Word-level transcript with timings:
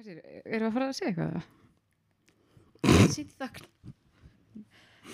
Hvað 0.00 0.14
sér, 0.14 0.20
erum 0.48 0.62
við 0.62 0.64
að 0.64 0.72
fara 0.72 0.84
að 0.88 0.94
segja 0.96 1.10
eitthvað? 1.12 1.48
Í 2.88 3.24
þögn. 3.36 3.66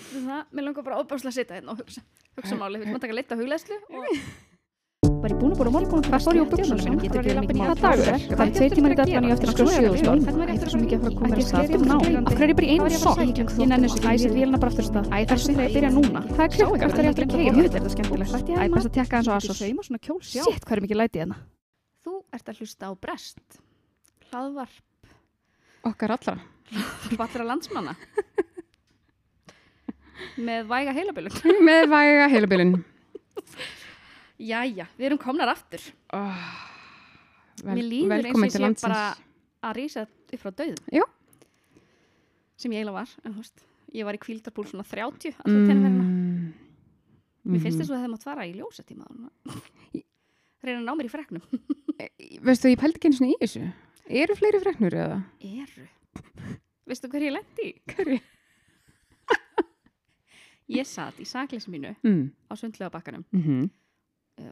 Það, 0.07 0.43
mér 0.55 0.63
langar 0.63 0.85
bara 0.85 0.99
óbáslega 1.01 1.31
að 1.33 1.35
sitja 1.35 1.57
hérna 1.57 1.73
og 1.73 1.81
hugsa, 1.81 2.03
hugsa 2.37 2.55
máli, 2.55 2.79
við 2.79 2.85
erum 2.85 2.95
að 2.95 3.03
taka 3.03 3.17
leitt 3.17 3.33
á 3.35 3.39
hugleðslu 3.41 3.79
og 3.83 4.05
Var 5.17 5.33
ég 5.33 5.41
búin 5.41 5.51
að 5.51 5.59
búin 5.59 5.67
að 5.67 5.75
morgun 5.75 6.39
og 6.39 6.53
buksum 6.53 6.79
sinum 6.79 7.01
Getur 7.03 7.19
ekki 7.19 7.35
labbað 7.35 7.51
í 7.51 7.65
Hvað 7.65 7.81
dagur? 7.83 8.23
Það 8.31 8.43
er 8.45 8.53
tveir 8.55 8.75
tímar 8.77 8.95
í 8.95 8.97
og 9.01 9.11
ég 9.11 9.35
eftir 9.35 9.51
að 9.51 9.57
skoða 9.57 9.75
sjöðustól 9.75 10.19
Þetta 10.23 10.55
er 10.55 10.71
svo 10.71 10.81
mikið 10.85 10.95
að 10.95 11.03
fara 11.03 11.11
að 11.11 11.19
koma 11.19 11.27
mér 11.27 11.41
ég 11.41 11.49
stað 11.49 11.67
skeri 11.67 11.83
Ná, 11.83 11.95
um 11.97 12.17
af 12.21 12.31
hverju 12.31 12.47
er 12.47 12.53
ég 12.53 12.57
bara 12.61 12.67
í 12.67 12.77
einu 12.77 12.89
sokk? 12.95 13.21
Ég 13.27 13.71
nenni 13.73 13.91
þessu 13.91 14.23
set 14.23 14.37
vélina 14.37 14.61
bara 14.63 14.71
aftur 14.71 14.85
af 14.85 14.91
stað. 14.93 15.11
Æ, 15.11 15.17
þessu 15.33 15.51
þegar 15.51 15.67
ég 15.67 15.77
byrja 15.81 15.91
núna. 15.97 16.23
Hvað 16.31 16.45
er 16.47 16.55
klukkan? 16.55 16.79
Hvert 16.85 17.01
er 17.01 17.09
ég 17.09 17.11
eftir 17.11 17.27
að 17.27 17.35
keira? 17.35 17.51
Jú, 17.57 17.67
þetta 17.67 17.83
er 17.83 17.95
skemmtilegt. 17.97 18.51
Æ, 18.55 18.65
best 18.77 18.87
að 18.87 18.95
tekka 19.01 19.19
hans 19.19 19.27
á 19.27 19.33
Asos. 19.35 19.63
Shit, 20.31 20.63
hvað 20.63 20.77
er 20.77 20.83
mikið 20.87 21.01
læti 21.01 21.23
hérna? 21.25 21.39
Þú 22.05 22.19
ert 22.37 22.53
að 22.53 22.61
hlusta 22.61 22.87
á 22.87 22.91
Brest 22.95 23.59
hlaðvarp 24.31 24.77
Okkar 25.87 26.11
allra. 26.17 26.35
allra 27.17 27.43
landsmanna 27.47 27.93
með 30.47 30.61
væga 30.69 30.91
heilabilun 30.97 31.35
Með 31.67 31.83
væga 31.91 32.25
heilabilin. 32.33 32.71
Jæja, 34.37 34.85
við 34.97 35.05
erum 35.11 35.19
komnar 35.21 35.49
aftur 35.53 35.81
Oh, 36.13 36.47
Mér 37.65 37.81
líður 37.85 38.25
eins 38.27 38.37
og 38.37 38.43
ég 38.45 38.53
sé 38.53 38.59
bara 38.85 39.01
að 39.65 39.71
rísa 39.79 39.99
upp 40.05 40.13
frá 40.41 40.51
döðum 40.53 40.83
Já. 40.93 41.05
sem 42.59 42.71
ég 42.73 42.77
eiginlega 42.83 42.97
var 42.99 43.09
en 43.25 43.33
veist, 43.39 43.57
ég 43.95 44.03
var 44.05 44.13
í 44.17 44.21
kvíldarbúl 44.21 44.67
svona 44.69 44.85
30 44.85 45.33
alltaf 45.33 45.53
mm. 45.53 45.67
tenniverna 45.71 46.05
Mm. 47.47 47.53
Mér 47.53 47.61
finnst 47.63 47.77
Mhm. 47.77 47.79
þess 47.79 47.87
að 47.87 47.95
það 47.95 48.01
hefði 48.03 48.11
mátt 48.11 48.27
fara 48.27 48.43
í 48.43 48.51
ljósatíma 48.57 49.05
reyna 50.67 50.79
að 50.81 50.83
ná 50.83 50.91
mér 50.99 51.07
í 51.07 51.11
freknum 51.13 51.43
Veistu, 52.43 52.67
ég 52.73 52.79
pældi 52.81 52.97
ekki 52.99 53.07
einu 53.07 53.15
svona 53.21 53.31
í 53.31 53.39
þessu. 53.39 53.61
Eru 54.09 54.35
fleiri 54.39 54.59
freknur 54.63 54.93
eða? 54.95 55.17
Eru 55.43 55.87
Veistu 56.87 57.09
hver 57.11 57.25
ég 57.27 57.33
lendi? 57.35 57.73
Hverju? 57.91 58.19
Ég 60.71 60.87
satt 60.95 61.19
í 61.19 61.25
sakleysi 61.27 61.71
mínu 61.71 61.95
Mm. 62.03 62.31
á 62.51 62.53
sundlega 62.55 62.89
bakkanum 62.91 63.25
Mm 63.31 63.41
-hmm. 63.43 63.69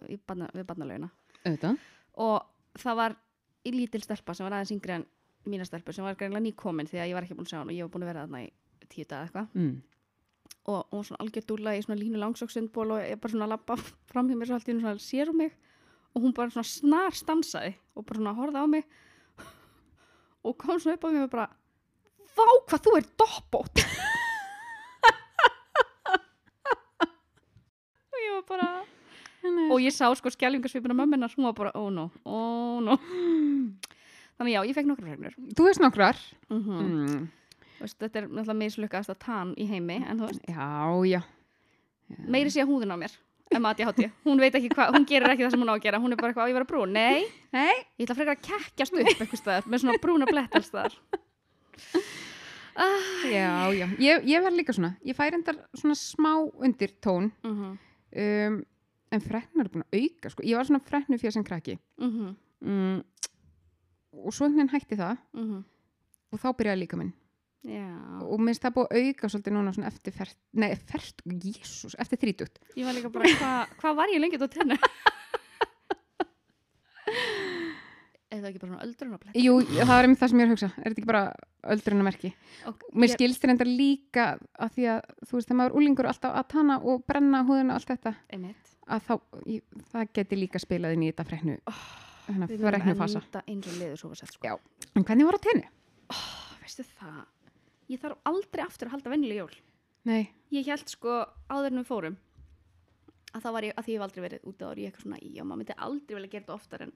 í 0.10 0.18
barna, 0.28 0.50
við 0.54 0.66
barnalaugina 0.66 1.10
Auðvitað. 1.46 1.78
og 2.18 2.42
það 2.80 2.96
var 2.96 3.16
í 3.66 3.72
lítil 3.72 4.02
stelpa 4.04 4.34
sem 4.34 4.44
var 4.46 4.54
aðeins 4.54 4.72
yngri 4.72 4.92
en 4.94 5.06
mína 5.46 5.66
stelpur 5.66 5.94
sem 5.94 6.04
var 6.06 6.16
greinlega 6.16 6.42
nýkomin 6.44 6.88
því 6.88 6.98
að 7.00 7.08
ég 7.10 7.14
var 7.14 7.24
ekki 7.24 7.36
búin 7.36 7.46
að 7.46 7.50
sjá 7.50 7.58
hann 7.60 7.70
og 7.70 7.76
ég 7.76 7.82
var 7.84 7.90
búin 7.90 8.04
að 8.04 8.14
vera 8.14 8.26
þarna 8.28 8.44
í 8.46 8.52
tíu 8.90 9.06
dag 9.08 9.28
eitthvað 9.28 9.48
Mm. 9.56 9.82
og 10.66 10.86
hún 10.92 10.98
var 10.98 11.04
svona 11.04 11.20
algjör 11.24 11.46
dúlla 11.46 11.78
í 11.78 11.82
svona 11.82 12.00
línu 12.02 12.18
langsóksundból 12.18 12.92
og 12.92 13.00
ég 13.00 13.20
bara 13.22 13.32
svona 13.32 13.48
lappa 13.48 13.76
fram 14.06 14.28
hjá 14.30 14.36
mér 14.36 14.46
svo 14.48 14.54
allt 14.56 14.68
í 14.68 14.74
hún 14.74 14.82
svona 14.82 15.00
sér 15.00 15.30
um 15.30 15.38
mig 15.38 15.52
og 16.16 16.22
hún 16.24 16.34
bara 16.34 16.50
svona 16.50 16.64
snar 16.64 17.12
stansaði 17.14 17.76
og 17.96 18.06
bara 18.06 18.18
svona 18.20 18.34
horfði 18.36 18.58
á 18.64 18.68
mig 18.68 18.84
og 20.46 20.58
kom 20.62 20.80
svona 20.80 20.96
upp 21.00 21.06
á 21.06 21.10
mig 21.12 21.24
og 21.26 21.32
bara 21.34 21.48
Vá 22.36 22.46
hvað 22.68 22.82
þú 22.84 22.92
er 23.00 23.06
doppót 23.22 23.76
og 28.12 28.20
ég 28.20 28.34
var 28.36 28.46
bara 28.50 28.70
og 29.72 29.78
ég 29.84 29.94
sá 29.94 30.08
sko 30.18 30.32
skjálfingarsvipina 30.34 30.96
mömmunar 30.98 31.32
hún 31.36 31.46
var 31.48 31.54
bara, 31.58 31.72
oh 31.78 31.90
no, 31.94 32.10
oh 32.26 32.80
no. 32.84 32.96
Þannig 34.36 34.56
já, 34.56 34.62
ég 34.68 34.76
fekk 34.76 34.88
nokkru 34.90 35.08
fregnur 35.08 35.36
Þú 35.56 35.68
veist 35.70 35.82
nokkrar. 35.84 36.18
mm. 36.50 36.64
Mm. 36.66 37.28
veist, 37.80 37.98
þetta 38.02 38.20
er 38.20 38.28
náttúrulega 38.28 38.58
mislukast 38.60 39.14
að 39.14 39.20
tann 39.24 39.54
í 39.56 39.68
heimi 39.70 40.02
en 40.04 40.20
þú 40.20 40.28
veist, 40.32 40.44
Já, 40.50 40.70
já. 41.08 41.22
meiri 42.28 42.52
sé 42.52 42.64
að 42.66 42.72
húðin 42.74 42.96
á 42.96 42.98
mér 43.00 43.14
hún 44.26 44.40
veit 44.42 44.56
ekki 44.58 44.70
hvað, 44.74 44.96
hún 44.96 45.06
gerir 45.06 45.30
ekki 45.30 45.46
það 45.46 45.52
sem 45.56 45.62
hún 45.62 45.70
á 45.72 45.76
að 45.76 45.84
gera 45.86 46.00
hún 46.02 46.12
er 46.12 46.18
bara 46.18 46.34
eitthvað 46.34 46.48
á 46.48 46.50
ég 46.50 46.58
vera 46.58 46.70
brún, 46.70 46.94
nei 46.96 47.26
Nei. 47.54 47.76
ég 48.00 48.08
ætla 48.08 48.18
frekar 48.18 48.36
að 48.36 48.46
kekkjast 48.50 48.94
upp 48.94 49.08
eitthvað 49.08 49.42
staðar 49.42 49.68
með 49.70 49.84
svona 49.84 50.02
brúna 50.02 50.26
blett 50.30 50.56
alls 50.56 50.72
staðar 50.72 50.98
Já, 52.76 53.72
já. 53.72 53.88
Ég, 54.00 54.26
ég 54.28 54.44
verð 54.44 54.58
líka 54.60 54.74
svona. 54.76 54.96
Ég 55.08 55.16
fær 55.16 55.36
endar 55.38 55.58
svona 55.78 55.96
smá 55.96 56.34
undir 56.60 56.96
tón. 57.02 57.32
mm 57.44 57.76
Um, 58.16 58.62
en 59.12 59.20
freknar 59.20 59.66
er 59.68 59.72
búin 59.74 59.82
að 59.84 59.96
auka, 59.98 60.30
sko. 60.32 60.44
Ég 60.48 60.56
var 60.56 60.64
svona 60.64 60.80
freknu 60.88 61.18
fyrir 61.20 61.34
sem 61.36 61.44
krakki. 61.44 61.74
-hmm. 62.00 62.36
Mm. 62.62 63.04
Og 64.24 64.32
svo 64.34 64.46
einhvern 64.46 64.56
veginn 64.56 64.72
hætti 64.72 64.96
það. 64.96 65.18
Mm 65.34 65.66
Og 66.32 66.40
þá 66.40 66.56
byrjaði 66.56 66.80
líka 66.80 66.98
minn. 66.98 67.12
Já, 67.66 67.88
Og 68.26 68.40
minnst 68.42 68.64
það 68.66 68.76
búið 68.78 68.88
að 68.92 69.10
auka 69.10 69.32
svolítið 69.34 69.56
núna 69.58 69.74
svona 69.76 69.90
eftir 69.92 70.16
fert, 70.16 70.38
nei, 70.54 70.70
fert, 70.90 71.22
jésús, 71.26 71.96
eftir 72.02 72.22
þrítugt. 72.22 72.62
ég 72.78 72.86
var 72.88 72.98
líka 72.98 73.12
bara 73.14 73.32
hvað 73.36 73.76
hva 73.82 73.96
var 74.02 74.14
ég 74.14 74.22
lengi 74.24 74.40
á 74.40 74.48
tennu 74.48 74.78
eða 78.36 78.50
ekki 78.50 78.62
bara 78.62 78.72
svona 78.72 78.86
öldrunarblett 78.86 79.38
Jú, 79.40 79.58
það 79.64 79.92
var 79.92 80.08
einmitt 80.08 80.22
það 80.22 80.32
sem 80.32 80.40
ég 80.40 80.46
er 80.46 80.50
að 80.50 80.56
hugsa. 80.56 80.70
Er 80.76 80.86
þetta 80.86 81.02
ekki 81.02 81.10
bara 81.12 81.24
öldrunamerki? 81.76 82.32
og 82.70 82.86
Mér 82.94 83.14
skilst 83.14 83.46
enda 83.48 83.68
líka 83.68 84.26
að 84.60 84.74
því 84.78 84.88
að, 84.96 85.12
þú 85.26 85.38
veist, 85.38 85.50
þegar 85.50 85.60
maður 85.60 85.72
er 85.72 85.78
úlingur 85.82 86.10
alltaf 86.12 86.40
að 86.40 86.48
tanna 86.56 86.80
og 86.82 87.06
brenna 87.10 87.44
húðina 87.48 87.76
og 87.76 87.80
allt 87.80 87.94
þetta, 87.94 88.16
einmitt, 88.36 88.74
að 88.86 89.06
þá, 89.08 89.14
ég, 89.54 89.62
það 89.94 90.12
geti 90.20 90.42
líka 90.42 90.62
spilað 90.64 90.98
inn 90.98 91.06
í 91.06 91.12
þetta 91.12 91.28
freknu, 91.30 91.58
þannig 92.28 92.52
við 92.52 92.66
að 92.66 92.74
freknu 92.74 92.98
fasa. 93.00 93.24
liður 93.48 93.98
svo 94.02 94.12
var 94.12 94.22
sett 94.22 94.36
sko. 94.36 94.58
En 94.96 95.08
hvernig 95.08 95.30
var 95.30 95.40
á 95.40 95.46
tenni? 95.46 95.70
veistu 96.66 96.86
það, 96.98 97.22
ég 97.92 98.02
þarf 98.02 98.30
aldrei 98.32 98.64
aftur 98.66 98.90
að 98.90 98.96
halda 98.96 99.14
vennileg 99.14 99.42
jól 99.44 99.58
Nei. 100.06 100.30
ég 100.54 100.70
held 100.70 100.90
sko 100.90 101.26
áður 101.50 101.72
en 101.74 101.82
við 101.82 101.90
fórum 101.90 102.18
að 103.36 103.44
það 103.44 103.56
var 103.58 103.68
ég, 103.68 103.76
að 103.76 103.86
því 103.86 103.92
ég 103.94 104.00
hef 104.00 104.06
aldrei 104.06 104.24
verið 104.26 104.48
út 104.50 104.64
á 104.64 104.68
ég 104.72 104.88
eitthvað 104.88 105.04
svona, 105.06 105.20
já, 105.22 105.44
maður 105.44 105.60
myndi 105.62 105.78
aldrei 105.88 106.16
vilja 106.16 106.32
gera 106.32 106.46
þetta 106.46 106.56
oftar 106.56 106.86
en 106.86 106.94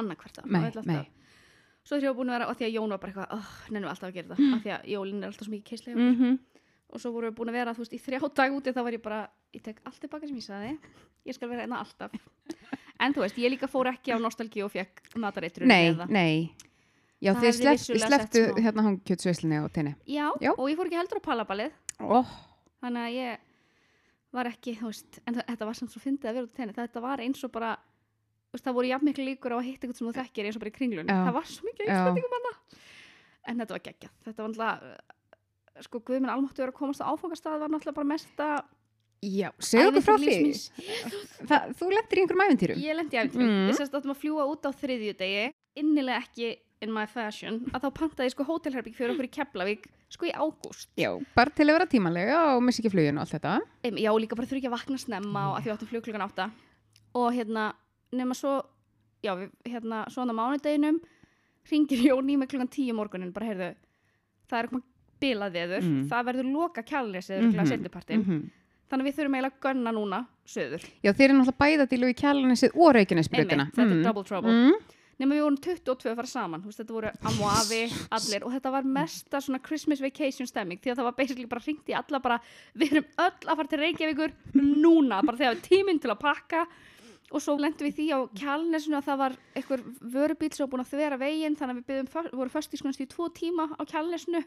annarkvært 0.00 0.40
nei. 0.86 1.06
svo 1.82 1.96
þegar 1.96 2.04
ég 2.04 2.10
var 2.10 2.18
búin 2.20 2.30
að 2.30 2.36
vera, 2.38 2.48
og 2.50 2.58
því 2.58 2.66
að 2.66 2.74
Jón 2.76 2.94
var 2.94 3.00
bara 3.00 3.12
eitthvað 3.12 3.34
oh, 3.38 3.50
nennum 3.70 3.88
við 3.88 3.92
alltaf 3.94 4.08
að 4.10 4.16
gera 4.18 4.28
þetta, 4.34 4.56
af 4.56 4.64
því 4.64 4.74
að 4.76 4.88
jólin 4.92 5.22
er 5.22 5.30
alltaf 5.30 5.46
svo 5.46 5.54
mikið 5.54 5.70
keislega 5.70 5.96
Mm 6.00 6.14
-hmm. 6.18 6.38
og 6.90 7.00
svo 7.00 7.12
vorum 7.12 7.30
við 7.30 7.36
búin 7.38 7.48
að 7.48 7.58
vera, 7.58 7.74
þú 7.74 7.84
veist, 7.84 7.94
í 7.94 8.04
þrjá 8.04 8.34
dag 8.34 8.52
úti 8.52 8.74
þá 8.74 8.82
var 8.82 8.92
ég 8.92 9.02
bara, 9.02 9.20
ég 9.54 9.62
tek 9.62 9.80
allt 9.84 10.00
tilbaka 10.00 10.26
sem 10.26 10.36
ég 10.36 10.44
sagði 10.44 10.78
ég 11.24 11.34
skal 11.34 11.48
vera 11.48 11.62
einna 11.62 11.80
alltaf 11.80 12.12
en 13.00 13.14
þú 13.14 13.20
veist, 13.24 13.38
ég 13.38 13.50
líka 13.50 13.68
fór 13.68 13.88
ekki 13.88 14.12
á 14.12 14.18
nostalgíu 14.20 14.64
og 14.64 14.72
fekk 14.72 15.16
matareitrun 15.16 15.68
Nei, 15.68 15.90
eða 15.90 16.06
nei. 16.10 16.50
Já, 17.20 17.34
Það 17.36 17.42
þið 17.44 18.00
slepptu 18.00 18.42
hérna 18.64 18.82
hangkjötsveislinni 18.86 19.58
á 19.60 19.64
tenni. 19.68 19.92
já, 20.08 20.30
Já. 20.40 20.50
og 20.56 20.64
ég 20.70 20.76
fór 20.78 20.88
ekki 20.88 20.96
heldur 21.00 21.20
á 21.20 21.28
palabalið 21.28 21.72
Ó, 22.00 22.24
þannig 22.80 23.02
að 23.04 23.16
ég 23.18 23.38
var 24.32 24.46
ekki, 24.48 24.72
þú 24.78 24.86
veist, 24.88 25.18
en 25.26 25.34
þa- 25.36 25.44
þetta 25.50 25.66
var 25.68 25.74
samt 25.76 25.90
svo 25.92 26.00
fyndið 26.00 26.30
að 26.30 26.34
vera 26.38 26.46
út 26.46 26.52
í 26.54 26.56
tenni, 26.56 26.72
þetta 26.78 27.00
var 27.04 27.18
eins 27.20 27.44
og 27.44 27.52
bara 27.52 27.74
þú 27.76 28.56
veist, 28.56 28.64
það 28.64 28.74
voru 28.78 28.88
jafn 28.88 29.04
miklu 29.10 29.24
líkur 29.28 29.52
á 29.52 29.56
að 29.60 29.66
hitta 29.68 29.86
eitthvað 29.86 29.98
sem 30.00 30.06
þú 30.08 30.14
þekkir 30.20 30.44
eins 30.48 30.56
og 30.56 30.62
bara 30.64 30.70
í 30.72 30.76
kringlun, 30.78 31.06
Já. 31.12 31.18
það 31.28 31.32
var 31.36 31.44
svo 31.50 31.68
mikið 31.68 31.84
Já. 31.86 31.92
einspendingum 31.98 32.36
hana 32.38 32.52
en 33.50 33.58
þetta 33.60 33.74
var 33.76 33.84
geggjað, 33.90 34.12
þetta 34.24 34.40
var 34.40 34.50
náttúrulega 34.54 35.84
sko, 35.84 36.00
Guð 36.00 36.20
minn 36.20 36.30
almáttu 36.32 36.62
vera 36.64 36.72
að 36.72 36.78
komast 36.80 37.00
á 37.04 37.08
áfangastað 37.12 37.60
var 37.60 37.68
náttúrulega 37.72 37.98
bara 38.00 38.10
mesta 38.14 38.48
já, 39.20 39.50
segðu 39.60 40.00
okkur 40.00 40.04
frá 40.08 40.16
því. 40.16 40.36
Það, 41.50 41.72
þú 41.76 41.88
lendir 41.92 42.16
í 42.16 42.22
einhverjum 42.24 42.42
æfintýrum. 42.46 42.78
Ég 42.80 42.96
lendi 42.96 43.16
í 43.16 43.20
æfintýrum. 43.20 43.50
Mm. 43.50 43.66
Við 43.68 43.76
sérst 43.76 43.96
áttum 43.98 44.12
að 44.14 44.20
fljúa 44.22 44.46
út 44.48 44.64
á 44.64 44.70
þriðju 44.72 45.14
degi, 45.20 45.42
innilega 45.76 46.22
ekki 46.24 46.48
in 46.82 46.92
my 46.92 47.04
fashion, 47.06 47.58
að 47.74 47.82
þá 47.84 47.88
pantaði 47.98 48.30
sko 48.32 48.44
hótelherbygg 48.48 48.94
fyrir 48.96 49.12
okkur 49.12 49.26
í 49.28 49.32
Keflavík, 49.34 49.86
sko 50.08 50.26
í 50.26 50.32
ágúst. 50.32 50.88
Já, 50.96 51.10
bara 51.36 51.50
til 51.52 51.66
að 51.68 51.74
vera 51.76 51.86
tímanlega 51.86 52.38
og 52.56 52.62
missi 52.64 52.80
ekki 52.80 52.92
flugin 52.94 53.18
og 53.20 53.26
allt 53.26 53.34
þetta. 53.36 53.54
Em, 53.84 53.96
Já, 54.00 54.10
líka 54.16 54.36
bara 54.38 54.46
þurfi 54.48 54.62
ekki 54.62 54.70
að 54.70 54.76
vakna 54.78 54.98
snemma 54.98 55.42
og 55.50 55.58
að 55.58 55.66
því 55.66 55.72
áttum 55.74 55.90
flug 55.90 56.04
klukkan 56.06 56.24
átta. 56.24 56.50
Og 57.20 57.28
hérna, 57.36 57.72
nema 58.16 58.34
svo, 58.38 58.54
já, 59.22 59.34
við, 59.36 59.50
hérna, 59.68 60.06
svona 60.08 60.32
mánudeginum, 60.32 61.00
ringir 61.70 62.00
Jón 62.08 62.30
í 62.32 62.38
mig 62.40 62.48
klukkan 62.48 62.70
tíu 62.72 62.94
morgunin, 62.96 63.32
bara 63.32 63.46
heyrðu, 63.50 63.74
það 64.48 64.58
er 64.58 64.68
eitthvað 64.70 64.86
bilað 65.20 65.52
veður, 65.52 65.82
Mm. 65.84 66.08
það 66.08 66.24
verður 66.30 66.46
loka 66.54 66.82
kjálnesið, 66.82 67.40
mm 67.42 67.52
-hmm. 67.52 67.68
setnipartin. 67.68 68.20
Mhm. 68.24 68.50
Þannig 68.90 69.04
að 69.04 69.06
við 69.06 69.16
þurfum 69.20 69.34
eiginlega 69.36 69.54
að 69.54 69.60
gunna 69.60 69.90
núna 69.92 70.26
söður. 70.46 70.82
Já, 71.04 71.12
þeir 71.12 71.28
eru 71.28 71.34
náttúrulega 71.38 71.60
bæða 71.60 71.88
til 71.88 72.02
og 72.04 72.08
í 72.10 72.14
kjalanisið 72.14 72.70
og 72.74 72.94
reykjanesbrutina. 72.96 73.64
Einmitt, 73.68 73.74
þetta 73.76 73.98
er 74.00 74.02
double 74.02 74.24
trouble. 74.24 74.72
Mm. 75.20 75.24
nema 75.24 75.36
við 75.36 75.42
vorum 75.44 75.58
22 75.60 76.10
að 76.10 76.16
fara 76.20 76.30
saman 76.32 76.62
veist, 76.64 76.80
þetta 76.80 76.96
voru 76.96 77.10
ammo 77.30 77.48
afi, 77.52 77.80
allir 78.16 78.46
og 78.46 78.54
þetta 78.56 78.72
var 78.72 78.88
mesta 78.98 79.40
svona 79.44 79.60
Christmas 79.62 80.00
vacation 80.00 80.48
stemming 80.48 80.80
því 80.80 80.94
að 80.94 81.00
það 81.02 81.08
var 81.10 81.18
basically 81.18 81.46
bara 81.50 81.64
hringt 81.66 81.90
í 81.92 81.96
alla 81.98 82.20
bara 82.24 82.40
við 82.74 82.92
erum 82.96 83.10
öll 83.26 83.50
að 83.52 83.56
fara 83.60 83.68
til 83.74 83.80
Reykjavíkur 83.84 84.32
núna, 84.56 85.20
bara 85.22 85.36
þegar 85.36 85.58
við 85.58 85.66
tíminn 85.68 86.00
til 86.00 86.10
að 86.14 86.22
pakka 86.24 86.64
og 87.30 87.38
svo 87.44 87.54
lendum 87.60 87.86
við 87.86 88.00
því 88.00 88.06
á 88.10 88.18
kjálnesinu 88.40 88.96
að 88.98 89.06
það 89.06 89.20
var 89.20 89.36
einhver 89.54 89.84
vörubíl 90.16 90.50
sem 90.50 90.64
var 90.64 90.72
búin 90.72 90.82
að 90.82 90.90
þvera 90.96 91.20
veginn 91.20 91.56
þannig 91.60 91.76
að 91.76 91.78
við 91.78 91.86
byggðum, 91.92 92.10
för- 92.10 92.32
voru 92.34 92.50
först 92.50 92.74
í 92.74 92.80
í 92.80 93.06
tvo 93.06 93.28
tíma 93.30 93.68
á 93.78 93.82
kjálnesinu 93.86 94.42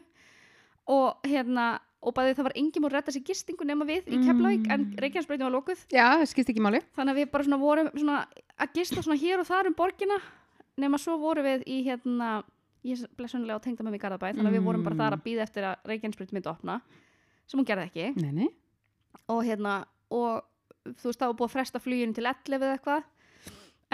og 0.92 1.24
hérna 1.24 1.80
og 2.04 2.12
bæði 2.12 2.34
það 2.36 2.44
var 2.44 2.56
enginn 2.60 2.82
múið 2.84 2.90
að 2.92 2.96
redda 2.98 3.12
sér 3.14 3.24
gistingu 3.24 3.64
nema 3.64 3.86
við 3.88 4.08
í 4.12 4.18
Keflavík 4.20 4.66
en 4.74 4.82
Reykjanesbreytin 5.00 5.46
var 5.48 5.54
lokuð 5.54 5.84
Já, 5.88 6.04
það 6.20 6.26
skipst 6.28 6.50
ekki 6.52 6.60
máli. 6.60 6.82
þannig 6.92 7.14
að 7.14 7.20
við 7.22 7.30
bara 7.32 7.44
svona 7.46 7.60
vorum 7.62 7.88
svona 7.94 8.18
að 8.60 8.74
gista 8.76 9.00
svona 9.00 9.16
hér 9.22 9.40
og 9.40 9.48
þar 9.48 9.70
um 9.70 9.76
borgina 9.78 10.18
nema 10.80 11.00
svo 11.00 11.16
vorum 11.22 11.46
við 11.46 11.64
í 11.70 11.80
hérna 11.86 12.42
ég 12.84 13.04
blessunlega 13.16 13.60
á 13.60 13.64
tengda 13.64 13.84
með 13.84 13.94
mig 13.94 14.00
í 14.00 14.04
Garðabæ 14.04 14.26
þannig 14.32 14.50
að 14.50 14.56
við 14.58 14.66
vorum 14.66 14.84
bara 14.84 14.98
þar 14.98 15.16
að 15.16 15.24
býða 15.24 15.46
eftir 15.46 15.68
að 15.68 15.86
Reykjanesbreyt 15.90 16.34
myndi 16.36 16.50
opna 16.50 16.80
sem 17.48 17.60
hún 17.60 17.68
gerði 17.68 17.86
ekki. 17.88 18.10
Nei, 18.20 18.32
nei. 18.32 18.50
og 19.32 19.40
hérna 19.46 19.78
og 20.12 20.44
þú 20.98 21.08
veist 21.08 21.24
var 21.24 21.38
búið 21.38 21.48
að 21.48 21.54
fresta 21.54 21.80
fluginu 21.80 22.16
til 22.16 22.26
11 22.28 22.58
eða 22.58 22.76
eitthvað. 22.76 23.08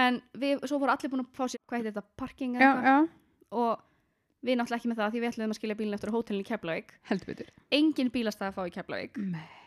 En 0.01 0.19
við, 0.39 0.65
svo 0.67 0.81
voru 0.81 0.95
allir 0.95 1.13
búin 1.13 1.23
að 1.25 1.31
fá 1.37 1.45
sér 1.51 1.63
hvað 1.69 1.81
heitir 1.81 1.95
þetta, 1.95 2.19
parking 2.19 2.57
eða 2.57 2.67
eitthvað. 2.67 2.91
já. 2.91 3.55
og 3.61 3.87
við 4.41 4.57
náttúrulega 4.57 4.81
ekki 4.81 4.91
með 4.91 5.01
það 5.03 5.15
því 5.15 5.23
við 5.23 5.31
ætlum 5.31 5.55
að 5.55 5.59
skilja 5.59 5.79
bílinn 5.79 5.99
eftir 5.99 6.15
hótelin 6.15 6.43
í 6.43 6.49
Keflavík. 6.49 6.95
Engin 7.79 8.13
bílastæði 8.15 8.51
að 8.51 8.57
fá 8.57 8.63
í 8.65 8.75
Keflavík. 8.79 9.21
Nei. 9.35 9.60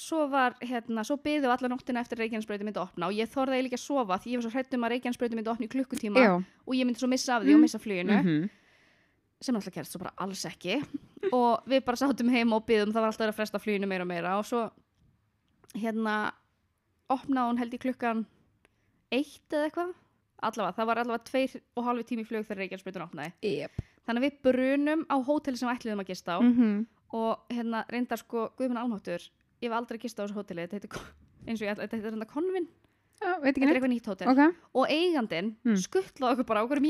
Svo 0.00 0.26
var, 0.30 0.56
hérna, 0.64 1.04
svo 1.06 1.16
byðu 1.22 1.50
allar 1.52 1.70
nóttina 1.70 2.02
eftir 2.02 2.18
Reykjanesbrautin 2.22 2.66
myndi 2.66 2.80
opna 2.82 3.08
og 3.10 3.16
ég 3.16 3.30
þorði 3.30 3.58
eiginlega 3.58 3.78
að 3.78 3.84
sofa 3.84 4.18
því 4.22 4.32
ég 4.32 4.40
var 4.40 4.44
svo 4.46 4.52
hrættum 4.54 4.86
að 4.86 4.94
Reykjanesbrautin 4.94 5.38
myndi 5.38 5.52
opna 5.52 5.66
í 5.66 5.72
klukkutíma 5.72 6.22
Já, 6.24 6.30
og 6.40 6.76
ég 6.76 6.88
myndi 6.88 7.02
svo 7.02 7.10
missa 7.10 7.36
af 7.36 7.44
því 7.44 7.56
og 7.56 7.62
missa 7.62 7.80
fluginu 7.82 8.16
mhm. 8.18 8.46
sem 9.44 9.58
alltaf 9.58 9.76
kerst 9.76 9.94
svo 9.94 10.02
bara 10.02 10.14
alls 10.24 10.44
ekki. 10.48 10.80
Og 11.32 11.68
við 11.70 11.84
bara 11.86 12.00
sátum 12.00 12.32
heima 12.32 12.58
og 12.58 12.66
byðum 12.68 12.94
það 12.94 13.04
var 13.04 13.12
alltaf 13.12 13.30
að 13.30 13.38
fresta 13.38 13.60
fluginu 13.62 13.90
meira 13.90 14.06
og 14.06 14.10
meira 14.10 14.38
og 14.40 14.48
svo 14.48 14.64
hérna 15.74 16.16
opnaði 17.12 17.52
hún 17.52 17.60
held 17.62 17.76
í 17.76 17.82
klukkan 17.82 18.24
eitt 19.14 19.54
eða 19.54 19.68
eitthvað. 19.68 19.94
Allavega, 20.44 20.76
það 20.76 20.88
var 20.90 21.00
allavega 21.00 21.28
tveir 21.30 21.52
og 21.78 21.86
halvi 21.86 22.04
tími 22.08 22.26
flug 22.26 22.44
þegar 22.44 22.64
Reykjanesbrautin 22.64 23.06
opnaði. 23.06 23.34
Yep. 23.46 23.84
þannig 24.04 24.20
að 24.20 24.26
við 24.26 24.40
brunum 24.44 25.06
á 25.08 25.16
hóteli 25.24 25.56
sem 25.56 25.68
við 25.68 25.78
ætliðum 25.78 26.02
að 26.02 26.10
gista 26.10 26.36
á 26.36 26.38
mm 26.42 26.82
og 27.14 27.46
hérna 27.52 27.84
reyndar 27.90 28.18
sko 28.18 28.48
Guðmund 28.58 28.80
Almáttur 28.80 29.22
ég 29.62 29.68
hef 29.70 29.76
aldrei 29.78 29.98
gist 30.02 30.18
á 30.18 30.24
þessu 30.24 30.34
hóteli. 30.38 30.66
Þetta 30.66 30.80
ætla, 31.70 31.84
þetta 31.84 31.96
heitir 31.98 32.10
hérna 32.12 32.26
Konvin 32.30 32.66
Já, 33.22 33.38
veit 33.40 33.54
ekki 33.54 33.60
þetta 33.62 33.62
er 33.62 33.66
neitt. 33.66 33.76
eitthvað 33.76 33.92
nýtt 33.94 34.08
hótel. 34.10 34.28
Ok. 34.32 34.56
Og 34.74 34.88
eigandinn 34.90 35.50
Mm. 35.64 35.76
skuttlaði 35.80 36.34
okkur 36.34 36.46
bara 36.48 36.64
okkur 36.66 36.80
um 36.82 36.88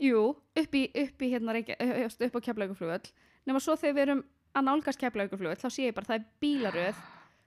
jú, 0.00 0.22
upp 0.56 0.72
í, 0.74 0.84
upp 1.04 1.22
í 1.22 1.28
hérna 1.30 1.52
ö- 1.54 2.06
upp 2.26 2.38
á 2.38 2.40
keflauguflugöll 2.46 3.10
nema 3.46 3.60
svo 3.60 3.76
þegar 3.76 3.94
við 3.94 4.02
erum 4.08 4.22
að 4.56 4.64
nálgast 4.64 4.98
keflauguflugöll 5.02 5.60
þá 5.60 5.68
sé 5.70 5.84
ég 5.90 5.94
bara 5.94 6.06
það 6.08 6.16
er 6.16 6.24
bílaröð 6.40 7.02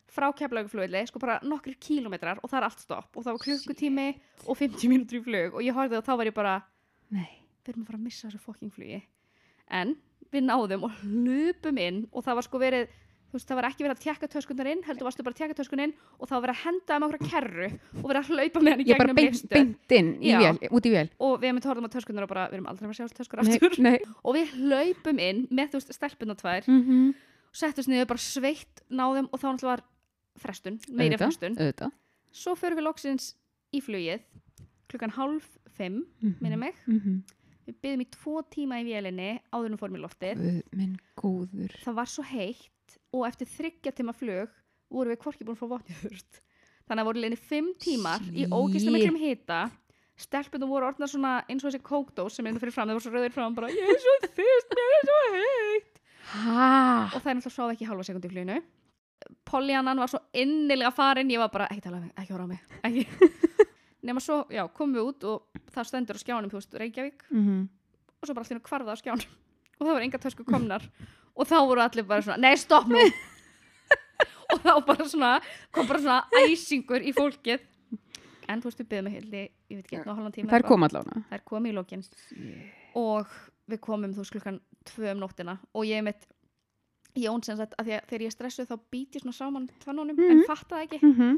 frá 0.08 0.28
keflauguflugölli, 0.38 1.02
sko 1.10 1.20
bara 1.20 1.40
nokkrir 1.44 1.76
kílómetrar 1.82 2.40
og 2.44 2.50
það 2.50 2.58
er 2.62 2.68
allt 2.70 2.80
stopp. 2.80 3.10
Og 3.18 3.24
það 3.26 3.34
var 3.36 3.44
klukkutími 3.44 4.08
og 4.48 4.58
50 4.58 4.88
mínútur 4.94 5.20
í 5.20 5.24
flug 5.26 5.58
og 5.58 5.66
ég 5.66 5.74
horfði 5.76 5.98
og 6.00 6.06
þá 6.08 6.14
var 6.18 6.30
ég 6.30 6.38
bara 6.38 6.54
Nei. 7.12 7.28
við 7.66 7.74
erum 7.74 7.84
að 7.84 7.88
fara 7.90 7.98
að 8.00 8.06
missa 8.06 8.28
þessu 8.30 8.40
fokking 8.46 8.72
flugi. 8.72 9.02
En 9.68 9.96
við 10.32 10.46
náðum 10.48 10.84
og 10.88 10.96
hlupum 11.02 11.78
inn 11.82 12.00
og 12.14 12.24
það 12.24 12.36
var 12.40 12.48
sko 12.48 12.60
verið 12.62 12.88
þú 13.28 13.36
veist, 13.36 13.48
það 13.50 13.60
var 13.60 13.68
ekki 13.68 13.86
verið 13.86 13.96
að 13.98 14.04
tjekka 14.06 14.30
töskunar 14.32 14.70
inn 14.72 14.84
heldur 14.88 15.08
varstu 15.08 15.24
bara 15.26 15.36
að 15.36 15.42
tjekka 15.42 15.58
töskun 15.60 15.84
inn 15.84 15.94
og 16.18 16.30
það 16.30 16.44
var 16.46 16.54
að 16.54 16.62
henda 16.64 16.98
með 16.98 17.08
okkur 17.08 17.32
kerru 17.32 17.68
og 17.68 18.08
verið 18.08 18.22
að 18.22 18.30
hlaupa 18.32 18.62
með 18.64 18.72
hann 18.72 18.84
í 18.84 18.88
Ég 18.88 19.02
bara 19.02 19.16
beint, 19.18 19.44
beint 19.52 19.96
inn 19.98 20.12
vél, 20.24 20.60
út 20.72 20.88
í 20.88 20.94
vél. 20.94 21.10
Og 21.20 21.34
við 21.42 21.52
hefum 21.52 21.62
horfðum 21.68 21.90
á 21.92 21.96
töskunar 21.98 22.28
og 22.28 22.32
bara 22.32 22.48
við 22.48 22.58
erum 22.58 22.70
aldrei 22.72 22.88
að 22.88 22.98
sjá 23.02 23.18
töskur 23.20 23.44
aftur. 23.44 23.78
nei. 23.84 23.98
Og 24.24 24.38
við 24.38 24.56
hlaupum 24.56 25.22
inn 25.28 25.44
með 25.52 25.74
þú 25.74 25.82
veist 25.82 25.94
stelpuna 25.98 26.38
tvær. 26.40 26.68
Mm 26.72 26.82
-hmm. 26.88 27.14
og 27.52 27.62
settust 27.62 27.92
niður 27.92 28.12
bara 28.14 28.24
sveitt 28.24 28.84
náðum 28.90 29.28
og 29.32 29.40
þá 29.40 29.48
náttúrulega 29.52 29.76
var 29.76 29.84
frestun, 30.38 30.80
meiri 30.90 31.18
frestun. 31.18 31.58
Auðvitað. 31.58 31.92
Svo 32.32 32.56
förum 32.56 32.80
við 32.80 32.88
loksins 32.88 33.36
í 33.74 33.82
flugið 33.82 34.22
klukkan 34.88 35.12
hálf 35.12 35.58
fimm, 35.76 36.06
minni 36.40 36.56
mig. 36.56 36.76
mm 36.86 37.00
-hmm. 37.00 37.22
við 37.68 37.76
byggðum 37.82 38.02
í 38.02 38.10
tvo 38.10 38.42
tíma 38.50 38.80
í 38.80 38.86
vélinni 38.88 39.40
áður 39.52 39.66
en 39.66 39.74
við 39.74 39.80
fórum 39.80 39.96
í 39.96 40.00
loftið. 40.00 40.38
Guð 40.38 40.64
minn 40.72 40.98
góður. 41.16 41.74
Það 41.84 41.94
var 41.94 42.06
svo 42.08 42.24
heitt 42.24 42.72
og 43.22 43.28
eftir 43.28 43.50
þryggja 43.50 43.94
tíma 43.98 44.14
flug 44.16 44.52
vorum 44.90 45.14
við 45.14 45.24
hvorki 45.24 45.48
búin 45.48 45.58
votnið 45.60 46.04
þurft 46.06 46.42
þannig 46.88 47.04
að 47.04 47.10
voru 47.10 47.24
leginni 47.24 47.42
fimm 47.50 47.74
tímar 47.82 48.24
í 48.32 48.46
Shit. 48.46 48.56
ógislega 48.56 48.96
miklum 48.96 49.20
hita. 49.20 49.60
Stelpunum 50.18 50.72
voru 50.72 50.88
orðnar 50.88 51.12
svona 51.12 51.34
eins 51.46 51.62
og 51.62 51.70
þessi 51.70 51.84
kókdós 51.86 52.38
sem 52.38 52.48
er 52.50 52.58
fyrir 52.58 52.74
fram, 52.74 52.90
það 52.90 52.98
voru 52.98 53.06
svo 53.06 53.14
rauðir 53.14 53.36
fram 53.36 53.58
bara 53.58 53.70
ég 53.70 53.92
er 53.94 54.00
svo 54.02 54.16
þyrst, 54.24 54.74
mér 54.80 54.96
er 54.96 55.06
svo 55.10 55.20
heitt. 55.36 56.00
Og 56.38 57.20
það 57.20 57.30
er 57.30 57.38
náttúrulega 57.38 57.54
svo 57.54 57.68
ekki 57.74 57.90
halva 57.90 58.08
sekundi 58.08 58.30
í 58.30 58.34
fluginu. 58.34 58.58
Poljannan 59.46 60.02
var 60.02 60.10
svo 60.10 60.24
innilega 60.38 60.94
farin 60.96 61.30
ég 61.34 61.42
var 61.42 61.52
bara, 61.54 61.68
ekki 61.70 61.86
tala 61.86 62.00
um 62.00 62.08
mig, 62.08 62.16
ekki 62.18 62.34
horfa 62.34 62.48
á 62.48 62.52
mig 62.54 62.62
ekki. 62.88 63.30
nema 64.08 64.24
svo, 64.24 64.40
já, 64.54 64.64
komum 64.74 64.98
við 64.98 65.12
út 65.12 65.28
og 65.30 65.62
það 65.76 65.90
stendur 65.92 66.18
á 66.18 66.24
skjánum, 66.24 66.50
þú 66.50 66.62
veist, 66.62 66.74
Reykjavík. 66.82 67.24
Mm 67.30 67.46
-hmm. 67.46 67.62
og 68.22 68.26
svo 68.26 68.34
bara 68.34 68.46
allir 68.48 68.64
kvarða 68.64 68.94
á 68.94 69.02
skjánum. 69.02 69.30
Og 69.78 69.86
það 69.86 69.94
var 69.94 70.02
enga 70.02 70.18
tösku 70.18 70.44
komnar 70.44 70.82
og 71.38 71.48
þá 71.48 71.58
voru 71.70 71.82
allir 71.86 72.04
bara 72.10 72.22
svona, 72.26 72.38
nei 72.42 72.56
stopp 72.58 72.88
nú. 72.92 73.02
Og 74.48 74.62
þá 74.64 74.72
bara 74.88 75.06
svona 75.12 75.30
kom 75.76 75.88
bara 75.90 76.00
svona 76.00 76.46
æsingur 76.48 77.04
í 77.04 77.12
fólkið. 77.16 77.60
En 78.48 78.62
þú 78.64 78.70
veist 78.70 78.80
við 78.80 78.88
byggðum 78.94 79.12
hildi 79.12 79.42
ég 79.44 79.76
veit 79.76 79.84
ekki, 79.90 79.98
og 80.08 80.16
halvan 80.16 80.32
tíma 80.32 80.48
eitthvað. 80.56 80.70
koma 80.72 80.88
allavega. 80.88 81.24
Þær 81.34 81.42
kom 81.52 81.66
í 81.68 81.74
lokin. 81.76 82.04
Og 82.96 83.34
við 83.68 83.82
komum 83.84 84.14
þú 84.16 84.24
veist 84.24 84.32
klukkan 84.38 84.62
tvö 84.88 85.12
um 85.12 85.20
nóttina. 85.20 85.58
Og 85.76 85.84
ég 85.90 86.00
mitt 86.08 86.24
sem 87.18 87.58
sagt 87.60 87.76
að, 87.76 87.90
því 87.90 87.94
að 87.98 88.08
þegar 88.08 88.24
ég 88.24 88.32
stressuð 88.38 88.70
þá 88.72 88.76
být 88.96 89.16
ég 89.20 89.26
svona 89.26 89.36
saman 89.36 89.68
tvannunum 89.84 90.16
en 90.24 90.38
Mhm. 90.38 90.46
fattaði 90.48 90.88
ekki. 90.88 91.00
Mm 91.04 91.14
-hmm. 91.18 91.38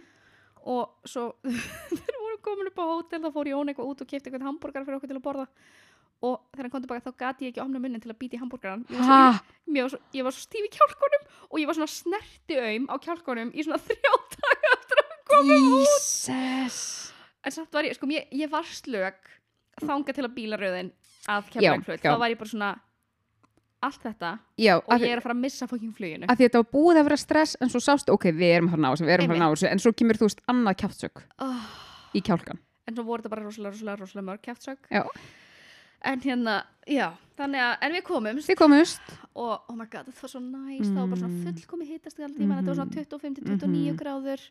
og 0.69 0.89
svo 1.05 1.33
þegar 1.43 2.13
við 2.13 2.21
vorum 2.21 2.41
komin 2.43 2.67
upp 2.67 2.79
á 2.79 2.85
hótel 2.93 3.21
þá 3.25 3.29
fór 3.33 3.47
Jón 3.47 3.69
eitthvað 3.69 3.89
út 3.89 4.01
og 4.01 4.07
kefti 4.07 4.29
eitthvað 4.29 4.45
hambúrgar 4.49 4.85
fyrir 4.85 4.97
okkur 4.99 5.07
til 5.07 5.17
að 5.17 5.23
borða 5.23 5.47
og 6.19 6.35
þegar 6.51 6.65
hann 6.67 6.73
kom 6.73 6.83
tilbaka 6.83 7.05
þá 7.05 7.19
gati 7.23 7.45
ég 7.47 7.53
ekki 7.53 7.61
opna 7.63 7.79
munnin 7.79 8.01
til 8.03 8.11
að 8.11 8.19
býta 8.19 8.35
í 8.35 8.41
hambúrgaran 8.41 8.81
ég, 8.89 9.85
svo- 9.91 10.01
ég 10.15 10.25
var 10.27 10.35
svo 10.35 10.43
stíf 10.43 10.65
í 10.67 10.71
kjálkunum 10.73 11.23
og 11.49 11.61
ég 11.61 11.69
var 11.69 11.77
svona 11.77 11.93
snerti 11.93 12.59
aum 12.59 12.89
á 12.91 12.95
kjálkunum 13.05 13.53
í 13.55 13.63
svona 13.63 13.79
þrjá 13.87 14.11
daga 14.35 14.73
eftir 14.75 15.01
að 15.03 15.13
við 15.13 15.23
komum 15.31 15.71
út. 15.77 15.87
Jesus. 15.87 16.81
En 17.39 17.55
samt 17.55 17.73
var 17.73 17.87
ég, 17.87 17.95
sko, 17.95 18.09
ég, 18.11 18.27
ég 18.35 18.51
var 18.51 18.67
slög 18.67 19.31
þanga 19.79 20.15
til 20.15 20.27
að 20.27 20.35
bílaröðin 20.35 20.93
að 21.31 21.51
Já, 21.55 21.71
kemla 21.71 21.87
flug, 21.87 22.03
já. 22.03 22.11
þá 22.11 22.19
var 22.19 22.33
ég 22.33 22.39
bara 22.41 22.51
svona 22.51 22.71
allt 23.79 24.01
þetta 24.03 24.31
Já, 24.59 24.73
og 24.75 24.91
að, 24.91 25.05
ég 25.07 25.13
er 25.13 25.21
að 25.21 25.27
fara 25.29 25.37
að 25.37 25.43
missa 25.45 25.67
fokking 25.71 25.93
fluginu. 25.95 26.27
að 26.27 26.35
því 26.35 26.49
þetta 26.49 26.63
var 26.65 26.71
búið 26.75 26.99
að 26.99 27.05
vera 27.07 27.19
stress 27.21 27.55
en 27.63 27.71
svo 27.71 27.79
sástu, 27.83 28.11
ok, 28.11 28.31
við 28.35 28.57
erum 28.57 28.73
að 28.73 28.75
að 28.75 28.83
ná 28.83 28.89
þessu, 28.91 29.07
við 29.07 29.15
erum 29.15 29.31
að 29.31 29.37
að 29.37 29.43
ná 29.45 29.53
þessu 29.53 29.69
en 29.69 29.81
svo 29.85 29.93
kemur 29.95 30.19
þú 30.19 30.27
veist 30.27 30.43
annað 30.51 30.81
kjáttsök 30.83 31.21
oh. 31.45 31.69
í 32.11 32.23
kjálkan 32.27 32.59
en 32.89 32.97
svo 32.97 33.05
voru 33.07 33.23
þetta 33.23 33.33
bara 33.35 33.45
rosalega, 33.45 33.75
rosalega, 33.75 34.01
rosalega 34.01 34.27
mörg 34.31 34.43
kjaftsök. 34.45 34.89
Já. 34.91 35.03
En 36.01 36.19
hérna, 36.23 36.63
já 36.87 37.11
þannig 37.39 37.61
að, 37.63 37.73
en 37.81 37.91
við 37.93 38.03
komumst 38.03 38.49
Þið 38.49 38.57
komust 38.59 39.01
og 39.35 39.69
oh 39.69 39.75
my 39.75 39.85
god, 39.85 40.05
þetta 40.09 40.21
var 40.21 40.29
svo 40.33 40.39
næst 40.43 40.91
það 40.91 40.99
var 40.99 41.07
bara 41.07 41.19
svona 41.21 41.33
Mm. 41.33 41.43
fullkomi 41.47 41.85
hittast 41.87 42.19
í 42.19 42.23
allan 42.23 42.37
tíma 42.37 42.57
þetta 42.59 42.71
var 42.73 42.75
svona 42.75 42.95
25-29 42.95 43.91
Mhm. 43.91 43.97
gráður 43.99 44.41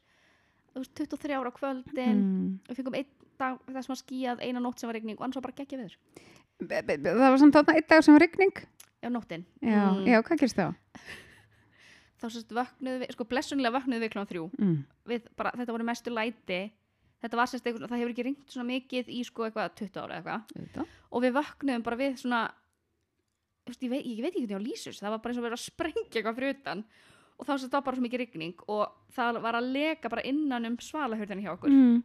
þú 0.75 0.79
veist, 0.83 0.95
23 0.95 1.35
ára 1.35 1.50
á 1.50 1.59
kvöldin 1.59 2.19
mm. 2.23 2.59
við 2.69 2.77
fengum 2.77 2.95
einn 2.95 3.06
dag 3.39 3.59
það 3.67 3.83
sem 3.85 3.93
var 3.93 4.03
skíjað 4.03 4.41
eina 4.43 4.61
nótt 4.61 4.79
sem 4.81 4.89
var 4.89 4.95
regning 4.95 5.17
og 5.19 5.25
annars 5.25 5.37
var 5.37 5.43
bara 5.49 5.59
geggja 5.59 5.79
viður 5.79 5.97
Það 6.59 7.31
var 7.31 7.39
samt 7.39 7.55
þarna 7.55 7.75
einn 7.79 7.89
dag 7.89 8.03
sem 8.05 8.15
var 8.15 8.21
rigning 8.21 8.53
já, 9.03 9.09
nóttin 9.11 9.45
Já, 9.62 9.83
Mm. 9.95 10.06
já, 10.06 10.23
hvað 10.23 10.39
gerist 10.39 10.56
þá? 10.56 10.75
þá 12.21 12.27
sérst 12.35 12.50
vöknuðu 12.50 12.99
við, 13.05 13.12
sko 13.15 13.25
blessunlega 13.31 13.75
vöknuðu 13.79 14.03
við 14.03 14.11
klán 14.15 14.27
þrjú 14.31 14.45
Mm. 14.59 14.79
við 15.06 15.23
bara, 15.37 15.53
þetta 15.55 15.73
voru 15.75 15.85
mestu 15.87 16.11
læti 16.11 16.73
þetta 17.23 17.41
var 17.41 17.50
sérst 17.50 17.67
eitthvað, 17.67 17.88
það 17.91 18.03
hefur 18.03 18.15
ekki 18.15 18.26
ringt 18.29 18.55
svona 18.55 18.69
mikið 18.69 19.12
í 19.15 19.20
sko 19.26 19.47
eitthvað 19.47 19.75
20 19.81 20.00
ára 20.03 20.19
eitthvað. 20.19 20.97
Og 21.11 21.25
við 21.25 21.37
vöknuðum 21.38 21.87
bara 21.87 22.00
við 22.00 22.19
svona 22.23 22.43
veist, 23.69 23.82
ég, 23.82 23.91
veit, 23.93 24.05
ég 24.06 24.23
veit 24.25 24.32
ekki 24.32 24.45
hvernig 24.47 24.61
á 24.61 24.69
lýsus 24.69 25.00
það 25.02 25.14
var 25.14 25.23
bara 25.25 25.35
eins 25.35 25.40
og 25.40 25.47
verið 25.49 25.59
að 25.59 25.64
sprengja 25.64 26.21
eitthvað 26.21 26.38
fyrir 26.38 26.54
utan. 26.57 26.85
Og 27.38 27.47
þá 27.47 27.52
sérst 27.54 27.75
það 27.75 27.85
bara 27.88 27.99
svo 27.99 28.07
mikið 28.07 28.23
rigning 28.25 28.62
og 28.66 28.85
það 29.14 29.40
var 29.45 29.59
að 29.59 29.73
leka 29.75 30.12
bara 30.12 30.26
innan 30.26 30.71
um 30.71 30.78
svalahurðin 30.83 31.45
hjá 31.45 31.52
okkur. 31.54 31.75
Mm. 31.75 31.99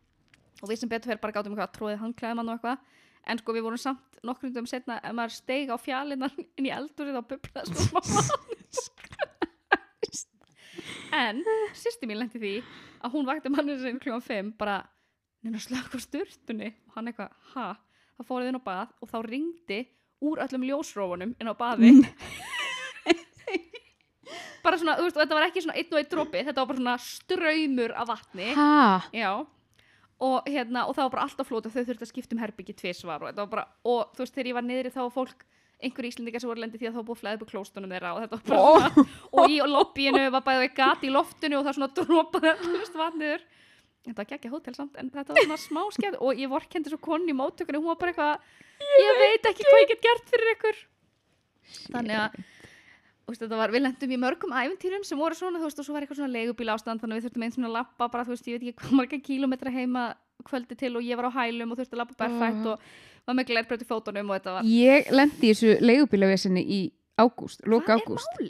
og 0.62 0.70
við 0.70 0.80
sem 0.80 0.90
betur 0.90 1.10
fyrir 1.12 1.22
bara 1.24 1.34
gátum 1.36 1.56
eitthvað 1.56 1.74
tróðið 1.78 2.04
handklæðum 2.04 2.44
og 2.44 2.58
eitthvað. 2.58 2.92
En 3.24 3.40
sko 3.40 3.54
við 3.56 3.64
vorum 3.64 3.80
samt 3.80 4.14
nokkrundum 4.24 4.68
setna 4.68 5.00
ef 5.04 5.16
maður 5.16 5.36
steig 5.36 5.72
á 5.72 5.78
fjalinnar 5.80 6.34
inn 6.58 6.68
í 6.68 6.74
eldurinn 6.74 7.18
þá 7.18 7.24
bubraði 7.34 7.88
sko 7.88 8.04
en 11.14 11.44
sýsti 11.78 12.08
mín 12.10 12.20
lendi 12.22 12.42
því 12.42 12.54
að 13.04 13.16
hún 13.16 13.28
vakti 13.28 13.52
mannir 13.54 13.80
sinni 13.82 14.02
kljóðan 14.02 14.26
5 14.26 14.52
bara 14.60 14.80
neina 15.44 15.62
slökk 15.62 15.96
á 15.96 16.00
sturtunni. 16.02 16.72
Og 16.88 16.98
hann 16.98 17.10
eitthvað, 17.12 17.34
ha, 17.54 17.68
þá 18.18 18.26
fóruð 18.28 18.50
inn 18.52 18.60
á 18.60 18.64
bað 18.64 18.94
og 19.04 19.12
þá 19.12 19.18
ringdi 19.28 19.80
úr 20.24 20.42
öllum 20.46 20.68
ljósrófunum 20.70 21.34
inn 21.36 21.52
á 21.52 21.56
baði. 21.58 21.94
Bara 24.64 24.78
svona, 24.80 24.94
þú 24.96 25.04
veist, 25.10 25.18
þetta 25.20 25.36
var 25.36 25.46
ekki 25.50 25.62
svona 25.66 25.76
einn 25.76 25.92
og 25.92 25.98
einn 26.00 26.08
dropi, 26.14 26.44
þetta 26.48 26.62
var 26.62 26.68
bara 26.70 26.80
svona 26.80 26.94
ströymur 27.04 27.92
af 28.00 28.08
vatni. 28.08 28.46
Og 30.24 30.48
hérna 30.48 30.86
og 30.88 30.96
það 30.96 31.04
var 31.10 31.12
bara 31.18 31.26
alltaf 31.28 31.50
flót 31.50 31.66
og 31.68 31.74
þau 31.74 31.82
þurftu 31.84 32.06
að 32.06 32.12
skipta 32.14 32.38
um 32.38 32.40
herbyggi 32.40 32.76
tvisvar 32.80 33.26
og 33.28 33.42
bara 33.52 33.66
og 33.84 34.14
þú 34.16 34.24
veist 34.24 34.38
þegar 34.38 34.50
ég 34.54 34.56
var 34.56 34.64
niðri 34.64 34.92
þá 34.94 35.02
var 35.02 35.12
fólk 35.18 35.44
einhver 35.84 36.08
íslendingar 36.08 36.40
sem 36.40 36.48
voru 36.48 36.64
lendi 36.64 36.80
því 36.80 36.88
að 36.90 37.00
var 37.02 37.08
búið 37.10 37.20
flæðið 37.20 37.44
á 37.44 37.52
klóstunum 37.52 37.92
þeirra 37.92 38.14
og 38.14 38.22
þetta 38.24 38.38
var 38.38 38.46
bara 38.48 38.62
Ó. 38.64 38.72
svona 38.72 39.06
og 39.34 39.52
í 39.52 39.58
lobbyinu 39.74 40.24
var 40.38 40.46
bæðið 40.48 40.76
gat 40.78 41.04
í 41.04 41.12
loftinu 41.12 41.60
og 41.60 41.68
það 41.68 41.78
svona 41.80 41.92
dropaði 41.98 42.54
allast 42.54 42.96
vatniður 43.02 43.44
þetta 44.04 44.20
var 44.20 44.30
geggja 44.32 44.52
hótel 44.52 44.76
samt 44.76 44.98
en 45.00 45.12
þetta 45.14 45.36
var 45.36 45.46
svona 45.48 45.62
smá 45.62 45.84
skeð 45.96 46.18
og 46.20 46.42
ég 46.42 46.52
vorkendi 46.52 46.92
svo 46.92 47.00
konni 47.04 47.32
í 47.32 47.38
móttökunni 47.38 47.80
hún 47.80 47.92
var 47.94 48.02
bara 48.02 48.14
eitthvað 48.14 48.98
ég 49.04 49.22
veit 49.22 49.48
ekki 49.52 49.68
hvað 49.70 49.84
ég 49.84 49.94
get 49.94 50.04
gert 50.04 50.34
fyrir 50.34 50.52
ykkur. 50.58 50.82
Þannig 51.94 52.20
að 52.20 52.42
veist, 53.30 53.44
þetta 53.44 53.60
var, 53.60 53.72
við 53.74 53.86
lendum 53.86 54.14
í 54.14 54.20
mörgum 54.20 54.54
æfintýrum 54.58 55.06
sem 55.08 55.20
voru 55.20 55.38
svona, 55.38 55.62
þú 55.62 55.70
veist, 55.70 55.80
og 55.80 55.88
svo 55.88 55.96
var 55.96 56.06
eitthvað 56.06 56.20
svona 56.20 56.34
leigubíl 56.34 56.70
ástand 56.74 57.02
þannig 57.02 57.16
að 57.16 57.20
við 57.22 57.28
þurftum 57.28 57.46
eins 57.48 57.58
og 57.58 57.68
að 57.70 57.76
lappa 57.78 58.10
bara, 58.12 58.28
þú 58.28 58.36
veist, 58.36 58.50
ég 58.50 58.60
veit 58.60 58.68
ekki 58.68 58.84
hvað 58.84 58.98
marga 59.00 59.20
kílómetra 59.30 59.74
heima 59.74 60.04
kvöldi 60.44 60.78
til 60.80 60.92
og 61.00 61.08
ég 61.08 61.20
var 61.20 61.30
á 61.32 61.38
hælum 61.40 61.72
og 61.72 61.80
þurfti 61.80 61.96
að 61.96 62.02
lappa 62.04 62.18
berfætt 62.20 62.68
og 62.74 62.88
var 63.24 63.38
með 63.40 63.50
glerbröt 63.54 63.86
í 63.86 63.88
fótunum 63.88 64.34
og 64.34 64.40
þetta 64.40 64.58
var, 64.58 64.68
Ég 64.68 65.12
lendi 65.16 65.48
í 65.48 65.54
þessu 65.54 65.78
leigubílavesinni 65.80 66.64
í 66.68 66.82
ágúst, 67.16 67.64
er 67.64 67.96
ágúst? 67.96 68.44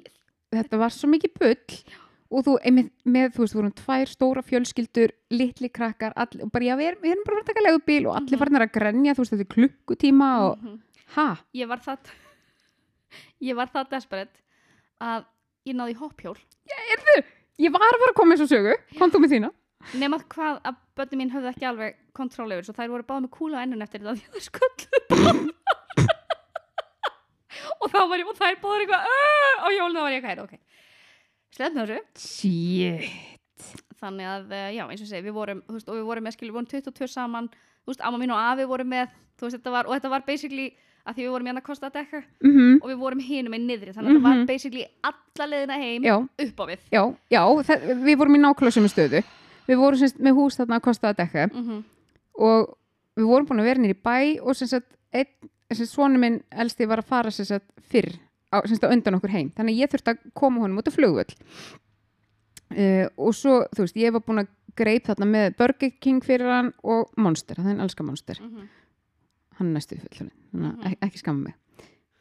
Þetta 0.53 0.79
var 0.81 0.93
svo 0.93 1.09
mikið 1.09 1.37
bull 1.37 1.93
og 2.33 2.45
þú, 2.47 2.53
einmitt, 2.65 2.91
með, 3.05 3.27
þú 3.35 3.43
veist, 3.43 3.55
vorum 3.57 3.73
tvær 3.77 4.09
stóra 4.09 4.41
fjölskyldur, 4.43 5.11
litli 5.31 5.69
krakkar 5.69 6.13
all, 6.17 6.33
og 6.41 6.51
bara, 6.51 6.65
já, 6.71 6.75
við 6.79 6.87
erum, 6.91 7.01
við 7.03 7.11
erum 7.13 7.23
bara 7.27 7.35
að 7.35 7.39
fara 7.39 7.45
að 7.45 7.51
taka 7.53 7.65
leigubíl 7.67 8.07
og 8.09 8.15
allir 8.17 8.33
Mhm. 8.33 8.39
farin 8.43 8.61
að 8.61 8.71
grenja, 8.77 9.13
þú 9.13 9.21
veist, 9.23 9.33
þetta 9.33 9.45
er 9.47 9.53
klukkutíma 9.55 10.29
og 10.47 10.57
Mhm. 10.63 10.79
ha, 11.15 11.27
ég 11.53 11.67
var 11.67 11.77
það 11.77 11.97
ég 13.47 13.55
var 13.55 13.67
það 13.67 13.89
desperate 13.89 14.35
að 15.01 15.25
ég 15.67 15.75
náði 15.75 15.93
í 15.93 15.99
hopphjól 16.01 16.37
ég 17.59 17.71
var 17.71 17.81
að 17.81 17.99
fara 18.01 18.11
að 18.11 18.15
koma 18.17 18.33
eins 18.33 18.41
og 18.41 18.49
sögu 18.49 18.73
kom 18.97 19.11
þú 19.11 19.19
með 19.21 19.31
þína? 19.37 19.51
Nema 19.99 20.17
hvað 20.31 20.61
að 20.63 20.75
börni 20.95 21.17
mín 21.19 21.31
höfðu 21.31 21.49
ekki 21.53 21.65
alveg 21.67 21.95
kontról 22.15 22.51
yfir 22.55 22.63
svo 22.65 22.73
þær 22.73 22.89
voru 22.89 23.03
báða 23.03 23.21
með 23.25 23.29
kúla 23.35 23.57
á 23.59 23.63
ennun 23.67 23.81
eftir 23.83 23.99
þetta 23.99 24.15
því 24.15 24.23
að 24.23 24.33
þær 24.33 24.45
skullu. 24.47 24.87
Og 27.83 27.91
þá 27.91 27.99
var 28.09 28.17
ég 28.21 28.27
og 28.31 28.37
þær 28.39 28.55
báður 28.63 28.83
eitthvað 28.83 29.03
á 29.61 29.67
hjólinu 29.69 29.99
þá 29.99 30.03
var 30.03 30.11
ég 30.13 30.17
eitthvað 30.23 30.31
"Heyrðu, 30.31 30.43
ok 30.47 30.53
þessu. 31.57 31.99
Shit. 32.17 33.09
Þannig 34.03 34.27
að 34.27 34.51
eh, 34.57 34.69
já 34.75 34.83
eins 34.89 35.01
og 35.05 35.07
segi 35.07 35.23
við 35.27 35.35
vorum 35.37 35.61
þú 35.67 35.77
veist, 35.77 35.89
og 35.89 35.95
við 35.99 36.07
vorum 36.09 36.25
með 36.27 36.33
skilur 36.35 36.51
við 36.51 36.57
vorum 36.57 36.71
22 36.73 37.07
saman. 37.13 37.49
Þú 37.83 37.91
veist 37.93 38.01
amma 38.07 38.17
mín 38.19 38.33
og 38.35 38.41
afi 38.41 38.65
voru 38.67 38.83
með 38.87 39.13
þú 39.39 39.45
veist 39.47 39.57
þetta 39.59 39.71
var 39.75 39.87
og 39.87 39.93
þetta 39.95 40.09
var 40.13 40.25
basically 40.27 40.65
að 41.03 41.15
því 41.17 41.23
við 41.25 41.31
vorum 41.35 41.47
hérna 41.49 41.59
að 41.61 41.67
kosta 41.67 41.87
að 41.89 41.95
dekka 41.99 42.19
mm 42.47 42.75
og 42.81 42.87
við 42.89 42.99
vorum 43.03 43.19
hinum 43.23 43.51
með 43.51 43.63
niðri 43.67 43.93
þannig 43.95 44.09
að 44.09 44.13
þetta 44.15 44.23
Mhm. 44.23 44.39
var 44.39 44.45
basically 44.47 44.83
alla 45.03 45.47
leiðina 45.51 45.77
heim 45.81 46.03
já, 46.07 46.15
upp 46.47 46.59
á 46.59 46.65
við. 46.69 46.79
Já, 46.91 47.03
já 47.35 47.41
það, 47.67 47.87
við 48.07 48.17
vorum 48.21 48.35
í 48.35 48.39
nákvæmlega 48.43 48.91
stöðu. 48.93 49.23
Við 49.67 49.77
vorum 49.79 49.99
semst 49.99 50.19
með 50.19 50.33
hús 50.39 50.57
þarna 50.59 50.77
að 50.79 50.85
kosta 50.87 51.09
að 51.11 51.17
dekka 51.23 51.47
mm 51.53 51.83
og 52.33 52.71
við 53.15 53.27
vorum 53.29 53.45
búin 53.45 53.59
að 53.61 53.67
vera 53.69 53.79
nýri 53.83 53.93
bæ 54.01 54.41
og 54.41 54.55
sem 54.57 54.67
sagt, 54.67 54.87
einn, 55.13 55.27
sem 55.69 55.85
sagt 55.85 55.91
svonu 55.93 56.17
minn 56.17 56.39
elsti 56.49 56.87
var 56.89 56.97
að 57.03 57.05
fara 57.11 57.29
sem 57.31 57.45
sagt 57.45 57.67
fyrr 57.91 58.15
á, 58.53 58.57
sem 58.67 58.75
sagt 58.77 58.85
á 58.85 58.93
undan 58.93 59.17
okkur 59.17 59.33
heim. 59.33 59.49
Þannig 59.57 59.73
að 59.73 59.81
ég 59.81 59.91
þurfti 59.93 60.13
að 60.13 60.21
koma 60.37 60.61
honum 60.61 60.77
út 60.77 60.87
af 60.87 60.93
flugvöll. 60.95 61.33
Uh, 62.73 63.05
og 63.21 63.33
svo 63.37 63.59
þú 63.75 63.83
veist, 63.85 63.97
ég 64.01 64.13
var 64.15 64.23
búin 64.25 64.41
að 64.41 64.47
greip 64.79 65.05
þarna 65.05 65.27
með 65.29 65.57
Burger 65.59 65.91
King 66.01 66.23
fyrir 66.25 66.49
hann 66.49 66.71
og 66.81 67.11
Monster, 67.21 67.59
það 67.59 67.67
er 67.69 67.75
en 67.75 67.83
elska 67.85 68.03
Monster 68.07 68.39
-hmm. 68.41 68.67
hann 69.59 69.73
næstu 69.73 69.95
að 70.01 70.29
Mhm. 70.53 70.79
ek- 70.85 70.97
ekki 71.01 71.17
skamma 71.19 71.43
mig. 71.43 71.53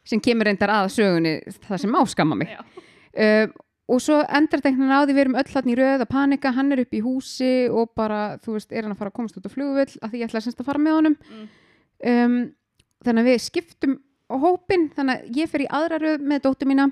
Sem 0.05 0.19
kemur 0.19 0.45
reyndar 0.45 0.69
að 0.69 0.89
sögunni 0.93 1.41
það 1.67 1.77
sem 1.79 1.89
má 1.91 2.05
skamma 2.07 2.35
mig. 2.35 2.49
Uh, 3.17 3.47
og 3.89 3.99
svo 4.01 4.21
einhvern 4.29 4.61
veginn 4.63 4.91
á 4.91 5.05
því 5.05 5.13
við 5.13 5.17
erum 5.19 5.35
öll 5.35 5.53
hann 5.53 5.69
í 5.69 5.75
röð 5.75 6.01
að 6.01 6.09
panika, 6.09 6.51
hann 6.51 6.71
er 6.71 6.79
upp 6.81 6.93
í 6.93 7.01
húsi 7.01 7.69
og 7.71 7.89
bara, 7.95 8.37
þú 8.37 8.53
veist, 8.53 8.71
er 8.71 8.83
hann 8.83 8.91
að 8.91 8.97
fara 8.97 9.09
að 9.09 9.13
komast 9.13 9.37
út 9.37 9.45
á 9.45 9.49
flugvöll 9.49 9.97
að 10.01 10.11
því 10.11 10.17
ég 10.19 10.29
ætla 10.29 10.41
semst 10.41 10.59
að 10.59 10.65
fara 10.65 10.79
með 10.79 10.93
honum. 10.93 11.17
Mm. 11.31 11.47
um, 12.05 12.53
þannig 13.03 13.21
að 13.21 13.25
við 13.25 13.39
skiptum 13.41 13.99
á 14.33 14.37
hópin, 14.41 14.89
þannig 14.97 15.21
að 15.23 15.37
ég 15.43 15.49
fer 15.53 15.61
í 15.61 15.69
aðra 15.69 15.99
röð 16.01 16.21
með 16.25 16.41
dóttur 16.47 16.67
mína 16.69 16.89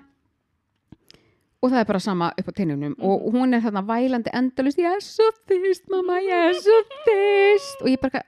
og 1.62 1.70
það 1.70 1.78
er 1.84 1.86
bara 1.92 2.00
sama 2.02 2.28
upp 2.38 2.48
á 2.50 2.54
teinunum 2.58 2.96
Mhm. 2.96 3.04
og 3.06 3.34
hún 3.36 3.54
er 3.54 3.62
þarna 3.62 3.84
vælandi 3.86 4.32
endalust 4.34 4.80
ég 4.82 4.96
er 4.96 5.02
svo 5.06 5.28
fyrst 5.46 5.90
mamma, 5.90 6.16
ég 6.20 6.50
er 6.50 6.54
svo 6.58 6.78
fyrst 7.06 7.82
og 7.84 7.88
ég 7.92 8.00
bara, 8.02 8.24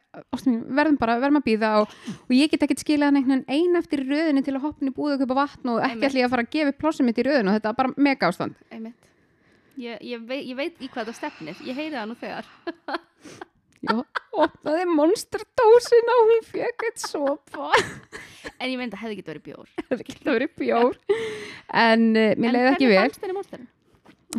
mín, 0.46 0.60
verðum 0.70 0.98
bara 1.00 1.16
verðum 1.20 1.40
að 1.42 1.48
býða 1.48 1.72
og, 1.82 1.88
og 2.30 2.30
ég 2.38 2.52
get 2.52 2.62
ekkert 2.68 2.84
skilað 2.86 3.10
hann 3.10 3.18
einhvern 3.18 3.46
veginn 3.48 3.72
ein 3.74 3.76
eftir 3.82 4.04
í 4.04 4.10
röðinni 4.12 4.44
til 4.46 4.54
að 4.54 4.62
hoppin 4.68 4.90
í 4.92 4.94
búið 4.94 5.16
og 5.16 5.24
kaupa 5.26 5.40
vatn 5.42 5.70
og 5.74 5.82
ekki 5.82 6.06
ætla 6.06 6.20
ég 6.22 6.26
að 6.28 6.30
fara 6.36 6.44
að 6.46 6.52
gefa 6.54 6.70
upp 6.76 6.78
plássum 6.84 7.06
mitt 7.10 7.18
í 7.18 7.26
röðinu 7.26 7.50
og 7.50 7.58
þetta 7.58 7.70
er 7.70 7.80
bara 7.82 7.94
mega 7.98 8.28
ástand. 8.30 8.56
Ég, 9.82 9.98
ég, 10.06 10.22
veit, 10.30 10.46
ég 10.46 10.56
veit 10.56 10.78
í 10.78 10.88
hvað 10.94 11.08
þetta 11.10 11.18
stefnir. 11.18 11.56
Ég 11.66 11.74
heyri 11.76 11.96
það 11.98 12.08
nú 12.12 12.16
þegar 12.22 12.46
Já, 13.84 13.98
opnaði 14.46 14.88
monsterdósina 14.96 16.18
og 16.22 16.30
hún 16.32 16.44
fekk 16.48 16.86
eitt 16.88 17.04
sopa. 17.04 17.72
En 18.58 18.70
ég 18.72 18.80
veit 18.80 18.94
að 18.94 19.02
hefði 19.02 19.20
getið 19.20 19.34
verið 19.34 19.46
bjór. 19.50 19.72
Það 19.90 20.04
getur 20.08 20.38
verið 20.38 20.54
bjór. 20.62 21.00
En 21.84 22.10
uh, 22.16 22.30
mér 22.40 22.50
en 22.50 22.58
leiði 22.58 22.74
ekki 22.74 22.92
vel. 22.94 23.34
monsterin? 23.36 23.72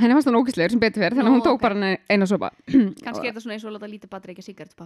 henni 0.00 0.14
fannst 0.16 0.28
hann 0.28 0.38
ógæslegur 0.38 0.74
sem 0.74 0.80
betur 0.82 1.02
fyrir 1.04 1.16
þannig 1.16 1.30
að 1.30 1.36
hún 1.36 1.44
tók 1.44 1.56
ok. 1.58 1.62
bara 1.62 1.74
eina- 1.78 2.00
eina 2.10 2.26
sopa. 2.26 2.50
Kannski 2.66 3.28
er 3.28 3.32
þetta 3.32 3.42
svona 3.44 3.56
eins 3.56 3.64
og 3.64 3.70
að 3.70 3.76
láta 3.76 3.90
lítið 3.92 4.10
batri 4.10 4.34
ekki 4.34 4.44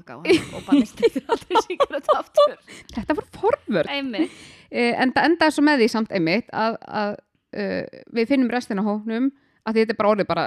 hann 0.09 0.27
og 0.59 0.67
bara 0.67 0.89
stýttir 0.91 1.25
aldrei 1.33 1.63
sigaretu 1.65 2.17
aftur. 2.17 2.57
Þetta 2.95 3.17
var 3.17 3.29
forvörd 3.39 3.89
uh, 3.89 4.95
enda 5.05 5.25
endaði 5.25 5.57
svo 5.57 5.65
með 5.65 5.83
því 5.83 5.89
samt 5.95 6.13
einmitt 6.13 6.53
að, 6.53 6.77
að 7.03 7.15
uh, 7.57 8.03
við 8.19 8.29
finnum 8.33 8.53
restina 8.53 8.85
hóknum 8.85 9.31
að 9.65 9.81
þetta 9.81 9.95
er 9.97 10.01
bara 10.03 10.13
orðið 10.15 10.29
bara 10.29 10.47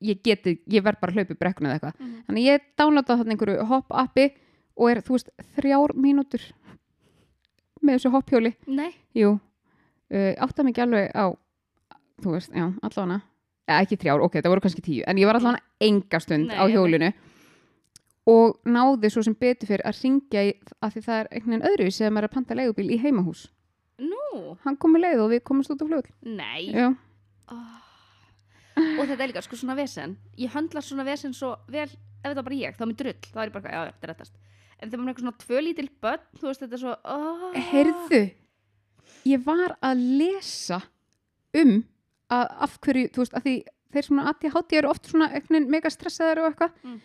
ég 0.00 0.22
geti, 0.24 0.56
ég 0.70 0.84
verð 0.84 1.00
bara 1.00 1.12
í 1.36 1.38
brekkuna 1.40 1.70
eða 1.70 1.78
eitthvað. 1.78 2.00
Mhm. 2.00 2.22
þannig 2.28 2.46
ég 2.48 2.66
downloadaði 2.80 3.20
þarna 3.20 3.34
einhverju 3.36 3.66
hopp 3.70 3.92
appi 3.92 4.26
og 4.76 4.90
er, 4.90 5.00
þú 5.04 5.16
veist, 5.16 5.30
þrjár 5.56 5.94
mínútur 5.94 6.44
með 7.82 7.96
þessu 7.98 8.12
Jú, 9.16 9.32
uh, 10.10 10.32
átti 10.44 10.64
mig 10.64 10.74
ekki 10.74 10.84
alveg 10.84 11.10
á, 11.16 11.26
þú 12.22 12.36
veist, 12.36 12.52
já, 12.54 12.66
allavega, 12.82 13.20
eða 13.68 13.80
ekki 13.84 13.98
þrjár, 14.04 14.24
ok, 14.26 14.38
það 14.40 14.52
voru 14.54 14.64
kannski 14.64 14.84
tíu, 14.84 15.02
en 15.06 15.20
ég 15.20 15.28
var 15.28 15.40
allavega 15.40 15.62
enga 15.80 16.20
stund 16.20 16.50
Nei, 16.50 16.56
á 16.56 16.64
hjólinu. 16.70 17.12
Og 18.30 18.60
náði 18.68 19.10
svo 19.10 19.22
sem 19.24 19.34
betur 19.34 19.66
fyrir 19.66 19.82
að 19.88 20.02
ringja 20.04 20.42
í, 20.44 20.50
að 20.84 20.92
því 20.94 21.04
það 21.06 21.20
er 21.20 21.30
einhvern 21.30 21.54
veginn 21.54 21.68
öðru 21.70 21.92
sem 21.96 22.18
er 22.20 22.26
að 22.26 22.34
panta 22.34 22.54
leigubíl 22.54 22.90
í 22.92 22.98
heimahús. 23.00 23.48
nú, 23.98 24.56
Hann 24.64 24.76
kom 24.76 24.94
með 24.94 25.04
leið 25.06 25.22
og 25.24 25.30
við 25.30 25.42
komumst 25.44 25.72
út 25.72 25.82
á 25.82 25.86
flugl. 25.88 26.10
nei. 26.22 26.70
Já, 26.72 26.94
oh. 27.50 27.89
Og 29.00 29.08
þetta 29.08 29.22
er 29.24 29.30
líka 29.32 29.42
sko 29.46 29.56
svona 29.56 29.76
vesen 29.78 30.16
ég 30.38 30.52
höndla 30.54 30.82
svona 30.84 31.04
vesen 31.08 31.32
svo 31.36 31.54
vel 31.68 31.88
ef 31.88 31.96
þetta 32.28 32.38
er 32.38 32.46
bara 32.50 32.60
ég, 32.60 32.76
þá 32.76 32.82
er 32.84 32.90
mér 32.92 32.98
drull, 33.00 33.20
þá 33.32 33.38
er 33.40 33.48
ég 33.48 33.52
bara 33.56 33.70
já, 33.72 33.80
já, 33.80 33.92
þetta 33.94 34.06
er 34.06 34.12
rettast 34.14 34.34
en 34.80 34.90
þegar 34.90 35.00
maður 35.00 35.08
er 35.08 35.14
eitthvað 35.14 35.26
svona 35.26 35.42
tvö 35.44 35.62
lítil 35.64 35.88
börn 36.00 36.26
þú 36.40 36.48
veist, 36.50 36.60
þetta 36.60 36.76
er 36.78 36.82
svo 36.84 36.94
oh. 37.04 37.54
heyrðu, 37.70 38.20
ég 39.28 39.44
var 39.44 39.76
að 39.84 40.04
lesa 40.20 40.80
um 41.60 41.72
að 42.30 42.46
af 42.68 42.76
hverju, 42.84 43.08
þú 43.14 43.22
veist, 43.24 43.34
að 43.34 43.46
því 43.48 43.54
þeir 43.90 44.06
svona 44.06 44.26
ADHD 44.30 44.76
eru 44.78 44.90
oft 44.92 45.08
svona 45.10 45.26
veginn 45.34 45.66
mega 45.70 45.90
stressaðar 45.90 46.44
og 46.44 46.52
eitthvað, 46.52 46.76
Mm. 46.84 47.00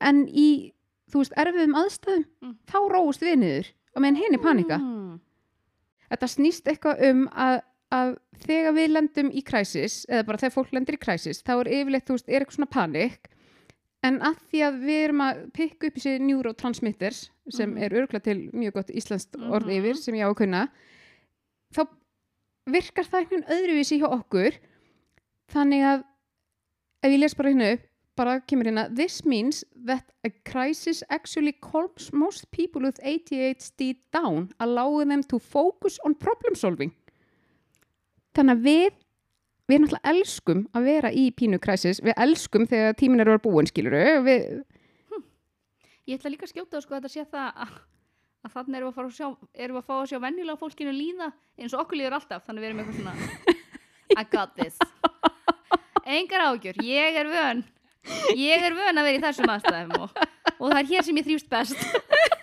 en 0.00 0.20
í, 0.28 0.72
þú 1.10 1.24
veist, 1.24 1.34
erfiðum 1.36 1.74
aðstæðum, 1.80 2.24
Mm. 2.42 2.54
þá 2.70 2.78
róust 2.94 3.20
við 3.26 3.36
niður 3.42 3.72
og 3.96 4.02
meðan 4.04 4.20
henni 4.22 4.38
panika. 4.38 4.78
mm. 4.78 5.18
Þetta 6.10 6.28
snýst 6.30 6.70
eitthvað 6.70 7.02
um 7.10 7.28
að, 7.28 7.60
að 7.90 8.16
þegar 8.46 8.72
við 8.76 8.88
lendum 8.94 9.30
í 9.34 9.42
kræsis, 9.44 10.04
eða 10.08 10.26
bara 10.26 10.38
þegar 10.38 10.54
fólk 10.54 10.72
lendir 10.72 10.96
í 10.96 11.02
kræsis, 11.02 11.42
þá 11.42 11.52
er 11.60 11.70
yfirleitt, 11.80 12.06
þú 12.06 12.16
veist, 12.16 12.28
er 12.28 12.40
eitthvað 12.44 12.58
svona 12.58 12.70
panik, 12.76 13.28
en 14.02 14.18
að 14.24 14.38
því 14.50 14.60
að 14.64 14.78
við 14.86 15.00
erum 15.04 15.20
að 15.26 15.40
pikka 15.52 15.86
upp 15.90 15.98
þessi 15.98 16.14
neurotransmitters, 16.24 17.30
sem 17.50 17.74
Mhm. 17.74 17.82
er 17.82 17.90
örgulega 17.90 18.22
til 18.22 18.50
mjög 18.52 18.72
gott 18.72 18.88
íslenskt 18.94 19.34
orð 19.36 19.66
Mhm. 19.66 19.76
yfir, 19.80 19.96
sem 19.96 20.14
ég 20.14 20.24
á 20.24 20.30
að 20.30 20.36
kunna, 20.36 20.68
þá 21.74 21.88
virkar 22.66 23.04
það 23.04 23.20
einhvern 23.20 23.48
öðruvísi 23.50 23.98
hjá 24.00 24.08
okkur, 24.08 24.52
þannig 25.50 25.82
að 25.82 26.04
ef 27.02 27.10
ég 27.12 27.18
les 27.18 27.34
bara 27.34 27.50
hérna 27.50 27.72
upp, 27.72 27.80
bara 28.16 28.40
kemur 28.40 28.64
hérna, 28.66 28.94
this 28.94 29.24
means 29.24 29.64
that 29.86 30.12
a 30.24 30.30
crisis 30.44 31.02
actually 31.10 31.52
calms 31.52 32.12
most 32.12 32.50
people 32.52 32.82
with 32.82 32.98
ADHD 33.02 33.96
down, 34.12 34.50
allowing 34.60 35.08
them 35.08 35.22
to 35.22 35.38
focus 35.38 35.98
on 36.04 36.14
problem 36.14 36.54
solving. 36.54 36.92
Þannig 38.36 38.56
að 38.56 38.66
við, 38.66 38.98
við 39.70 39.80
náttúrulega 39.82 40.12
elskum 40.14 40.64
að 40.76 40.90
vera 40.90 41.12
í 41.12 41.24
pínu 41.34 41.60
crisis, 41.62 42.02
við 42.04 42.18
elskum 42.26 42.66
þegar 42.70 42.98
tímin 42.98 43.24
eru 43.24 43.36
að 43.36 43.44
búin, 43.46 43.70
skiluru, 43.70 44.02
við, 44.26 44.44
ég 46.06 46.18
ætla 46.18 46.32
líka 46.34 46.46
að 46.46 46.54
skjóta 46.54 46.82
sko, 46.82 46.94
að 46.94 47.00
þetta 47.00 47.12
sé 47.12 47.24
það 47.30 47.64
að, 47.64 47.74
að 48.46 48.54
þannig 48.56 48.80
erum 48.80 48.94
við 48.94 49.02
að 49.04 49.16
sjá 49.18 49.28
erum 49.66 49.80
að 49.80 49.88
fá 49.88 49.94
að 49.98 50.08
sjá 50.12 50.20
venjulega 50.24 50.60
fólkinu 50.62 50.94
líða 50.94 51.32
eins 51.58 51.74
og 51.74 51.84
okkur 51.84 52.00
líður 52.00 52.18
alltaf, 52.20 52.46
þannig 52.46 52.64
við 52.64 52.70
erum 52.70 52.84
eitthvað 52.84 53.00
svona 53.00 53.58
I 54.10 54.24
got 54.26 54.56
this. 54.58 54.78
Engar 56.06 56.46
ágjör, 56.48 56.80
ég 56.82 57.18
er 57.20 57.28
vön. 57.30 57.64
Ég 58.34 58.64
er 58.64 58.74
vön 58.74 58.98
að 58.98 59.06
vera 59.06 59.18
í 59.18 59.22
þessum 59.22 59.52
aðstæðum 59.52 60.06
og, 60.06 60.14
og 60.56 60.70
það 60.72 60.78
er 60.80 60.88
hér 60.88 61.06
sem 61.06 61.20
ég 61.20 61.26
þrýfst 61.28 61.50
best 61.52 62.39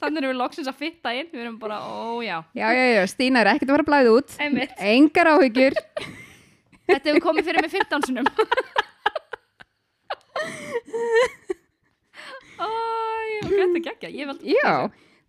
þannig 0.00 0.20
erum 0.22 0.32
við 0.34 0.40
loksins 0.42 0.68
að 0.70 0.78
fitta 0.82 1.12
inn 1.16 1.30
við 1.32 1.44
erum 1.46 1.58
bara, 1.62 1.78
ó 1.80 2.20
já 2.24 2.36
já, 2.56 2.66
já, 2.74 3.02
Stína 3.12 3.42
er 3.42 3.52
ekkert 3.54 3.70
að 3.70 3.74
fara 3.76 3.86
að 3.86 3.90
blæða 3.90 4.14
út, 4.18 4.36
Einmitt. 4.44 4.76
engar 4.92 5.32
áhyggjur, 5.34 5.78
þetta 6.90 7.10
hefur 7.10 7.24
komið 7.30 7.50
fyrir 7.50 7.66
mig 7.66 7.74
15 7.76 8.08
sunum 8.10 8.30
Æ, 12.56 12.68
ok, 13.42 13.50
þetta 13.52 13.66
er 13.66 13.84
geggja 13.84 14.10
ég 14.12 14.30
veldi 14.30 14.56
já, 14.56 14.72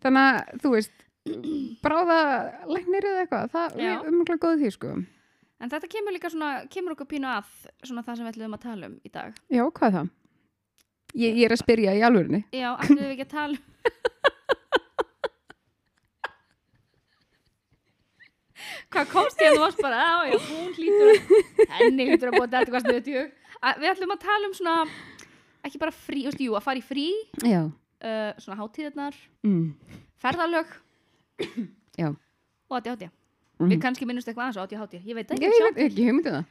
þannig 0.04 0.24
að, 0.24 0.58
þú 0.62 0.72
veist, 0.76 0.94
bráða 1.84 2.18
læknir 2.70 3.06
eða 3.10 3.24
eitthvað, 3.24 3.50
það 3.52 3.78
Já. 3.82 3.88
er 3.92 4.10
umhverflega 4.10 4.42
góð 4.44 4.62
því, 4.62 4.70
sko. 4.76 4.92
En 5.58 5.72
þetta 5.72 5.90
kemur 5.90 6.14
líka 6.14 6.30
svona, 6.32 6.50
kemur 6.70 6.94
okkur 6.94 7.08
pínu 7.10 7.28
að 7.32 7.48
svona 7.82 8.04
það 8.06 8.20
sem 8.20 8.28
við 8.28 8.32
ætlum 8.36 8.54
að 8.56 8.62
tala 8.64 8.88
um 8.88 8.94
í 9.02 9.10
dag. 9.12 9.40
Já, 9.50 9.64
hvað 9.66 9.96
það? 9.96 10.12
Ég, 11.18 11.34
ég 11.40 11.44
er 11.48 11.54
að 11.56 11.62
spyrja 11.64 11.96
í 11.98 12.04
alvörinni. 12.06 12.40
Já, 12.54 12.68
ætlum 12.78 13.00
við 13.02 13.14
ekki 13.16 13.26
að 13.26 13.34
tala 13.34 13.58
um 13.58 13.74
Hvað 18.88 19.10
komst 19.12 19.40
ég 19.42 19.50
að 19.50 19.56
þú 19.58 19.62
varst 19.66 19.80
bara, 19.84 19.98
á, 20.00 20.16
já, 20.30 20.38
hún 20.48 20.70
hlýtur 20.76 21.18
henni 21.76 22.06
hlýtur 22.08 22.30
að 22.30 22.36
búa 22.38 22.46
þetta 22.46 22.60
eitthvað 22.62 22.84
snuðið 22.86 23.08
Við 23.82 23.88
ætlum 23.90 24.14
að 24.14 24.20
tala 24.22 24.48
um 24.48 24.54
svona, 24.56 24.74
ekki 25.66 25.80
bara 25.82 25.92
frí, 25.92 26.22
þú 26.24 26.30
veist, 26.30 26.42
jú, 26.46 26.54
að 26.56 26.64
fara 26.64 26.80
í 26.80 26.84
frí, 26.86 27.04
Já. 27.44 27.60
uh, 27.68 28.30
svona 28.40 28.58
hátíðarnar, 28.62 29.18
Mm. 29.44 29.74
ferðalög 30.22 30.72
Já. 31.98 32.08
og 32.70 32.76
átti 32.78 32.92
átti. 32.94 33.10
Mhm. 33.58 33.70
Við 33.72 33.80
kannski 33.82 34.06
minnumst 34.06 34.28
eitthvað 34.30 34.46
aðeins 34.48 34.62
átti 34.62 34.78
átti, 34.78 35.02
ég 35.04 35.14
veit 35.18 35.30
Ég, 35.30 35.36
ekki, 35.36 35.50
ég 35.50 35.66
veit 35.66 35.82
ekki 35.88 36.06
hugmyndið 36.08 36.36
það. 36.38 36.44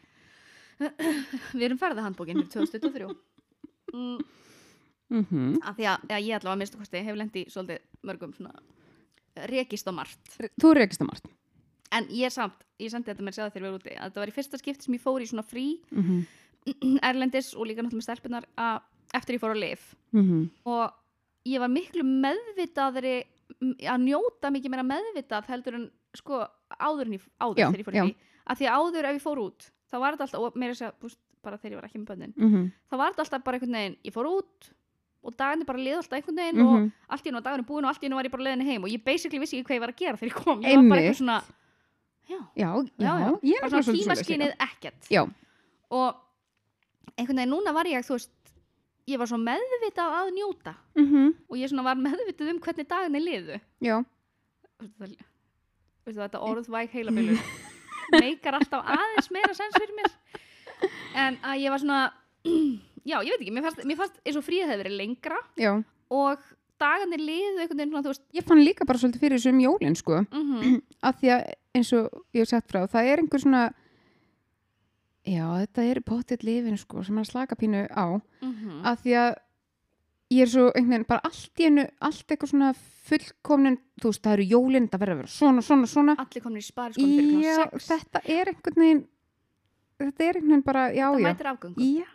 Við 1.57 1.63
erum 1.71 1.79
ferðahandbókin 1.81 2.37
fyrir 2.43 2.51
2023. 2.53 3.15
Mm, 3.95 4.19
Mm 5.09 5.55
að 5.63 5.77
því 5.79 5.85
að, 5.87 6.01
að 6.11 6.25
ég 6.27 6.35
allavega 6.35 6.59
minnstu 6.59 6.77
kosti 6.77 6.99
hefur 6.99 7.15
lendi 7.21 7.45
í 7.45 7.49
svolítið 7.49 7.79
mörgum 8.03 8.33
svona 8.35 8.51
rekist 9.47 9.87
á 9.87 9.93
margt 9.95 10.33
þú 10.59 10.73
rekist 10.75 10.99
á 10.99 11.07
margt 11.07 11.29
en 11.91 12.07
ég 12.09 12.31
samt, 12.33 12.63
ég 12.79 12.91
sendi 12.91 13.11
þetta 13.11 13.23
með 13.23 13.33
að 13.33 13.35
segja 13.37 13.49
þegar 13.49 13.61
við 13.63 13.69
erum 13.69 13.79
úti 13.79 13.95
að 13.95 14.03
þetta 14.07 14.19
var 14.19 14.27
í 14.31 14.35
fyrsta 14.35 14.57
skipti 14.57 14.83
sem 14.83 14.93
ég 14.97 15.01
fór 15.03 15.21
í 15.21 15.27
svona 15.29 15.43
frí 15.47 15.65
mm 15.91 16.03
-hmm. 16.03 16.99
erlendis 17.09 17.53
og 17.55 17.67
líka 17.67 17.81
náttúrulega 17.81 18.01
með 18.01 18.07
stelpunar 18.07 18.45
að 18.57 18.81
eftir 19.15 19.35
ég 19.35 19.41
fór 19.41 19.55
að 19.55 19.63
lif 19.63 19.95
Mm 20.11 20.49
og 20.65 20.91
ég 21.47 21.59
var 21.59 21.69
miklu 21.71 22.03
meðvitaðri 22.03 23.23
að 23.87 24.01
njóta 24.03 24.51
mikið 24.51 24.69
meira 24.73 24.83
meðvitað 24.83 25.47
heldur 25.47 25.75
en 25.75 25.91
sko 26.15 26.41
áður 26.79 27.07
en 27.07 27.13
ég, 27.13 27.21
áður 27.39 27.57
Já, 27.59 27.67
þegar 27.71 27.79
ég 27.79 27.85
fór 27.87 27.95
í 27.95 28.15
að 28.47 28.57
því 28.57 28.65
að 28.67 28.75
áður 28.77 29.05
ef 29.05 29.15
ég 29.15 29.21
fór 29.23 29.39
út 29.39 29.71
þá 29.87 29.95
var 29.99 30.11
þetta 30.17 30.23
alltaf, 30.27 30.41
og 30.41 30.55
meira 30.59 30.71
að 30.71 30.77
segja 30.77 30.93
búst, 31.01 31.19
bara 31.43 31.57
þegar 31.57 31.71
ég 31.71 31.79
var 31.79 31.87
ekki 31.87 31.99
með 31.99 32.09
bönnin 32.11 32.33
-hmm. 32.35 32.71
þá 32.91 32.95
var 32.97 33.11
þetta 33.11 33.23
alltaf 33.23 33.43
bara 33.43 33.55
einhvern 33.57 33.77
veginn, 33.79 33.97
ég 34.03 34.13
fór 34.13 34.27
út 34.27 34.71
og 35.23 35.35
dagarnir 35.37 35.65
bara 35.65 35.79
liði 35.79 35.95
alltaf 35.97 36.17
einhvern 36.19 36.35
veginn 36.35 36.57
Mhm. 36.59 36.67
og 36.67 36.91
allt 37.09 37.25
í 37.25 37.27
einu 37.29 37.37
var 37.39 37.45
dagurinn 37.47 37.67
búin 37.67 37.83
og 37.85 37.89
allt 37.89 38.03
í 38.03 38.05
einu 38.07 38.15
var 38.15 38.25
ég 38.25 38.31
bara 38.31 38.43
leiðinni 38.43 38.65
heim 38.67 38.83
og 38.83 38.89
ég 38.89 39.03
basically 39.03 39.39
vissi 39.39 39.57
ekki 39.57 39.67
hvað 39.67 39.75
ég 39.77 39.79
var 39.85 39.89
að 39.91 39.99
gera 40.01 40.17
þegar 40.17 40.31
ég 40.31 40.43
kom 40.43 40.61
ég 40.63 40.75
var 40.75 40.89
bara 40.89 41.01
eitthvað 41.01 41.17
svona 41.23 41.43
já, 42.27 42.39
já, 42.55 42.69
já, 42.97 43.13
já, 43.23 43.29
ég 43.43 43.61
er 43.63 43.69
svoleiðis 43.71 44.01
tímaskinnið 44.01 44.55
ekkert. 44.67 45.07
Já, 45.13 45.23
og 45.89 46.23
einhvern 47.15 47.41
veginn 47.41 47.53
núna 47.53 47.73
var 47.75 47.89
ég 47.89 48.05
þú 48.05 48.17
veist, 48.17 48.33
ég 49.07 49.21
var 49.21 49.29
svo 49.29 49.39
meðvitað 49.41 50.17
að 50.19 50.33
njóta. 50.35 50.75
Mm 50.99 51.33
og 51.49 51.57
ég 51.57 51.73
var 51.83 51.95
meðvitað 51.97 52.51
um 52.53 52.59
hvernig 52.59 52.87
dagarnir 52.87 53.23
liðu. 53.23 53.59
Já. 53.79 54.03
Veistu 56.07 56.21
þetta 56.21 56.39
orð 56.39 56.69
væg 56.71 56.91
heilabilur 56.93 57.39
meikar 58.21 58.55
alltaf 58.55 58.85
aðeins 58.85 59.31
meira 59.31 59.53
sens 59.53 59.75
fyrir 59.75 59.95
mér. 59.97 60.11
En 61.15 61.39
að 61.43 61.63
ég 61.63 61.73
var 61.73 61.81
svona 61.81 62.13
já, 63.11 63.17
ég 63.23 63.33
veit 63.33 63.41
ekki, 63.41 63.51
mér 63.55 63.65
fannst, 63.67 63.83
mér 63.83 63.99
fannst 63.99 64.21
eins 64.23 64.39
og 64.39 64.45
fríða 64.45 64.69
hefði 64.69 64.83
verið 64.83 64.99
lengra. 65.01 65.39
Já, 65.59 65.73
og 66.13 66.43
dagarnir 66.81 67.23
liðu 67.23 67.63
einhvern 67.63 67.81
veginn 67.81 67.95
svona, 67.95 68.21
ég 68.37 68.47
fann 68.47 68.63
líka 68.63 68.85
bara 68.87 69.01
svolítið 69.01 69.23
fyrir 69.23 69.39
þessu 69.39 69.53
um 69.53 69.63
jólin 69.63 69.97
sko, 69.97 70.21
mm 70.27 70.77
af 71.09 71.19
því 71.21 71.33
að 71.35 71.49
eins 71.77 71.91
og 71.97 72.23
ég 72.33 72.43
hef 72.43 72.51
sagt 72.51 72.71
frá, 72.71 72.85
það 72.89 73.11
er 73.11 73.23
einhver 73.23 73.43
svona 73.43 73.63
já, 75.27 75.43
þetta 75.63 75.89
er 75.91 76.03
potið 76.05 76.45
lifin 76.47 76.79
sko, 76.79 77.03
sem 77.03 77.19
að 77.19 77.29
slaka 77.31 77.57
pínu 77.59 77.87
á. 77.91 78.21
-hmm. 78.41 78.79
af 78.83 79.03
því 79.03 79.17
að 79.23 79.35
ég 80.29 80.41
er 80.43 80.51
svo 80.51 80.65
einhvern 80.71 80.93
veginn 80.93 81.07
bara 81.07 81.21
allt 81.23 81.59
í 81.59 81.67
einu, 81.67 81.87
allt 81.99 82.31
eitthvað 82.31 82.51
svona 82.51 82.71
fullkomnin, 83.07 83.77
þú 84.01 84.11
veist, 84.11 84.23
það 84.23 84.33
eru 84.33 84.47
jólin 84.51 84.89
það 84.91 84.99
verður 85.03 85.13
að 85.13 85.21
vera 85.21 85.33
svona, 85.33 85.61
svona, 85.61 85.87
svona. 85.87 86.15
Allir 86.19 86.43
komin 86.43 86.59
í 86.59 86.65
já, 87.43 87.55
klokkan 87.55 87.79
6 87.79 87.91
þetta 87.91 88.21
er 88.25 88.51
einhvern 88.51 88.81
veginn 88.83 89.03
þetta 89.97 90.23
er 90.23 90.35
einhvern 90.35 90.51
veginn 90.51 90.65
bara, 90.67 90.87
já, 90.91 91.07
það 91.07 91.19
já. 91.19 91.27
mætir 91.27 91.51
afgöngu. 91.51 91.91
Já, 91.97 92.07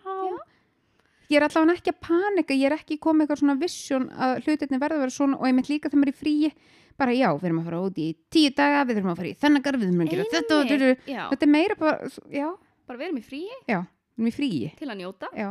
ég 1.32 1.38
er 1.40 1.46
allavega 1.46 1.78
ekki 1.78 1.92
að 1.92 2.00
panika 2.04 2.56
ég 2.56 2.68
er 2.68 2.76
ekki 2.76 3.00
komið 3.02 3.24
eitthvað 3.24 3.42
svona 3.42 3.58
vision 3.60 4.06
að 4.12 4.36
hlutinni 4.44 4.80
verða 4.82 4.98
að 4.98 5.04
vera 5.06 5.16
svona 5.16 5.38
og 5.40 5.48
ég 5.48 5.56
mitt 5.58 5.70
líka 5.72 5.90
þegar 5.90 6.02
maður 6.02 6.12
er 6.12 6.16
í 6.16 6.20
fríi 6.22 6.52
bara 7.00 7.14
já, 7.16 7.28
við 7.32 7.48
erum 7.48 7.62
að 7.62 7.68
fara 7.68 7.80
út 7.86 7.98
í 7.98 8.08
tíu 8.32 8.52
daga 8.56 8.84
við 8.86 8.98
þurfum 8.98 9.12
að 9.12 9.20
fara 9.22 9.30
í 9.30 9.38
þennagar, 9.40 9.78
við 9.80 9.88
þurfum 9.88 10.04
að 10.04 10.12
gera 10.12 10.26
þetta 10.32 10.58
og 10.58 10.70
þetta, 10.70 10.90
já, 11.08 11.22
þetta 11.32 11.46
er 11.46 11.52
meira 11.52 11.78
bara, 11.80 12.10
já, 12.36 12.46
bara 12.88 13.00
verum 13.00 13.18
í 13.18 13.24
fríi? 13.24 13.58
Já, 13.70 13.78
við 13.80 14.22
erum 14.22 14.28
í 14.28 14.34
fríi. 14.36 14.70
Til 14.78 14.90
að 14.90 15.00
njóta? 15.00 15.30
Já, 15.38 15.48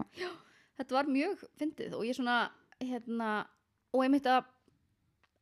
þetta 0.79 0.97
var 0.97 1.11
mjög 1.17 1.43
fyndið 1.59 1.97
og 1.97 2.05
ég 2.07 2.17
svona 2.17 2.37
hérna, 2.81 3.31
og 3.91 4.05
einmitt 4.05 4.29
að 4.29 4.49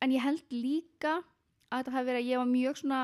en 0.00 0.14
ég 0.16 0.24
held 0.24 0.56
líka 0.56 1.18
að 1.70 1.82
þetta 1.82 1.96
hafi 1.96 2.08
verið 2.08 2.22
að 2.22 2.30
ég 2.30 2.40
var 2.40 2.50
mjög 2.50 2.80
svona 2.80 3.00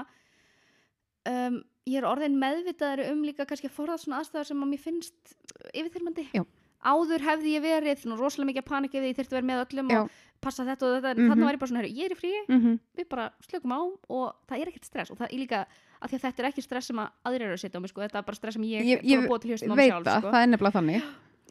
um, 1.31 1.59
ég 1.87 2.01
er 2.01 2.09
orðin 2.09 2.39
meðvitaður 2.41 3.11
um 3.13 3.25
líka 3.27 3.47
kannski 3.49 3.71
að 3.71 3.77
forða 3.77 3.99
svona 4.03 4.23
aðstæðar 4.23 4.49
sem 4.49 4.63
að 4.65 4.73
mér 4.73 4.83
finnst 4.83 5.37
yfirþyrmandi. 5.73 6.31
Já. 6.35 6.43
Áður 6.87 7.25
hefði 7.27 7.53
ég 7.57 7.63
verið 7.67 8.05
rosalega 8.17 8.49
mikið 8.53 8.63
að 8.63 8.71
panika 8.71 8.99
við 9.03 9.11
ég 9.11 9.17
þyrfti 9.19 9.35
að 9.35 9.39
vera 9.41 9.49
með 9.51 9.63
öllum 9.67 9.91
Já. 9.91 10.01
og 10.05 10.11
passa 10.47 10.65
þetta 10.69 10.87
og 10.87 10.95
þetta 10.97 11.11
en 11.11 11.17
Mhm. 11.17 11.31
þannig 11.33 11.45
var 11.49 11.55
ég 11.57 11.61
bara 11.61 11.71
svona, 11.73 11.83
ég 11.89 12.05
er 12.07 12.15
í 12.15 12.21
fríi 12.21 12.41
mm 12.49 12.79
við 12.97 13.09
bara 13.09 13.31
slökum 13.43 13.73
á 13.75 13.81
og 14.09 14.35
það 14.49 14.61
er 14.61 14.69
ekkert 14.71 14.85
stress 14.85 15.11
og 15.11 15.19
það 15.19 15.29
er 15.33 15.39
líka, 15.41 15.61
af 16.01 16.11
því 16.11 16.17
að 16.17 16.25
þetta 16.27 16.39
er 16.43 16.49
ekki 16.51 16.63
stress 16.63 16.87
sem 16.87 16.97
að 17.03 17.09
aðrir 17.25 17.47
eru 17.47 17.57
að 17.57 17.63
setja 17.65 17.79
á 17.79 17.83
mig, 17.83 17.91
sko, 17.91 18.01
þetta 18.05 18.19
er 18.19 18.23
bara 18.29 18.37
stress 18.37 18.55
sem 18.55 18.63
ég, 18.63 18.85
Ég- 18.85 19.03
ég, 19.03 19.27
búið 19.27 19.41
til 19.43 19.51
hjöstum 19.51 19.73
á 19.73 19.77
mig 19.77 19.91
sjálf, 19.91 20.07
sko 20.21 20.31
það 20.31 20.43
er 20.43 20.51
nefnilega 20.53 20.77
þannig 20.79 21.03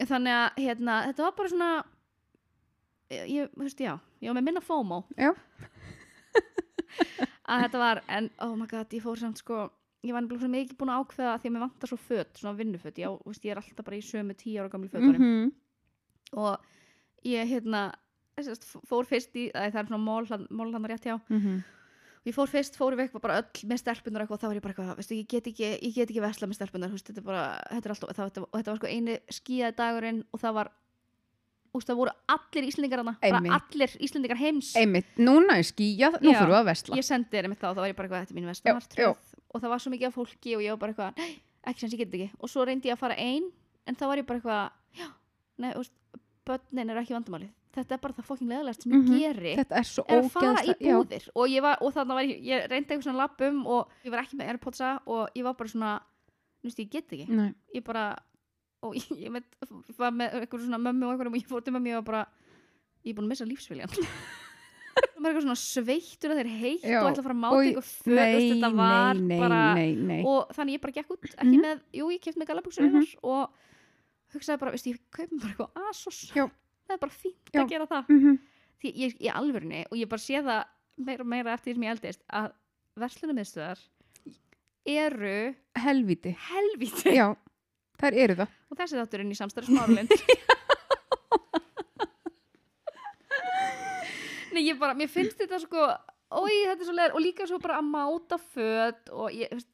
þannig 0.06 0.34
að 0.36 0.50
hérna, 0.66 0.94
þetta 1.10 1.24
var 1.26 1.32
bara 1.38 1.50
svona 1.50 1.84
ég, 3.10 3.50
þú 3.56 3.64
veist, 3.66 3.78
já 3.80 4.00
ég 4.22 4.28
var 4.32 4.38
með 4.42 4.44
minna 4.46 4.62
FOMO 4.62 5.04
Já. 5.18 5.32
að 7.46 7.62
þetta 7.66 7.80
var, 7.82 8.02
en 8.10 8.30
oh 8.42 8.56
my 8.56 8.66
god, 8.68 8.90
ég 8.96 9.04
fór 9.04 9.20
samt 9.20 9.38
sko 9.42 9.70
ég 10.06 10.16
var 10.16 10.24
nefnilega 10.24 10.54
mikið 10.54 10.80
búin 10.80 10.94
að 10.94 11.04
ákveða 11.04 11.34
að 11.34 11.42
því 11.42 11.50
að 11.50 11.54
mér 11.56 11.66
vantar 11.66 11.92
svo 11.92 11.98
fött, 11.98 12.34
svona 12.40 12.58
vinnufött, 12.60 13.00
veist, 13.26 13.46
ég 13.46 13.54
er 13.54 13.62
alltaf 13.62 13.86
bara 13.86 13.98
í 13.98 14.04
sömu 14.06 14.36
tíu 14.38 14.60
ára 14.62 14.70
gamli 14.70 14.90
fötunum. 14.90 15.22
Mm 15.22 15.54
og 16.34 16.60
ég, 17.26 17.48
hérna 17.50 17.88
fór 18.90 19.08
fyrst 19.08 19.36
í, 19.38 19.48
að 19.54 19.76
það 19.76 19.82
er 19.82 19.90
svona 19.90 20.04
mól, 20.04 20.26
hann- 20.28 20.48
mól 20.50 20.72
rétt 20.88 21.06
hjá. 21.06 21.20
-hmm. 21.30 21.64
ég 22.26 22.34
fór 22.34 22.50
fyrst, 22.50 22.76
fór 22.76 22.96
við 22.98 23.12
bara 23.22 23.42
öll 23.42 23.70
með 23.70 23.78
stelpunar 23.78 24.22
og 24.22 24.28
eitthvað, 24.28 24.36
og 24.36 24.42
þá 24.42 24.48
var 24.48 24.56
ég 24.56 24.62
bara 24.62 24.74
eitthvað, 24.74 24.96
veistu, 24.98 25.16
ég 25.16 25.28
get 25.28 25.48
ekki 25.48 25.80
ég 25.82 25.94
get 25.94 26.10
ekki 26.10 26.22
vesla 26.22 26.48
með 26.48 26.56
stelpunar, 26.56 26.90
veist, 26.90 27.08
þetta 27.08 27.22
er 27.22 27.24
bara 27.24 27.64
þetta 27.70 27.86
er 27.86 27.94
alltaf, 27.94 28.10
það, 28.16 28.26
þetta, 28.26 28.42
og 28.42 28.60
þetta 28.60 28.72
var 28.72 28.78
sko 28.78 28.88
eini 28.88 29.20
skíðaði 29.30 29.76
dagurinn 29.76 30.24
og 30.34 30.40
það 30.40 30.54
var 30.54 30.72
úst, 31.76 31.88
það 31.90 31.96
voru 31.96 32.12
allir 32.28 32.64
Íslendingar 32.64 33.00
hana, 33.00 33.18
allir 33.22 33.90
Íslendingar 34.00 34.38
heims. 34.38 34.76
Einmitt, 34.76 35.16
núna 35.18 35.58
er 35.60 35.68
skíjað, 35.68 36.20
nú 36.22 36.34
fyrir 36.34 36.52
við 36.52 36.60
að 36.60 36.66
vesla 36.66 36.96
ég 36.96 37.06
sendi 37.06 37.30
þér 37.30 37.44
einmitt 37.44 37.62
þá, 37.62 37.70
þá 37.76 37.82
var 37.84 37.88
ég 37.88 37.96
bara 37.96 38.08
eitthvað, 38.08 38.22
þetta 38.26 38.34
er 38.34 38.40
mín 38.40 38.48
Já, 38.48 38.52
vestamar 38.52 38.84
og 39.56 39.64
það 39.64 39.72
var 39.72 39.80
svo 39.86 39.92
mikið 39.96 40.10
af 40.12 40.16
fólki 40.20 40.56
og 40.60 40.64
ég 40.66 40.76
var 40.76 40.82
bara 40.84 40.94
eitthvað 40.94 41.22
nei, 41.24 41.36
ekki 41.72 41.80
sem 41.86 41.94
ég 41.96 42.02
get 42.04 42.16
ekki, 42.20 42.30
og 42.44 42.52
svo 42.52 42.66
reyndi 42.68 42.90
ég 42.92 42.98
að 42.98 43.04
fara 43.06 43.16
ein 43.18 43.48
en 43.88 43.96
þá 43.96 44.06
var 44.12 44.20
ég 44.22 44.28
bara 44.28 44.40
eitthvað 44.42 45.00
já, 45.00 45.08
nei, 45.64 45.72
veist, 45.80 45.94
börnin 46.46 46.92
er 46.94 47.00
ekki 47.02 47.16
vandamálið. 47.16 47.54
Þetta 47.76 47.96
er 47.98 48.00
bara 48.04 48.14
það 48.16 48.28
fokking 48.30 48.50
leðalegast 48.52 48.84
sem 48.86 48.92
ég 48.94 49.02
Mhm. 49.02 49.16
geri 49.20 49.54
þetta 49.60 49.78
er 49.80 49.88
svo 49.90 50.04
ógeðslega 50.08 51.32
og, 51.36 51.48
ég 51.50 51.62
var, 51.66 51.78
og 51.82 51.94
þannig 51.96 52.16
var 52.20 52.24
ég, 52.30 52.38
ég 52.46 52.68
reyndi 52.72 52.88
eitthvað 52.94 53.04
svona 53.08 53.18
lappum 53.24 53.66
og 53.68 53.90
ég 54.06 54.12
var 54.14 54.22
ekki 54.24 54.38
með 54.40 54.52
Airpodsa 54.54 54.92
og 55.08 55.30
ég 55.36 55.44
var 55.44 55.54
bara 55.60 55.70
svona 55.74 55.92
þú 56.62 56.70
veist, 56.70 56.80
ég 56.80 56.90
get 56.92 57.12
ekki. 57.12 57.28
Nei. 57.30 57.50
ég 57.76 57.84
bara, 57.84 58.06
og 58.82 58.96
ég, 58.96 59.10
ég 59.26 59.32
með, 59.34 59.44
var 59.98 60.12
með 60.16 60.38
eitthvað 60.40 60.64
svona 60.70 60.80
mömmu 60.86 61.06
og 61.10 61.14
eitthvað 61.18 61.34
og 61.34 61.40
ég 61.42 61.48
fór 61.52 61.64
til 61.66 61.74
mömmu 61.76 61.98
og 61.98 62.06
bara 62.06 62.24
ég 63.04 63.12
er 63.12 63.18
búin 63.20 63.28
að 63.28 63.34
missa 63.34 63.46
lífsviljan 63.50 63.90
maður 64.96 65.28
er 65.28 65.36
eitthvað 65.36 65.46
svona 65.46 65.60
sveittur 65.62 66.32
að 66.34 66.40
þeir 66.40 66.50
heitt 66.60 66.84
Já, 66.86 67.00
og 67.02 67.08
ætla 67.10 67.22
að 67.22 67.28
fara 67.28 67.36
að 67.36 67.42
máta 67.44 67.56
og- 67.56 67.66
eitthvað 67.66 68.16
nei, 68.16 68.50
þetta 68.52 68.70
var 68.76 69.14
nei, 69.20 69.40
bara 69.40 69.62
nei, 69.76 70.20
og 70.26 70.52
þannig 70.56 70.76
ég 70.78 70.82
bara 70.86 70.96
gekk 71.00 71.10
út 71.16 71.26
ekki 71.26 71.48
Mhm. 71.56 71.62
með, 71.66 71.80
jú 72.00 72.10
ég 72.14 72.22
keft 72.22 72.38
með 72.40 72.48
galabuxur 72.52 72.86
Mhm. 72.86 72.96
mm 72.96 73.06
og 73.24 73.50
hugsaði 74.36 74.60
bara, 74.60 74.72
veist 74.72 74.86
ég 74.88 75.00
kaupum 75.12 75.40
bara 75.40 75.54
eitthvað 75.54 75.90
Asos 75.90 76.32
Já. 76.36 76.46
það 76.88 76.94
er 76.96 76.98
bara 76.98 77.12
fínt 77.12 77.52
Já. 77.54 77.62
að 77.64 77.70
gera 77.70 77.86
það. 77.88 78.06
Mm 78.10 78.40
því 78.84 78.92
ég 78.96 79.18
í 79.24 79.30
alvörunni 79.32 79.86
og 79.90 79.98
ég 79.98 80.08
bara 80.10 80.20
sé 80.20 80.36
það 80.44 80.66
meira 80.98 81.22
og 81.22 81.28
meira 81.28 81.54
eftir 81.56 81.72
því 81.72 81.76
sem 81.76 81.84
ég 81.84 81.92
eldist 81.96 82.22
að 82.30 82.52
verslunarmiðstöðar 83.00 83.80
eru 84.86 85.56
helviti 85.76 86.36
helvíti. 86.36 87.16
Já, 87.16 87.36
þær 88.00 88.14
eru 88.14 88.36
það. 88.36 88.48
Og 88.70 88.78
þessi 88.78 89.00
þátturinn 89.00 89.32
í 89.32 89.38
samstæður 89.40 89.68
Nei, 94.56 94.64
ég 94.66 94.80
bara, 94.80 94.96
mér 94.98 95.12
finnst 95.12 95.40
þetta 95.42 95.60
sko 95.64 95.86
oi, 96.36 96.54
þetta 96.66 96.80
er 96.80 96.88
svo 96.88 96.96
leður 96.96 97.18
og 97.18 97.24
líka 97.24 97.48
svo 97.50 97.60
bara 97.64 97.80
að 97.82 97.90
máta 97.92 98.40
föt 98.42 99.12
og 99.14 99.34
ég, 99.36 99.52
þú 99.52 99.60
veist, 99.60 99.72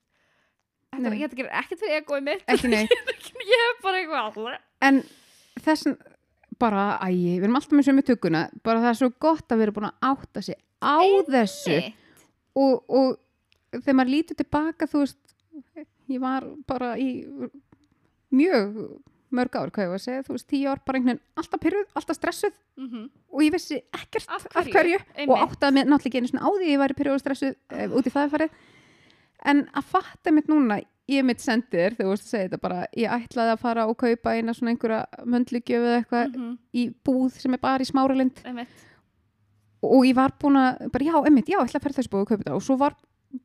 þetta, 0.92 1.14
þetta 1.22 1.40
gerir 1.40 1.54
ekkert 1.62 1.84
fyrir 1.84 2.00
egoið 2.00 2.26
mitt. 2.28 2.48
Ekki 2.52 2.72
neitt. 2.72 2.96
Ég 3.52 3.64
hef 3.66 3.84
bara 3.86 4.02
eitthvað 4.02 4.58
en 4.82 5.02
þess 5.62 5.94
bara, 6.62 6.86
æ, 7.02 7.10
við 7.14 7.46
erum 7.46 7.58
alltaf 7.58 7.78
með 7.78 7.88
sömu 7.90 8.06
tugguna 8.06 8.44
bara 8.66 8.82
það 8.84 8.92
er 8.92 9.00
svo 9.00 9.10
gott 9.24 9.50
að 9.50 9.62
við 9.62 9.68
erum 9.68 9.78
búin 9.80 9.90
að 9.90 10.08
átta 10.12 10.44
sig 10.46 10.58
á 10.82 10.98
þessu. 11.30 11.78
Einmitt. 11.78 12.26
og, 12.58 12.74
og 12.90 13.80
þegar 13.80 13.98
maður 13.98 14.14
lítur 14.16 14.40
tilbaka 14.42 14.90
þú 14.90 15.04
veist 15.06 15.36
ég 16.12 16.22
var 16.22 16.46
bara 16.70 16.94
í 17.00 17.24
mjög 18.36 18.78
mörg 19.32 19.56
ár, 19.56 19.72
hvað 19.72 19.84
ég 19.86 19.92
var 19.94 20.00
að 20.00 20.06
segja, 20.06 20.24
þú 20.28 20.36
veist, 20.36 20.48
tíu 20.52 20.68
ár 20.72 20.80
bara 20.86 20.98
einhvern 21.00 21.18
veginn 21.18 21.42
alltaf 21.42 21.60
pyrruð, 21.64 21.88
alltaf 21.96 22.18
stressuð 22.18 22.54
Mhm. 22.78 23.10
og 23.32 23.40
ég 23.42 23.52
vissi 23.52 23.82
ekkert 23.94 24.28
Af 24.30 24.46
af 24.56 24.66
hverju? 24.66 24.74
hverju, 24.74 25.00
og 25.00 25.18
Einmitt. 25.18 25.44
áttaði 25.48 25.74
mig 25.74 25.86
náttúrulega 25.88 26.10
ekki 26.12 26.18
einu 26.22 26.28
svona 26.32 26.46
á 26.46 26.50
því 26.52 26.68
ég 26.72 26.80
væri 26.82 26.98
pyrruð 27.00 27.14
og 27.14 27.22
stressuð 27.24 27.56
uh, 27.72 27.96
út 27.98 28.06
í 28.08 28.12
það 28.12 28.30
farið 28.36 28.50
en 29.46 29.64
að 29.74 29.84
fatta 29.84 30.32
mitt 30.32 30.48
núna 30.48 30.82
ég 31.10 31.26
mitt 31.26 31.40
sendir, 31.42 31.96
þú 31.98 32.08
veist 32.12 32.24
að 32.24 32.32
segja 32.32 32.48
þetta 32.50 32.62
bara 32.62 32.86
ég 32.96 33.10
ætlaði 33.10 33.52
að 33.56 33.60
fara 33.60 33.88
og 33.88 33.98
kaupa 33.98 34.36
eina 34.38 34.54
svona 34.54 34.72
einhverja 34.72 35.06
möndlugjöf 35.26 35.82
eða 35.82 35.98
eitthvað 36.06 36.36
Mhm. 36.36 36.58
í 36.74 36.94
búð 37.04 37.32
sem 37.32 37.54
er 37.54 37.58
bara 37.58 37.80
í 37.84 37.88
smáralind 37.92 38.38
Einmitt. 38.46 38.68
og 39.84 40.04
ég 40.06 40.14
var 40.16 40.32
búin 40.40 40.56
að, 40.60 40.92
bara 40.92 41.06
já, 41.06 41.26
emmitt, 41.28 41.48
já, 41.50 41.58
ætla 41.58 41.80
að 41.80 41.84
ferða 41.88 41.98
þessu 42.00 42.12
búið 42.14 42.22
og 42.22 42.28
kaupa 42.30 42.44
þetta 42.44 42.56
og 42.56 42.62
svo 42.62 42.78
var 42.78 42.96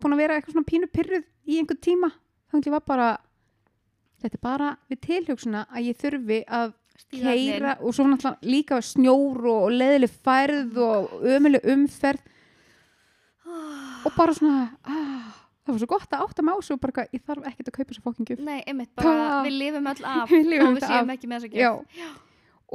búin 0.01 0.13
að 0.13 0.17
vera 0.19 0.35
eitthvað 0.41 0.53
svona 0.53 0.71
pínu 0.71 0.87
pyrruð 0.93 1.25
í 1.49 1.59
einhvern 1.59 1.81
tíma 1.81 2.11
þannig 2.51 2.63
að 2.63 2.67
ég 2.67 2.77
var 2.77 2.81
bara 2.87 3.19
þetta 4.23 4.35
er 4.39 4.43
bara 4.43 4.71
við 4.91 5.01
tilhjóksuna 5.07 5.67
að 5.71 5.89
ég 5.91 5.97
þurfi 6.03 6.41
að 6.49 6.73
Stígarnir. 6.97 7.53
keira 7.61 7.73
og 7.85 7.93
svo 7.95 8.07
náttúrulega 8.09 8.51
líka 8.55 8.79
snjór 8.83 9.43
og 9.53 9.67
leðileg 9.77 10.13
færð 10.25 10.79
og 10.81 11.11
ömuleg 11.37 11.67
umferð 11.75 12.23
og 14.07 14.13
bara 14.17 14.35
svona 14.35 14.63
ah, 14.87 15.35
það 15.67 15.73
var 15.75 15.81
svo 15.83 15.89
gott 15.91 16.15
að 16.17 16.25
átta 16.25 16.43
á 16.47 16.55
svo 16.65 16.77
bara 16.83 17.05
ég 17.13 17.23
þarf 17.27 17.47
ekkert 17.51 17.69
að 17.71 17.77
kaupa 17.77 17.91
þessu 17.93 18.05
fokkin 18.07 18.29
gjöf 18.31 18.41
Nei, 18.47 18.63
einmitt, 18.67 18.93
bara 18.97 19.13
Pa. 19.13 19.43
við 19.47 19.59
lifum 19.61 19.91
öll 19.93 20.05
af 20.15 20.31
Við 20.33 20.49
lifum 20.53 20.71
og 20.73 20.79
við 20.81 20.87
séum 20.89 21.11
af. 21.11 21.15
ekki 21.17 21.31
með 21.31 21.45
þess 21.45 21.53
að 21.53 21.61
já. 21.61 21.71
gera 21.97 22.13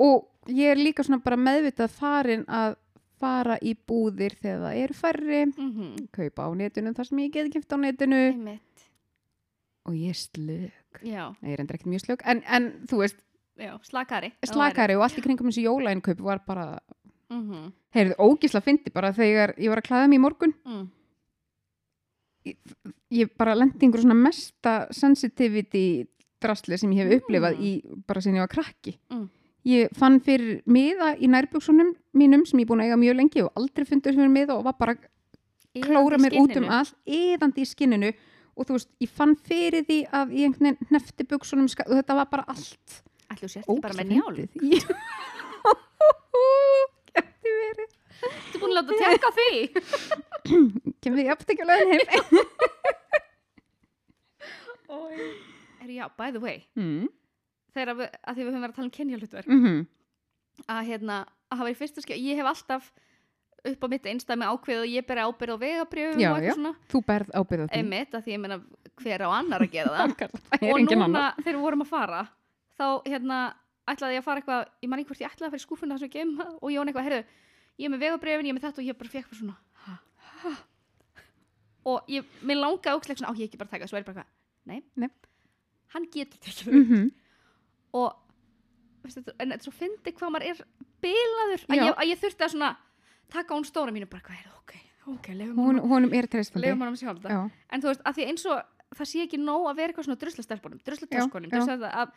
og 0.02 0.54
ég 0.62 0.72
er 0.72 0.80
líka 0.80 1.04
svona 1.04 1.20
bara 1.26 1.38
meðvitað 1.42 1.92
farin 1.98 2.46
að 2.48 2.78
fara 3.22 3.58
í 3.62 3.74
búðir 3.76 4.34
þegar 4.42 4.62
það 4.64 4.78
eru 4.86 4.96
færri 4.98 5.42
Mhm. 5.52 5.90
kaupa 6.16 6.48
á 6.48 6.50
netinu 6.58 6.94
þar 6.98 7.06
sem 7.10 7.20
ég 7.26 7.32
get 7.36 7.52
kæft 7.54 7.74
á 7.76 7.78
netinu 7.78 8.22
Einmitt. 8.32 8.62
Og 9.86 9.94
ég 9.98 10.10
er 10.10 10.20
slög 10.20 11.04
ég 11.42 11.54
er 11.54 11.60
endur 11.64 11.76
ekkert 11.76 11.90
mjög 11.94 12.06
slög 12.06 12.22
en, 12.26 12.42
en 12.48 12.72
þú 12.88 12.98
veist, 13.02 13.18
já, 13.58 13.74
slakari. 13.84 14.32
slakari 14.46 14.96
og 14.96 15.04
allt 15.08 15.18
í 15.18 15.22
kringum 15.26 15.50
þessi 15.50 15.66
jólænkaup 15.68 16.20
var 16.22 16.42
bara, 16.48 16.80
Mm 17.32 17.50
-hmm. 17.50 17.72
heyrðu, 17.96 18.16
ógisla 18.20 18.60
fyndi 18.62 18.92
bara 18.94 19.14
þegar 19.14 19.54
ég 19.58 19.70
var 19.70 19.78
að 19.80 19.88
klæða 19.88 20.08
mig 20.10 20.18
í 20.20 20.22
morgun 20.22 20.54
mm. 20.66 20.88
ég 23.14 23.30
bara 23.38 23.54
lendi 23.56 23.86
einhver 23.86 24.02
svona 24.02 24.18
mesta 24.18 24.88
sensitivity 24.92 26.08
drasli 26.42 26.78
sem 26.78 26.92
ég 26.92 27.06
hef 27.06 27.22
upplifað 27.22 27.56
Mm. 27.58 27.64
í 27.64 28.04
bara 28.08 28.22
sem 28.22 28.34
ég 28.36 28.40
var 28.40 28.48
krakki 28.48 28.98
Mm. 29.10 29.30
ég 29.66 29.90
fann 29.96 30.20
fyrir 30.20 30.62
miða 30.66 31.16
í 31.20 31.28
nærbuksunum 31.30 31.96
mínum 32.14 32.46
sem 32.46 32.60
ég 32.60 32.64
er 32.64 32.68
búin 32.68 32.82
að 32.82 32.88
eiga 32.90 32.98
mjög 32.98 33.16
lengi 33.16 33.44
og 33.44 33.52
aldrei 33.56 33.86
fundið 33.86 34.16
fyrir 34.16 34.30
miða 34.30 34.58
og 34.58 34.64
var 34.66 34.74
bara 34.80 34.96
klóra 35.76 36.18
mér 36.18 36.34
út 36.42 36.58
um 36.58 36.70
allt 36.70 36.96
eðandi 37.08 37.62
í 37.62 37.66
skinninu 37.66 38.12
og 38.62 38.68
þú 38.70 38.78
veist, 38.78 38.92
ég 39.02 39.12
fann 39.12 39.34
fyrir 39.48 39.86
því 39.88 40.00
að 40.14 40.34
ég 40.38 40.44
einhvern 40.50 40.78
veginn 40.78 41.72
ska- 41.72 41.88
og 41.88 41.96
þetta 41.98 42.18
var 42.20 42.28
bara 42.32 42.46
allt. 42.54 43.02
Ætlu 43.32 43.48
sért 43.50 43.66
ekki 43.66 43.82
bara 43.82 43.98
með 43.98 44.08
njál. 44.12 44.38
Gæti 47.12 47.50
verið. 47.58 47.96
Þú 48.52 48.62
búin 48.62 48.72
að 48.72 48.78
láta 48.78 48.94
tekka 49.02 49.28
á 49.28 49.38
því. 49.40 49.52
kemur 51.02 51.22
ég 51.26 51.34
aftekjulegin 51.34 51.92
heim. 51.96 52.06
Er 55.82 55.90
já, 55.90 56.06
by 56.14 56.30
the 56.30 56.40
way, 56.40 56.62
mm. 56.78 57.08
þegar 57.74 57.98
við, 57.98 58.10
að 58.22 58.36
því 58.36 58.44
við 58.44 58.52
höfum 58.52 58.62
verið 58.62 58.72
að 58.72 58.78
tala 58.78 58.88
um 58.88 58.96
kynjálutverk, 58.96 59.50
mm 59.50 59.80
að 60.70 60.90
hérna, 60.92 61.24
að 61.52 61.62
hafa 61.62 61.74
í 61.74 61.78
fyrsta 61.78 62.04
skjá, 62.04 62.18
ég 62.20 62.40
hef 62.40 62.50
alltaf 62.52 62.92
upp 63.62 63.84
á 63.86 63.88
mitt 63.92 64.06
einstæmi 64.10 64.48
ákveð 64.48 64.82
og 64.82 64.90
ég 64.90 65.06
beri 65.06 65.24
ábyrð 65.26 65.54
á 65.54 65.58
vegabrjöfum 65.62 66.22
Já, 66.22 66.30
og 66.32 66.38
eitthvað 66.38 66.48
já. 66.50 66.56
svona. 66.58 66.74
þú 66.92 67.02
berð 67.10 67.34
ábyrða 67.38 67.68
því 67.70 67.78
Einmitt, 67.82 68.16
að 68.18 68.24
því 68.26 68.34
ég 68.34 68.42
meina 68.42 68.58
hver 69.02 69.22
á 69.22 69.30
annar 69.38 69.66
að 69.66 69.74
gera 69.76 69.92
það. 69.92 70.16
það 70.50 70.66
er 70.66 70.72
og 70.72 70.80
engin 70.82 70.98
núna 70.98 71.08
annar 71.10 71.38
þegar 71.42 71.58
við 71.58 71.66
vorum 71.66 71.86
að 71.86 71.92
fara 71.92 72.22
þá 72.82 72.86
hérna 73.06 73.40
ætlaði 73.92 74.18
ég 74.18 74.22
að 74.24 74.28
fara 74.28 74.42
eitthvað 74.42 74.66
ég 74.82 74.92
man 74.92 75.02
ekki 75.02 75.12
hvort 75.12 75.22
ég 75.24 75.32
ætlaði 75.32 75.48
að 75.48 75.54
fara 75.54 75.62
í 75.62 75.66
skúfuna 75.68 75.98
þess 75.98 76.08
að 76.10 76.16
geima 76.18 76.48
og 76.58 76.68
ég 76.74 76.82
var 76.82 76.92
eitthvað, 76.92 77.08
heyrðu, 77.10 77.24
ég 77.82 77.86
er 77.88 77.94
með 77.94 78.04
vegabrefin 78.06 78.50
ég 78.50 78.54
er 78.54 78.58
með 78.58 78.66
þetta 78.68 78.82
og 78.82 78.90
ég 78.90 79.00
bara 79.02 79.14
fekk 79.16 79.32
bara 79.32 79.42
svona 79.42 79.58
ha, 79.86 79.96
ha. 80.42 80.54
og 81.94 82.12
ég, 82.12 82.36
mér 82.42 82.62
langaði 82.62 82.98
ókslega 82.98 83.22
svona, 83.22 83.34
á 83.34 83.38
ég 83.38 83.50
ekki 83.50 83.62
bara 83.62 83.74
taka 83.74 83.90
svo 83.90 84.00
er 84.00 84.06
ég 84.06 84.10
bara 84.10 84.26
eitthvað, 84.26 84.32
nei, 84.70 84.82
Nei. 84.98 85.10
mm 86.72 87.10
og 87.92 88.14
veistu, 89.04 89.24
en 89.44 89.52
svo 89.60 89.74
fyndi 89.76 90.14
hvað 90.16 90.46
er 90.46 90.62
bilaður 91.04 91.66
að 91.68 91.76
Já. 91.76 91.84
ég, 91.84 91.96
að 91.98 92.10
ég 92.12 92.20
þurfti 92.22 92.46
að 92.46 92.54
svona 92.54 92.70
taka 93.32 93.56
hún 93.58 93.66
stóra 93.68 93.94
mínu 93.96 94.10
bara, 94.12 94.24
hvað 94.28 94.38
er 94.40 94.50
það, 94.50 94.58
ok, 94.62 94.74
ok, 95.16 95.32
lefum 95.40 95.62
Hún, 95.64 95.80
honum 95.92 96.14
er 96.18 96.28
treystandi. 96.32 96.66
lefum 96.68 96.84
hann 96.86 96.94
að 96.96 97.02
sjálf 97.04 97.22
þetta. 97.24 97.38
Já, 97.38 97.72
en 97.72 97.82
þú 97.86 97.92
veist, 97.92 98.04
að 98.06 98.20
því 98.20 98.28
eins 98.32 98.46
og 98.52 98.62
það 99.00 99.10
sé 99.14 99.24
ekki 99.26 99.40
nóg 99.40 99.70
að 99.72 99.80
vera 99.80 99.94
eitthvað 99.94 100.08
svona 100.10 100.22
druslastelpunum, 100.26 100.82
druslatoskunum 100.86 101.52
Já, 101.52 101.64
já. 101.64 101.96
að 102.04 102.12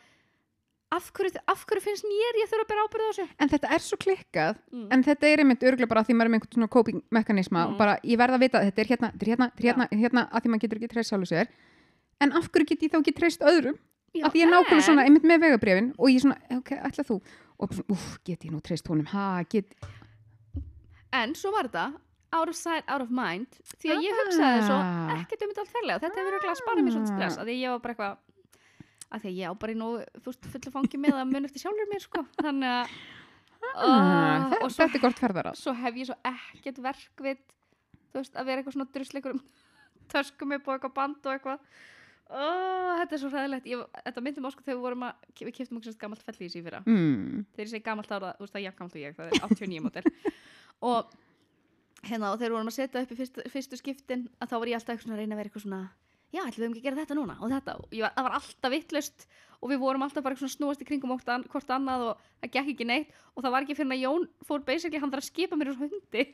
af 0.94 1.09
hverju, 1.16 1.40
af 1.50 1.62
hverju 1.66 1.83
finnst 1.83 2.05
mér 2.07 2.37
ég 2.38 2.50
þurfa 2.50 2.64
að 2.64 2.70
bera 2.70 2.83
ábyrða 2.87 3.07
á 3.07 3.11
þessu? 3.14 3.24
En 3.42 3.50
þetta 3.50 3.70
er 3.74 3.83
svo 3.83 3.96
klikkað 3.98 4.59
mm. 4.70 4.85
en 4.94 5.03
þetta 5.03 5.27
er 5.31 5.42
einmitt 5.42 5.64
örgulega 5.66 5.90
bara 5.90 6.05
því 6.07 6.14
maður 6.14 6.29
er 6.29 6.33
með 6.35 6.38
einhvern 6.38 6.55
svona 6.59 6.68
coping 6.70 7.00
mekanisma 7.11 7.64
Mm. 7.64 7.72
og 7.72 7.79
bara 7.81 7.94
ég 8.05 8.20
verð 8.20 8.37
að 8.37 8.44
vita 8.44 8.61
að 8.61 8.68
þetta 8.68 8.83
er 8.85 8.90
hérna, 8.92 9.09
þetta 9.14 9.24
er 9.24 9.31
hérna, 9.33 9.48
þetta 9.48 9.64
er 9.64 9.68
hérna, 9.70 9.88
hérna 10.05 10.24
að 10.31 10.44
því 10.44 10.53
maður 10.53 10.62
getur 10.66 10.79
ekki 10.79 10.90
treyst 10.92 11.11
sjálfu 11.11 11.31
sér. 11.33 11.48
En 12.20 12.33
af 12.38 12.46
hverju 12.53 12.68
get 12.70 12.83
ég 12.87 12.92
þá 12.94 12.98
ekki 13.00 13.14
treyst 13.18 13.42
öðrum? 13.42 13.79
Já, 14.14 14.22
að 14.29 14.31
því 14.37 14.38
ég 14.38 14.46
er 14.46 14.53
nákvæmlega 14.55 14.87
svona 14.87 15.05
einmitt 15.09 15.27
með 15.27 15.40
vegabrefin 15.48 15.88
og 15.98 16.12
ég 16.12 16.22
svona, 16.22 16.37
ok, 16.61 16.70
ætla 16.90 17.07
þú? 17.09 17.16
Og 17.59 17.70
bara 17.72 17.87
úff, 17.96 18.07
get 18.24 18.44
ég 18.46 18.53
nú 18.55 18.61
treyst 18.62 18.87
honum? 18.87 19.07
Ha, 19.11 19.42
get, 19.50 19.74
en 21.20 21.35
svo 21.38 21.53
var 21.55 21.68
þetta 21.70 21.87
out 22.35 22.50
of 22.50 22.57
sight, 22.59 22.85
out 22.90 23.03
of 23.05 23.11
mind 23.14 23.46
því 23.79 23.92
að 23.94 24.00
ég 24.03 24.16
hugsaði 24.20 24.62
svo 24.66 24.77
Ah. 24.83 25.11
ekkert 25.22 25.42
um 25.46 25.50
þetta 25.53 25.62
allt 25.64 25.74
ferlega. 25.77 25.96
Og 25.96 26.03
þetta 26.05 26.20
hefur 26.20 26.35
örugglega 26.35 26.61
sparað 26.61 26.85
mér 26.88 26.94
svolítið 26.96 27.12
stress 27.14 27.38
að 27.38 27.50
því 27.50 27.55
ég 27.61 27.70
var 27.74 27.83
bara 27.85 27.94
eitthvað 27.94 28.16
að 29.14 29.20
því 29.22 29.29
að 29.31 29.38
ég 29.38 29.46
á 29.46 29.53
bara 29.62 29.72
í 29.72 29.79
nógu 29.79 29.98
fullu 30.24 30.72
fangi 30.74 30.98
með 31.05 31.18
að 31.20 31.31
mun 31.31 31.44
eftir 31.46 31.62
sjálfur 31.62 31.90
mér 31.92 32.03
sko. 32.03 32.24
Þannig 32.42 32.70
að 32.74 32.94
ah, 33.74 33.87
uh, 33.87 34.50
þe- 34.50 34.62
og 34.64 34.70
svo, 34.74 34.87
svo 35.62 35.72
hef 35.79 35.94
ég 36.03 36.07
svo 36.11 36.16
ekkert 36.33 36.79
verk 36.83 37.22
við 37.22 37.38
þú 38.11 38.18
veist, 38.20 38.35
að 38.35 38.46
vera 38.50 38.61
eitthvað 38.62 38.74
svona 38.77 38.90
drusleikur 38.94 39.35
um 39.38 39.42
töskum 40.12 40.53
upp 40.59 40.68
og 40.68 40.74
eitthvað 40.79 40.94
band 40.98 41.27
og 41.31 41.33
eitthvað. 41.38 41.59
Oh, 42.35 42.90
þetta 42.98 43.14
er 43.14 43.20
svo 43.20 43.29
ræðilegt 43.31 43.66
ég, 43.68 43.81
þetta 44.09 44.22
myndum 44.24 44.46
á 44.48 44.50
sko 44.50 44.62
þegar 44.64 44.79
við 44.79 44.85
vorum 44.88 45.03
að 45.07 45.27
við 45.44 45.55
kiptum 45.59 45.79
okkur 45.79 45.96
gamalt 46.00 46.22
fellísi 46.24 46.59
í 46.59 46.64
fyrra. 46.64 46.81
Mm. 46.88 47.44
þegar 47.55 47.66
ég 47.68 47.72
segi 47.74 47.85
gamalt 47.85 48.11
ára, 48.16 48.31
þú 48.38 48.46
veist 48.46 48.55
það 48.55 48.61
er 48.61 48.64
jafn 48.64 48.79
gamalt 48.81 48.96
og 48.96 49.03
ég 49.05 49.18
það 49.18 49.27
er 49.29 49.44
89 49.44 49.83
mótel 49.85 50.05
og 50.85 51.12
hérna 52.05 52.33
og 52.33 52.40
þegar 52.40 52.57
vorum 52.59 52.70
að 52.73 52.79
setja 52.79 53.03
upp 53.05 53.12
í 53.12 53.18
fyrstu, 53.18 53.44
fyrstu 53.53 53.81
skiptin 53.81 54.27
að 54.38 54.51
þá 54.53 54.57
var 54.59 54.70
ég 54.70 54.81
alltaf 54.81 55.07
að 55.09 55.20
reyna 55.20 55.37
að 55.37 55.40
vera 55.40 55.51
eitthvað 55.51 55.64
svona 55.66 55.83
já, 56.35 56.42
ætlum 56.42 56.61
við 56.61 56.66
um 56.66 56.75
ekki 56.75 56.83
að 56.83 56.88
gera 56.88 57.01
þetta 57.03 57.16
núna? 57.18 57.37
Og 57.40 57.53
þetta 57.53 57.75
og 57.79 57.90
var, 57.94 58.14
það 58.14 58.27
var 58.27 58.37
alltaf 58.38 58.73
vittlust 58.75 59.27
og 59.61 59.70
við 59.70 59.83
vorum 59.83 60.05
alltaf 60.05 60.25
bara 60.27 60.49
snúast 60.55 60.83
í 60.83 60.88
kringum 60.88 61.14
an, 61.14 61.44
hvort 61.51 61.70
annað 61.73 62.07
og 62.11 62.25
það 62.42 62.55
gekk 62.57 62.73
ekki 62.75 62.87
neitt. 62.88 63.12
Og 63.35 63.44
það 63.44 63.55
var 63.55 63.66
ekki 63.66 63.77
fyrir 63.79 63.94
að 63.94 64.03
Jón 64.03 64.27
fór 64.44 64.64
basically 64.66 65.01
hann 65.01 65.12
þarf 65.12 65.25
að 65.25 65.31
skipa 65.31 65.59
mér 65.59 65.73
úr 65.73 65.79
hundi. 65.85 66.25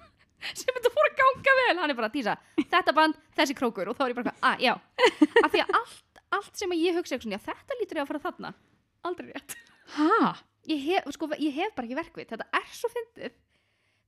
Sem 0.58 0.74
þetta 0.74 0.92
fór 0.92 1.08
að 1.08 1.20
ganga 1.20 1.54
vel. 1.60 1.76
Hann 1.80 1.94
er 1.94 1.98
bara, 2.00 2.10
Dísa, 2.12 2.34
þetta 2.60 2.96
band, 2.96 3.20
þessi 3.38 3.56
krókur. 3.56 3.88
Og 3.88 3.96
þá 3.96 4.04
er 4.04 4.12
ég 4.12 4.18
bara, 4.18 4.34
að, 4.50 4.66
já. 4.66 4.74
Af 5.40 5.54
því 5.54 5.62
að 5.62 5.78
allt, 5.80 6.22
allt 6.38 6.60
sem 6.60 6.74
að 6.74 6.84
ég 6.84 6.98
hugsa 6.98 7.16
já, 7.16 7.38
þetta 7.46 7.78
lítur 7.80 8.02
ég 8.02 8.04
að 8.04 8.12
fara 8.12 8.24
þarna. 8.26 8.52
Aldrei 9.08 9.30
rétt. 9.30 9.56
Ha, 9.94 10.34
ég 10.68 10.84
hef, 10.90 11.08
sko, 11.16 11.30
ég 11.38 11.56
hef 11.56 11.72
bara 11.76 11.88
ekki 11.88 12.00
verkvið 12.02 12.30
þetta 12.34 12.46
er 12.60 12.70
svo 12.72 12.90
fyndið 12.92 13.40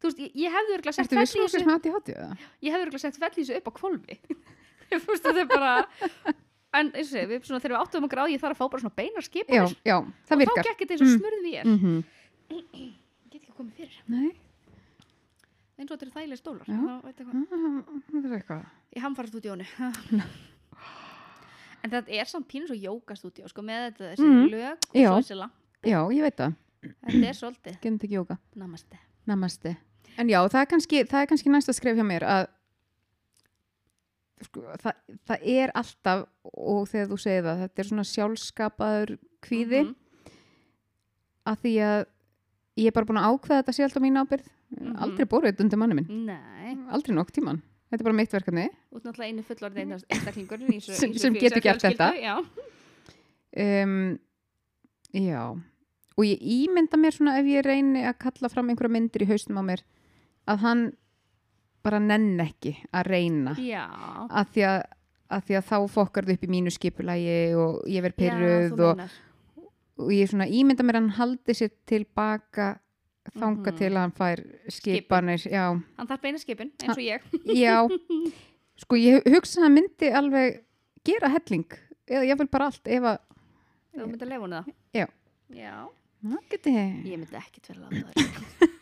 þú 0.01 0.09
veist, 0.11 0.19
ég, 0.21 0.31
ég 0.35 0.51
hefði 0.57 0.75
örgulega 0.77 0.97
sett 0.97 1.11
fellísu 1.11 1.39
að 1.43 1.87
ég 1.87 1.95
það? 2.07 2.37
ég 2.67 2.73
hefði 2.75 2.87
örgulega 2.87 3.05
sett 3.07 3.21
fellísu 3.23 3.57
upp 3.57 3.69
á 3.69 3.73
kvolfi 3.79 4.19
þú 4.91 5.07
veist, 5.11 5.25
þetta 5.25 5.41
er 5.41 5.49
bara 5.51 5.73
en 6.77 6.91
eins 6.93 7.07
og 7.09 7.13
segi, 7.15 7.27
við, 7.31 7.45
svona, 7.49 7.61
þegar 7.65 7.75
við 7.77 7.83
áttum 7.87 8.05
okkur 8.07 8.21
á 8.21 8.27
ég 8.29 8.41
þarf 8.43 8.57
að 8.57 8.61
fá 8.61 8.67
bara 8.75 8.83
svona 8.85 8.99
beinar 9.01 9.23
Já, 9.25 9.29
skipanir 9.31 9.77
já, 9.87 9.97
það 10.29 10.43
og 10.43 10.51
þá 10.51 10.67
gekk 10.67 10.81
þetta 10.83 10.93
eins 10.97 11.03
og 11.03 11.09
Mm. 11.09 11.17
smurð 11.21 11.41
vél 11.47 11.65
mm 11.65 11.79
-hmm. 11.81 11.99
ég 12.51 12.93
get 13.31 13.43
ekki 13.43 13.53
komið 13.57 13.73
fyrir, 13.81 13.97
Nei, 14.07 14.31
eins 15.79 15.91
og 15.91 15.97
þetta 15.99 16.05
eru 16.07 16.15
þægilega 16.17 16.41
stólar. 16.41 16.67
Eitthvað, 16.67 17.29
ah, 17.33 17.83
það 18.13 18.25
er 18.27 18.37
eitthvað. 18.39 18.65
Ég 18.97 19.03
hamfara 19.03 19.29
stúdíónu 19.29 19.67
en 21.85 21.91
þetta 21.91 22.13
er 22.21 22.25
samt 22.31 22.49
pínus 22.51 22.71
og 22.75 22.77
jóka 22.81 23.15
stúdíó 23.17 23.49
sko, 23.49 23.63
með 23.63 23.91
þetta, 23.91 24.15
þessi 24.15 24.27
Mhm. 24.27 24.49
lög 24.51 24.73
og 24.73 24.97
Já. 24.97 25.09
svo 25.09 25.19
þessi 25.21 25.37
lamp, 25.41 25.53
Já, 25.87 26.01
ég 26.11 26.23
veit 26.23 26.37
það, 26.37 26.55
þetta 27.07 27.29
er 27.29 27.37
svolítið. 27.41 28.37
Namaste 28.57 28.99
Namaste. 29.27 29.77
En 30.19 30.29
já, 30.31 30.39
það 30.49 30.61
er 30.63 30.69
kannski, 30.71 31.05
það 31.05 31.21
er 31.23 31.27
kannski 31.33 31.51
næsta 31.53 31.75
skref 31.77 31.97
hjá 31.99 32.05
mér 32.07 32.23
að 32.25 32.47
sko, 34.47 34.63
það, 34.83 34.99
það 35.29 35.47
er 35.57 35.73
alltaf 35.81 36.27
og 36.53 36.89
þegar 36.91 37.09
þú 37.13 37.19
segir 37.21 37.47
það, 37.47 37.63
þetta 37.65 37.83
er 37.85 37.89
svona 37.91 38.05
sjálfskapaður 38.11 39.15
kvíði 39.47 39.81
Mhm. 39.85 39.95
að 41.47 41.57
því 41.63 41.73
að 41.87 42.05
ég 42.77 42.87
er 42.87 42.93
bara 42.97 43.07
búin 43.07 43.21
að 43.23 43.29
ákveða 43.33 43.63
þetta 43.63 43.73
sé 43.77 43.85
alltaf 43.87 44.03
mín 44.03 44.21
ábyrð 44.21 44.47
Mhm. 44.77 44.97
aldrei 44.99 45.25
borðið 45.31 45.61
undir 45.63 45.79
manni 45.79 45.95
minn, 45.95 46.27
nei, 46.27 46.75
aldrei 46.91 47.15
nokk 47.15 47.31
tíman 47.33 47.63
þetta 47.91 48.01
er 48.01 48.05
bara 48.05 48.15
mitt 48.19 48.33
verkefni 48.33 48.69
út 48.93 49.05
náttúrulega 49.05 49.31
einu 49.31 49.43
fullorðið 49.43 50.05
einstaklingur 50.11 50.81
Sem- 50.83 51.15
sem 51.15 51.35
getur 51.35 51.61
gert 51.63 51.81
þetta. 51.81 52.13
já. 52.19 52.37
um, 53.85 54.19
já 55.15 55.61
og 56.17 56.25
ég 56.25 56.41
ímynda 56.41 56.97
mér 57.01 57.13
svona 57.17 57.39
ef 57.41 57.47
ég 57.51 57.65
reyni 57.67 58.05
að 58.09 58.19
kalla 58.25 58.49
fram 58.53 58.71
einhverja 58.73 58.93
myndir 58.97 59.25
í 59.27 59.29
haustum 59.31 59.59
á 59.61 59.63
mér 59.69 59.83
að 60.49 60.63
hann 60.65 60.85
bara 61.85 61.99
nenn 62.03 62.41
ekki 62.41 62.73
að 62.93 63.07
reyna 63.13 63.53
Já, 63.61 63.85
að 64.31 64.49
því 64.55 64.65
að, 64.71 64.81
að 65.37 65.45
því 65.47 65.59
að 65.61 65.69
þá 65.71 65.77
fokkar 65.93 66.27
þau 66.27 66.35
upp 66.39 66.47
í 66.47 66.51
mínu 66.57 66.73
skipulagi 66.75 67.37
og 67.61 67.83
ég 67.91 68.03
verð 68.07 68.25
þú 68.73 68.89
og, 68.89 69.05
og 70.03 70.11
ég 70.17 70.29
svona 70.33 70.49
ímynda 70.49 70.83
mér 70.87 70.99
að 70.99 71.05
hann 71.07 71.17
haldi 71.21 71.55
sér 71.55 71.71
tilbaka 71.87 72.73
þanga 73.37 73.73
Mhm. 73.73 73.77
til 73.79 73.91
að 73.91 73.97
hann 73.99 74.13
fær 74.15 74.41
skipanir 74.71 75.41
já, 75.51 75.65
Hann 75.99 76.07
þarf 76.07 76.21
beina 76.23 76.39
skipin, 76.39 76.71
eins 76.79 76.97
og 76.97 77.03
ég. 77.03 77.21
já 77.51 77.83
sko 78.83 78.95
ég 78.97 79.25
hugsa 79.27 79.61
að 79.61 79.65
hann 79.67 79.75
myndi 79.75 80.11
alveg 80.15 80.61
gera 81.05 81.29
helling 81.33 81.67
eða 82.07 82.23
ég 82.29 82.39
vil 82.39 82.47
bara 82.47 82.67
allt 82.71 82.87
ef 82.87 83.03
að 83.03 83.19
Þú 83.97 84.07
myndi 84.07 84.27
að 84.27 84.29
lefa 84.31 84.45
hún 84.45 84.53
það. 84.55 84.67
Já. 84.95 85.07
Já, 85.57 85.75
geti 86.51 86.71
ég 86.77 87.19
myndi 87.21 87.37
ekkit 87.39 87.69
vera 87.71 87.81
að 87.81 87.85
láta 87.93 88.13
það. 88.17 88.31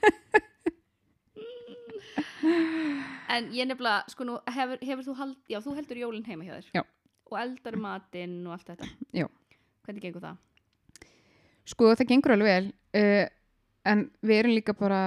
en 3.35 3.43
ég 3.57 3.65
nefnilega, 3.69 4.05
sko 4.13 4.23
nú, 4.29 4.35
hefur, 4.55 4.79
hefur 4.85 5.05
þú 5.09 5.15
hald, 5.19 5.39
já, 5.51 5.59
þú 5.65 5.71
heldur 5.79 5.99
jólinn 6.05 6.27
heima 6.29 6.45
hjá 6.47 6.55
þér. 6.59 6.69
Já. 6.79 6.83
Og 7.31 7.37
eldar 7.41 7.77
matinn 7.81 8.37
og 8.47 8.53
allt 8.59 8.69
þetta. 8.73 8.87
Já. 9.17 9.27
Hvernig 9.87 10.03
gengur 10.09 10.25
það? 10.25 10.37
sko 11.65 11.85
það 11.97 12.09
gengur 12.11 12.33
alveg 12.35 12.49
vel 12.51 12.67
uh, 13.01 13.27
en 13.89 14.01
við 14.21 14.37
erum 14.43 14.53
líka 14.53 14.75
bara 14.77 14.99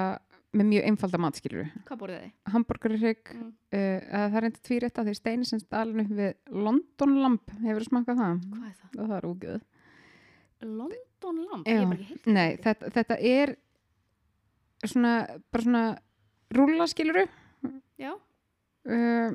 með 0.57 0.65
mjög 0.71 0.87
einfalda 0.89 1.19
matskilur 1.21 1.67
Hvað 1.85 1.99
borðið 2.01 2.23
þið? 2.23 2.31
hambúrgarrygg 2.55 3.23
Mm. 3.37 3.51
uh, 3.77 3.99
það 4.09 4.37
er 4.39 4.47
enda 4.47 4.61
tvírétta 4.65 5.03
því 5.05 5.13
steini 5.19 5.45
sem 5.45 5.61
stalin 5.61 6.01
upp 6.01 6.09
við 6.17 6.31
London 6.65 7.13
Lamp 7.21 7.45
hefur 7.61 7.85
þú 7.85 7.89
smakað 7.91 8.17
það? 8.23 8.33
Hvað 8.55 8.65
er 8.71 8.75
það? 8.79 8.89
það 8.97 9.13
er 9.19 9.27
úgöð 9.29 9.61
London 10.65 11.05
Já. 11.67 11.79
Bara 11.83 11.97
ekki 11.97 12.07
heilt. 12.11 12.27
Nei, 12.37 12.49
þetta, 12.63 12.91
þetta 12.97 13.17
er 13.31 13.55
svona, 14.85 15.13
bara 15.51 15.63
svona 15.63 15.83
rúlla 16.55 16.87
skiluru 16.87 17.25
Já, 17.97 18.11
uh, 18.13 19.31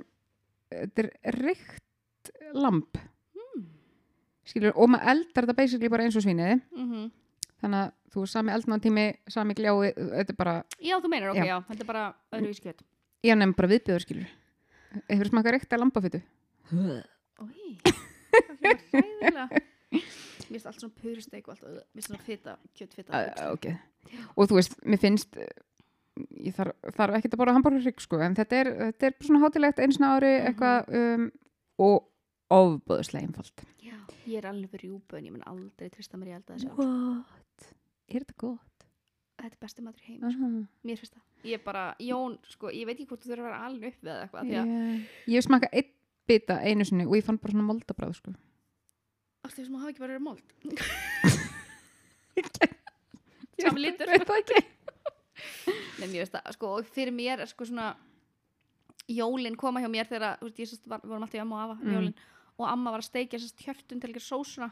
þetta 0.73 1.03
er 1.07 1.39
reykt 1.41 2.33
lamp 2.55 2.99
Hmm. 3.33 3.65
skilur, 4.47 4.73
og 4.77 4.89
maður 4.93 5.11
eldar 5.13 5.45
þetta 5.47 5.57
basically 5.59 5.89
bara 5.93 6.05
eins 6.07 6.17
og 6.17 6.25
svíniði 6.25 6.61
mm 6.77 7.11
þannig 7.63 7.79
að 7.79 7.91
þú 8.13 8.23
sami 8.27 8.51
eldnátími, 8.51 9.03
sami 9.31 9.55
gljái 9.55 9.93
þetta 9.95 10.33
er 10.33 10.37
bara, 10.37 10.55
já 10.83 10.97
þú 10.99 11.09
meinar, 11.13 11.31
ok, 11.31 11.37
Já. 11.39 11.45
já, 11.47 11.57
þetta 11.69 11.85
er 11.85 11.87
bara 11.87 12.03
öðruvísi 12.35 12.63
kjöt. 12.65 12.81
Ég 13.23 13.37
nefn 13.39 13.53
bara 13.55 13.69
viðbjöður 13.71 14.03
skilur 14.03 14.33
hefur 15.09 15.31
smakað 15.31 15.55
reykta 15.55 15.79
lampafytu 15.79 16.21
Ói, 17.39 17.79
það 17.87 18.67
er 18.67 18.81
ræðilega 18.91 19.47
Mér 20.53 20.61
finnst 20.61 20.69
allt 20.71 20.81
svona 20.83 20.95
purusteik 21.01 21.49
og 21.49 21.55
allt 21.55 21.65
Mér 21.65 21.83
finnst 21.97 22.11
svona 22.11 22.23
fita, 22.27 22.57
kjötfita 22.77 23.25
ok, 23.53 23.69
og 24.37 24.49
þú 24.51 24.59
veist, 24.61 24.75
mér 24.85 25.01
finnst 25.01 25.37
eh, 25.41 25.49
ég 26.45 26.55
þarf, 26.59 26.75
þarf 26.99 27.17
ekkert 27.19 27.35
að 27.37 27.41
bóra 27.41 27.55
hambúrgarrygg 27.57 28.03
sko, 28.05 28.19
en 28.21 28.35
þetta 28.37 28.59
er, 28.61 28.71
þetta 28.93 29.09
er 29.09 29.15
svona 29.25 29.41
hátilegt 29.47 29.81
einu 29.81 29.97
svona 29.97 30.11
ári 30.19 30.33
Mhm. 30.37 30.49
eitthvað 30.51 30.93
um, 31.01 31.31
og 31.79 32.09
ofböðslega 32.53 33.25
einfalt 33.27 33.63
Já, 33.83 33.97
ég 34.29 34.37
er 34.43 34.51
alveg 34.51 34.77
rjúbu 34.83 35.17
en 35.17 35.25
ég 35.25 35.33
mun 35.33 35.47
aldrei 35.49 35.89
trista 35.91 36.19
mér 36.21 36.35
í 36.35 36.37
elda 36.37 36.55
þessu 36.59 36.77
what? 36.77 37.73
er 38.13 38.21
þetta 38.21 38.37
gott? 38.37 38.69
Þetta 39.43 39.57
er 39.57 39.63
besti 39.65 39.83
matur 39.83 40.05
í 40.05 40.11
heim, 40.13 40.23
Aha. 40.29 40.51
mér 40.85 41.01
finnst 41.01 41.17
það 41.17 41.49
Ég 41.49 41.57
er 41.59 41.65
bara, 41.65 41.97
Jón, 41.99 42.37
sko, 42.47 42.69
ég 42.71 42.87
veit 42.87 42.99
ekki 43.01 43.09
hvort 43.09 43.25
þú 43.25 43.33
þurfa 43.33 43.43
að 43.43 43.49
vera 43.49 43.65
alveg 43.67 43.95
upp 43.97 44.05
við 44.05 44.21
eitthvað 44.21 44.51
Yeah. 44.53 45.01
ég 45.27 45.35
hef 45.41 45.45
smakað 45.49 45.73
einn 45.81 45.91
bita 46.29 46.61
einu 46.63 46.85
sinni 46.87 47.07
og 47.09 47.17
ég 47.17 47.25
fann 47.25 47.39
bara 47.43 47.51
svona 47.57 47.67
moldabráð 47.73 48.13
sko. 48.21 48.35
Allt 49.45 49.55
því 49.57 49.63
sem 49.67 49.75
hafa 49.81 49.91
ekki 49.93 50.03
bara 50.03 50.15
verið 50.15 50.27
mold 50.27 50.47
Sami 53.63 53.81
litur. 53.85 54.07
veit 54.11 54.25
það 54.27 54.41
ekki 54.43 54.61
Nei, 56.01 56.07
mér 56.11 56.19
finnst 56.25 56.35
það, 56.35 56.47
sko, 56.57 56.67
og 56.81 56.87
fyrir 56.93 57.15
mér 57.15 57.39
er 57.45 57.49
sko 57.51 57.63
svona 57.69 57.89
Jólin 59.13 59.57
koma 59.59 59.81
hjá 59.83 59.89
mér 59.91 60.07
þegar, 60.09 60.37
þú 60.41 60.45
veist, 60.49 60.61
ég 60.63 60.69
sérst, 60.71 60.87
var, 60.91 61.01
vorum 61.05 61.25
alltaf 61.27 61.39
í 61.39 61.41
amma 61.43 61.57
og 61.59 61.63
afa 61.65 61.77
Mm. 61.83 61.93
jólin 61.97 62.17
Og 62.61 62.67
amma 62.69 62.91
var 62.93 63.01
að 63.01 63.07
steikja 63.09 63.39
sérst 63.41 63.63
hjörtun 63.65 64.01
til 64.03 64.11
ekki 64.13 64.21
sósuna 64.23 64.69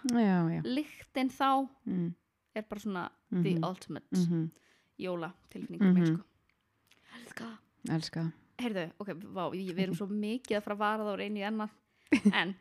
Lyktin 0.67 1.31
þá 1.33 1.49
mm. 1.89 2.11
er 2.55 2.63
bara 2.69 2.81
svona 2.85 3.05
the 3.31 3.55
Mhm. 3.55 3.65
ultimate 3.65 4.09
Mm 4.17 4.51
jóla 5.01 5.31
tilfinning 5.51 5.81
mm 5.81 5.85
Mhm. 5.97 6.07
sko. 6.07 6.19
Elska 7.17 7.47
elska. 7.89 8.23
Heyrðu, 8.61 8.91
ok, 9.01 9.09
vá, 9.33 9.45
við, 9.51 9.73
við 9.75 9.83
erum 9.87 9.95
svo 9.97 10.07
mikið 10.07 10.57
að 10.59 10.63
fara 10.67 10.75
að 10.77 10.79
vara 10.79 11.05
þá 11.05 11.17
reyni 11.17 11.41
í 11.41 11.45
En, 12.43 12.55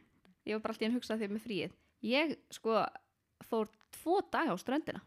ég 0.47 0.53
var 0.55 0.61
bara 0.61 0.71
alltaf 0.73 0.87
að 0.87 0.93
hugsa 0.95 1.17
þegar 1.19 1.33
með 1.35 1.43
fríið 1.47 1.71
Ég, 2.05 2.35
sko, 2.53 2.79
fór 3.49 3.67
tvo 3.99 4.19
daga 4.31 4.55
á 4.55 4.57
ströndina. 4.59 5.01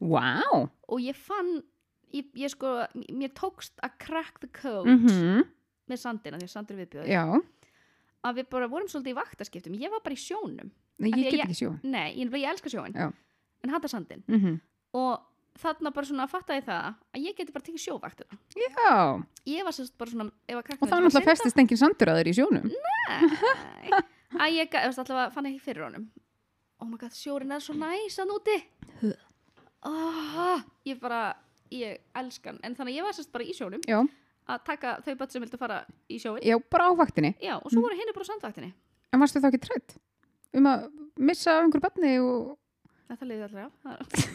Vá. 0.00 0.40
Og 0.88 1.00
ég 1.02 1.16
fann, 1.18 1.62
ég, 2.14 2.28
ég 2.38 2.52
sko, 2.52 2.86
mér 3.12 3.32
tókst 3.36 3.74
að 3.84 3.96
crack 4.06 4.38
the 4.40 4.48
code 4.48 4.88
mm 4.90 5.48
með 5.90 5.98
sandina 5.98 6.38
Því 6.38 6.46
að 6.46 6.52
sandur 6.52 6.76
viðbjöður 6.78 7.08
Já, 7.10 7.24
Að 8.22 8.36
við 8.38 8.46
bara 8.52 8.68
vorum 8.70 8.86
svolítið 8.86 9.10
í 9.10 9.16
vaktaskiptum. 9.18 9.74
Ég 9.80 9.90
var 9.90 10.02
bara 10.04 10.14
í 10.14 10.20
sjónum. 10.22 10.68
Nei, 11.00 11.08
ég 11.10 11.16
að 11.16 11.24
get 11.24 11.32
ég- 11.34 11.42
ekki 11.48 11.56
sjó 11.58 11.70
Nei, 11.82 12.12
ég, 12.20 12.30
ég 12.30 12.46
elska 12.52 12.70
sjóin 12.70 12.94
Já. 12.94 13.08
En 13.64 13.72
hata 13.74 13.88
sandin 13.90 14.22
mm 14.28 14.60
Og 14.94 15.18
þarna 15.58 15.90
bara 15.94 16.06
svona 16.06 16.28
fattaði 16.30 16.62
það 16.68 16.94
Að 17.14 17.24
ég 17.26 17.36
geti 17.36 17.52
bara 17.52 17.64
tekið 17.66 17.84
sjóvaktina 17.88 18.38
Já, 18.54 18.94
Ég 19.50 19.64
var 19.66 19.74
sérst 19.74 19.96
bara 19.98 20.10
svona 20.10 20.28
að 20.30 20.56
og 20.60 20.88
þá 20.88 20.94
að 20.94 21.04
náttúrulega 21.08 21.30
festist 21.32 21.58
engin 21.58 21.80
sandur 21.80 22.12
að 22.12 22.20
þeir 22.20 22.30
í 22.30 22.36
sjónum. 22.38 22.70
Nei. 22.70 24.00
að 24.38 24.54
ég 24.54 24.74
allavega 24.78 25.30
fann 25.34 25.50
ekki 25.50 25.60
fyrir 25.64 25.86
honum 25.88 26.06
oh 26.80 26.88
my 26.88 26.98
god, 27.00 27.14
sjórin 27.16 27.52
er 27.54 27.62
svo 27.64 27.76
næs 27.78 28.18
að 28.20 28.32
núti 28.32 28.56
oh, 29.86 30.60
ég 30.88 31.00
bara 31.00 31.22
ég 31.72 32.00
elskan, 32.18 32.58
en 32.64 32.74
þannig 32.76 32.96
að 32.96 32.98
ég 32.98 33.06
var 33.06 33.16
sérst 33.16 33.32
bara 33.32 33.46
í 33.46 33.54
sjónum 33.56 33.82
Já, 33.88 34.00
að 34.50 34.62
taka 34.66 34.96
þau 35.04 35.12
börn 35.20 35.32
sem 35.32 35.44
vildu 35.44 35.60
fara 35.60 35.80
í 36.10 36.18
sjóin 36.20 36.42
já, 36.44 36.56
bara 36.72 36.90
á 36.90 36.92
vaktinni. 36.98 37.32
Já, 37.42 37.56
og 37.60 37.68
svo 37.70 37.84
voru 37.84 37.98
henni 37.98 38.14
bara 38.16 38.26
á 38.26 38.30
sandvaktinni 38.32 38.72
En 39.10 39.22
varstu 39.22 39.42
þá 39.42 39.50
ekki 39.50 39.62
trætt? 39.66 39.96
Um 40.56 40.66
að 40.70 40.86
missa 41.18 41.56
af 41.56 41.64
einhverju 41.64 41.84
barni 41.84 42.12
og 42.22 42.54
þetta 43.10 43.28
liði 43.30 43.46
allir 43.48 43.66
á 43.66 43.70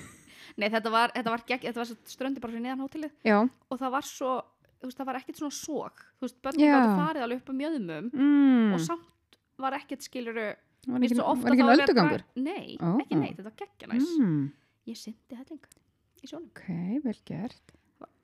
nei, 0.59 0.67
þetta 0.69 0.91
var, 0.91 1.13
þetta 1.15 1.33
var, 1.33 1.45
gegg, 1.47 1.65
þetta 1.67 1.81
var 1.81 2.11
ströndi 2.11 2.43
bara 2.43 2.55
fyrir 2.55 2.63
neðan 2.63 2.83
hótelið. 2.85 3.15
Já, 3.27 3.37
og 3.43 3.79
það 3.81 3.95
var 3.97 4.07
svo, 4.07 4.35
þú 4.79 4.89
veist, 4.89 4.99
það 4.99 5.09
var 5.09 5.19
ekkert 5.19 5.41
svona 5.41 5.57
sók 5.57 6.05
þú 6.05 6.27
veist, 6.27 6.39
börnum 6.45 6.63
Já. 6.63 6.75
gáttu 6.75 7.01
farið 7.01 7.25
alveg 7.25 7.41
upp 7.41 7.51
á 7.51 7.55
mjöðumum 7.59 8.09
mm. 8.13 8.75
og 8.75 8.83
samt 8.85 9.39
var 9.59 9.75
ekkert 9.77 10.03
skiluru 10.03 10.49
var 10.93 11.05
ekki, 11.05 11.15
var 11.17 11.35
ekki 11.35 11.45
þá 11.45 11.49
verið 11.55 11.65
að 11.65 11.83
öldugangur? 11.85 12.23
dra- 12.23 12.43
Nei, 12.43 12.77
Ó. 12.79 12.89
ekki 13.01 13.15
neitt, 13.19 13.37
þetta 13.37 13.43
var 13.43 13.57
geggja 13.61 13.87
næs 13.93 14.09
Mm. 14.19 14.51
Ég 14.87 14.97
syndi 15.01 15.35
helling 15.39 15.63
í 16.23 16.27
sjónum 16.29 16.49
Ok, 16.51 16.65
vel 17.03 17.19
gert 17.25 17.71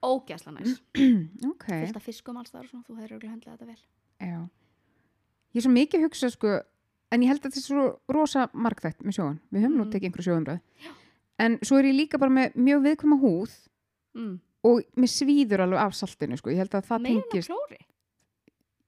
Ógæsla 0.03 0.51
næs 0.55 0.81
Ok, 1.51 1.65
Fullt 1.67 1.95
af 1.95 2.03
fiskum 2.05 2.37
alls 2.37 2.51
þar 2.53 2.63
og 2.65 2.69
svona, 2.69 2.83
þú 2.87 2.97
hefur 2.99 3.15
auðvitað 3.17 3.33
hendlað 3.33 3.57
þetta 3.57 3.69
vel 3.71 3.81
já 4.21 4.49
Ég 5.51 5.59
er 5.59 5.65
svo 5.65 5.71
mikið 5.73 5.99
að 5.99 6.05
hugsa 6.07 6.29
sko 6.31 6.51
En 7.11 7.21
ég 7.25 7.27
held 7.27 7.41
að 7.43 7.49
þetta 7.51 7.59
er 7.59 7.65
svo 7.67 7.85
rosa 8.15 8.45
margþætt 8.53 9.01
með 9.03 9.17
sjóun 9.17 9.39
Við 9.51 9.65
höfum 9.65 9.77
nú 9.77 9.85
Mm. 9.85 9.91
tekið 9.91 10.07
einhverju 10.09 10.27
sjóumræð 10.29 10.61
En 11.41 11.57
svo 11.65 11.79
er 11.81 11.85
ég 11.89 11.95
líka 11.97 12.19
bara 12.21 12.31
með 12.31 12.53
mjög 12.55 12.83
viðkvæma 12.85 13.17
húð 13.21 13.53
mm. 14.15 14.35
og 14.63 14.83
mér 14.95 15.09
svíður 15.09 15.63
alveg 15.65 15.79
af 15.81 15.95
saltinu 15.97 16.37
sko. 16.37 16.49
ég 16.53 16.57
held 16.61 16.75
að 16.77 16.85
það 16.85 17.01
Meina 17.01 17.21
tengist 17.31 17.49
klóri 17.49 17.79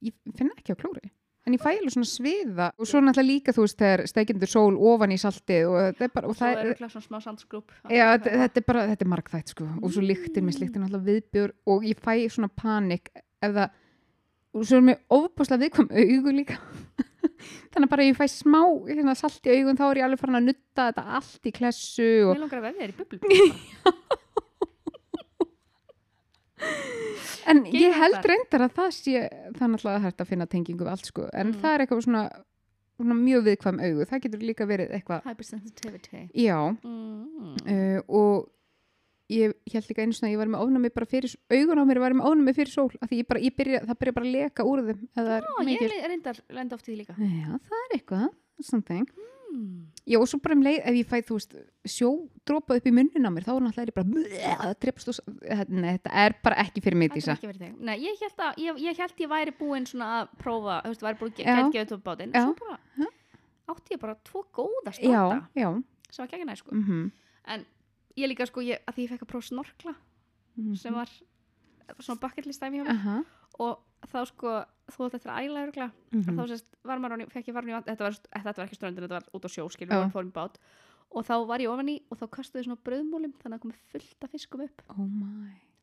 ég 0.03 0.13
finn 0.37 0.51
ekki 0.53 0.75
á 0.75 0.77
klóri 0.77 1.09
en 1.43 1.55
ég 1.55 1.61
fæ 1.61 1.69
alveg 1.73 1.93
svona 1.93 2.07
sviða 2.07 2.67
og 2.77 2.87
svo 2.87 3.01
náttúrulega 3.03 3.27
líka 3.27 3.53
þú 3.55 3.65
veist 3.65 3.79
þegar 3.81 4.03
steikjendur 4.09 4.51
sól 4.51 4.77
ofan 4.91 5.13
í 5.15 5.19
saltið 5.19 5.67
og 5.67 5.77
þetta 5.81 6.07
er 6.07 6.13
bara 6.15 6.29
og 6.29 6.37
Svo 6.37 6.45
það 6.47 6.63
er 6.63 6.79
svona 6.79 7.05
smá 7.07 7.19
sandskrúp 7.25 7.73
já, 7.91 8.05
þetta, 8.23 8.61
er 8.61 8.67
bara, 8.67 8.85
þetta 8.93 9.05
er 9.05 9.11
margþætt 9.11 9.53
sko. 9.53 9.67
Og 9.81 9.93
svo 9.93 10.03
mér 10.03 10.57
slíktir 10.57 10.79
náttúrulega 10.79 11.07
viðbjör 11.09 11.55
og 11.73 11.87
ég 11.89 11.99
fæ 12.03 12.13
svona 12.31 12.51
panik 12.55 13.11
ef 13.43 13.51
það 13.51 13.79
og 14.53 14.67
svo 14.69 14.79
er 14.79 14.87
mér 14.87 14.99
ofbúslega 15.17 15.65
viðkvæm 15.65 15.91
augu 15.91 16.35
líka. 16.37 16.59
Þannig 17.73 17.87
að 17.87 17.91
bara 17.91 18.07
ég 18.07 18.17
fæ 18.19 18.27
smá 18.31 18.61
hérna, 18.87 19.15
salt 19.17 19.47
í 19.49 19.57
augun 19.57 19.79
þá 19.79 19.85
er 19.89 19.99
ég 19.99 20.07
alveg 20.07 20.21
farin 20.21 20.39
að 20.39 20.49
nutta 20.51 20.89
þetta 20.91 21.05
allt 21.19 21.49
í 21.49 21.55
klessu 21.55 22.11
og 22.27 22.35
Mér 22.37 22.43
langar 22.45 22.61
að 22.61 22.67
veðja 22.69 22.83
þér 22.83 22.93
í 22.93 22.99
bubblu 23.01 24.21
En 27.51 27.63
ég 27.67 27.91
held 27.97 28.23
reyndar 28.23 28.63
að 28.67 28.73
það 28.77 28.89
sé 28.95 29.21
hægt 30.05 30.21
að 30.23 30.29
finna 30.29 30.45
tengingu 30.47 30.87
allt 30.87 31.05
sko. 31.09 31.27
En 31.33 31.51
Mm. 31.51 31.59
það 31.61 31.73
er 31.73 31.83
eitthvað 31.85 32.03
svona, 32.05 32.21
svona 32.95 33.15
mjög 33.19 33.43
viðkvæm 33.49 33.79
augu, 33.83 34.05
það 34.09 34.21
getur 34.25 34.39
líka 34.47 34.67
verið 34.69 34.93
eitthvað 34.95 35.23
Hypersensitivity. 35.27 36.21
Já. 36.39 36.59
Mm. 36.83 37.55
uh, 37.67 37.99
og 38.07 38.49
ég 39.33 39.53
held 39.73 39.89
líka 39.89 40.03
einu 40.05 40.13
svona 40.15 40.29
að 40.29 40.35
ég 40.35 40.41
var 40.43 40.47
með 40.53 40.63
ofnami 40.63 40.89
bara 40.93 41.05
fyrir, 41.09 41.35
augun 41.51 41.79
á 41.79 41.85
mér 41.89 41.99
var 41.99 42.13
með 42.13 42.27
ofnami 42.31 42.53
fyrir 42.55 42.71
sól 42.71 42.91
af 43.01 43.09
því 43.09 43.19
ég 43.23 43.27
bara, 43.27 43.39
ég 43.43 43.55
byrja, 43.57 43.79
það 43.89 43.99
byrja 43.99 44.13
bara 44.13 44.25
að 44.29 44.35
leka 44.37 44.63
úr 44.63 44.83
þeim 44.87 45.07
er 45.35 45.43
Ég 45.73 46.07
reyndar 46.13 46.39
lenda 46.49 46.75
oft 46.75 46.87
í 46.87 46.93
því 46.93 46.97
líka. 47.03 47.15
Já, 47.19 47.59
það 47.59 47.79
er 47.83 47.97
eitthvað, 47.97 48.27
something. 48.61 49.07
Mm. 49.09 49.29
Já 50.09 50.17
og 50.19 50.27
svo 50.27 50.39
bara 50.43 50.55
um 50.57 50.63
leið, 50.65 50.79
ef 50.83 50.97
ég 50.97 51.09
fæ 51.09 51.17
þú 51.27 51.37
veist, 51.37 51.55
sjó 51.87 52.09
dropað 52.47 52.79
upp 52.81 52.87
í 52.89 52.93
munnin 52.95 53.27
á 53.27 53.31
mér 53.33 53.45
þá 53.47 53.51
er 53.53 53.65
náttúrulega 53.65 53.95
bara, 53.97 54.23
það 54.63 54.75
drepst 54.83 55.11
og 55.13 55.19
nei, 55.69 55.89
þetta 55.97 56.13
er 56.23 56.35
bara 56.43 56.59
ekki 56.63 56.83
fyrir 56.83 56.99
mig 56.99 57.13
Dísa. 57.13 57.35
ekki 57.37 57.49
verið 57.51 57.65
þig. 57.65 57.75
Nei, 57.79 57.95
ég 58.03 58.23
held 58.23 58.43
að 58.47 58.61
ég, 58.63 58.81
ég, 58.83 59.01
held 59.03 59.23
ég 59.23 59.31
væri 59.33 59.55
búin 59.59 59.87
svona 59.89 60.09
að 60.21 60.33
prófa 60.43 60.79
Þú 60.83 60.93
veist, 60.93 61.05
væri 61.07 61.19
búin 61.21 61.33
að 61.33 61.43
Já. 61.43 61.55
geta 61.55 61.73
gefið 61.77 61.97
upp 61.97 62.05
bátinn. 62.07 62.33
Já. 62.33 62.43
Svo 62.43 62.55
bara 62.61 62.79
Já. 62.99 63.07
átti 63.73 63.95
ég 63.95 64.01
bara 64.01 64.15
tvo 64.27 64.45
góða 64.53 64.91
já, 64.91 64.95
stranda 64.97 65.39
já. 65.55 65.69
Sem 66.13 66.27
var 66.27 66.47
næ 66.47 66.55
sko. 66.59 66.75
Mm 66.75 67.11
En 67.45 67.65
ég 68.15 68.29
líka 68.29 68.45
sko, 68.47 68.61
ég, 68.61 68.79
að 68.87 68.95
því 68.95 69.03
ég 69.03 69.09
fekk 69.11 69.23
að 69.25 69.31
prófa 69.33 69.47
snorkla 69.49 69.95
sem 70.79 70.93
var 70.93 71.09
svona 71.99 72.19
bucket 72.19 72.45
list 72.45 72.61
dæmi 72.61 72.79
hjá 72.81 72.85
mér 72.87 72.95
Aha. 72.97 73.17
og 73.59 73.79
þá 74.11 74.19
sko, 74.27 74.53
þú 74.91 75.05
ætti 75.09 75.27
að 75.29 75.41
æla 75.43 75.65
örgla 75.67 75.91
Mhm. 76.13 76.35
þá 76.37 76.41
sérst, 76.49 76.65
var 76.83 76.97
maður, 76.99 77.21
í- 77.25 77.29
fekk 77.31 77.47
ég 77.47 77.53
varun 77.55 77.69
í 77.69 77.75
vatn 77.77 77.89
þetta 77.91 78.03
var, 78.07 78.13
þetta 78.33 78.57
var 78.57 78.65
ekki 78.67 78.75
ströndin, 78.79 79.03
þetta 79.05 79.19
var 79.19 79.27
út 79.33 79.45
á 79.45 79.49
sjó 79.49 79.67
skilur, 79.71 80.03
við 80.05 80.11
fórum 80.11 80.31
bát 80.33 80.57
og 81.13 81.25
þá 81.25 81.35
var 81.47 81.59
ég 81.59 81.69
ofan 81.69 81.89
í 81.89 82.01
og 82.11 82.17
þá 82.17 82.25
köstuði 82.33 82.63
svona 82.65 82.81
bröðmúlim 82.83 83.33
þannig 83.39 83.59
að 83.59 83.63
komið 83.63 83.79
fullt 83.91 84.23
af 84.23 84.29
fiskum 84.31 84.61
upp 84.65 84.81
oh 84.89 85.07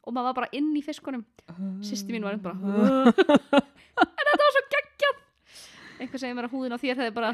og 0.03 0.14
maður 0.14 0.25
var 0.31 0.35
bara 0.35 0.49
inn 0.53 0.75
í 0.77 0.83
fiskunum 0.83 1.25
sýsti 1.85 2.11
mín 2.11 2.23
var 2.25 2.33
einn 2.33 2.42
bara 2.42 2.55
Mm. 2.55 3.07
en 4.01 4.27
þetta 4.27 4.44
var 4.44 4.53
svo 4.57 4.62
geggjað 4.75 5.16
einhver 6.01 6.18
segir 6.18 6.35
mér 6.35 6.49
að 6.49 6.53
húðin 6.57 6.75
á 6.75 6.79
þér 6.81 6.96
hefði 7.01 7.14
bara 7.14 7.33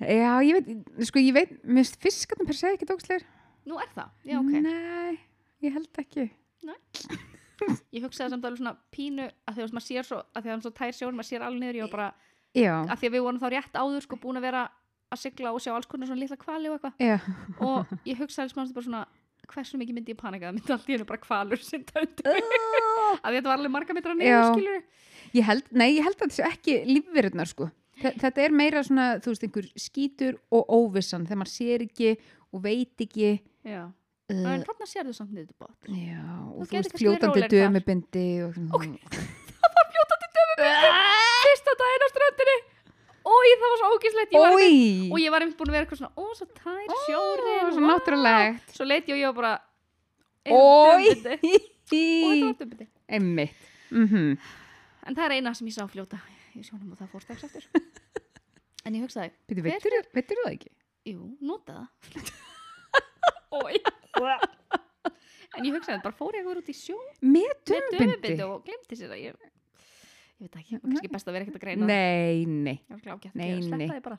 Já, 0.00 0.40
ég 0.40 0.56
veit, 0.56 0.68
sko 1.04 1.20
ég 1.20 1.34
veit, 1.36 1.50
mér 1.62 1.84
finnst 1.84 1.98
fiskarnir 2.00 2.46
per 2.48 2.56
se 2.56 2.70
ekki 2.72 2.86
dóksleir. 2.88 3.24
nú 3.68 3.76
er 3.82 3.90
það, 3.94 4.08
já 4.24 4.38
ok 4.40 4.54
Nei, 4.64 5.18
ég 5.62 5.72
held 5.76 5.90
ekki. 6.00 6.30
ég 7.96 8.02
hugsaði 8.06 8.30
samt 8.34 8.44
alveg 8.48 8.60
svona 8.62 8.74
pínu 8.94 9.26
að 9.48 9.56
því 9.58 9.64
að 9.66 9.72
maður 9.76 9.86
sér 9.86 10.06
svo, 10.08 10.18
að 10.34 10.42
því 10.42 10.48
að 10.48 10.54
hann 10.54 10.62
svo 10.64 10.72
tær 10.80 10.92
sjór 10.96 11.12
maður 11.16 11.28
sér 11.30 11.44
alveg 11.46 11.60
niður, 11.64 11.78
ég 11.80 11.86
var 11.88 11.94
bara, 11.96 12.10
Já, 12.56 12.72
að 12.90 12.96
því 13.02 13.08
að 13.10 13.14
við 13.14 13.24
vorum 13.26 13.40
þá 13.42 13.48
rétt 13.54 13.76
áður 13.78 14.04
sko 14.06 14.16
búin 14.22 14.40
að 14.40 14.46
vera 14.48 14.62
að 15.10 15.18
sigla 15.24 15.52
og 15.54 15.60
sjá 15.62 15.72
alls 15.74 15.86
konar 15.90 16.08
svona 16.10 16.22
litla 16.22 16.36
kvali 16.40 16.70
og 16.70 16.76
eitthvað. 16.78 16.94
Og 17.66 17.92
ég 18.08 18.18
hugsaði 18.22 18.54
alls 18.56 18.72
bara 18.74 18.86
svona 18.86 19.02
hversu 19.50 19.78
mikið 19.80 19.96
myndi 19.98 20.12
ég 20.14 20.18
panika? 20.20 20.46
Það 20.50 20.56
myndi 20.56 20.72
allt 20.76 20.88
í 20.88 20.94
hennu 20.94 21.06
bara 21.10 21.22
kvalur 21.24 21.62
sem 21.66 21.82
töndu 21.88 22.24
að 22.30 22.40
því 22.40 23.20
að 23.26 23.36
þetta 23.36 23.50
var 23.50 23.56
alveg 23.58 23.72
marga 23.74 23.96
metra 23.96 24.14
niður 24.14 24.82
ég 25.34 25.46
held, 25.46 25.64
nei, 25.74 25.88
ég 25.96 26.04
held 26.06 26.16
að 26.16 26.24
þetta 26.26 26.36
sé 26.38 26.44
ekki 26.48 26.76
lífverðnar, 26.90 27.50
sko. 27.50 27.70
Þe- 28.00 28.14
Þetta 28.22 28.44
er 28.46 28.54
meira 28.56 28.82
svona, 28.86 29.06
þú 29.20 29.32
veist, 29.34 29.42
einhver 29.46 29.66
skítur 29.78 30.38
og 30.54 30.70
óvissan 30.72 31.26
þegar 31.26 31.40
maður 31.42 31.52
sér 31.54 31.84
ekki 31.86 32.12
og 32.54 32.62
veit 32.64 33.04
ekki. 33.04 33.32
já, 33.66 33.82
en 34.30 34.46
uh, 34.46 34.64
þarna 34.68 34.86
sérðu 34.90 35.14
samt 35.16 35.32
niður 35.34 35.54
bótt 35.60 35.90
já, 35.90 36.20
og 36.20 36.60
Þú 36.60 36.64
þú 36.64 36.66
veist 36.66 36.72
kannski 36.74 36.92
verið 36.92 37.02
fljótandi 37.04 37.40
rólegri 37.40 37.48
þar. 37.50 37.62
dömubindi 37.66 38.26
og 38.46 38.50
Ok. 38.76 38.84
fyrsta 40.60 41.72
daginn 41.80 42.04
á 42.04 42.08
ströndinni. 42.12 42.58
Ói, 43.30 43.48
það 43.60 43.68
var 43.70 43.78
svo 43.80 43.88
ég 43.90 44.14
var 44.16 44.52
einmitt- 44.54 44.60
Ói, 44.60 45.10
og 45.12 45.18
ég 45.20 45.30
var 45.34 45.44
einmitt 45.44 45.58
búin 45.60 45.70
að 45.70 45.76
vera 45.76 45.84
eitthvað 45.84 46.00
svona 46.00 46.16
ó, 46.16 46.24
svo 46.36 46.46
tær 46.56 46.86
sjórin 47.06 47.72
svo 47.74 47.82
náttúrulegt. 47.84 48.72
Svo 48.76 48.84
leit 48.88 49.08
ég 49.08 49.14
og 49.14 49.20
ég 49.20 49.26
var 49.28 49.36
bara 49.40 49.52
og 50.50 51.00
þetta 51.04 51.30
var 51.30 52.56
dömbindi 52.60 52.86
Emmitt 53.10 53.56
mhm. 53.90 54.38
En 55.06 55.16
það 55.16 55.24
er 55.26 55.34
eina 55.38 55.54
sem 55.56 55.66
ég 55.68 55.74
sá 55.76 55.84
fljóta 55.90 56.20
í 56.56 56.62
sjónum 56.64 56.92
og 56.94 56.98
það 57.00 57.10
fór 57.12 57.24
strax 57.24 57.44
eftir 57.48 57.66
en 58.86 58.94
ég 58.96 59.04
hugsaði, 59.04 59.32
veitur, 59.60 59.96
veitur 60.14 60.40
það 60.44 60.52
ekki? 60.54 60.70
jú, 61.10 61.30
nota 61.44 61.86
það. 62.14 62.32
Ói 63.60 63.80
en 65.56 65.68
ég 65.68 65.76
hugsaði, 65.76 66.00
bara 66.04 66.16
fór 66.16 66.34
ég 66.36 66.42
eitthvað 66.42 66.62
út 66.62 66.72
í 66.72 66.76
sjó. 66.76 66.98
Með 67.22 67.54
dömubindi 67.70 68.36
og 68.46 68.66
glemti 68.66 68.98
sér 68.98 69.14
það. 69.14 69.22
Ég, 69.26 69.52
ég 70.40 70.48
veit 70.48 70.60
ekki, 70.62 70.82
kannski 70.82 71.14
best 71.14 71.30
að 71.30 71.38
vera 71.38 71.46
ekkert 71.46 71.60
að 71.60 71.66
greina. 71.68 71.88
Nei, 71.90 72.44
nei. 72.46 72.76
Nei, 73.34 73.54
nei. 73.70 74.18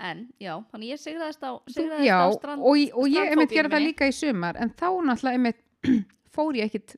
en 0.00 0.22
já, 0.40 0.54
þannig 0.72 0.92
ég 0.94 1.00
sigraðist 1.00 1.44
á 1.44 1.52
sigraðist 1.70 2.08
Já, 2.08 2.16
á 2.16 2.26
og, 2.26 2.36
strand 2.38 2.64
og 2.64 3.08
ég 3.10 3.32
einmitt 3.32 3.52
gera 3.52 3.70
það 3.72 3.84
líka 3.84 4.08
í 4.08 4.14
sumar 4.16 4.58
en 4.60 4.72
þá 4.72 4.88
náttúrulega 5.04 5.38
einmitt 5.38 5.60
fór 6.34 6.58
ég 6.58 6.70
ekkit 6.70 6.96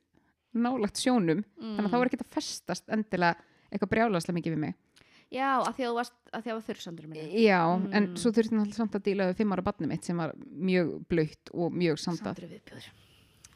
nálagt 0.55 1.01
sjónum 1.01 1.41
mm. 1.43 1.75
þannig 1.75 1.85
að 1.85 1.91
þá 1.91 1.97
var 1.99 2.11
ekkit 2.11 2.25
að 2.25 2.33
festast 2.37 2.95
endilega 2.95 3.47
eitthvað 3.69 3.91
brjálaslega 3.91 4.37
mikið 4.39 4.55
við 4.55 4.61
mig 4.63 4.77
já, 5.31 5.49
að 5.65 5.73
því 5.75 5.83
að 5.85 5.89
þú 5.89 5.95
varst, 5.95 6.13
að 6.31 6.41
því 6.41 6.49
að 6.49 6.51
það 6.51 6.59
var 6.59 6.65
þurrsandur 6.69 7.07
Já, 7.45 7.61
en 7.75 8.05
Mm. 8.05 8.15
svo 8.17 8.31
þurfti 8.31 8.55
náttúrulega 8.55 8.75
samt 8.75 8.95
að 8.95 9.03
díla 9.07 9.27
við 9.31 9.37
fimm 9.41 9.51
ára 9.55 9.63
barni 9.63 9.87
mitt 9.87 10.03
sem 10.05 10.17
var 10.17 10.33
mjög 10.51 11.05
blöytt 11.09 11.49
og 11.53 11.71
mjög 11.73 11.97
sandað 11.99 12.39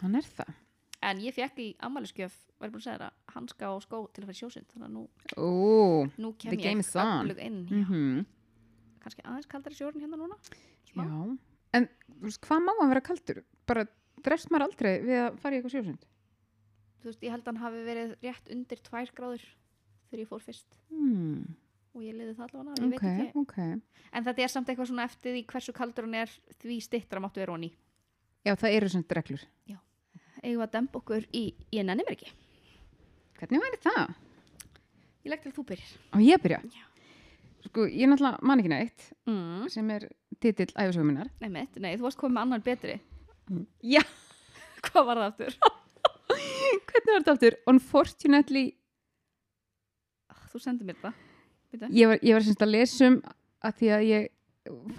Hann 0.02 0.16
er 0.16 0.22
það 0.24 0.54
en 1.02 1.20
ég 1.24 1.32
fekk 1.34 1.60
í 1.64 1.68
ammæliskjöf 1.80 2.34
var 2.60 2.68
ég 2.68 2.74
búin 2.74 2.82
að 2.82 2.88
segja 2.90 3.00
það, 3.00 3.14
hanska 3.36 3.70
og 3.72 3.82
skó 3.86 4.00
til 4.12 4.24
að 4.24 4.28
fara 4.28 4.36
í 4.36 4.40
sjósund 4.42 4.68
þannig 4.74 4.88
að 4.90 4.96
nú, 4.98 5.04
Ó, 5.38 5.50
nú 6.20 6.34
kem 6.38 6.52
The 6.52 6.58
game 6.60 6.82
ég 6.82 6.88
is 6.88 6.96
on. 6.96 7.30
öflug 7.30 7.40
inn 7.40 7.68
já. 7.68 7.86
mhm 7.88 8.26
kannski 9.00 9.24
aðeins 9.24 9.48
kaldari 9.48 9.76
sjórin 9.76 10.02
hérna 10.04 10.18
núna 10.20 10.36
Smá. 10.92 11.06
Já, 11.08 11.38
en 11.74 11.88
þú 12.20 12.26
veist, 12.28 12.42
hvað 12.44 12.64
má 12.66 12.74
hann 12.82 12.90
vera 12.92 13.02
kaldur? 13.02 13.44
Bara 13.66 13.86
drefst 14.26 14.50
maður 14.52 14.66
aldrei 14.68 15.00
við 15.06 15.20
að 15.24 15.38
fara 15.40 15.56
í 15.56 15.60
eitthvað 15.62 15.76
sjósund? 15.78 16.04
þú 17.00 17.06
veist, 17.08 17.22
ég 17.24 17.32
held 17.32 17.44
að 17.48 17.52
hann 17.54 17.64
hafi 17.64 17.84
verið 17.88 18.16
rétt 18.26 18.52
undir 18.52 18.82
tvær 18.84 19.12
gráður 19.16 19.46
þegar 20.10 20.24
ég 20.24 20.30
fór 20.30 20.44
fyrst. 20.44 20.80
Hmm, 20.90 21.44
og 21.96 22.06
ég 22.06 22.18
liði 22.18 22.36
það 22.38 22.48
allavega, 22.48 22.80
ég 22.82 22.96
ok, 22.96 23.06
veit 23.06 23.26
ekki. 23.28 23.44
ok. 23.44 24.10
En 24.10 24.26
þetta 24.26 24.46
er 24.46 24.54
samt 24.54 24.72
eitthvað 24.72 24.92
svona 24.92 25.06
eftir 25.10 25.36
því 25.36 25.46
hversu 25.54 25.76
kaldur 25.78 26.10
hann 26.10 26.18
er 26.22 26.34
því 26.64 26.80
stittra 26.86 27.22
máttu 27.24 27.44
vera 27.44 27.56
honni 27.56 27.74
Já, 28.48 28.54
það 28.56 28.76
eru 28.78 28.90
svona 28.90 29.20
reglur. 29.20 29.42
Við 30.40 30.62
að 30.64 30.72
dempa 30.72 31.02
okkur 31.02 31.26
í, 31.36 31.50
ég 31.76 31.84
nenni 31.84 32.06
mér 32.08 32.16
ekki. 32.16 32.30
Hvernig 33.40 33.64
væri 33.66 33.80
það? 33.84 34.18
ég 35.24 35.34
legg 35.34 35.44
til 35.44 35.52
að 35.52 35.58
þú 35.58 35.66
byrjar 35.70 35.92
Á 36.16 36.18
ég 36.24 36.42
byrja? 36.44 36.60
Já. 36.74 36.86
Sko, 37.68 37.86
ég 37.92 38.06
er 38.06 38.12
náttúrulega 38.12 38.48
man 38.48 38.62
ekki 38.62 38.72
neitt 38.72 39.08
mm. 39.28 39.68
sem 39.74 39.90
er 39.92 40.08
titill 40.40 40.72
æfisöguminnar 40.72 41.30
nei, 41.44 41.50
mitt, 41.52 41.76
nei, 41.82 41.92
þú 42.00 42.08
varst 42.08 42.20
komið 42.22 42.38
með 42.38 42.46
annan 42.46 42.64
betri. 42.64 42.96
Já, 43.84 44.04
hvað 44.88 45.10
var 45.10 45.20
það 45.20 45.28
aftur? 45.28 45.58
hvernig 46.90 47.12
var 47.12 47.20
þetta 47.20 47.36
aftur? 47.36 47.58
Unfortunately 47.74 48.66
þú 50.52 50.62
sendir 50.64 50.86
mér 50.90 51.00
það 51.02 51.14
Bíddu. 51.72 51.90
ég 51.94 52.08
var, 52.12 52.20
ég 52.24 52.34
var 52.34 52.46
semst 52.48 52.64
að 52.66 52.72
lesa 52.74 53.08
um 53.08 53.18
að 53.64 53.74
því 53.80 53.90
að 53.96 54.06
ég 54.10 54.30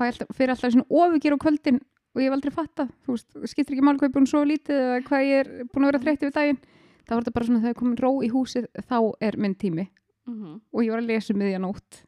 alltaf, 0.00 0.34
fyrir 0.36 0.50
alltaf 0.54 0.72
svona 0.74 0.88
ofugir 0.90 1.34
á 1.34 1.38
kvöldin 1.42 1.80
og 2.10 2.20
ég 2.22 2.26
hef 2.26 2.34
aldrei 2.36 2.52
fattað, 2.54 2.88
þú 3.06 3.14
veist, 3.14 3.28
skiptir 3.52 3.76
ekki 3.76 3.84
ég 3.86 4.02
er 4.08 4.12
búin 4.14 4.26
svo 4.30 4.42
lítið 4.44 4.76
eða 4.82 5.00
hvað 5.06 5.26
ég 5.28 5.40
er 5.44 5.50
búin 5.70 5.84
að 5.86 5.90
vera 5.92 6.02
þreytt 6.04 6.22
yfir 6.26 6.34
daginn, 6.34 6.60
þá 7.06 7.10
var 7.14 7.22
þetta 7.22 7.34
bara 7.36 7.46
svona 7.46 7.60
þegar 7.64 7.78
komin 7.78 8.00
ró 8.02 8.10
í 8.26 8.30
húsið, 8.30 8.66
þá 8.88 8.96
er 9.20 9.36
minn 9.38 9.54
tími 9.54 9.88
Mhm. 10.30 10.60
og 10.72 10.82
ég 10.84 10.90
var 10.92 11.00
að 11.00 11.06
lesa 11.10 11.32
um 11.34 11.38
miðjanótt 11.40 12.02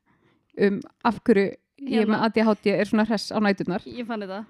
um 0.63 0.81
af 1.05 1.17
hverju 1.25 1.55
ég 1.83 2.05
Hérna. 2.05 2.13
með 2.13 2.25
ADHD 2.29 2.67
er 2.79 2.85
svona 2.85 3.07
hress 3.09 3.33
á 3.33 3.39
næturnar 3.41 3.83
ég 3.89 4.07
fann 4.07 4.21
þetta 4.21 4.45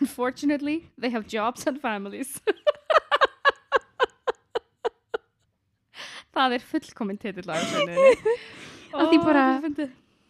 unfortunately, 0.00 0.84
they 0.98 1.10
have 1.10 1.26
jobs 1.28 1.66
and 1.66 1.80
families 1.80 2.40
það 6.38 6.54
er 6.58 6.66
fullkomin 6.72 7.18
titill 7.18 7.50
af 7.50 7.62
því 9.10 9.18
bara- 9.24 9.60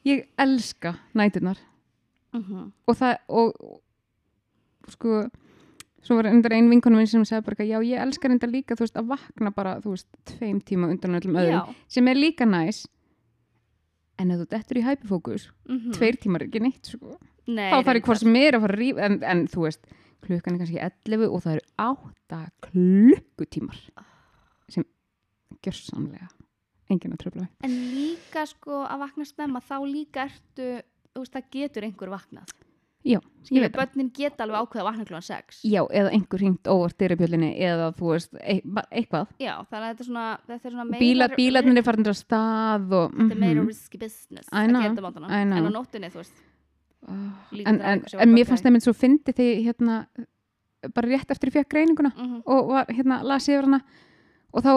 ég 0.09 0.25
elska 0.39 0.97
næturnar 1.15 1.59
Mhm. 2.35 2.73
og 2.87 2.97
það 2.97 3.15
og, 3.29 3.55
og 3.65 4.91
sko 4.93 5.23
svo 6.05 6.17
var 6.19 6.27
endur 6.29 6.53
ein 6.53 6.69
vinkonum 6.71 6.99
minn 7.01 7.07
sem 7.09 7.25
segði 7.25 7.45
bara 7.47 7.65
já 7.65 7.79
ég 7.81 8.03
elskar 8.03 8.31
enda 8.31 8.47
líka 8.47 8.77
þú 8.77 8.85
veist 8.85 8.99
að 9.01 9.09
vakna 9.09 9.51
bara 9.57 9.79
þú 9.81 9.95
veist 9.95 10.07
tveim 10.29 10.61
tíma 10.61 10.91
undan 10.93 11.17
öllum 11.17 11.39
öðrum 11.41 11.57
Já. 11.57 11.75
sem 11.89 12.09
er 12.09 12.15
líka 12.21 12.45
næs 12.47 12.83
en 14.19 14.31
ef 14.31 14.41
þú 14.43 14.47
dettur 14.53 14.77
í 14.81 14.85
hæpifókus 14.85 15.49
Mhm. 15.69 15.93
tveir 15.97 16.19
tímar 16.21 16.43
er 16.43 16.49
ekki 16.49 16.61
neitt 16.61 16.85
sko. 16.87 17.17
Nei, 17.47 17.71
þá 17.73 17.81
þarf 17.85 17.97
ég 17.97 18.05
hvort 18.05 18.19
sem 18.21 18.37
er 18.37 18.53
að 18.53 18.61
fara 18.61 18.75
að 18.77 18.81
rífa 18.83 19.01
en, 19.09 19.23
en 19.25 19.47
þú 19.49 19.61
veist, 19.65 19.81
klukkan 20.21 20.55
er 20.55 20.59
kannski 20.59 20.81
11 20.85 21.29
og 21.33 21.43
það 21.43 21.53
eru 21.57 21.67
8 21.79 22.51
klukkutímar 22.61 23.77
sem 23.81 24.05
gjörsamlega 25.65 26.29
enginn 26.89 27.17
að 27.17 27.25
tröfla 27.25 27.45
mig 27.45 27.67
En 27.67 27.75
líka 27.95 28.47
sko 28.49 28.85
að 28.87 29.05
vakna 29.05 29.27
snemma 29.29 29.61
þá 29.65 29.77
líka 29.85 30.25
ertu, 30.29 30.71
þú 31.13 31.25
veist, 31.25 31.35
það 31.35 31.53
getur 31.57 31.87
einhver 31.89 32.13
vaknað. 32.15 32.55
já, 33.09 33.21
ég 33.49 33.63
veit 33.63 33.73
það 33.73 33.79
börnin 33.79 34.11
geta 34.17 34.45
alveg 34.45 34.65
ákveða 34.65 34.83
að 34.83 34.89
vakna 34.89 35.05
klúan 35.09 35.27
6. 35.29 35.61
já, 35.65 35.81
eða 36.01 36.11
einhver 36.17 36.43
hringt 36.43 36.69
óvart 36.69 36.99
dyrabjöllinni 36.99 37.51
eða 37.69 37.93
þú 37.97 38.11
veist, 38.13 38.35
e 38.41 38.59
eitthvað 38.91 39.31
Já, 39.39 39.55
þannig 39.71 39.85
að 39.85 39.89
þetta 39.89 40.05
er 40.05 40.09
svona, 40.11 40.27
þetta 40.49 40.69
er 40.69 40.75
svona 40.75 40.89
meira... 40.89 41.01
Bíla, 41.05 41.29
bílarnir 41.37 41.81
er 41.81 41.87
farin 41.87 42.11
á 42.11 42.17
stað 42.19 42.97
og, 42.99 43.15
Þetta 43.15 43.37
er 43.37 43.43
meira 43.45 43.61
mhm. 43.63 43.71
risky 43.71 44.01
business 44.03 44.51
I 44.51 44.65
að 44.65 44.73
know, 44.75 45.07
mátana. 45.07 45.31
I 45.31 45.47
know. 45.47 45.61
En 45.63 45.71
á 45.71 45.73
nóttunni, 45.79 46.11
þú 46.13 46.23
veist, 46.23 46.43
líka 47.53 47.71
en, 47.71 47.81
en, 47.81 48.05
en 48.19 48.35
mér 48.35 48.49
fannst 48.49 48.67
það 48.67 48.75
mynd 48.75 48.85
svo 48.85 48.95
fyndi 48.97 49.35
því 49.37 49.49
hérna, 49.69 49.99
bara 50.95 51.11
rétt 51.11 51.31
eftir 51.33 51.53
ég 51.53 51.61
fekk 51.61 51.73
greininguna 51.75 52.13
mm 52.15 52.43
og 52.49 52.73
var 52.73 52.91
hérna 52.93 53.23
las 53.27 53.49
yfir 53.49 53.69
hana 53.69 53.81
og 54.53 54.65
þá 54.65 54.73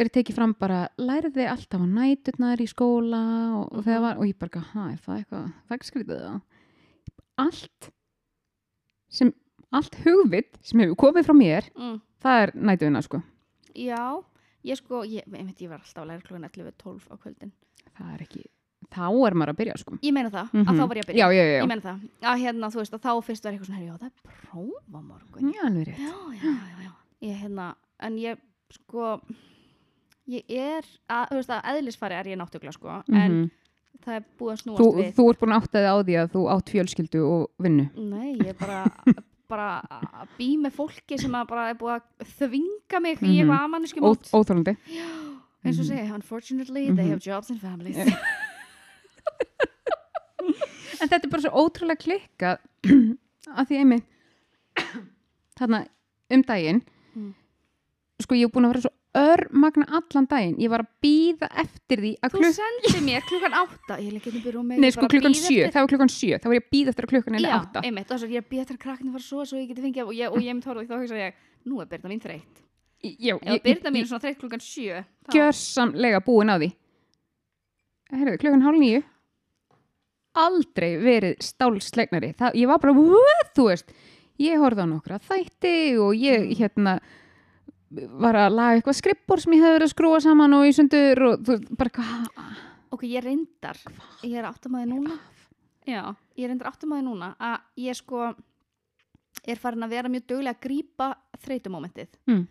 er 0.00 0.08
tekið 0.12 0.34
fram 0.34 0.52
bara 0.58 0.88
læriði 0.98 1.46
alltaf 1.50 1.80
á 1.80 1.86
næturnar 1.86 2.60
í 2.60 2.66
skóla 2.70 3.22
og, 3.60 3.72
og, 3.72 3.84
Mhm. 3.84 4.00
var, 4.02 4.16
og 4.18 4.24
ég 4.26 4.38
bara, 4.38 4.60
hæ, 4.60 4.92
er 4.92 4.98
það 5.04 5.18
eitthvað 5.18 5.52
það 5.52 5.70
er 5.70 5.76
ekki 5.76 5.90
skrítið 5.90 6.20
það 6.26 6.40
allt 7.38 7.90
sem, 9.08 9.32
allt 9.72 9.94
hugvit 10.04 10.58
sem 10.66 10.80
hefur 10.80 10.96
komið 10.96 11.26
frá 11.28 11.34
mér 11.36 11.68
mm. 11.76 12.00
það 12.22 12.42
er 12.46 12.52
nætuðina 12.70 13.02
sko 13.04 13.22
Já, 13.76 14.22
ég 14.64 14.78
sko, 14.80 15.02
ég, 15.04 15.20
ég, 15.28 15.46
veit, 15.46 15.58
ég 15.60 15.68
var 15.68 15.82
alltaf 15.82 16.02
að 16.02 16.08
læra 16.08 16.24
klúan 16.24 16.46
11-12 16.48 17.10
á 17.12 17.14
kvöldin. 17.20 17.52
það 17.96 18.12
er 18.14 18.22
ekki, 18.24 18.44
þá 18.88 19.02
er 19.28 19.34
maður 19.36 19.52
að 19.52 19.58
byrja 19.60 19.76
sko 19.82 19.98
Ég 20.02 20.12
meina 20.16 20.30
það, 20.32 20.52
Mhm. 20.52 20.64
að 20.68 20.76
þá 20.80 20.88
var 20.88 20.96
ég 20.96 21.04
að 21.04 21.10
byrja. 21.10 21.20
já, 21.20 21.28
já, 21.36 21.44
já, 21.44 21.60
Ég 21.62 21.68
meina 21.68 21.82
það, 21.84 22.08
að 22.22 22.40
hérna, 22.44 22.70
þú 22.72 22.80
veist, 22.80 22.94
að 22.96 23.04
þá 23.04 23.12
fyrst 23.24 23.44
var 23.44 23.52
eitthvað 23.52 23.66
svona, 23.66 23.84
já, 23.86 23.96
það 23.98 24.06
er 24.06 24.14
prófa 24.24 25.02
morgun. 25.02 25.52
já, 25.52 25.60
alveg 25.68 25.86
rétt 25.86 25.98
já, 25.98 26.14
já, 26.32 26.52
já, 26.56 26.78
já. 26.86 26.92
Ég, 27.22 27.36
hérna, 27.42 27.74
en 28.00 28.16
ég, 28.18 28.38
sko, 28.70 29.20
ég 30.26 30.42
er, 30.50 30.84
að, 31.08 31.28
þú 31.30 31.34
veist, 31.40 31.50
að 31.50 31.68
eðlisfari 31.72 32.14
er 32.18 32.24
ég 32.32 32.38
náttúrulega, 32.40 32.72
sko, 32.72 33.02
en 33.12 33.32
Mhm. 33.32 33.50
það 34.04 34.14
er 34.16 34.24
búið 34.38 34.52
að 34.52 34.60
snúast 34.62 34.80
þú, 34.82 34.88
við. 34.96 35.14
þú 35.14 35.28
ert 35.30 35.40
búin 35.40 35.52
að 35.54 35.60
áttaði 35.62 35.86
á 35.86 35.96
því 36.02 36.14
að 36.22 36.30
þú 36.34 36.40
átt 36.54 36.70
fjölskyldu 36.74 37.20
og 37.26 37.50
vinnu 37.62 37.86
Nei, 37.96 38.36
ég 38.38 38.48
er 38.48 38.54
bara, 38.54 38.84
bara 39.48 39.68
að 39.90 40.28
bý 40.38 40.56
með 40.58 40.72
fólki 40.72 41.18
sem 41.18 41.32
að 41.32 41.46
bara 41.48 41.68
er 41.70 41.74
búið 41.74 42.00
að 42.00 42.02
þvinga 42.38 43.00
mig 43.02 43.18
í 43.18 43.20
Mhm. 43.22 43.36
eitthvað 43.46 43.64
amanniski 43.64 44.00
Ó, 44.00 44.02
mót. 44.10 44.30
óþólandi 44.34 44.76
eins 45.66 45.78
og 45.78 45.84
Mhm. 45.84 45.90
segja, 45.90 46.14
unfortunately, 46.14 46.84
they 46.94 47.04
Mhm. 47.04 47.10
have 47.10 47.20
jobs 47.20 47.50
and 47.50 47.60
families. 47.60 47.96
en 51.00 51.08
þetta 51.10 51.24
er 51.26 51.30
bara 51.32 51.42
svo 51.44 51.52
ótrúlega 51.64 52.00
klikkað 52.02 52.58
að 53.58 53.68
því 53.70 53.78
einmitt 53.82 54.06
þarna 55.58 55.86
um 56.30 56.42
daginn 56.42 56.82
Mm. 57.16 57.30
sko 58.20 58.34
ég 58.36 58.44
hef 58.44 58.52
búin 58.52 58.66
að 58.68 58.72
vera 58.74 58.80
svo 58.84 58.90
örmagna 59.16 59.86
allan 59.98 60.26
daginn 60.30 60.58
ég 60.60 60.70
var 60.72 60.82
að 60.84 60.90
býða 61.04 61.48
eftir 61.62 62.02
því 62.04 62.10
að 62.20 62.34
Þú 62.34 62.40
klukkan 62.40 62.56
sendir 62.58 63.02
mér 63.06 63.24
klukkan 63.28 63.56
átta, 63.62 63.96
ég 64.02 64.12
leik 64.16 64.26
ekki 64.30 64.52
rúmi. 64.54 64.78
Nei, 64.82 64.90
sko 64.94 65.08
klukkan 65.10 65.34
sjö, 65.36 65.66
það 65.72 65.80
var 65.86 65.90
klukkan 65.94 66.12
sjö, 66.12 66.38
þá 66.42 66.46
var 66.50 66.56
ég 66.58 66.64
að 66.66 66.70
býða 66.76 66.92
eftir 66.94 67.06
að 67.08 67.12
klukkan 67.14 67.38
er 67.38 67.44
Já, 67.46 67.54
átta. 67.60 67.82
einmitt, 67.88 68.12
og 68.12 68.20
svo 68.22 68.28
ég 68.28 68.42
er 68.42 68.48
býð 68.50 68.62
eftir 68.66 68.76
að 68.76 68.82
krakkinu 68.86 69.12
fara 69.16 69.26
svo 69.26 69.44
svo 69.48 69.58
ég 69.60 69.68
geti 69.72 69.84
fengið 69.86 70.04
og 70.10 70.14
ég, 70.18 70.30
og 70.36 70.38
ég 70.44 70.54
mynd 70.58 70.68
horfði 70.70 70.86
þá 70.90 70.96
hugsa 71.00 71.20
ég, 71.22 71.42
nú 71.66 71.80
er 71.82 71.90
byrna 71.90 72.12
mín 72.12 72.22
þreytt. 72.22 72.62
Já, 73.06 73.34
Ef 73.42 73.62
byrna 73.62 73.92
mín 73.94 74.06
svona 74.08 74.22
þreytt 74.24 74.40
klukkan 74.40 74.62
sjö, 74.64 75.02
þá... 75.26 75.30
gjörsamlega 75.36 76.20
búin 76.26 76.50
á 76.52 76.56
því. 76.60 76.70
Herðu, 78.16 78.36
klukkan 78.42 78.62
hálf 78.66 78.78
nýju, 78.82 79.02
aldrei 80.36 80.90
verið 81.00 81.38
stálslegnari. 81.44 82.32
Það, 82.38 82.58
ég 82.60 82.68
var 82.70 82.80
bara, 82.82 82.94
þú 83.56 83.68
veist, 83.70 83.92
ég 84.42 84.60
horfði 84.60 84.84
á 84.84 84.88
nokkra 84.90 85.18
þætti 85.24 85.74
og 86.02 86.12
ég, 86.20 86.44
Mm. 86.46 86.56
hérna, 86.60 86.96
var 87.90 88.34
að 88.34 88.52
laga 88.56 88.76
eitthvað 88.80 88.98
skrippbor 88.98 89.40
sem 89.40 89.52
ég 89.52 89.62
hefði 89.62 89.76
verið 89.78 89.86
að 89.86 89.94
skrúa 89.94 90.20
saman 90.24 90.54
og 90.54 90.64
í 90.66 90.72
sundur 90.74 91.22
og 91.22 91.44
þú, 91.46 91.76
bara 91.76 91.90
hvað, 91.90 92.28
Ok, 92.96 93.02
ég 93.10 93.22
reyndar, 93.24 93.76
ég 94.22 94.36
er 94.38 94.44
þið 94.80 94.88
núna. 94.88 95.16
Já, 95.86 96.14
ég 96.38 96.46
reyndar 96.48 96.68
þið 96.96 97.04
núna 97.04 97.36
að 97.38 97.60
ég 97.76 97.94
sko, 97.98 98.34
er 99.46 99.56
farin 99.60 99.82
að 99.84 99.90
vera 99.90 100.08
mjög 100.08 100.26
duglega 100.26 100.54
að 100.56 100.60
grípa 100.66 101.08
þreytumómentið 101.44 102.08
Mm. 102.26 102.46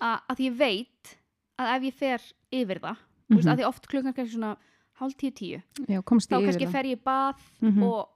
að, 0.00 0.18
ég 0.46 0.56
veit 0.56 1.16
að 1.58 1.76
ef 1.76 1.82
ég 1.82 1.94
fer 1.94 2.20
yfir 2.52 2.78
það 2.80 2.96
mm 2.96 3.36
Mhm. 3.44 3.52
að 3.52 3.58
því 3.58 3.66
oft 3.68 3.88
klukkan 3.88 4.14
kannski 4.14 4.36
svona 4.38 4.56
hálf 5.00 5.16
tíu 5.16 5.30
tíu 5.32 5.62
Já, 5.88 6.00
þá 6.00 6.46
kannski 6.46 6.68
fer 6.70 6.84
ég 6.84 6.98
í 6.98 7.02
bað 7.04 7.34
Mhm. 7.60 7.82
og 7.82 8.08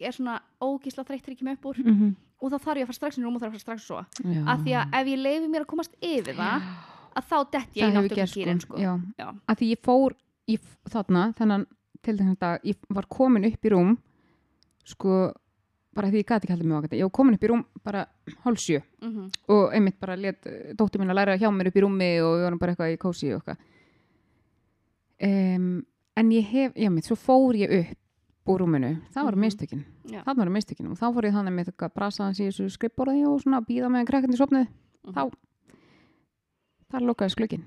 er 0.00 0.12
svona 0.12 0.40
ógísla 0.60 1.04
þegar 1.04 1.16
ég 1.30 1.38
kem 1.38 1.48
upp 1.48 1.62
úr 1.64 1.76
mm 1.78 1.94
-hmm. 1.94 2.14
Og 2.40 2.50
þá 2.52 2.56
þarf 2.64 2.76
ég 2.80 2.84
að 2.84 2.90
fara 2.90 2.98
strax 3.00 3.16
inn 3.18 3.24
í 3.24 3.26
rúm 3.26 3.36
og 3.36 3.42
þarf 3.42 3.50
að 3.50 3.56
fara 3.56 3.64
strax 3.66 3.82
svo 3.86 4.00
Já. 4.24 4.42
að 4.54 4.64
því 4.64 4.72
að 4.80 4.94
ef 5.00 5.06
ég 5.12 5.18
leifi 5.24 5.48
mér 5.52 5.60
að 5.66 5.70
komast 5.74 5.94
yfir 6.00 6.34
það 6.38 6.70
að 7.20 7.24
þá 7.30 7.36
dett 7.52 7.74
ég 7.74 7.82
í 7.82 7.84
hefur 7.84 7.94
náttúrulega 7.98 8.20
gerst 8.20 8.34
kýrin 8.38 8.60
sko. 8.60 8.74
sko. 8.74 8.80
Já. 8.80 8.92
Já. 9.18 9.28
að 9.50 9.56
því 9.60 9.70
ég 9.74 9.80
fór 9.84 10.16
í 10.48 10.56
þarna 10.90 11.24
þennan 11.38 11.66
til 12.02 12.16
þennan 12.16 12.38
dag, 12.40 12.60
ég 12.64 12.76
var 12.88 13.06
komin 13.12 13.44
upp 13.44 13.64
í 13.64 13.70
rúm 13.74 13.96
sko 14.88 15.16
bara 15.94 16.08
því 16.08 16.20
ég 16.22 16.26
gati 16.30 16.46
ekki 16.46 16.54
haldið 16.54 16.68
mig 16.70 16.76
vakandi, 16.78 16.98
ég 17.00 17.08
var 17.08 17.10
komin 17.18 17.34
upp 17.34 17.44
í 17.44 17.48
rúm 17.50 17.64
bara 17.84 18.06
hálsjö 18.44 18.80
Mhm. 19.02 19.30
og 19.48 19.72
einmitt 19.74 19.98
bara 20.00 20.16
let 20.16 20.40
dóttir 20.78 21.00
mín 21.02 21.10
að 21.10 21.18
læra 21.18 21.36
hjá 21.38 21.50
mér 21.50 21.66
upp 21.68 21.76
í 21.76 21.82
rúmi 21.82 22.10
og 22.22 22.38
ég 22.38 22.44
var 22.46 22.52
nú 22.54 22.58
bara 22.58 22.72
eitthvað 22.72 22.94
í 22.94 22.98
kósi 23.02 23.34
og 23.34 23.42
eitthvað 23.42 23.58
um, 25.22 25.84
en 26.16 26.30
ég 26.32 26.44
hef, 26.46 26.72
já 26.76 26.90
mitt, 26.90 27.04
svo 27.08 27.16
fór 27.18 27.54
ég 27.58 27.74
upp 27.80 27.96
úr 28.46 28.60
rúminu, 28.60 28.96
það 29.12 29.24
var 29.24 29.34
Mhm. 29.36 29.40
mistökin 29.44 29.84
Já. 30.06 30.22
það 30.24 30.36
var 30.36 30.48
mistökin 30.48 30.90
og 30.90 30.96
þá 30.98 31.06
fór 31.14 31.24
ég 31.24 31.32
þannig 31.34 31.54
með 31.54 31.68
eitthvað 31.70 31.92
brasaðans 31.94 32.40
í 32.40 32.46
þessu 32.48 32.70
skrippborði 32.70 33.26
og 33.28 33.40
svona 33.42 33.60
býða 33.60 33.88
með 33.90 34.06
krakkandi 34.08 34.36
sopnið, 34.40 34.66
Mhm. 35.04 35.14
þá 35.14 35.30
þar 36.90 37.00
lokaði 37.06 37.30
sklukkin 37.36 37.64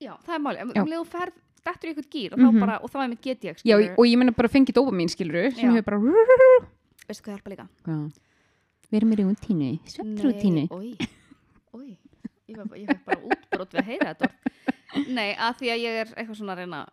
Já, 0.00 0.12
það 0.26 0.34
er 0.34 0.40
máli, 0.44 0.62
um 0.62 0.72
Já. 0.74 0.82
leið 0.84 1.00
þú 1.00 1.06
ferð 1.06 1.32
dettur 1.66 1.88
í 1.88 1.94
eitthvað 1.94 2.10
gýr 2.12 2.32
og, 2.32 2.38
Mhm. 2.38 2.50
þá 2.56 2.60
bara, 2.60 2.78
og 2.82 2.90
þá 2.90 3.04
er 3.04 3.08
mitt 3.08 3.20
get 3.22 3.40
ég 3.42 3.56
já, 3.64 3.94
og 3.98 4.04
ég 4.06 4.18
menna 4.18 4.32
bara 4.32 4.48
fengið 4.48 4.74
dópa 4.74 4.92
mín 4.92 5.08
skiluru 5.08 5.50
sem 5.54 5.70
hefur 5.70 5.84
bara 5.84 5.98
veistu 7.08 7.22
hvað 7.22 7.38
hjálpa 7.38 7.50
líka? 7.50 7.68
Já. 7.86 8.10
Við 8.92 8.96
erum 9.00 9.12
í 9.12 9.16
rútínu, 9.16 9.80
svefnrútínu. 9.84 10.68
Ói, 10.70 10.96
ói, 11.74 11.96
ég 12.48 12.86
fekk 12.86 13.04
bara 13.04 13.20
útbrot 13.20 13.70
við 13.72 13.80
að 13.80 13.84
heyra 13.84 14.14
þetta. 14.14 14.28
Nei, 15.08 15.34
að 15.34 15.56
því 15.58 15.66
að 15.72 15.80
ég 15.82 16.00
er 16.00 16.06
eitthvað 16.14 16.36
svona 16.36 16.52
að 16.52 16.58
reyna 16.58 16.86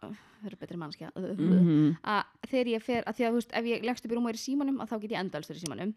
að 0.43 0.49
vera 0.49 0.59
betri 0.61 0.77
mannskja 0.77 1.09
Mhm. 1.15 1.97
að 2.03 2.23
þegar 2.51 2.67
ég 2.73 2.81
fer, 2.83 3.03
að 3.07 3.15
því 3.17 3.23
að 3.25 3.31
þú 3.31 3.39
veist, 3.39 3.51
ef 3.53 3.65
ég 3.65 3.83
leggst 3.87 4.05
upp 4.05 4.11
í 4.11 4.15
rúm 4.15 4.25
og 4.25 4.29
er 4.29 4.39
í 4.39 4.43
símanum, 4.43 4.77
að 4.81 4.89
þá 4.91 5.01
get 5.01 5.11
ég 5.11 5.19
endalstur 5.23 5.55
í 5.55 5.63
símanum 5.63 5.93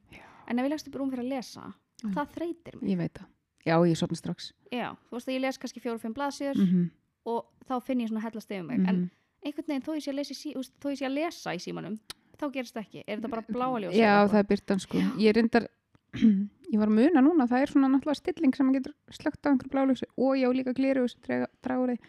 en 0.49 0.59
ef 0.59 0.65
ég 0.65 0.71
leggst 0.71 0.89
upp 0.89 0.95
í 0.95 0.99
rúm 0.99 1.11
fyrir 1.11 1.25
að 1.25 1.33
lesa 1.35 1.75
Já. 2.03 2.09
það 2.15 2.29
þreytir 2.37 2.75
mig, 2.83 2.91
Ég 2.91 2.99
veit 2.99 3.15
það. 3.15 3.27
Já, 3.67 3.75
ég 3.91 3.97
sopna 3.99 4.17
strax. 4.17 4.53
já, 4.73 4.97
þú 5.11 5.13
veist 5.17 5.29
að 5.29 5.35
ég 5.35 5.41
les 5.41 5.59
kannski 5.59 5.81
fjóru 5.83 5.95
og 5.97 6.01
fimm 6.01 6.15
blaðsjör 6.15 6.55
Mm 6.57 6.67
-hmm. 6.67 6.91
og 7.27 7.45
þá 7.69 7.83
finn 7.83 8.01
ég 8.01 8.09
svona 8.09 8.23
hellast 8.23 8.51
yfir 8.51 8.63
mig, 8.65 8.79
en 8.89 9.11
einhvern 9.45 9.67
veginn 9.67 9.83
þó 9.83 9.95
ég 9.97 10.03
sé 10.05 10.11
að 10.13 10.55
þú 10.55 10.55
veist, 10.57 10.73
þó 10.81 10.91
ég 10.91 10.99
sé 10.99 11.07
að 11.07 11.15
lesa 11.15 11.51
í 11.55 11.59
símanum 11.59 11.99
þá 12.39 12.53
gerist 12.53 12.75
það 12.75 12.85
ekki, 12.87 13.05
er 13.09 13.19
þetta 13.19 13.31
bara 13.31 13.43
bláa 13.49 13.81
ljós 13.81 13.95
Já, 13.95 14.27
það 14.29 14.39
er 14.39 14.45
byrtan 14.45 14.79
sko. 14.81 14.99
Ég 15.19 15.29
er 15.29 15.35
reyndar, 15.35 15.67
ég 16.73 16.79
var 16.79 16.89
muna 16.89 17.21
núna, 17.23 17.47
það 17.49 17.63
er 17.63 17.67
svona 17.73 17.89
náttúrulega 17.89 18.17
stilling 18.17 18.55
sem 18.55 18.73
getur 18.73 18.93
slögt 19.11 19.43
á 19.47 19.51
einhverju 19.51 19.71
blálöksu 19.73 20.05
og 20.17 20.37
ég 20.37 20.47
á 20.47 20.51
líka 20.53 20.73
draga- 20.73 21.49
dragur 21.63 21.89
þig. 21.89 22.01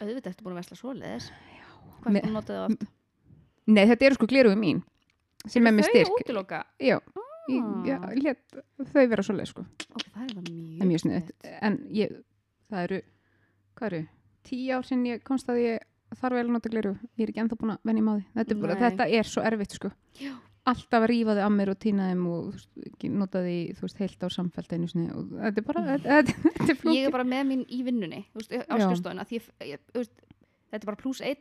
auðvitað 0.00 0.26
ertu 0.32 0.42
búin 0.42 0.54
að 0.54 0.60
vesla 0.62 0.76
svoleiðis 0.76 1.30
hvað 2.04 2.16
er 2.20 2.26
það 2.28 2.34
notað 2.36 2.58
það 2.58 2.66
oft? 2.70 2.86
Nei, 3.66 3.84
þetta 3.88 4.06
eru 4.10 4.14
sko 4.18 4.26
gleru 4.30 4.54
mín 4.60 4.82
sem 5.48 5.66
er 5.66 5.72
með 5.72 5.86
þau 5.88 5.90
styrk. 5.94 6.18
útiloka? 6.20 6.62
Já, 6.80 6.98
ég, 7.48 7.64
Ah. 7.64 7.82
já 7.84 7.96
let 8.22 8.54
þau 8.92 9.08
vera 9.08 9.22
svoleið 9.22 9.50
sko. 9.50 9.64
ok, 9.94 10.04
það 10.14 10.22
er 10.24 10.34
það 10.34 10.44
mjög, 10.50 10.80
er 10.80 10.86
mjög 10.92 11.02
sniðið. 11.04 11.32
En 11.62 11.78
ég, 11.92 12.14
það 12.70 12.84
eru, 12.88 13.00
hvað 13.76 13.86
eru, 13.92 14.02
tíu 14.44 14.70
ár 14.78 14.84
sinni 14.88 15.10
ég 15.14 15.22
komst 15.24 15.48
að 15.48 15.60
ég 15.64 15.78
þarf 16.14 16.36
vel 16.38 16.46
að 16.46 16.52
nota 16.54 16.70
gleru. 16.70 16.94
Ég 17.18 17.24
er 17.26 17.32
ekki 17.32 17.40
ennþá 17.42 17.56
búin 17.58 17.72
að 17.74 17.78
venja 17.84 18.02
maður. 18.06 18.24
Þetta, 18.36 18.50
er 18.54 18.60
bara- 18.62 18.76
þetta 18.84 19.06
er 19.10 19.24
svo 19.24 19.42
erfitt 19.42 19.72
sko. 19.80 19.90
Já. 20.20 20.32
alltaf 20.66 21.02
að 21.04 21.08
rífa 21.10 21.34
þið 21.36 21.44
að 21.44 21.52
mér 21.52 21.68
og 21.68 21.78
týna 21.78 22.04
þeim 22.08 22.26
og 22.26 22.54
nota 23.20 23.38
því 23.44 23.56
þú 23.76 23.82
veist, 23.84 23.98
heilt 24.00 24.22
á 24.24 24.28
samfelt 24.32 24.72
einu 24.72 24.86
sinni 24.88 25.10
og 25.12 25.26
þetta 25.28 25.58
er 25.60 25.66
bara, 25.68 25.80
þetta, 25.84 26.08
þetta, 26.08 26.32
þetta 26.54 26.70
er 26.72 26.78
flókið. 26.80 26.94
ég 26.96 27.04
er 27.04 27.10
bara 27.12 27.24
með 27.28 27.42
mín 27.50 27.64
í 27.68 27.82
vinnunni 27.84 28.20
þú 28.32 28.40
veist, 28.40 28.52
á 28.64 28.72
Já. 28.72 28.86
skrifstofuna 28.88 29.26
því 29.28 29.36
ég, 29.36 29.50
ég, 29.74 29.78
þú 29.92 29.98
veist, 30.00 30.14
þetta 30.72 30.80
er 30.80 30.86
bara 30.88 30.96
pluss 31.02 31.20
einn 31.20 31.36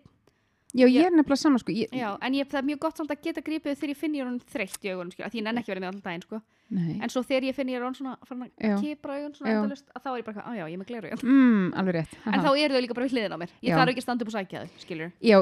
Já, 0.73 0.87
ég 0.89 1.05
er 1.05 1.11
nefnilega 1.13 1.37
saman 1.37 1.61
sko. 1.61 1.71
Ég, 1.75 1.91
já, 1.93 2.07
en 2.25 2.33
ég, 2.33 2.47
það 2.49 2.59
er 2.59 2.65
mjög 2.71 2.79
gott 2.81 2.97
samt 2.97 3.11
að 3.13 3.19
geta 3.27 3.41
gripið 3.45 3.75
þegar 3.77 3.91
ég 3.93 3.97
finn 3.99 4.15
ég 4.17 4.25
hann 4.25 4.39
þreytt 4.49 4.81
í 4.87 4.89
augunum 4.89 5.11
skilja, 5.13 5.29
því 5.29 5.37
ég 5.37 5.45
nenn 5.45 5.59
ekki 5.61 5.69
verið 5.73 5.83
með 5.83 5.89
alltaf 5.91 6.07
daginn 6.07 6.23
sko. 6.25 6.39
Nei. 6.73 6.95
en 7.03 7.11
svo 7.13 7.21
þegar 7.21 7.45
ég 7.45 7.53
finn 7.53 7.69
ég 7.69 7.83
hann 7.83 7.93
svona 7.93 8.15
Já. 8.57 8.71
að 8.73 8.79
kipra 8.81 9.17
augun 9.19 9.35
svona 9.37 9.51
endalust 9.53 9.91
að 9.93 10.01
þá 10.01 10.07
er 10.09 10.17
ég 10.17 10.25
bara, 10.25 10.41
á 10.41 10.51
já, 10.57 10.63
ég 10.65 10.73
er 10.73 10.79
með 10.81 10.87
gleru 10.89 11.11
augun 11.11 11.29
Mm, 11.29 11.67
alveg 11.77 11.93
rétt. 11.99 12.15
en 12.25 12.33
Aha. 12.33 12.41
þá 12.47 12.51
eru 12.63 12.73
þau 12.73 12.81
líka 12.81 12.95
bara 12.97 13.05
við 13.05 13.13
hliðin 13.13 13.35
á 13.35 13.39
mér 13.43 13.51
ég 13.61 13.69
Já. 13.69 13.75
þarf 13.77 13.91
ekki 13.93 14.01
að 14.01 14.07
standa 14.07 14.23
upp 14.25 14.31
og 14.31 14.33
sækja 14.33 14.63
þau, 14.63 14.69
skilur 14.81 15.11
Já, 15.21 15.37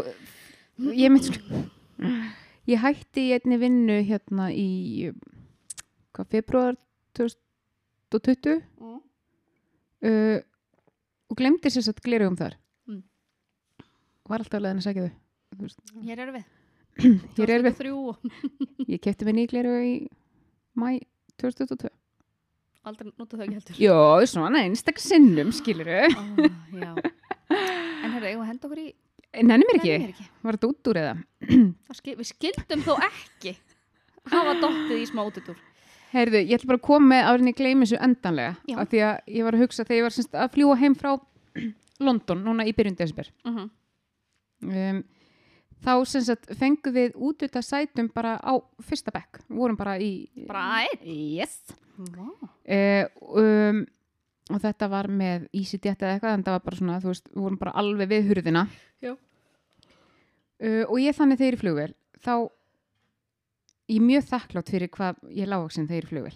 ég 0.91 1.11
mynd 1.13 1.23
sko. 1.29 1.63
Ég 2.67 2.77
hætti 2.83 3.23
einni 3.37 3.57
vinnu 3.61 3.97
hérna 4.09 4.49
í 4.51 5.13
hvað, 6.11 6.27
februar 6.35 6.75
2020 7.15 8.59
mm. 8.81 8.99
uh, 10.09 10.39
og 11.31 11.37
glemdi 11.39 11.71
sér 11.71 11.85
satt 11.87 12.01
glerugum 12.03 12.35
þar. 12.35 12.57
Mm. 12.89 13.03
Var 14.27 14.43
alltaf 14.43 14.61
leðin 14.61 14.81
að 14.83 14.87
segja 14.89 15.07
þau. 15.07 15.15
Hér 16.01 16.19
eru 16.25 16.35
við 16.37 16.45
Hér 17.37 17.51
er 17.55 17.63
við. 17.65 17.75
2003 17.79 17.91
og 17.95 18.87
Ég 18.91 18.99
kefti 19.03 19.27
mér 19.27 19.35
ný 19.37 19.45
glerugu 19.51 19.81
í 19.87 19.93
mæ 20.79 20.99
2022. 21.41 21.89
aldrei 22.87 23.11
nota 23.19 23.37
þau 23.37 23.45
ekki 23.45 23.57
heldur 23.59 23.79
Jó, 23.81 23.95
svona 24.27 24.61
einstak 24.65 24.99
sinnum, 25.01 25.51
skiluru. 25.55 26.01
Já. 26.75 26.91
en 27.51 28.11
herru, 28.15 28.27
eigum 28.27 28.41
við 28.41 28.45
að 28.45 28.51
henda 28.51 28.69
okkur 28.69 28.83
í 28.83 28.89
Nenni 29.31 29.63
mér 29.63 29.77
ekki. 29.79 29.91
Nenni 29.91 30.07
mér 30.07 30.11
ekki. 30.11 30.25
Var 30.43 30.57
þetta 30.57 30.69
út 30.73 30.89
úr 30.91 30.97
eða? 30.99 31.13
Skil, 31.95 32.15
við 32.19 32.27
skildum 32.33 32.81
þó 32.83 32.93
ekki 33.07 33.53
hafa 34.31 34.55
dottið 34.59 34.97
í 34.99 35.05
smá 35.07 35.21
útutúr 35.23 35.59
Heyrðu, 36.11 36.41
ég 36.43 36.57
ætla 36.57 36.67
bara 36.73 36.81
að 36.81 36.87
koma 36.89 37.07
með 37.13 37.27
árin 37.31 37.47
ég 37.47 37.55
gleymi 37.55 37.85
þessu 37.87 37.99
endanlega. 38.03 38.55
Já. 38.67 38.75
Af 38.83 38.89
því 38.91 38.99
að 39.07 39.29
ég 39.31 39.45
var 39.47 39.55
að 39.55 39.61
hugsa 39.63 39.85
þegar 39.87 39.95
ég 40.01 40.03
var 40.09 40.41
að 40.43 40.49
fljúa 40.57 40.75
heim 40.81 40.95
frá 40.99 41.11
London 42.05 42.41
núna 42.43 42.65
í 42.67 42.73
byrjun 42.75 42.97
desember. 42.99 43.29
uh 43.47 43.53
-huh. 43.55 43.69
Um, 44.61 44.99
þá 45.81 45.93
sem 46.09 46.25
sagt 46.25 46.51
fengum 46.59 46.95
við 46.95 47.15
út 47.15 47.45
út 47.45 47.61
sætum 47.65 48.11
bara 48.13 48.37
á 48.41 48.53
fyrsta 48.85 49.13
bekk. 49.13 49.41
Við 49.47 49.63
vorum 49.63 49.79
bara 49.79 49.97
í... 49.99 50.11
bara 50.47 50.83
einn 50.85 51.07
Yes. 51.07 51.57
wow. 51.97 52.35
Uh, 52.65 53.05
um, 53.37 53.83
og 54.51 54.61
þetta 54.61 54.87
var 54.91 55.07
með 55.07 55.47
EasyJet 55.53 56.01
eða 56.01 56.15
eitthvað 56.15 56.37
en 56.37 56.45
það 56.45 56.57
var 56.57 56.63
bara 56.65 56.79
svona, 56.79 57.01
þú 57.01 57.11
veist, 57.13 57.29
við 57.31 57.43
vorum 57.45 57.59
bara 57.61 57.75
alveg 57.81 58.11
við 58.11 58.31
hurðina. 58.31 58.65
Uh, 60.61 60.83
og 60.85 60.97
ég 61.01 61.15
þannig 61.17 61.39
þegar 61.39 61.55
í 61.55 61.59
flugvél, 61.63 61.91
þá 62.21 62.33
ég 63.89 63.97
er 63.97 64.03
mjög 64.05 64.25
þakklátt 64.29 64.71
fyrir 64.71 64.91
hvað 64.93 65.21
ég 65.33 65.49
lágvaksinn 65.49 65.87
þegar 65.89 66.05
í 66.05 66.09
flugvél. 66.11 66.35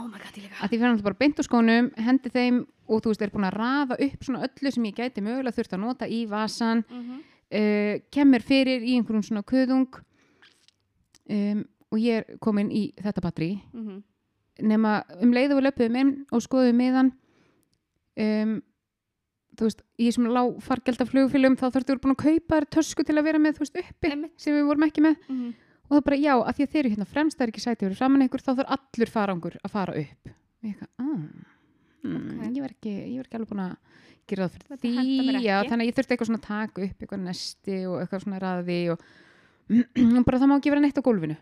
oh 0.00 0.06
my 0.08 0.16
god, 0.16 0.38
ég 0.40 0.46
að 0.48 0.70
því 0.70 0.78
fyrir 0.78 0.86
náttúrulega 0.86 1.06
bara 1.10 1.18
beint 1.20 1.42
úr 1.42 1.46
skónum, 1.46 1.90
hendi 2.00 2.32
þeim 2.32 2.62
og 2.88 3.02
þú 3.04 3.12
veist, 3.12 3.24
er 3.26 3.34
búin 3.34 3.48
að 3.50 3.58
raða 3.58 3.98
upp 4.06 4.24
svona 4.24 4.46
öllu 4.46 4.72
sem 4.72 4.86
ég 4.88 4.96
gæti 4.96 5.24
mögulega 5.26 5.58
þurft 5.58 5.76
að 5.76 5.82
nota 5.82 6.08
í 6.08 6.22
vasan, 6.30 6.80
uh 6.88 7.02
-huh. 7.02 7.18
Uh, 7.52 7.98
kemur 8.10 8.40
fyrir 8.42 8.82
í 8.82 8.96
einhverjum 8.98 9.22
svona 9.22 9.42
kuðung 9.42 9.88
um, 11.30 11.64
og 11.92 11.98
ég 12.02 12.22
er 12.22 12.38
komin 12.44 12.70
í 12.70 12.92
þetta 13.00 13.20
batteri 13.24 13.52
Uh 13.72 13.80
-huh. 13.86 14.02
nema 14.62 15.02
um 15.22 15.32
leiðu 15.32 15.54
við 15.58 15.66
löpuðum 15.68 15.96
inn 16.00 16.26
og 16.32 16.42
skoðum 16.42 16.76
miðan 16.76 17.12
um, 18.18 18.62
þú 19.58 19.64
veist, 19.66 19.82
í 19.98 20.06
þessum 20.08 20.26
lág 20.30 20.60
fargelda 20.62 21.04
flugfélum 21.06 21.56
þá 21.56 21.66
þurftu 21.70 21.94
við 21.94 22.00
búin 22.02 22.14
að 22.16 22.24
kaupa 22.24 22.56
þér 22.60 22.66
tösku 22.70 23.04
til 23.04 23.18
að 23.18 23.24
vera 23.24 23.38
með, 23.38 23.54
þú 23.56 23.58
veist, 23.64 23.78
uppi 23.78 24.10
Einmitt. 24.10 24.32
sem 24.36 24.54
við 24.54 24.66
vorum 24.66 24.82
ekki 24.86 25.00
með 25.02 25.16
Uh 25.28 25.36
-huh. 25.36 25.54
og 25.88 25.96
það 25.96 26.04
bara, 26.04 26.16
já, 26.16 26.34
að 26.44 26.54
því 26.56 26.62
að 26.62 26.70
þeir 26.72 26.80
eru 26.84 26.90
hérna 26.90 27.04
fremst 27.06 27.38
það 27.38 27.42
er 27.42 27.48
ekki 27.48 27.60
sæti 27.60 27.84
fyrir 27.86 27.96
framan 27.96 28.22
ykkur, 28.22 28.40
þá 28.42 28.54
þarf 28.56 28.70
allur 28.76 29.08
farangur 29.10 29.56
að 29.64 29.70
fara 29.70 29.92
upp 29.92 30.28
og 30.28 30.64
ég 30.64 30.74
eitthvað, 30.74 30.88
ah 30.98 31.57
mm, 32.04 32.28
Ok. 32.38 32.52
ég, 32.56 32.60
var 32.64 32.74
ekki, 32.74 32.92
ég 32.94 33.16
var 33.20 33.26
ekki 33.28 33.38
alveg 33.40 33.50
búin 33.52 33.64
að 33.64 33.76
gera 34.28 34.44
það 34.48 34.52
fyrir 34.54 34.68
Þetta 34.68 34.82
því. 34.84 35.42
já, 35.46 35.56
þannig 35.68 35.84
að 35.84 35.88
ég 35.88 35.96
þurfti 35.98 36.14
eitthvað 36.14 36.28
svona 36.30 36.40
að 36.42 36.48
taka 36.48 36.84
upp 36.86 37.02
eitthvað 37.04 37.22
nesti 37.24 37.78
og 37.88 37.96
eitthvað 38.02 38.24
svona 38.26 38.40
raði 38.44 38.78
og, 38.92 39.04
bara 40.28 40.38
það 40.42 40.48
má 40.52 40.56
ekki 40.58 40.72
vera 40.74 40.84
neitt 40.84 41.00
á 41.00 41.06
gólfinu. 41.08 41.36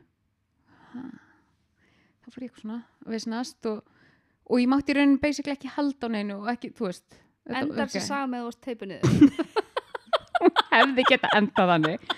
Þá 0.96 2.32
fór 2.32 2.42
ég 2.42 2.48
eitthvað 2.48 2.64
svona 2.64 2.78
að 3.06 3.14
veisnast 3.14 3.68
og, 3.70 3.82
og 4.50 4.60
ég 4.62 4.70
mátti 4.70 4.94
í 4.94 4.96
raunin 4.98 5.18
basically 5.22 5.54
ekki 5.54 5.70
halda 5.76 6.08
á 6.10 6.14
neinu 6.14 6.38
og 6.40 6.50
ekki, 6.54 6.72
þú 6.76 6.88
veist 6.88 7.20
endar 7.46 7.90
sem 7.92 8.02
saga 8.02 8.26
með 8.30 8.42
þú 8.42 8.48
varst 8.50 8.62
teipu 8.66 8.88
niður. 8.90 9.10
Hefði 10.76 11.04
geta 11.08 11.30
endað 11.38 11.70
þannig. 11.74 12.10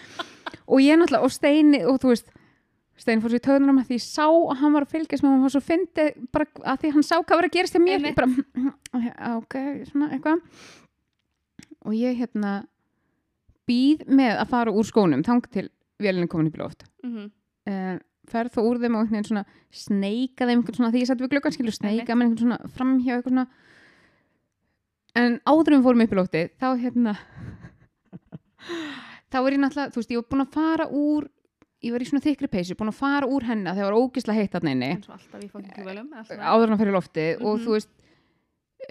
Og 0.68 0.80
ég 0.84 0.98
náttúrulega, 1.00 1.24
og 1.28 1.32
Steini 1.32 1.80
og 1.88 1.98
þú 2.02 2.12
veist, 2.12 2.32
Steini 2.98 3.22
fór 3.22 3.30
sér 3.30 3.44
töðunum 3.44 3.78
að 3.78 3.92
því 3.92 3.96
ég 3.98 4.04
sá 4.04 4.26
að 4.26 4.56
hann 4.58 4.74
var 4.74 4.86
að 4.86 4.94
fylgjast 4.96 5.22
með 5.22 5.34
hann 5.34 5.44
var 5.44 5.52
svo 5.54 5.62
fyndi 5.62 6.06
bara 6.34 6.48
að 6.72 6.80
því 6.82 6.90
hann 6.96 7.06
sá 7.06 7.14
hvað 7.14 7.36
var 7.36 7.46
að 7.46 7.54
gerast 7.54 7.76
hjá 7.76 7.82
mér. 7.84 8.02
Ég 8.02 8.16
bara, 8.18 9.34
ok, 9.36 9.56
svona 9.92 10.08
eitthvað. 10.16 10.42
Og 11.86 11.94
ég 11.94 12.18
hérna 12.18 12.54
býð 13.68 14.02
með 14.18 14.34
að 14.34 14.50
fara 14.50 14.74
úr 14.74 14.88
skónum 14.88 15.22
þang 15.26 15.46
til 15.52 15.66
vélinni 16.02 16.30
komin 16.30 16.50
í 16.50 16.58
loft. 16.58 16.84
Uh 17.04 17.14
-huh. 17.14 17.30
uh, 17.70 17.96
ferð 18.28 18.56
þó 18.56 18.60
úr 18.64 18.82
þeim 18.82 18.96
og 18.96 19.00
einhvern 19.04 19.14
veginn 19.14 19.30
svona 19.30 19.44
sneika 19.70 20.46
þeim 20.48 20.66
svona 20.66 20.90
því 20.92 21.02
ég 21.02 21.08
satt 21.08 21.22
við 21.22 21.32
glöggan 21.32 21.54
skilur 21.54 21.76
sneika 21.76 22.14
með 22.14 22.26
einhvern 22.26 22.42
svona 22.44 22.58
framhjá 22.74 23.14
eitthvað 23.16 23.32
svona. 23.32 23.46
En 25.14 25.40
áður 25.46 25.72
en 25.72 25.78
við 25.78 25.86
fórum 25.86 26.04
upp 26.04 26.12
í 26.12 26.18
lóftið 26.18 26.50
þá 26.58 26.68
hérna 26.82 27.16
þá 29.32 29.38
er 29.38 29.52
ég 29.52 29.60
náttúrulega, 29.62 29.90
þú 29.92 30.00
veist, 30.00 30.10
ég 30.10 30.20
var 30.20 30.30
búin 30.30 30.46
að 30.46 30.54
fara 30.54 30.86
úr 30.90 31.28
ég 31.84 31.92
var 31.94 32.02
í 32.02 32.08
svona 32.08 32.24
þykri 32.24 32.48
peysu, 32.50 32.74
búin 32.78 32.90
að 32.90 32.98
fara 32.98 33.26
úr 33.30 33.44
henni 33.46 33.70
þegar 33.70 33.78
það 33.78 33.90
var 33.90 33.98
ógislega 34.02 34.38
heitt 34.38 34.54
fókin 35.52 35.74
kjúvelum 35.76 36.08
áður 36.14 36.72
að 36.74 36.80
fyrir 36.82 36.96
loftið 36.96 37.42
og 37.44 37.52
Mhm. 37.58 37.64
þú 37.64 37.76
veist 37.76 37.92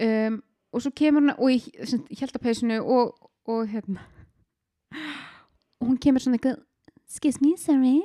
um, 0.00 0.42
og 0.72 0.82
svo 0.84 0.90
kemur 0.94 1.22
hún 1.22 1.34
og 1.38 1.48
ég, 1.50 1.68
ég 2.10 2.20
held 2.20 2.32
að 2.36 2.42
peysinu 2.44 2.78
og, 2.84 3.14
og 3.48 3.66
hérna 3.68 4.00
og 5.80 5.88
hún 5.88 5.98
kemur 6.00 6.20
svona 6.20 6.36
eitthvað 6.38 6.58
excuse 7.08 7.40
me, 7.40 7.56
sorry. 7.56 8.02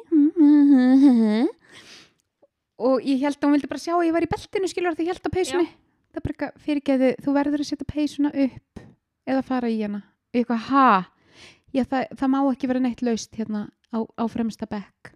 Og 2.84 3.04
ég 3.06 3.22
held 3.24 3.38
að 3.38 3.46
hún 3.48 3.54
vildi 3.56 3.70
bara 3.70 3.82
sjá 3.84 3.94
að 3.96 4.08
ég 4.08 4.16
var 4.16 4.26
í 4.26 4.30
beltinu 4.32 4.70
skilur 4.72 4.96
því 4.98 5.06
ég 5.06 5.12
held 5.14 5.28
að 5.30 5.36
peysinu. 5.38 5.66
Það 6.14 6.20
er 6.20 6.24
bara 6.26 6.34
eitthvað 6.34 6.64
fyrirgeði, 6.66 7.10
þú 7.24 7.34
verður 7.38 7.64
að 7.64 7.70
setja 7.70 7.88
peysuna 7.90 8.32
upp 8.46 8.82
eða 9.30 9.44
fara 9.48 9.70
í 9.72 9.78
hana. 9.82 10.02
Eitthvað, 10.34 10.64
ha? 10.70 10.88
Já, 11.74 11.84
það, 11.90 12.04
það 12.20 12.32
má 12.34 12.40
ekki 12.52 12.70
vera 12.70 12.82
neitt 12.84 13.02
laust 13.06 13.38
hérna 13.40 13.62
á, 13.94 14.00
á 14.02 14.24
fremsta 14.32 14.68
bekk. 14.70 15.14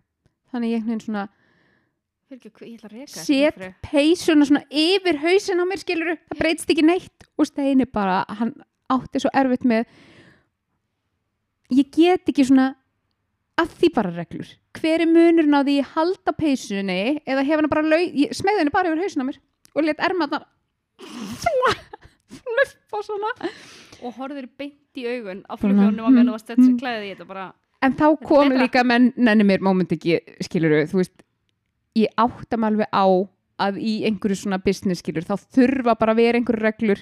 Þannig 0.53 0.71
ég 0.71 0.79
einhvern 0.79 0.93
veginn 0.93 1.05
svona 1.05 1.27
að 1.27 1.45
set 3.07 3.61
peysuna 3.85 4.45
svona 4.47 4.65
yfir 4.67 5.19
hausin 5.21 5.63
á 5.63 5.65
mér 5.67 5.79
skilur 5.79 6.17
það 6.17 6.41
breytst 6.41 6.73
ekki 6.73 6.83
neitt. 6.85 7.27
Og 7.39 7.47
Steini 7.47 7.87
bara, 7.87 8.23
hann 8.27 8.53
átti 8.91 9.21
svo 9.23 9.31
erfitt 9.35 9.65
með 9.67 9.87
ég 11.75 11.89
get 11.91 12.29
ekki 12.31 12.45
svona 12.47 12.73
að 13.57 13.73
því 13.79 13.91
bara 13.95 14.13
reglur. 14.13 14.49
Hver 14.77 15.03
er 15.03 15.09
munurinn 15.09 15.55
á 15.55 15.61
því 15.63 15.79
ég 15.79 15.93
halda 15.95 16.33
peysunni 16.37 16.99
eða 17.25 17.45
hef 17.47 17.61
hann 17.61 17.71
bara 17.71 17.83
smegði 17.87 18.61
henni 18.61 18.75
bara 18.75 18.91
yfir 18.91 19.03
hausin 19.05 19.23
á 19.23 19.27
mér 19.29 19.39
og 19.73 19.87
let 19.87 20.03
ermaðnar 20.03 20.45
fluffa 22.37 23.01
svona. 23.05 23.31
Og 24.03 24.13
horfður 24.19 24.49
beint 24.59 24.99
í 24.99 25.07
augun 25.07 25.41
á 25.47 25.53
flugfjónum 25.57 26.05
á 26.05 26.09
meðan 26.11 26.29
þú 26.29 26.35
varst 26.35 26.51
þetta 26.51 26.75
klæðið 26.81 27.07
í 27.07 27.13
þetta 27.15 27.29
bara 27.29 27.47
en 27.85 27.93
þá 27.97 28.05
er 28.11 28.19
kom 28.25 28.49
betra. 28.49 28.63
líka 28.63 28.83
menn 28.87 29.11
nenni 29.17 29.43
mér 29.47 29.61
moment 29.65 29.91
ekki, 29.93 30.19
skilur 30.45 30.85
þú 30.89 31.01
veist 31.03 31.23
ég 31.97 32.13
átta 32.17 32.57
mig 32.57 32.71
alveg 32.71 32.89
á 32.93 33.05
að 33.67 33.77
í 33.81 33.93
einhverju 34.05 34.37
svona 34.43 34.59
business 34.61 35.01
skilur 35.01 35.25
þá 35.25 35.35
þurfa 35.55 35.95
bara 35.97 36.13
að 36.13 36.21
vera 36.21 36.37
einhverju 36.41 36.61
reglur 36.65 37.01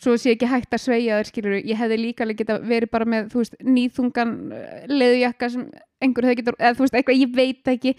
svo 0.00 0.14
sé 0.16 0.32
ekki 0.36 0.48
hægt 0.48 0.72
að 0.72 0.80
sveigja 0.84 1.18
þær 1.18 1.28
skilur 1.28 1.56
ég 1.58 1.76
hefði 1.76 1.98
líka 2.00 2.24
alveg 2.24 2.38
geta 2.40 2.58
verið 2.62 2.90
bara 2.94 3.04
með 3.10 3.26
þú 3.34 3.42
veist, 3.42 3.56
nýþungan 3.60 4.30
uh, 4.54 4.86
leðujakka 4.88 5.50
sem 5.52 5.66
einhver 6.00 6.28
hefði 6.30 6.38
geta, 6.40 6.54
eða 6.58 6.76
þú 6.78 6.86
veist, 6.86 6.96
eitthvað 7.00 7.20
ég 7.20 7.34
veit 7.36 7.72
ekki 7.74 7.94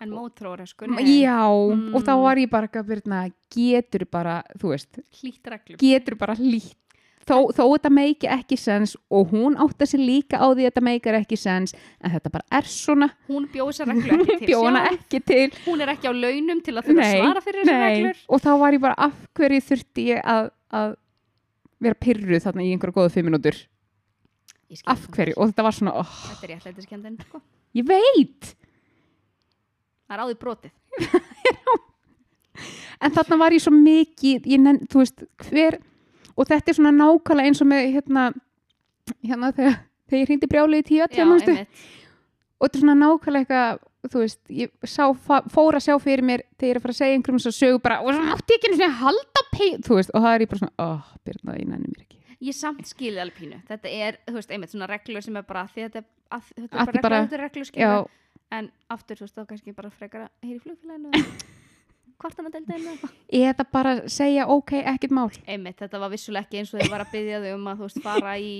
en 0.00 0.12
mótróra 0.14 0.64
sko 0.68 0.86
já, 1.04 1.40
Mm. 1.70 1.94
og 1.94 2.04
þá 2.06 2.12
var 2.22 2.38
ég 2.40 2.50
bara 2.50 2.82
Birna, 2.86 3.24
getur 3.52 4.06
bara, 4.10 4.42
þú 4.60 4.70
veist 4.72 5.00
hlýtt 5.20 5.50
reglum 5.50 5.76
getur 5.80 6.16
bara 6.16 6.36
hlýtt 6.38 6.76
þó, 7.30 7.36
þó 7.54 7.62
þetta 7.64 7.90
meiki 7.94 8.28
ekki 8.30 8.58
sens 8.60 8.96
og 9.12 9.34
hún 9.34 9.56
átta 9.62 9.86
sér 9.88 10.02
líka 10.02 10.40
á 10.42 10.46
því 10.50 10.64
að 10.64 10.68
þetta 10.68 10.84
meikar 10.86 11.18
ekki 11.20 11.38
sens 11.40 11.74
en 12.00 12.14
þetta 12.14 12.32
bara 12.34 12.58
er 12.60 12.70
svona. 12.70 13.10
Hún 13.30 13.46
bjóð 13.52 13.72
þessar 13.72 13.90
reglu 13.92 14.18
ekki 14.18 14.38
til 14.40 14.50
bjóna 14.50 14.84
ekki 14.90 15.22
til. 15.30 15.46
Hún 15.66 15.84
er 15.84 15.92
ekki 15.94 16.10
á 16.10 16.14
launum 16.14 16.62
til 16.66 16.76
að 16.76 16.88
þurfa 16.90 17.06
að 17.06 17.16
svara 17.16 17.44
fyrir 17.44 17.68
nei. 17.70 17.76
reglur. 17.84 18.22
Og 18.28 18.42
þá 18.46 18.50
var 18.64 18.76
ég 18.76 18.84
bara 18.86 18.98
af 19.08 19.20
hverju 19.38 19.66
þurfti 19.68 20.06
ég 20.10 20.24
að, 20.36 20.50
að 20.80 20.96
vera 21.86 22.00
pyrruð 22.06 22.46
þarna 22.46 22.66
í 22.66 22.72
einhverja 22.74 22.98
góða 22.98 23.14
fimm 23.14 23.30
minútur 23.30 23.60
af 24.86 25.06
hverju? 25.10 25.34
og 25.36 25.50
þetta 25.50 25.66
var 25.66 25.74
svona 25.74 25.94
oh, 25.98 26.16
þetta 26.28 26.46
er 26.46 26.52
réttlætiskendin 26.54 27.16
sko. 27.24 27.40
ég 27.74 27.86
veit! 27.88 28.52
Það 30.06 30.16
er 30.16 30.22
áður 30.26 30.42
brotið. 30.42 30.76
En 33.00 33.14
þarna 33.14 33.36
var 33.40 33.54
ég 33.54 33.62
svo 33.64 33.72
mikið 33.72 34.48
ég 34.50 34.60
nenn, 34.60 34.82
þú 34.90 35.00
veist 35.00 35.22
hver 35.46 35.78
og 36.40 36.48
þetta 36.48 36.72
er 36.72 36.78
svona 36.78 36.94
nákvæmlega 36.96 37.52
eins 37.52 37.60
og 37.60 37.70
með 37.70 37.86
hérna, 37.98 38.26
hérna 39.20 39.52
þegar, 39.56 39.78
þegar 40.08 40.22
ég 40.22 40.30
hringdi 40.30 40.50
brjálið 40.50 40.82
í 40.82 40.88
tíu 40.88 41.04
og 41.04 41.12
þetta 41.12 42.76
er 42.76 42.82
svona 42.82 42.98
nákvæmlega 42.98 43.44
eitthvað 43.44 43.86
þú 44.08 44.22
veist, 44.22 44.40
ég 44.48 44.70
sá, 44.88 45.02
fór 45.52 45.76
að 45.76 45.84
sjá 45.84 45.96
fyrir 46.00 46.24
mér 46.24 46.44
þegar 46.56 46.68
ég 46.68 46.72
er 46.72 46.78
að 46.78 46.84
fara 46.86 46.94
að 46.94 47.00
segja 47.00 47.16
einhverjum 47.18 47.42
svo 47.44 47.52
sögu 47.52 47.82
bara, 47.84 47.98
og 48.00 48.14
svo 48.14 48.22
mátti 48.24 48.54
ég 48.54 48.60
ekki 48.60 48.70
einu 48.70 48.78
sinni 48.78 48.88
að 48.88 49.02
halda 49.02 49.42
pei 49.50 49.68
þú 49.84 49.98
veist, 49.98 50.12
og 50.14 50.24
það 50.24 50.36
er 50.36 50.44
ég 50.44 50.52
bara 50.52 50.62
svona, 50.62 50.86
oh, 50.86 51.10
Birna, 51.28 51.56
ég 51.58 51.68
nenni 51.68 51.90
mér 51.90 52.06
ekki. 52.06 52.20
Ég 52.40 52.56
samt 52.56 52.88
skilði 52.88 53.20
alveg 53.20 53.36
pínu. 53.36 53.58
Þetta 53.68 53.92
er, 53.92 54.16
þú 54.24 54.38
veist, 54.38 54.54
einmitt 54.56 54.72
svona 54.72 54.88
reglur 54.88 55.26
sem 55.26 55.36
er 55.36 55.44
bara 55.44 55.66
þetta 55.74 56.00
er, 56.00 56.06
að, 56.32 56.48
þetta 56.56 56.64
er 56.64 56.72
bara 56.80 56.94
reglur, 56.96 57.18
þetta 57.20 57.36
er 57.36 57.44
reglur 57.44 57.66
já, 57.66 57.68
skilur 57.74 58.08
en 58.56 58.70
aftur, 58.90 59.20
þú 59.20 59.26
veist, 59.26 59.36
þá 59.36 59.48
kannski 59.52 59.76
bara 59.76 59.92
frekar 59.94 60.26
að 60.26 60.48
heyri 60.48 60.62
flugfélaginu 60.64 61.10
kvartanadeldinu 62.20 62.96
eða 63.40 63.66
bara 63.72 63.94
segja 64.10 64.46
ok, 64.52 64.74
ekkert 64.94 65.14
mál. 65.16 65.28
Einmitt, 65.46 65.78
þetta 65.82 66.02
var 66.02 66.12
vissulega 66.12 66.46
ekki 66.46 66.62
eins 66.62 66.74
og 66.74 66.82
þau 66.82 66.92
var 66.92 67.04
að 67.06 67.14
byggja 67.16 67.42
þau 67.44 67.52
um 67.56 67.70
að 67.72 67.80
þú 67.80 67.88
veist, 67.88 68.02
fara 68.04 68.34
í 68.40 68.52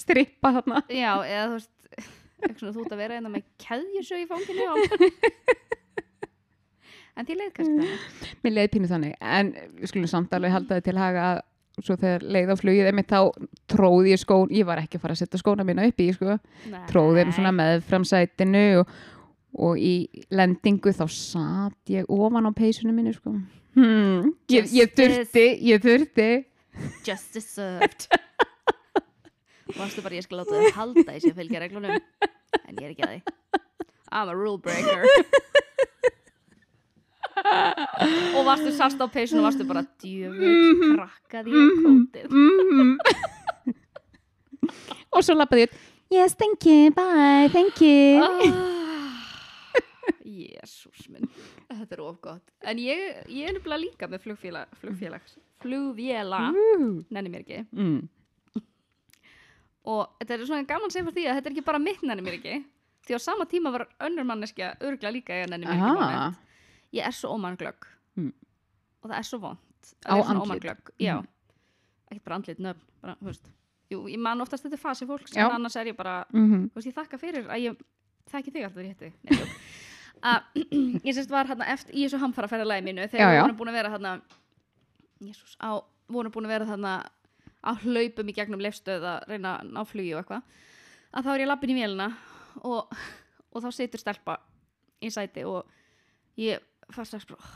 strippa 0.00 0.54
þarna. 0.58 0.82
Já, 0.92 1.12
eða 1.26 1.44
þú 1.46 1.58
veist 1.58 1.76
þú 2.60 2.84
ert 2.84 2.94
að 2.94 3.02
vera 3.02 3.18
einna 3.18 3.32
með 3.32 3.46
keðjusög 3.60 4.24
í 4.24 4.28
fanginu 4.30 4.68
en 7.20 7.28
því 7.28 7.36
leið 7.36 7.54
kannski 7.56 7.76
þannig. 7.76 8.08
Mér 8.44 8.54
leiði 8.56 8.72
pínu 8.74 8.90
þannig, 8.90 9.14
en 9.20 9.54
við 9.76 9.92
skulum 9.92 10.10
samt 10.10 10.34
alveg 10.36 10.54
halda 10.54 10.78
þið 10.78 10.86
til 10.88 11.00
haga 11.00 11.28
að 11.30 11.40
svo 11.80 11.96
þegar 11.96 12.24
leið 12.36 12.52
á 12.52 12.56
flugið 12.60 12.88
einmitt 12.90 13.12
þá 13.12 13.20
tróði 13.70 14.12
ég 14.12 14.20
skón 14.20 14.50
ég 14.52 14.66
var 14.68 14.82
ekki 14.82 14.98
að 14.98 15.04
fara 15.04 15.16
að 15.16 15.22
setja 15.22 15.40
skóna 15.40 15.64
mína 15.66 15.86
upp 15.88 16.02
í 16.02 16.08
sko. 16.16 16.36
Tróði 16.90 17.22
þeim 17.22 17.34
svona 17.36 17.52
með 17.56 17.84
framsætinu 17.88 18.64
og, 18.82 18.94
og 19.58 19.78
í 19.80 20.08
lendingu 20.34 20.92
þá 20.94 21.04
satt 21.10 21.92
ég 21.92 22.08
ofan 22.10 22.48
á 22.48 22.52
peysunum 22.54 22.96
minni 22.96 23.14
sko. 23.14 23.34
hmm. 23.78 24.32
ég, 24.52 24.70
ég 24.74 24.94
þurfti 24.94 25.46
ég 25.66 25.82
þurfti. 25.82 26.28
Justice 27.06 27.46
served. 27.46 28.06
Varstu 29.76 30.02
bara 30.02 30.18
ég 30.18 30.26
skal 30.26 30.40
láta 30.42 30.56
þau 30.56 30.76
halda 30.78 31.14
í 31.14 31.20
að 31.20 31.36
fylgja 31.38 31.62
reglunum. 31.62 31.98
En 32.66 32.78
ég 32.78 32.84
er 32.86 32.94
ekki 32.94 33.06
að 33.06 33.12
því. 33.14 33.20
I'm 34.10 34.30
a 34.30 34.34
rule 34.34 34.58
breaker. 34.58 35.06
Og 38.36 38.42
varstu 38.44 38.72
sast 38.74 39.00
á 39.00 39.06
peysun 39.08 39.40
og 39.40 39.46
varstu 39.48 39.64
bara 39.68 39.84
djöfull 40.02 40.96
krakkaði 40.98 41.54
ég 41.54 41.78
kótið. 41.84 42.26
Mm 42.34 42.98
og 45.10 45.24
svo 45.24 45.36
lappaði 45.38 45.66
ég 45.66 45.78
yes, 46.20 46.36
thank 46.38 46.66
you, 46.66 46.90
bye, 46.94 47.48
thank 47.52 47.80
you 47.84 48.78
Jésús 50.24 51.06
minn 51.12 51.28
Þetta 51.68 51.96
er 51.96 52.02
of 52.04 52.20
gott 52.24 52.50
En 52.60 52.80
ég, 52.82 53.20
ég 53.28 53.48
er 53.48 53.56
nefnilega 53.56 53.82
líka 53.84 54.08
með 54.10 54.24
flugfélag 54.26 54.74
flugfélags 54.80 55.36
flugvéla 55.60 56.40
uh. 56.54 57.04
nenni 57.12 57.32
mér 57.32 57.44
ekki 57.44 57.62
mm. 57.76 58.00
og 59.90 60.12
þetta 60.20 60.36
er 60.36 60.44
svona 60.48 60.68
gaman 60.68 60.92
segja 60.92 61.06
fyrir 61.08 61.18
því 61.18 61.26
að 61.28 61.38
þetta 61.38 61.50
er 61.50 61.56
ekki 61.56 61.66
bara 61.66 61.82
mitt 61.82 62.04
nenni 62.06 62.24
mér 62.24 62.38
ekki 62.38 62.60
því 63.08 63.16
á 63.16 63.20
sama 63.20 63.46
tíma 63.50 63.72
var 63.74 63.86
önnur 64.06 64.28
manneskja 64.28 64.74
örgla 64.86 65.12
líka 65.12 65.36
ég 65.36 65.50
nenni 65.52 65.68
mér 65.68 65.76
ekki 65.76 66.00
moment. 66.00 66.40
ég 66.96 67.06
er 67.06 67.16
svo 67.16 67.34
ómannglögg 67.36 67.88
Mm. 68.18 68.32
og 69.00 69.10
það 69.10 69.18
er 69.20 69.26
svo 69.28 69.38
vond 69.38 69.58
Á 70.04 70.18
andlit. 70.18 70.90
Já, 70.98 71.22
ekki 72.10 72.22
bara 72.24 72.36
andlit 72.40 72.58
nöfn 72.58 72.82
bara. 73.00 73.14
Jú, 73.90 74.02
ég 74.10 74.18
man 74.18 74.42
oftast 74.42 74.66
þetta 74.66 74.76
er 74.76 74.82
fasi 74.82 75.06
fólks 75.06 75.32
Já. 75.32 75.44
en 75.46 75.54
annars 75.56 75.76
er 75.76 75.86
ég 75.92 75.96
bara, 75.96 76.24
mm 76.32 76.66
þú 76.70 76.74
veist, 76.74 76.90
ég 76.90 76.96
þakka 76.98 77.18
fyrir 77.18 77.46
að 77.48 77.62
ég 77.64 77.78
þekki 78.30 78.52
þig 78.54 78.66
alltaf 78.66 78.82
Nei, 78.84 79.38
jók. 79.38 79.54
Að 80.26 80.60
ég 81.06 81.14
sérst 81.16 81.32
var 81.32 81.48
hérna 81.48 81.68
eftir 81.72 81.96
í 81.96 82.04
þessu 82.04 82.20
hamfara 82.22 82.50
ferðalagi 82.50 82.86
mínu 82.86 83.08
þegar 83.12 83.34
við 83.34 83.42
vorum 83.44 83.58
búin 83.60 83.72
að 83.72 83.78
vera 83.80 83.94
hérna 83.94 84.12
Jésús, 85.20 85.56
á, 85.60 85.80
vorum 86.08 86.32
búin 86.34 86.48
að 86.48 86.54
vera 86.54 86.68
þarna 86.68 86.94
á 87.60 87.70
hlaupum 87.82 88.30
í 88.32 88.36
gegnum 88.36 88.62
lefstöð 88.64 89.04
að 89.04 89.26
reyna 89.28 89.56
að 89.58 89.72
ná 89.74 89.80
flugi 89.88 90.14
og 90.14 90.22
eitthvað 90.22 90.46
að 91.10 91.26
þá 91.26 91.30
er 91.32 91.42
ég 91.44 91.50
lappin 91.50 91.72
í 91.74 91.76
vélina 91.76 92.08
og, 92.66 92.94
og 93.50 93.64
þá 93.64 93.70
situr 93.74 94.02
stelpa 94.02 94.38
í 95.00 95.10
sæti 95.12 95.44
og 95.48 95.68
ég 96.40 96.62
fannst 96.94 97.28
bara 97.30 97.40
oh, 97.40 97.50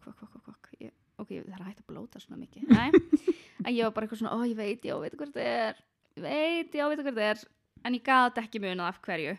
fuck, 0.00 0.16
fuck, 0.16 0.32
fuck, 0.32 0.42
fuck. 0.46 0.72
Ég, 0.80 0.92
ok, 1.20 1.30
það 1.36 1.54
er 1.58 1.68
hægt 1.68 1.82
að 1.82 1.92
blóta 1.92 2.20
svona 2.22 2.40
mikið. 2.40 2.70
Nei, 2.70 2.90
en 3.66 3.72
ég 3.74 3.86
var 3.86 3.94
bara 3.96 4.06
eitthvað 4.06 4.22
svona, 4.22 4.36
ó 4.36 4.44
ég 4.46 4.58
veit, 4.58 4.84
já, 4.84 4.96
veit 5.00 5.16
hvað 5.16 5.32
þetta 5.32 5.46
er 5.68 5.80
ég 6.16 6.24
veit, 6.24 6.74
já, 6.74 6.86
veit 6.88 7.00
hvað 7.00 7.10
þetta 7.10 7.28
er. 7.30 7.44
En 7.86 7.96
ég 7.96 8.04
gat 8.04 8.40
ekki 8.42 8.60
munað 8.62 8.90
af 8.90 9.00
hverju. 9.04 9.36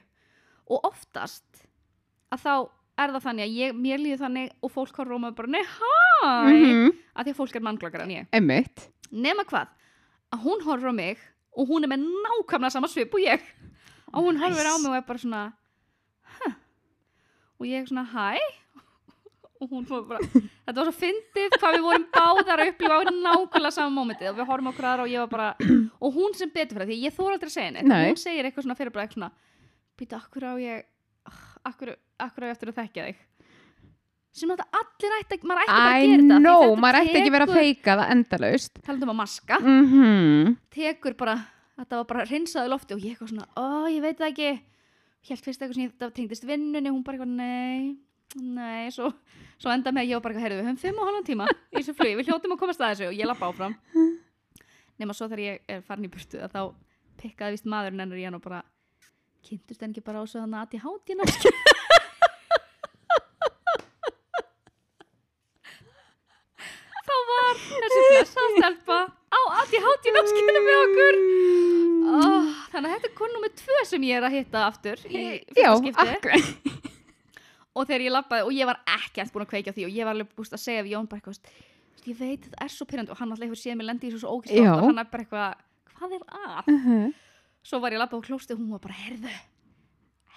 Og 0.72 0.88
oftast 0.88 1.66
að 2.32 2.46
þá 2.46 2.54
er 3.02 3.14
það 3.16 3.26
þannig 3.26 3.46
að 3.46 3.58
ég, 3.58 3.76
mér 3.76 4.02
líður 4.02 4.24
þannig 4.26 4.52
og 4.62 4.72
fólk 4.72 5.00
á 5.02 5.04
mig 5.04 5.36
bara, 5.36 5.48
nei, 5.48 5.64
hæ 5.64 5.92
-hmm. 6.22 6.92
að 7.16 7.26
því 7.26 7.32
að 7.32 7.40
fólk 7.40 7.56
er 7.56 7.66
mannglöggar 7.66 8.04
en 8.06 8.16
ég 8.16 8.28
Emmitt 8.32 8.88
nema 9.12 9.44
hvað, 9.44 9.68
að 10.32 10.44
hún 10.46 10.64
horfður 10.64 10.94
á 10.94 10.96
mig 10.96 11.18
og 11.58 11.68
hún 11.68 11.84
er 11.84 11.92
með 11.92 12.06
nákvæmlega 12.08 12.72
sama 12.72 12.88
svip 12.88 13.14
og 13.14 13.20
ég 13.20 13.42
og 14.14 14.24
hún 14.24 14.40
horfir 14.40 14.68
á 14.68 14.76
Nice. 14.76 14.84
mig 14.84 14.92
og 14.92 14.98
er 14.98 15.08
bara 15.08 15.20
svona 15.20 15.54
huh. 16.40 16.54
og 17.60 17.66
ég 17.68 17.82
er 17.82 17.88
svona 17.88 18.08
hæ 18.08 18.40
og 19.62 19.70
hún 19.70 19.86
fór 19.86 20.08
bara 20.08 20.20
þetta 20.20 20.78
var 20.80 20.88
svo 20.90 20.96
fyndið 20.98 21.58
hvað 21.60 21.76
við 21.76 21.86
vorum 21.86 22.08
báðar 22.16 22.64
að 22.64 22.72
upplifa 22.72 22.98
á 22.98 23.02
nákvæmlega 23.12 23.72
sama 23.72 23.92
mómentið 23.94 24.32
og 24.32 24.38
við 24.40 24.50
horfum 24.50 24.72
á 24.72 24.74
hverjar 24.74 25.04
og 25.04 25.12
ég 25.12 25.20
var 25.20 25.30
bara 25.30 25.56
og 26.04 26.14
hún 26.16 26.34
sem 26.34 26.50
betur 26.50 26.78
fyrir 26.78 26.88
það, 26.88 26.94
því 26.94 27.06
ég 27.06 27.18
þóra 27.18 27.34
aldrei 27.36 27.52
að 27.52 27.58
segja 27.58 27.72
neitt 27.72 27.88
Nei. 27.92 28.08
hún 28.10 28.18
segir 28.18 28.46
eitthvað 28.46 28.64
svona 28.64 28.80
fyrir 28.80 28.94
bara 28.96 29.04
eitthvað 29.06 29.20
svona 29.20 29.32
býta, 30.00 30.18
akkur 30.18 30.48
á 30.48 30.54
ég 30.58 30.88
akkur, 31.64 31.94
akkur 32.26 32.46
á 32.46 32.50
ég 32.50 32.56
eftir 32.56 32.72
að 32.72 32.80
þekkja 32.82 33.06
þig? 33.10 33.22
Sem 34.32 34.52
þetta 34.54 34.68
allir 34.80 35.16
ætti 35.18 35.38
að 35.38 35.48
maður 35.50 35.62
ætti 35.62 35.74
bara 35.76 35.92
að 35.92 36.02
I 36.02 36.06
gera 36.08 36.22
þetta 36.22 36.36
því 36.36 36.44
know, 36.46 36.62
þetta 36.62 36.82
maður 36.86 36.98
ætti 37.02 37.18
ekki 37.20 37.34
vera 37.36 37.48
að 37.48 37.58
feika 37.58 37.96
það 38.00 38.12
endalaust. 38.16 38.78
Talandi 38.86 39.08
um 39.08 39.12
að 39.12 39.20
maska. 39.20 39.58
Mm 39.60 40.54
tekur 40.72 41.18
bara, 41.20 41.36
þetta 41.82 42.00
var 42.00 42.08
bara 42.14 42.28
hreinsaði 42.30 42.72
lofti 42.72 42.96
og 42.96 43.04
ég 43.04 43.16
eitthvað 43.16 43.34
svona, 43.34 43.48
ó 43.60 43.92
ég 43.92 44.00
veit 44.06 44.22
það 44.22 44.30
ekki. 44.32 44.52
Helt 45.30 45.46
fyrst 45.46 45.62
eitthvað 45.62 45.78
sem 45.78 45.84
ég 45.84 45.98
það 46.00 46.14
tengdist 46.18 46.48
vinnunni, 46.48 46.90
hún 46.94 47.04
bara 47.06 47.20
eitthvað, 47.20 47.34
nei, 47.38 48.00
nei, 48.42 48.88
svo, 48.96 49.12
svo 49.62 49.74
enda 49.74 49.92
með 49.94 50.08
ég 50.10 50.18
var 50.18 50.24
bara 50.24 50.34
eitthvað, 50.34 50.46
heyrðu, 50.48 50.62
við 50.62 50.70
höfum 50.70 50.82
fimm 50.82 51.02
og 51.02 51.10
halvan 51.10 51.28
tíma 51.28 51.50
í 51.52 51.76
þessu 51.76 51.94
flugi, 52.00 52.16
við 52.18 52.32
hljótum 52.32 52.56
að 52.56 52.62
komast 52.64 52.82
að 52.82 52.96
þessu. 52.96 53.12
Og 53.12 53.20
ég 53.20 53.30
lappa 53.30 53.52
áfram. 53.52 53.76
Nema 55.02 55.18
svo 55.18 55.28
þegar 55.28 55.44
ég 55.44 55.62
er 55.76 55.84
farin 55.86 56.08
í 56.08 56.14
burtu 56.14 56.40
þá 56.40 56.62
pikkaði 57.22 57.58
vist 57.58 57.70
maðurinn 57.70 58.02
hennar 58.06 58.18
í 58.22 58.26
hann 58.26 58.40
og 58.40 58.44
bara, 58.48 58.64
kynntust 59.46 59.84
en 59.84 59.92
ekki 59.94 60.06
bara 60.06 60.24
á 60.24 60.26
svo 60.26 60.42
þannig 60.42 60.60
að 60.64 60.76
ég 60.80 60.84
háti 60.88 61.20
námskeið. 61.20 61.58
þá 67.12 67.16
var 67.30 67.62
þessi 67.62 68.02
blessa 68.08 68.46
stelpa 68.62 69.00
á 69.32 69.40
háti 69.58 70.14
námskeiðinu 70.14 70.62
með 70.66 70.80
okkur. 70.86 71.18
Oh, 72.12 72.48
þannig 72.74 72.88
að 72.90 72.94
þetta 72.96 73.10
er 73.10 73.16
konum 73.18 73.44
með 73.46 73.54
tvö 73.62 73.82
sem 73.88 74.06
ég 74.08 74.18
er 74.20 74.26
að 74.28 74.36
hitta 74.38 74.64
aftur 74.68 75.02
í 75.08 75.22
Já, 75.56 75.72
fyrsta 75.72 75.76
skipti 75.82 76.16
akkurat. 76.16 76.80
og 77.78 77.86
þegar 77.88 78.06
ég 78.06 78.14
lappaði 78.16 78.48
og 78.48 78.56
ég 78.58 78.68
var 78.70 78.80
ekkert 78.98 79.34
búin 79.34 79.46
að 79.46 79.52
kveikja 79.54 79.74
á 79.74 79.76
því 79.78 79.86
og 79.88 79.94
ég 79.96 80.08
var 80.08 80.18
alveg 80.18 80.34
búist 80.38 80.56
að 80.58 80.64
segja 80.66 80.84
við 80.86 80.96
Jón 80.96 81.08
bara 81.12 81.22
eitthvað 81.22 81.38
"Veist, 81.38 82.10
ég 82.10 82.18
veit 82.20 82.42
þetta 82.48 82.66
er 82.66 82.74
svo 82.74 82.88
pyrrandi 82.90 83.14
og 83.14 83.22
hann 83.22 83.32
alltaf 83.32 83.48
hefur 83.48 83.62
séð 83.62 83.78
mig 83.80 83.88
lendi 83.88 84.10
í 84.10 84.18
svo 84.18 84.34
ógæst 84.36 84.58
Já. 84.58 84.74
og 84.74 84.84
hann 84.90 85.00
er 85.00 85.10
bara 85.14 85.24
eitthvað 85.24 85.50
hvað 85.96 86.18
er 86.18 86.26
að? 86.42 86.74
Uh 86.76 87.12
Svo 87.62 87.78
var 87.78 87.94
ég 87.94 88.00
að 88.00 88.02
lappa 88.02 88.18
á 88.18 88.26
klósti 88.26 88.56
og 88.56 88.60
hún 88.60 88.72
var 88.74 88.80
bara 88.82 88.96
herðu, 88.98 89.30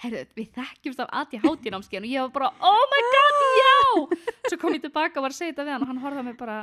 herðu, 0.04 0.18
við 0.36 0.48
þekkjumst 0.52 1.00
af 1.00 1.08
aðti 1.08 1.38
hátínámskein 1.40 2.04
og 2.04 2.10
ég 2.12 2.20
var 2.26 2.32
bara 2.34 2.50
oh 2.60 2.82
my 2.92 3.02
god, 3.14 3.38
já 3.58 3.76
Svo 4.52 4.58
kom 4.60 4.76
ég 4.76 4.82
tilbaka 4.84 5.16
og 5.18 5.24
var 5.24 5.32
að 5.32 5.38
segja 5.40 5.54
þetta 5.54 5.64
við 5.64 5.72
hann 5.72 5.86
og 5.86 5.88
hann 5.88 6.02
horfði 6.04 6.20
á 6.20 6.28
mig 6.28 6.36
bara 6.36 6.58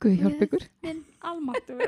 Guð 0.00 0.14
hjálp 0.22 0.42
ykkur. 0.46 0.66
minn 0.86 1.02
almáttur 1.20 1.84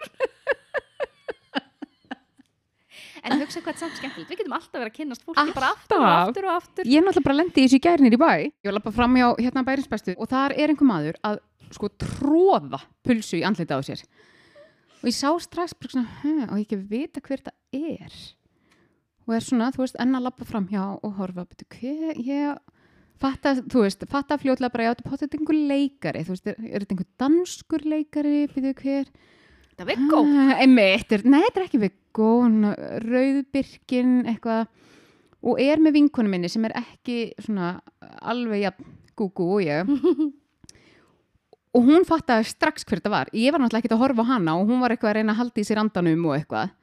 En 3.22 3.38
hugsa 3.38 3.60
hvað 3.62 3.70
er 3.76 3.78
samt 3.78 3.98
skemmtilegt, 4.00 4.30
við 4.32 4.40
getum 4.40 4.54
alltaf 4.56 4.72
verið 4.80 4.88
að 4.90 4.96
kynnast 4.96 5.22
fólki 5.22 5.52
bara 5.54 5.68
aftur 5.76 6.00
og 6.00 6.06
Alltaf. 6.08 6.28
aftur 6.32 6.46
og 6.48 6.54
aftur 6.56 6.88
Ég 6.90 6.98
er 6.98 7.04
náttúrulega 7.06 7.26
bara 7.28 7.36
lendi 7.38 7.62
í 7.62 7.66
þessu 7.68 7.78
í 7.78 7.82
gærnir 7.84 8.16
í 8.16 8.18
bæ. 8.18 8.30
Ég 8.50 8.66
var 8.66 8.74
lappa 8.74 8.92
fram 8.96 9.14
hjá 9.20 9.28
hérna 9.38 9.62
bærinsbestu 9.68 10.16
og 10.18 10.30
þar 10.32 10.54
er 10.58 10.72
einhver 10.72 10.88
maður 10.88 11.18
að 11.30 11.38
sko 11.76 11.90
tróða 12.02 12.80
pulsu 13.06 13.38
í 13.38 13.44
andlita 13.46 13.78
á 13.78 13.80
sér. 13.86 14.02
Og 15.02 15.06
ég 15.12 15.14
sá 15.14 15.30
strax 15.44 15.76
bara 15.78 15.94
svona, 15.94 16.10
hm, 16.24 16.48
og 16.50 16.58
ég 16.58 16.66
ekki 16.66 16.80
vita 16.90 17.22
hver 17.22 17.44
þetta 17.44 17.54
er. 17.78 18.18
Og 19.28 19.36
er 19.38 19.46
svona, 19.46 19.70
þú 19.70 19.84
veist, 19.84 19.96
enn 20.02 20.18
að 20.18 20.26
lappa 20.26 20.44
fram 20.48 20.66
hjá 20.72 20.82
og 20.98 21.14
horfa, 21.20 21.46
betur, 21.46 21.70
hver, 21.78 22.18
ég 22.26 22.58
fatta, 23.22 23.54
þú 23.72 23.84
veist, 23.86 24.04
fatta 24.10 24.38
fljótlega 24.40 24.74
bara, 24.74 24.88
já, 24.88 24.94
þetta 24.94 25.04
er 25.04 25.12
potið 25.12 25.36
einhver 25.38 25.60
leikari, 25.70 26.24
þú 26.26 26.34
veist, 26.34 26.50
er, 26.50 26.58
er 26.68 26.84
þetta 26.84 26.96
einhver 26.96 27.10
danskur 27.22 27.86
leikari, 27.88 28.36
betur, 28.52 28.74
hver? 28.82 29.12
Það 29.72 29.82
er 29.82 29.88
Viggo 29.88 30.22
Ah, 30.22 30.62
nei, 30.68 30.98
þetta 31.00 31.60
er 31.62 31.64
ekki 31.64 31.82
Viggo 31.82 32.30
rauðbyrkin 33.06 34.18
eitthvað 34.28 34.66
og 35.42 35.58
er 35.62 35.80
með 35.82 35.96
vinkonu 35.96 36.30
minni 36.30 36.50
sem 36.52 36.64
er 36.68 36.76
ekki 36.78 37.32
svona 37.42 37.74
alveg 38.20 38.66
jafn 38.66 38.92
gúgú 39.18 39.48
og 39.56 39.64
ég. 39.64 39.88
Og 41.72 41.86
hún 41.88 42.04
fattaði 42.04 42.50
strax 42.50 42.84
hver 42.84 43.00
þetta 43.00 43.10
var. 43.14 43.28
Ég 43.32 43.48
var 43.48 43.62
náttúrulega 43.62 43.80
ekkert 43.80 43.94
að 43.96 44.02
horfa 44.02 44.24
á 44.28 44.30
hana 44.34 44.58
og 44.60 44.68
hún 44.68 44.82
var 44.82 44.92
eitthvað 44.92 45.08
að 45.08 45.14
reyna 45.16 45.32
að 45.32 45.38
halda 45.38 45.62
í 45.62 45.64
sér 45.64 45.78
andanum 45.80 46.26
og 46.28 46.34
eitthvað. 46.36 46.74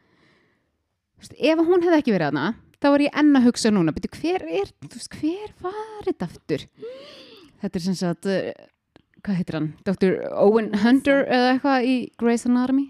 Ef 1.38 1.62
hún 1.62 1.84
hefði 1.86 2.00
ekki 2.00 2.16
verið 2.16 2.32
hana 2.32 2.46
þá 2.80 2.90
var 2.94 3.04
ég 3.04 3.16
enn 3.22 3.36
að 3.38 3.48
hugsa 3.50 3.72
núna 3.74 3.94
beti, 3.96 4.12
hver 4.20 4.46
er, 4.48 4.72
þú 4.86 4.92
veist, 4.96 5.18
hver 5.20 5.56
var 5.64 6.06
þetta 6.08 6.30
aftur 6.30 6.66
þetta 7.62 7.80
er 7.80 7.86
sem 7.86 7.98
sagt 8.00 8.30
uh, 8.30 8.52
hvað 9.24 9.40
heitir 9.42 9.60
hann, 9.60 9.70
Dr. 9.88 10.20
Owen 10.40 10.72
Hunter 10.84 11.26
eða 11.28 11.54
eitthvað 11.56 11.90
í 11.90 11.98
Grey's 12.20 12.48
Anatomy 12.50 12.90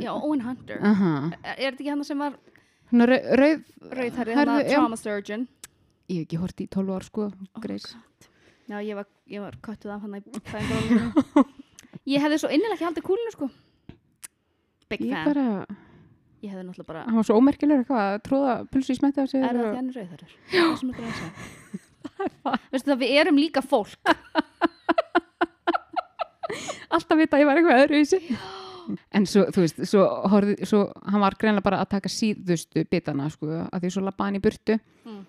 Já, 0.00 0.14
Owen 0.16 0.40
Hunter 0.40 0.80
Aha. 0.80 1.10
Er 1.44 1.50
er 1.52 1.74
þetta 1.74 1.82
ekki 1.82 1.90
hann 1.92 2.04
sem 2.08 2.22
var 2.22 2.38
rauð, 2.92 3.66
hann 3.92 4.54
já. 4.64 4.76
trauma 4.76 4.98
surgeon 5.00 5.46
ég 6.12 6.22
hef 6.22 6.26
ekki 6.26 6.40
hort 6.40 6.60
í 6.60 6.66
12 6.68 6.94
ár 6.96 7.06
sko, 7.06 7.28
Grey's. 7.62 7.92
Já, 8.68 8.78
ég 8.80 8.96
var, 8.98 9.06
var 9.44 9.58
köttuð 9.64 9.94
af 9.94 10.04
hann 10.04 10.18
Ég 12.12 12.18
hefði 12.18 12.38
svo 12.42 12.48
innilega 12.50 12.74
ekki 12.74 12.86
haldið 12.88 13.06
kúlinu 13.06 13.32
sko 13.34 13.48
Big 14.90 15.04
Ég 15.06 15.12
fan 15.14 15.28
bara, 15.28 15.46
Ég 16.42 16.50
hefði 16.50 16.64
náttúrulega 16.66 16.86
bara 16.88 17.02
hann 17.06 17.16
var 17.20 17.26
svo 17.28 17.36
ómerkilegur 17.38 17.84
eitthvað 17.84 18.02
að 18.02 18.22
tróða 18.26 18.54
pulsu 18.72 18.90
í 18.92 18.98
smetti 18.98 19.22
á 19.22 19.26
sig. 19.30 19.42
Er 19.46 19.54
það 19.54 19.66
og- 19.68 19.76
hann 19.78 19.88
er 19.88 19.94
rauðherrir? 20.00 20.32
Það 20.50 20.76
sem 20.80 20.90
er 20.90 20.94
að 20.98 21.14
segja 21.20 21.32
Veistu 22.72 22.88
það, 22.90 22.98
við 23.04 23.12
erum 23.22 23.38
líka 23.38 23.62
fólk 23.62 24.02
Alltaf 26.92 27.16
vita 27.16 27.38
að 27.38 27.42
ég 27.42 27.48
var 27.48 27.56
eitthvað 27.60 27.82
öðru 27.86 28.00
í 28.02 28.08
sig. 28.08 28.26
En 29.14 29.24
svo, 29.30 29.44
þú 29.54 29.62
veist, 29.62 29.78
svo, 29.88 30.02
horfði, 30.28 30.66
svo 30.68 30.80
hann 31.08 31.22
var 31.22 31.36
greinlega 31.40 31.64
bara 31.64 31.78
að 31.84 31.92
taka 31.94 32.10
síðustu 32.12 32.82
bitana, 32.90 33.28
sko, 33.32 33.46
að 33.70 33.84
því 33.86 33.90
svo 33.94 34.02
lappa 34.04 34.26
hann 34.26 34.36
í 34.40 34.42
burtu 34.42 34.76
Mm. 35.06 35.22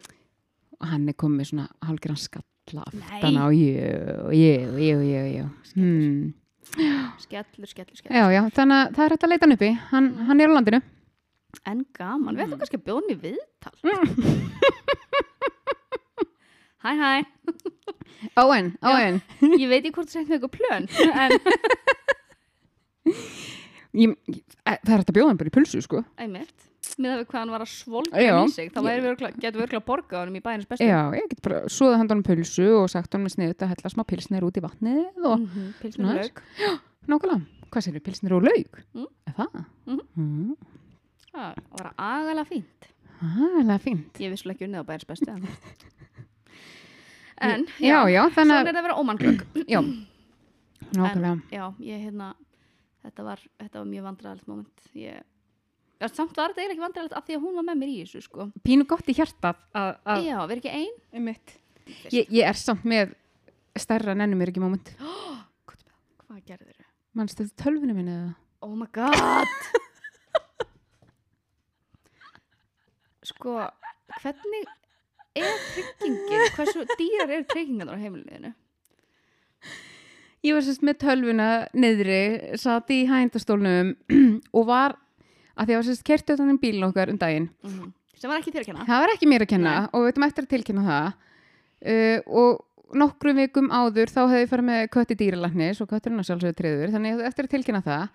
og 0.82 0.88
hann 0.92 1.08
er 1.10 1.16
komið 1.18 1.48
svona 1.50 1.68
hálfgerðan 1.86 2.20
skalla 2.22 2.84
Nei. 2.94 3.06
aftan 3.08 3.38
á, 3.40 3.46
jú, 3.54 3.70
jú, 4.38 4.54
jú, 4.84 4.98
jú, 5.08 5.22
jú. 5.38 5.46
Hmm. 5.78 6.34
Skellur, 7.24 7.68
skellur, 7.70 7.96
skellur 7.98 8.18
Já, 8.18 8.26
já, 8.34 8.42
þannig 8.58 8.78
að 8.82 8.92
það 8.98 9.06
er 9.06 9.16
hægt 9.16 9.24
að 9.24 9.32
leita 9.32 9.46
hann 9.48 9.56
uppi, 9.58 9.72
hann, 9.94 10.10
hann 10.28 10.42
er 10.42 10.50
á 10.50 10.56
landinu. 10.58 10.82
En 11.70 11.86
gaman, 11.96 12.36
við 12.36 12.44
ættum 12.48 12.60
kannski 12.64 12.78
að 12.80 12.86
bjóða 12.88 13.00
hann 13.02 13.14
í 13.14 13.18
viðtal 13.24 13.76
Hæ, 16.84 16.92
hæ 17.00 17.24
Owen, 18.40 18.74
Owen. 18.84 19.22
Ég 19.62 19.68
veit 19.72 19.84
ekki 19.86 19.94
hvort 19.96 20.12
segir 20.12 20.28
með 20.28 20.36
eitthvað 20.38 20.56
plön 20.58 20.86
En, 21.14 21.32
Ég, 23.94 24.14
ég, 24.28 24.42
það 24.66 24.94
er 24.96 25.00
hægt 25.04 25.12
að 25.12 25.18
bjóða 25.20 25.30
hann 25.32 25.40
bara 25.40 25.52
í 25.52 25.56
pulsu, 25.56 25.80
sko. 25.86 26.02
einmitt 26.20 26.70
Miðað 27.00 27.20
við 27.22 27.28
hvað 27.32 27.40
hann 27.40 27.54
var 27.54 27.64
að 27.64 27.72
svolga 27.72 28.22
Já. 28.26 28.34
í 28.44 28.52
sig 28.54 28.68
Þá 28.74 28.80
væri 28.86 29.02
við 29.04 29.10
örugglega- 29.14 29.40
getum 29.44 29.60
við 29.62 29.66
örgulega 29.68 29.82
að 29.84 29.88
borga 29.88 30.20
honum 30.24 30.36
í 30.40 30.44
bænins 30.44 30.68
bestu 30.70 30.88
Já, 30.90 31.00
ég 31.16 31.30
get 31.32 31.42
bara 31.46 31.62
svoða 31.72 32.00
handan 32.02 32.24
pulsu 32.28 32.68
og 32.82 32.90
sagt 32.92 33.16
hann 33.16 33.24
með 33.26 33.36
sniðut 33.38 33.64
að 33.64 33.72
hella 33.76 33.94
smá 33.94 34.04
pilsnir 34.10 34.44
út 34.50 34.60
í 34.60 34.64
vatnið 34.66 35.24
og 35.24 35.38
Mhm, 35.46 35.70
Pils 35.80 35.96
Svona 35.96 36.10
með 36.10 36.20
aðeins. 36.20 36.32
lauk 36.34 36.82
nákvæmlega, 37.14 37.68
hvað 37.72 37.82
sér 37.88 38.00
pilsnir 38.04 38.36
og 38.38 38.42
lauk? 38.50 38.74
Mm. 38.96 39.08
Er 39.28 39.34
það? 39.40 39.52
Mhm. 39.94 40.58
Það 41.34 41.62
var 41.74 41.94
agalega 41.98 42.46
fínt 42.50 42.94
er 43.24 43.82
fínt. 43.82 44.20
Ég 44.20 44.34
vissulega 44.34 44.58
ekki 44.58 44.68
unnið 44.68 44.84
á 44.84 44.86
bæris 44.88 45.08
bestu 45.08 45.30
En, 45.34 45.46
en 47.44 47.66
Já, 47.82 48.00
já, 48.12 48.22
Svona 48.30 48.36
þannig 48.36 48.70
er 48.70 48.78
að 48.78 48.86
vera 48.88 48.98
ómannglögg 49.02 49.44
að, 49.44 49.62
já, 49.74 49.80
nákvæmlega. 50.94 51.36
Já, 51.52 51.64
ég 51.84 52.04
hérna 52.08 52.34
Þetta 53.04 53.26
var, 53.26 53.42
þetta 53.60 53.80
var 53.82 53.88
mjög 53.90 54.06
vandræðalegt 54.08 54.52
moment 54.52 54.86
Ég 54.96 55.24
Já, 56.04 56.08
samt 56.12 56.36
var 56.36 56.52
þetta 56.52 56.62
eiginlega 56.62 56.74
ekki 56.76 56.84
vandræðalegt 56.84 57.18
af 57.18 57.28
því 57.28 57.38
að 57.38 57.44
hún 57.48 57.58
var 57.58 57.66
með 57.70 57.78
mér 57.80 57.92
í 57.94 57.98
þessu 58.04 58.22
sko. 58.26 58.48
Pínu 58.66 58.86
gott 58.92 59.08
í 59.08 59.16
hjartað 59.16 59.60
að, 59.72 59.92
að 60.04 60.26
Já, 60.28 60.34
við 60.42 60.56
erum 60.56 60.64
ekki 60.64 60.74
ein 60.74 60.98
Einmitt. 61.16 61.54
ég, 62.12 62.28
ég 62.28 62.50
er 62.50 62.60
samt 62.60 62.84
með 62.88 63.14
stærra 63.80 64.12
en 64.12 64.26
ennum 64.26 64.44
er 64.44 64.52
ekki 64.52 64.64
moment. 64.64 64.92
Hvað 66.28 66.44
gerður 66.50 66.76
þau? 66.76 66.90
Manstu 67.16 67.46
þetta 67.46 67.64
tölvunum 67.64 68.02
minni 68.02 68.18
eða? 68.18 68.36
Oh 68.68 68.76
my 68.76 68.90
god 68.92 69.80
Sko, 73.28 73.56
hvernig 74.20 74.68
er 75.40 75.56
tryggingin? 75.72 76.46
Hversu 76.58 76.84
dýrar 76.98 77.32
eru 77.32 77.48
tryggingarnar 77.50 77.98
á 77.98 78.04
heimiliðinu? 78.04 78.54
Ég 80.44 80.58
var 80.58 80.66
sérst 80.66 80.84
með 80.84 81.00
tölvuna 81.06 81.50
niðri, 81.72 82.22
satt 82.60 82.92
í 82.92 83.06
hændastólnum 83.08 83.94
og 84.58 84.66
var, 84.68 84.98
að 85.56 85.64
því 85.64 85.70
að 85.70 85.76
ég 85.76 85.80
var 85.82 85.88
sérst 85.90 86.08
kertið 86.08 86.42
þannig 86.42 86.64
bílun 86.64 86.90
okkar 86.90 87.14
um 87.14 87.20
daginn. 87.22 87.52
Mm 87.64 87.92
Sem 88.24 88.32
var 88.32 88.40
ekki 88.40 88.54
þér 88.56 88.64
að 88.64 88.68
kenna 88.70 88.84
Það 88.88 89.02
var 89.04 89.12
ekki 89.12 89.28
mér 89.28 89.44
að 89.44 89.50
kenna 89.52 89.72
og 89.90 90.00
við 90.00 90.06
veitum 90.08 90.26
eftir 90.30 90.46
að 90.46 90.52
tilkynna 90.54 90.84
það 90.88 91.08
uh, 91.92 92.20
og 92.40 92.94
nokkrum 93.02 93.42
vikum 93.42 93.68
áður 93.74 94.14
þá 94.14 94.22
hefði 94.22 94.44
ég 94.46 94.52
farið 94.54 94.68
með 94.70 94.84
kötti 94.94 95.18
dýralæknis 95.20 95.82
og 95.84 95.90
kötturinn 95.90 96.22
að 96.22 96.30
sjálfsögðu 96.30 96.58
triður 96.62 96.94
þannig 96.94 97.18
að 97.18 97.26
eftir 97.28 97.50
að 97.50 97.54
tilkynna 97.58 97.82
það. 97.84 98.06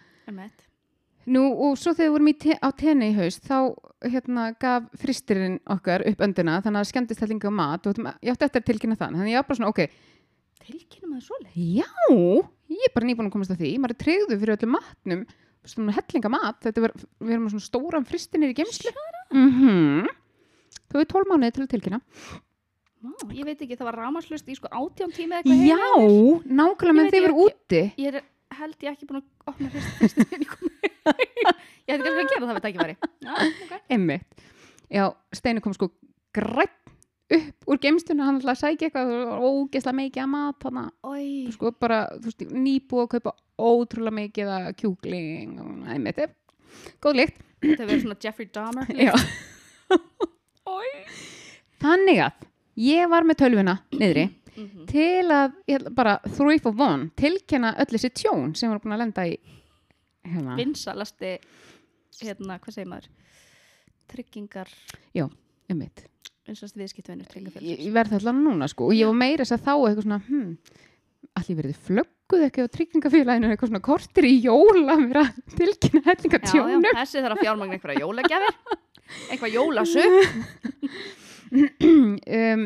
Nú 1.29 1.45
og 1.66 1.76
svo 1.76 1.93
þegar 1.93 2.09
við 2.09 2.14
vorum 2.14 2.31
te 2.41 2.55
á 2.57 2.68
tenni 2.79 3.11
í 3.11 3.16
haust 3.16 3.43
þá 3.45 3.59
hérna 4.07 4.45
gaf 4.61 4.87
fristirinn 5.01 5.59
okkar 5.68 6.05
upp 6.09 6.22
öndina 6.24 6.61
þannig 6.64 6.85
að 6.85 6.91
skemmtist 6.93 7.24
hellinga 7.24 7.51
á 7.51 7.59
mat 7.59 7.89
og 7.91 7.99
ég 7.99 8.31
átti 8.33 8.47
eftir 8.47 8.62
að 8.62 8.68
tilkynna 8.70 8.97
það 8.97 9.16
þannig 9.16 9.35
ég 9.35 9.41
var 9.41 9.49
bara 9.49 9.59
svona 9.59 9.72
ok, 9.72 9.83
Tilkynna 10.68 11.11
maður 11.11 11.26
svoleið? 11.26 11.59
já, 11.81 11.89
ég 12.74 12.87
er 12.87 12.95
bara 12.95 13.09
nýbúin 13.09 13.29
að 13.29 13.35
komast 13.35 13.55
að 13.55 13.62
því 13.64 13.74
maður 13.83 13.95
er 13.95 14.01
treyðu 14.05 14.39
fyrir 14.39 14.55
öllum 14.55 14.74
matnum 14.76 15.22
svona 15.68 15.95
hellinga 15.97 16.33
mat, 16.33 16.59
þetta 16.64 16.85
var, 16.85 16.95
við 17.20 17.37
erum 17.37 17.49
svona 17.53 17.66
stóran 17.66 18.07
fristinir 18.09 18.53
í 18.53 18.57
geimslu 18.57 18.93
mm 19.35 19.49
-hmm. 19.59 20.11
þú 20.93 21.01
er 21.03 21.09
12 21.12 21.33
mánuði 21.33 21.55
til 21.57 21.64
að 21.64 21.72
tilkynna. 21.74 22.01
Má, 22.99 23.12
ég 23.31 23.45
veit 23.47 23.61
ekki, 23.62 23.76
það 23.79 23.91
var 23.91 23.99
rámaslust 24.03 24.49
í 24.49 24.57
sko 24.59 24.68
eða 24.68 25.39
eitthvað 25.39 25.66
Já, 25.68 25.79
nákvæmlega 26.45 27.11
þið 27.12 27.18
ég 27.18 27.26
verið 27.26 27.43
úti. 27.45 27.83
Ég 27.97 28.14
er, 28.14 28.24
held 28.59 28.76
ég 28.83 28.91
ekki 28.91 29.07
búin 29.07 29.20
að 29.20 29.53
opna 29.53 29.70
fristin 29.70 30.26
þegar 30.33 30.88
ég 31.07 31.94
hefði 31.94 32.12
kannski 32.16 32.22
að 32.24 32.32
gera 32.34 32.49
það 32.49 32.59
við 32.59 32.66
tækifæri 32.66 32.96
Já, 33.24 33.34
ok. 33.38 33.72
Einmitt. 33.94 34.44
Já, 34.88 35.05
Steinu 35.36 35.61
kom 35.64 35.74
sko 35.76 35.90
grætt 36.36 36.74
upp 37.28 37.68
úr 37.68 37.80
geimstunni, 37.82 38.24
hann 38.24 38.38
ætlaði 38.40 38.55
að 38.55 38.61
sækja 38.62 38.88
eitthvað 38.88 39.11
var 39.28 39.42
ógeðslega 39.44 39.99
mikið 39.99 40.22
að 40.24 40.30
mat 40.32 40.68
Oi, 41.05 41.26
sko 41.53 41.72
bara, 41.76 41.99
þú 42.16 42.30
veist, 42.30 42.44
nýbúið 42.57 43.05
að 43.05 43.11
kaupa 43.16 43.34
ótrúlega 43.59 44.16
mikið 44.22 44.53
að 44.55 44.68
kjúkling 44.80 45.59
og 45.61 45.90
eh, 45.92 46.30
góð 47.05 47.18
lykt. 47.20 47.42
Þetta 47.61 47.88
verið 47.88 48.03
svona 48.05 48.18
Jeffrey 48.22 48.49
Dahmer 48.55 48.92
Já. 48.96 49.12
Þannig 51.82 52.20
að 52.24 52.46
ég 52.78 53.09
var 53.11 53.26
með 53.26 53.40
tölvuna 53.44 53.78
niðri 53.94 54.28
Mhm. 54.59 54.86
til 54.90 55.28
að, 55.30 55.53
ég 55.70 55.78
ætla 55.78 55.90
bara 55.94 56.16
three 56.34 56.59
for 56.59 56.74
one, 56.74 57.11
tilkenna 57.14 57.76
öll 57.78 57.92
þessi 57.92 58.09
tjón 58.11 58.57
sem 58.59 58.68
voru 58.72 58.80
búin 58.82 58.94
að 58.96 59.03
lenda 59.05 59.22
í 59.30 59.36
vinsalasti 60.59 61.35
hérna, 62.22 62.61
hvað 62.62 62.79
segir 62.79 62.93
maður? 62.93 63.11
Tryggingar 64.09 64.70
um 65.18 65.76
mitt 65.76 66.07
vinsalasti 66.49 66.81
viðskiptvinnur 66.81 67.61
ég, 67.61 67.81
ég 67.83 67.93
verði 67.93 68.16
alltaf 68.18 68.37
núna 68.37 68.68
sko 68.70 68.89
og 68.89 68.97
ég 68.97 69.09
var 69.11 69.18
meira 69.18 69.45
þess 69.45 69.59
að 69.59 69.64
þá 69.66 69.72
eitthvað 69.74 70.07
svona 70.07 70.20
hmm, 70.29 70.53
allir 71.39 71.59
verið 71.59 71.76
flögguð 71.89 72.45
ekki 72.47 72.64
á 72.64 72.74
tryggingafélaginu 72.74 73.47
eitthvað 73.53 73.70
svona 73.72 73.85
kortir 73.85 74.24
í 74.29 74.35
jóla 74.45 74.95
mér 75.01 75.18
að 75.22 75.29
tilkynna 75.59 76.03
hellinga 76.07 76.41
já, 76.41 76.43
já, 76.43 76.47
tjónum 76.53 76.83
þessi 76.89 77.18
þarf 77.24 77.37
að 77.37 77.43
fjármagna 77.45 77.74
einhverja 77.79 78.05
jólagjafir. 78.05 78.55
Eitthvað 79.29 79.55
jólasug 79.57 80.12
um, 82.39 82.62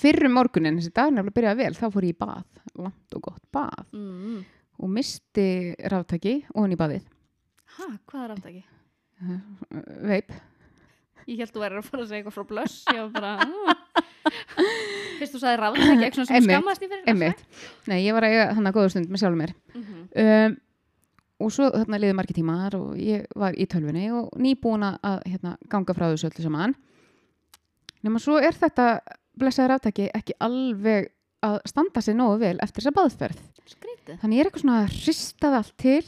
fyrrum 0.00 0.34
morgunin 0.36 0.78
þessi 0.80 0.92
dag 0.96 1.08
nefnilega 1.12 1.36
byrjaði 1.38 1.60
vel 1.64 1.76
þá 1.76 1.86
fór 1.88 2.04
ég 2.08 2.14
í 2.14 2.20
bað, 2.20 2.46
langt 2.80 3.10
og 3.16 3.20
gott 3.28 3.46
bað. 3.52 3.82
Mm. 3.96 4.38
Og 4.80 4.90
misti 4.90 5.48
ráftaki 5.92 6.40
ofan 6.54 6.74
í 6.74 6.80
baðið. 6.80 7.08
Ha, 7.78 7.88
hvað 8.10 8.24
er 8.24 8.36
aftaki? 8.36 8.62
veip 10.08 10.32
ég 11.28 11.42
held 11.42 11.52
þú 11.52 11.62
verður 11.62 11.82
að 11.82 11.90
fara 11.90 12.04
að 12.04 12.08
segja 12.10 12.22
eitthvað 12.22 12.36
frá 12.36 12.46
blöss 12.48 12.78
ég 12.88 13.00
var 13.02 13.10
bara 13.14 13.32
ah. 13.44 14.00
fyrst 15.20 15.34
þú 15.34 15.42
sagði 15.42 15.60
ráðtæki 15.60 16.06
eitthvað 16.06 16.30
sem 16.30 16.46
skammast 16.46 16.82
í 16.82 16.88
fyrir 16.88 17.12
einmitt. 17.12 17.44
nei, 17.90 17.98
ég 18.06 18.16
var 18.16 18.26
að 18.26 18.34
eiga 18.34 18.48
þannig 18.56 18.72
að 18.72 18.78
góða 18.78 18.92
stund 18.94 19.12
með 19.12 19.22
sjálfum 19.22 19.42
mér. 19.44 19.54
Mm 19.74 19.84
-hmm. 19.84 20.02
um, 20.24 20.56
og 21.40 21.52
svo 21.54 21.70
þarna 21.72 22.00
liði 22.00 22.16
margir 22.16 22.38
tímar 22.40 22.76
og 22.76 22.98
ég 23.00 23.24
var 23.36 23.56
í 23.56 23.66
tölvunni 23.66 24.10
og 24.12 24.28
nýbúin 24.36 24.84
að 24.88 25.22
hérna, 25.26 25.56
ganga 25.68 25.96
frá 25.96 26.08
þessu 26.10 26.28
öllu 26.28 26.44
saman. 26.44 26.74
Nema 28.02 28.18
svo 28.18 28.36
er 28.40 28.56
þetta 28.56 29.00
blessaður 29.36 29.76
aftaki 29.76 30.10
ekki 30.14 30.36
alveg 30.40 31.12
að 31.44 31.60
standa 31.64 32.00
sig 32.00 32.16
nógu 32.16 32.40
vel 32.40 32.58
eftir 32.60 32.82
þessa 32.82 32.96
baðferð 32.96 33.40
skrítið 34.10 34.22
þannig 34.22 34.36
ég 34.36 34.42
er 34.42 34.48
eitthvað 34.48 34.64
svona 34.64 34.78
að 34.82 34.94
hristað 34.98 35.56
allt 35.58 35.74
til. 35.78 36.04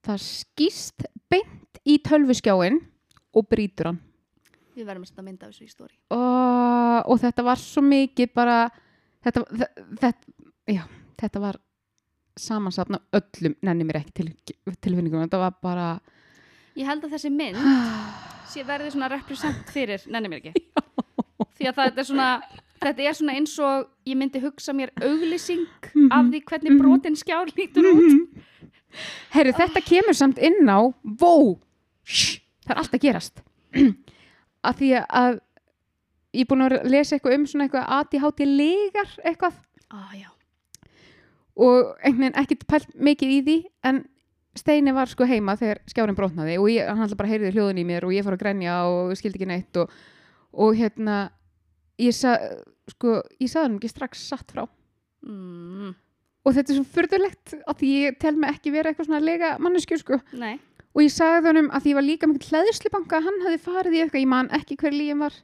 Það 0.00 0.22
skýst 0.24 1.06
beint 1.30 1.80
í 1.84 1.98
tölvuskjáin 2.02 2.78
og 3.36 3.48
brýtur 3.48 3.90
hann. 3.90 4.00
Við 4.74 4.86
verðum 4.86 5.04
að 5.04 5.10
setja 5.10 5.24
mynd 5.24 5.42
af 5.42 5.50
þessu 5.50 5.66
í 5.66 5.70
stóri 5.70 5.96
og, 6.14 7.10
og 7.10 7.18
þetta 7.20 7.42
var 7.44 7.58
svo 7.60 7.82
mikið 7.84 8.30
bara 8.32 8.56
þetta, 9.20 9.42
þetta, 10.00 10.46
já, 10.70 10.84
þetta 11.20 11.42
var 11.42 11.58
samansapna 12.40 13.00
öllum 13.18 13.56
nenni 13.66 13.84
mér 13.84 13.98
ekki 14.00 14.14
til, 14.16 14.28
tilfinningum 14.80 15.26
þetta 15.26 15.42
var 15.42 15.58
bara 15.60 15.88
ég 16.78 16.88
held 16.88 17.04
að 17.04 17.16
þessi 17.16 17.32
mynd 17.34 17.60
sé 18.54 18.64
verði 18.64 18.94
svona 18.94 19.10
represent 19.12 19.74
fyrir 19.74 20.06
nenni 20.08 20.30
mér 20.32 20.40
ekki. 20.40 20.64
Því 21.60 21.68
að 21.68 21.76
það 21.76 22.00
er 22.00 22.08
svona 22.08 22.30
þetta 22.80 23.06
er 23.06 23.16
svona 23.16 23.36
eins 23.38 23.56
og 23.62 23.90
ég 24.08 24.18
myndi 24.18 24.42
hugsa 24.42 24.74
mér 24.76 24.92
auglýsing 25.00 25.66
af 26.10 26.30
því 26.30 26.42
hvernig 26.48 26.78
brotin 26.80 27.18
skjár 27.18 27.52
lítur 27.56 27.90
út. 27.92 28.40
Herru, 29.34 29.54
þetta 29.54 29.84
kemur 29.86 30.16
samt 30.18 30.40
inn 30.42 30.66
á 30.66 30.90
Vó, 31.04 31.60
það 32.04 32.74
er 32.74 32.82
allt 32.82 32.96
að 32.96 33.04
gerast. 33.04 33.44
Að 34.66 34.80
því 34.80 34.88
að 35.00 35.36
ég 36.36 36.42
er 36.44 36.48
búin 36.50 36.66
að 36.66 36.74
lesa 36.90 37.16
eitthvað 37.16 37.36
um 37.38 37.44
svona 37.48 37.64
eitthvað 37.64 37.92
ADHD 37.96 38.42
legar 38.44 39.14
eitthvað. 39.24 39.54
Ah, 39.88 40.10
og 41.60 41.94
einhvern 42.00 42.26
veginn 42.26 42.40
ekkert 42.42 42.66
pælt 42.68 42.92
mikið 42.96 43.32
í 43.34 43.38
því 43.46 43.56
en 43.88 44.02
Steini 44.58 44.92
var 44.94 45.10
sko 45.10 45.26
heima 45.30 45.54
þegar 45.58 45.80
skjárin 45.90 46.16
brotnaði 46.18 46.56
og 46.58 46.70
ég, 46.72 46.88
hann 46.88 47.04
alltaf 47.04 47.18
bara 47.20 47.30
heyrði 47.30 47.52
hljóðun 47.54 47.80
í 47.82 47.86
mér 47.86 48.06
og 48.06 48.14
ég 48.14 48.26
fór 48.26 48.34
að 48.34 48.42
grenja 48.42 48.78
og 48.90 49.12
skildi 49.18 49.38
ekki 49.38 49.48
neitt 49.50 49.78
og, 49.78 49.92
og 50.52 50.74
hérna 50.78 51.18
ég 52.00 52.16
sa, 52.16 52.36
sko, 52.94 53.20
ég 53.40 53.50
saði 53.52 53.68
hann 53.68 53.78
ekki 53.78 53.90
strax 53.92 54.24
satt 54.30 54.54
frá. 54.54 54.64
Mm, 55.26 55.92
og 56.46 56.56
þetta 56.56 56.72
er 56.72 56.78
svo 56.80 56.86
furðulegt 56.96 57.54
að 57.68 57.84
ég 57.88 58.20
tel 58.22 58.36
mig 58.40 58.54
ekki 58.54 58.72
vera 58.74 58.92
eitthvað 58.92 59.10
svona 59.10 59.22
lega 59.24 59.54
mannesku 59.60 59.98
sko. 60.00 60.20
Og 60.90 61.04
ég 61.04 61.12
sagði 61.14 61.52
honum 61.52 61.68
að 61.70 61.84
því 61.84 61.92
ég 61.92 61.98
var 62.00 62.06
líka 62.06 62.28
mikil 62.30 62.48
hlæðslibanka 62.54 63.18
að 63.20 63.28
hann 63.28 63.42
hefði 63.44 63.60
farið 63.66 63.96
í 63.98 64.00
eitthvað, 64.04 64.24
ég 64.24 64.30
man 64.32 64.48
ekki 64.56 64.78
hver 64.80 64.96
lífum 64.96 65.26
var. 65.26 65.36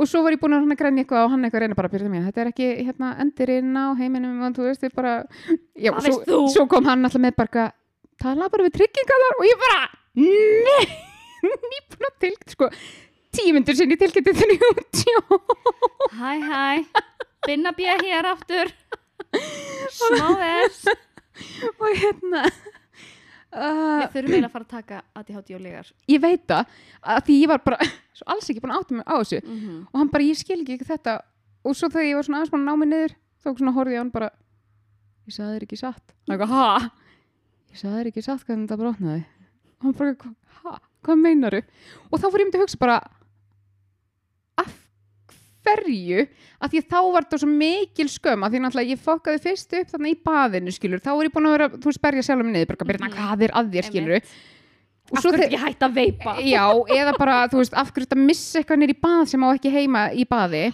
Og 0.00 0.06
svo 0.06 0.22
var 0.24 0.34
ég 0.34 0.40
búin 0.40 0.54
að 0.54 0.64
hann 0.64 0.74
að 0.74 0.80
grænja 0.80 1.04
eitthvað 1.04 1.24
og 1.26 1.32
hann 1.34 1.44
eitthvað 1.44 1.60
að 1.60 1.64
reyna 1.66 1.76
bara 1.78 1.90
að 1.90 1.94
byrja 1.96 2.10
mér, 2.12 2.26
þetta 2.28 2.40
er 2.42 2.50
ekki 2.52 2.68
hérna, 2.86 3.10
endirinn 3.22 3.74
á 3.74 3.86
heiminum 3.98 4.42
og 4.46 4.56
þú 4.56 4.66
veist, 4.68 4.84
ég 4.86 4.94
bara 4.94 5.14
já, 5.74 5.90
Það 5.90 6.06
svo, 6.06 6.40
svo 6.54 6.66
kom 6.70 6.86
hann 6.86 7.06
alltaf 7.06 7.22
með 7.22 7.34
bara 7.40 7.64
tala 8.20 8.50
bara 8.52 8.66
við 8.66 8.76
tryggingar 8.78 9.26
og 9.32 9.46
ég 9.48 9.60
bara 9.60 9.80
nei, 10.20 10.84
nýbúin 11.72 12.08
að 12.08 12.16
tilkynna 12.24 12.54
sko, 12.54 12.70
tíu 13.36 13.54
myndur 13.54 13.76
sinni 13.78 13.96
tilkynnti 14.00 14.34
þenni 14.36 14.56
út 14.70 15.02
já, 15.06 15.20
hæ 16.18 16.32
hæ, 16.50 17.02
binna 17.46 17.72
bjö 17.76 17.94
hér 18.02 18.28
aftur. 18.32 18.72
Smá 19.96 20.26
þess 20.40 20.88
og 21.80 21.86
hérna 21.96 22.42
uh, 23.54 24.00
við 24.02 24.12
þurfum 24.14 24.34
eiginlega 24.34 24.48
að 24.48 24.54
fara 24.54 24.66
að 24.66 24.72
taka 24.74 25.00
ADHD 25.20 25.54
og 25.56 25.62
legar. 25.64 25.90
Ég 26.10 26.22
veit 26.22 26.44
það 26.50 26.74
að 27.14 27.22
því 27.28 27.38
ég 27.40 27.52
var 27.52 27.64
bara 27.64 27.78
alls 28.34 28.50
ekki 28.50 28.62
búin 28.64 28.74
að 28.74 28.82
átta 28.82 28.98
mig 28.98 29.06
á 29.06 29.14
þessu. 29.20 29.40
Mm 29.44 29.58
-hmm. 29.60 29.80
og 29.92 29.98
hann 30.02 30.12
bara, 30.12 30.26
ég 30.26 30.40
skil 30.40 30.60
ekki 30.60 30.88
þetta. 30.90 31.16
Og 31.64 31.76
svo 31.76 31.88
þegar 31.88 32.08
ég 32.08 32.16
var 32.16 32.24
svona 32.26 32.38
aðeins 32.40 32.52
búin 32.54 32.64
að 32.64 32.70
ná 32.70 32.76
mig 32.80 32.88
niður 32.88 33.16
þá 33.40 33.48
svona 33.56 33.72
horfði 33.76 33.94
ég 33.94 34.00
á 34.00 34.04
hann 34.04 34.10
bara 34.16 34.30
ég 35.26 35.34
sagði 35.34 35.54
þér 35.56 35.66
ekki 35.68 35.76
satt. 35.80 36.14
Ég 37.70 37.78
sagði 37.78 37.96
þér 37.96 38.10
ekki 38.10 38.22
satt 38.26 38.44
hvernig 38.46 38.68
þetta 38.68 38.80
brotnaði. 38.82 39.24
Og 39.80 39.84
hann 39.84 39.94
bara, 39.94 40.14
"Hva- 40.14 40.34
ha? 40.64 40.80
hvað 41.04 41.16
meinaru? 41.16 41.62
og 42.10 42.20
þá 42.20 42.26
fór 42.30 42.40
ég 42.40 42.46
myndi 42.48 42.58
að 42.58 42.64
hugsa 42.66 42.78
bara 42.80 43.00
af 44.60 44.76
hverju? 45.66 46.22
Að 46.60 46.72
því 46.72 46.80
að 46.80 46.86
þá 46.92 46.98
var 47.14 47.26
þetta 47.26 47.38
svo 47.42 47.48
mikil 47.52 48.06
skömm 48.08 48.44
að 48.46 48.54
því 48.54 48.60
náttúrulega 48.64 48.92
ég 48.94 49.02
fokkaði 49.04 49.42
fyrst 49.44 49.74
upp 49.80 49.90
þarna 49.92 50.12
í 50.12 50.16
baðinu 50.28 50.72
skilur, 50.76 51.02
þá 51.04 51.10
var 51.16 51.28
ég 51.28 51.34
búin 51.34 51.48
að 51.50 51.54
vera 51.56 51.68
þú 51.76 51.90
veist, 51.90 52.02
berja 52.06 52.24
sjálfum 52.26 52.50
niður, 52.54 52.70
bara 52.80 52.98
Mhm. 53.00 53.12
hvað 53.18 53.44
er 53.46 53.54
að 53.60 53.70
þér 53.74 53.88
skilur 53.90 54.16
og 55.10 55.18
af 55.18 55.24
hverju 55.26 55.44
ekki 55.48 55.60
hægt 55.64 55.80
að 55.82 55.94
veipa? 55.98 56.34
Já, 56.46 56.64
eða 56.96 57.12
bara, 57.18 57.36
þú 57.50 57.58
veist, 57.60 57.74
af 57.74 57.90
hverju 57.92 58.06
þetta 58.06 58.20
missa 58.24 58.58
eitthvað 58.60 58.78
nýr 58.80 58.94
í 58.94 59.00
bað 59.00 59.24
sem 59.28 59.42
á 59.44 59.48
ekki 59.52 59.72
heima 59.74 60.02
í 60.14 60.24
baði? 60.28 60.64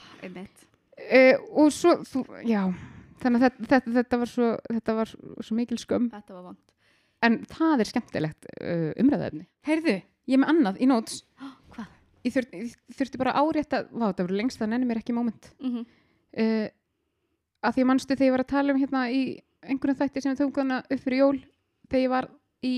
Uh, 1.07 1.35
og 1.63 1.71
svo, 1.73 1.97
þú, 2.05 2.23
já 2.47 2.63
þannig 3.23 3.43
að 3.43 3.45
þetta, 3.47 3.67
þetta, 3.71 3.93
þetta 3.97 4.19
var 4.19 4.31
svo 4.31 4.49
þetta 4.71 4.95
var 4.97 5.11
svo 5.45 5.55
mikil 5.57 5.79
skömm. 5.79 6.09
Þetta 6.13 6.35
var 6.35 6.43
vond 6.43 6.63
en 7.27 7.39
það 7.49 7.81
er 7.81 7.89
skemmtilegt 7.91 8.49
uh, 8.61 8.93
umræðaefni 9.01 9.47
Heyrðu, 9.67 9.95
ég 10.29 10.37
er 10.37 10.43
með 10.43 10.51
annað 10.53 10.81
í 10.85 10.89
nóts? 10.91 11.23
ég 12.27 12.35
þurfti, 12.35 12.63
ég 12.65 12.97
þurfti 12.99 13.21
bara 13.23 13.37
árétta 13.39 13.85
vá, 13.91 14.11
það 14.11 14.25
voru 14.27 14.39
lengst 14.41 14.63
að 14.63 14.73
nenni 14.73 14.89
mér 14.89 15.03
ekki 15.03 15.15
moment 15.17 15.51
Mm 15.61 15.73
-hmm. 15.73 15.87
uh, 16.43 16.69
að 17.67 17.75
því 17.77 17.87
mannstu 17.89 18.15
þegar 18.15 18.27
ég 18.29 18.35
var 18.37 18.45
að 18.45 18.53
tala 18.55 18.73
um 18.75 18.81
hérna 18.81 19.05
í 19.11 19.23
einhvern 19.67 19.99
þætti 19.99 20.23
sem 20.23 20.35
við 20.35 20.43
tókum 20.43 20.63
hana 20.67 20.83
upp 20.91 21.01
fyrir 21.03 21.19
jól 21.23 21.39
þegar 21.91 22.03
ég 22.03 22.11
var 22.13 22.29
í 22.63 22.75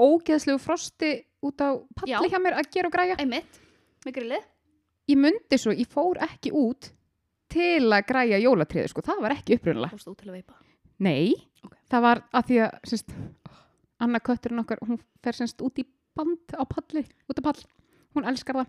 ógeðslegu 0.00 0.58
frosti 0.58 1.12
út 1.44 1.60
á 1.60 1.68
palli 1.94 2.12
Já. 2.12 2.18
hjá 2.28 2.40
mér 2.42 2.58
að 2.58 2.70
gera 2.74 2.90
og 2.90 2.94
græja 2.96 3.16
Einmitt, 3.20 3.60
ég 5.08 5.18
myndi 5.20 5.58
svo, 5.60 5.72
ég 5.72 5.88
fór 5.88 6.18
ekki 6.24 6.52
út 6.52 6.90
til 7.48 7.86
að 7.92 8.06
græja 8.08 8.40
jólatriði 8.42 8.90
sko, 8.90 9.04
það 9.04 9.20
var 9.22 9.34
ekki 9.36 9.58
upprunnilega. 9.58 9.94
Fórstu 9.94 10.10
út 10.14 10.18
til 10.22 10.30
að 10.30 10.38
veipa 10.40 10.54
Nei, 11.04 11.34
Ok. 11.64 11.74
það 11.90 12.00
var 12.00 12.22
að 12.32 12.46
því 12.48 12.58
að 12.64 13.04
Anna 14.04 14.18
kötturinn 14.20 14.60
okkar, 14.60 14.80
hún 14.82 14.98
fer 15.22 15.32
semst 15.32 15.62
út 15.62 15.78
í 15.78 15.84
band 16.16 16.54
á 16.58 16.62
palli, 16.66 17.04
út 17.30 17.38
á 17.40 17.42
pall 17.46 17.60
hún 18.14 18.24
elskar 18.30 18.54
það. 18.60 18.66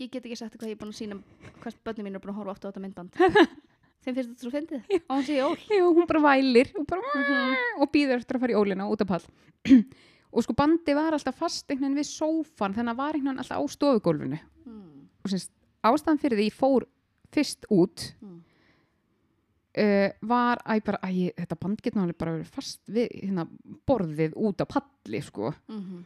Ég 0.00 0.10
get 0.12 0.24
ekki 0.26 0.36
sagt 0.36 0.56
hvað 0.58 0.68
ég 0.68 0.76
er 0.76 0.80
búin 0.82 0.92
að 0.92 0.98
sína 1.00 1.16
hvað 1.62 1.78
börnum 1.84 2.04
mín 2.06 2.14
er 2.18 2.20
búin 2.24 2.34
að 2.34 2.38
horfa 2.40 2.50
aftur 2.56 2.68
á 2.68 2.72
þetta 2.72 2.84
myndband 2.84 3.12
Þeim 4.06 4.14
finnst 4.14 4.28
þetta 4.30 4.44
svo 4.44 4.50
fyndið 4.54 4.82
og 5.08 5.14
hún 5.16 5.24
sé 5.26 5.36
jól 5.38 5.56
Jú, 5.72 5.86
hún 5.96 6.06
bara 6.06 6.20
vælir 6.22 6.68
og, 6.78 6.84
bara, 6.86 7.00
Mhm. 7.16 7.54
og 7.82 7.88
býður 7.92 8.20
eftir 8.20 8.36
að 8.36 8.40
fara 8.44 8.52
í 8.52 8.58
ólina 8.60 8.86
út 8.86 9.02
á 9.02 9.06
pall 9.08 9.24
og 10.36 10.42
sko 10.44 10.52
bandi 10.54 10.94
var 10.94 11.12
alltaf 11.16 11.34
fast 11.40 11.70
einhvern 11.70 11.94
veginn 11.94 12.02
við 12.02 12.10
sófan 12.12 12.74
þannig 12.76 12.92
að 12.92 12.96
var 13.00 13.14
einhvern 13.16 13.32
veginn 13.32 13.42
alltaf 13.42 13.58
á 13.58 13.64
stofugólfinu 13.74 14.38
mm. 14.38 15.08
og 15.24 15.30
semst 15.32 15.50
ástæðan 15.82 16.20
fyrir 16.22 16.38
því 16.38 16.46
ég 16.50 16.58
fór 16.60 16.86
fyrst 17.34 17.66
út 17.72 18.12
Mm. 18.20 18.42
uh, 19.82 20.10
var 20.22 20.60
að 20.64 20.78
ég 20.78 20.84
bara, 20.86 20.98
að 21.02 21.16
ég, 21.20 21.34
þetta 21.40 21.58
band 21.60 21.82
getur 21.82 22.00
náttúrulega 22.00 22.18
bara 22.22 22.36
verið 22.36 22.52
fast 22.54 22.80
við 22.88 23.08
hérna, 23.22 23.44
borðið 23.88 24.36
út 24.36 24.62
á 24.62 24.66
palli 24.70 25.20
sko. 25.22 25.52
Mm 25.68 25.82
-hmm. 25.82 26.04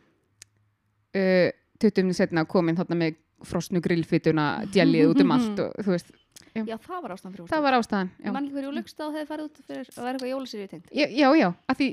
uh, 1.20 1.50
20 1.80 2.04
minni 2.04 2.16
setna 2.18 2.44
komin 2.48 2.78
þarna 2.78 2.98
með 3.02 3.18
frosnu 3.50 3.80
grillfituna 3.84 4.46
djallið 4.72 5.12
út 5.14 5.22
um 5.24 5.32
allt 5.36 5.62
og 5.64 5.84
þú 5.84 5.94
veist, 5.94 6.12
Já, 6.50 6.76
það 6.82 7.02
var 7.04 7.12
ástæðan 7.14 7.34
fyrir 7.34 7.50
það 7.50 7.60
var 7.62 7.76
ástæðan 7.78 8.08
já, 8.18 8.30
man 8.34 8.46
ekki 8.46 8.56
hverju 8.56 8.70
lugstað 8.74 9.12
hefði 9.14 9.28
farið 9.28 9.44
út 9.46 9.60
fyrir 9.68 9.90
að 9.92 10.06
vera 10.06 10.12
eitthvað 10.16 10.32
jólasýri 10.32 10.70
tengt? 10.70 10.88
Já, 10.90 11.06
já, 11.06 11.28
já 11.38 11.46
að 11.46 11.80
því 11.80 11.88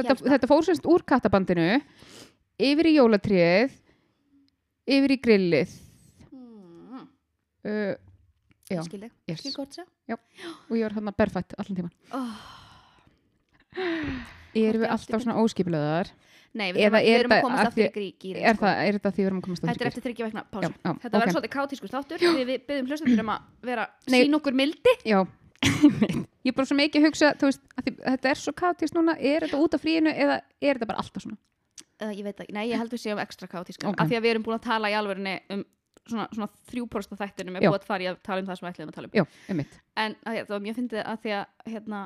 þetta, 0.00 0.16
þetta 0.24 0.50
fór 0.50 0.66
semst 0.66 0.88
úr 0.90 1.04
kattabandinu 1.06 1.68
yfir 2.58 2.90
í 2.90 2.94
jólatriðið 2.96 3.76
yfir 4.94 5.14
í 5.14 5.18
grillið. 5.22 5.76
Mm. 6.34 7.06
uh, 7.70 7.94
Já, 8.72 8.80
Skil 8.86 9.02
ég, 9.04 9.12
yes. 9.28 9.42
skil 9.42 9.52
gott 9.52 9.76
sér 9.76 9.88
og 10.14 10.72
ég 10.72 10.86
var 10.86 10.94
hann 10.96 11.10
berfætt 11.12 11.52
allan 11.60 11.76
tíman 11.76 11.90
oh. 12.16 12.38
erum 14.56 14.84
við 14.86 14.88
alltaf 14.88 15.20
svona 15.20 15.42
óskiplegaðar 15.42 16.08
Nei, 16.54 16.68
við, 16.70 16.84
erum, 16.86 16.94
við 16.94 17.08
er 17.10 17.22
erum 17.24 17.32
að 17.32 17.38
þetta 17.38 17.46
komast 17.48 17.60
af 17.60 17.70
aftur 17.72 17.84
í 17.84 17.92
grí- 17.94 18.16
gírinn, 18.22 18.44
er, 18.44 18.54
sko. 18.54 18.64
það, 18.64 18.82
er 18.84 18.98
þetta 18.98 19.10
því 19.14 19.22
við 19.22 19.28
erum 19.28 19.38
að 19.40 19.46
komast 19.46 19.64
Þetta 19.64 19.70
er 19.70 19.74
aftur 19.74 19.90
eftir 19.90 20.04
þryggja 20.04 20.28
vegna 20.28 20.44
já, 20.54 20.92
Þetta 21.04 21.22
var 21.22 21.32
svolítið 21.34 21.52
kátísku 21.54 21.90
þáttur. 21.90 22.26
Við, 22.38 22.52
byggjum 22.68 22.90
hlustundur 22.92 23.24
um 23.24 23.32
að 23.34 23.48
vera 23.70 23.86
sín 24.06 24.38
okkur 24.38 24.58
mildi. 24.60 24.94
Já, 25.02 25.18
ég 26.44 26.52
er 26.52 26.56
bara 26.58 26.68
svo 26.70 26.78
mikið 26.78 27.00
að 27.00 27.08
hugsa 27.08 27.32
þetta 27.40 28.30
er 28.30 28.40
svo 28.40 28.54
katist 28.54 28.94
núna 28.94 29.16
er 29.18 29.48
þetta 29.48 29.60
út 29.64 29.74
af 29.74 29.82
fríinu 29.82 30.12
eða 30.12 30.38
er 30.60 30.76
þetta 30.78 30.90
bara 30.92 31.02
alltaf 31.02 31.24
svona 31.24 31.40
ég 32.12 32.24
veit 32.26 32.40
ekki, 32.42 32.52
nei, 32.54 32.66
ég 32.68 32.78
held 32.80 32.92
við 32.92 33.00
séum 33.04 33.20
ekstra 33.22 33.48
kátíska. 33.48 33.92
Af 33.94 34.10
því 34.10 34.18
að 34.18 34.24
við 34.26 34.32
erum 34.34 34.44
búin 34.44 34.58
að 34.58 34.66
tala 34.66 34.90
í 34.90 34.96
alvörinni 34.98 35.38
um 35.54 35.62
svona, 36.08 36.26
svona 36.34 37.18
þættinum 37.18 37.56
er 37.56 37.64
Já. 37.64 37.70
búið 37.70 37.80
að 37.80 37.88
fara 37.88 38.04
í 38.04 38.08
að 38.10 38.20
tala 38.26 38.42
um 38.42 38.48
það 38.48 38.58
sem 38.58 38.66
við 38.66 38.74
ætlum 38.74 38.92
að 38.92 38.98
tala 38.98 39.08
um. 39.08 39.14
Já, 39.16 39.24
einmitt 39.48 39.78
En 39.96 40.16
að, 40.24 40.38
það 40.42 40.54
var 40.54 40.64
mjög 40.66 40.78
fyndið 40.80 41.02
að 41.04 41.20
því 41.24 41.34
að 41.38 41.72
hérna, 41.72 42.00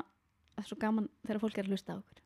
það 0.55 0.63
er 0.63 0.69
svo 0.69 0.79
gaman 0.83 1.09
þegar 1.25 1.41
fólk 1.43 1.57
er 1.57 1.65
að 1.65 1.73
hlusta 1.73 1.95
á 1.95 1.99
okkur. 1.99 2.21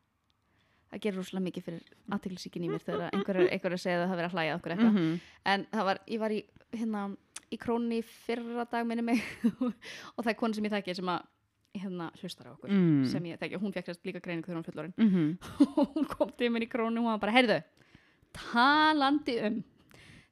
Það 0.94 1.02
gerir 1.02 1.18
rúslega 1.20 1.44
mikið 1.48 1.64
fyrir 1.66 1.84
aðteglisíkin 2.14 2.66
í 2.68 2.70
mér 2.70 2.84
þegar 2.86 3.10
einhverjar 3.18 3.52
einhver 3.56 3.78
segja 3.82 4.00
að 4.04 4.10
það 4.12 4.20
verið 4.20 4.30
að 4.30 4.36
hlæja 4.38 4.58
okkur 4.60 4.74
eitthvað. 4.76 4.98
-hmm. 4.98 5.20
En 5.54 5.66
það 5.74 5.88
var, 5.89 6.00
ég 6.14 6.20
var 6.22 6.32
í, 6.36 6.39
hérna, 6.78 7.04
í 7.50 7.58
krónni 7.58 8.02
fyrra 8.06 8.66
dag 8.70 8.86
minni 8.88 9.02
mig 9.02 9.24
og 10.16 10.22
það 10.24 10.34
er 10.34 10.38
konu 10.38 10.54
sem 10.54 10.68
ég 10.70 10.76
þekki 10.76 10.96
sem 11.02 11.10
að 11.10 11.22
hérna, 11.74 12.12
hlustar 12.22 12.46
á 12.46 12.54
okkur. 12.54 12.70
Mm. 12.70 13.06
Sem 13.10 13.26
ég 13.26 13.39
þekki 13.41 13.58
hún 13.58 13.74
fekk 13.74 13.88
sérst 13.89 14.06
líka 14.06 14.22
greiningu 14.22 14.46
þegar 14.46 14.60
hún 14.62 14.68
fullorinn. 14.70 14.94
Mm 14.98 15.38
og 15.78 15.88
hún 15.96 16.06
kom 16.06 16.30
til 16.38 16.52
mér 16.54 16.68
í 16.68 16.70
krónu 16.70 17.02
og 17.02 17.06
hún 17.08 17.12
var 17.18 17.24
bara, 17.26 17.34
heyrðu, 17.34 17.64
talandi 18.34 19.38
um 19.48 19.64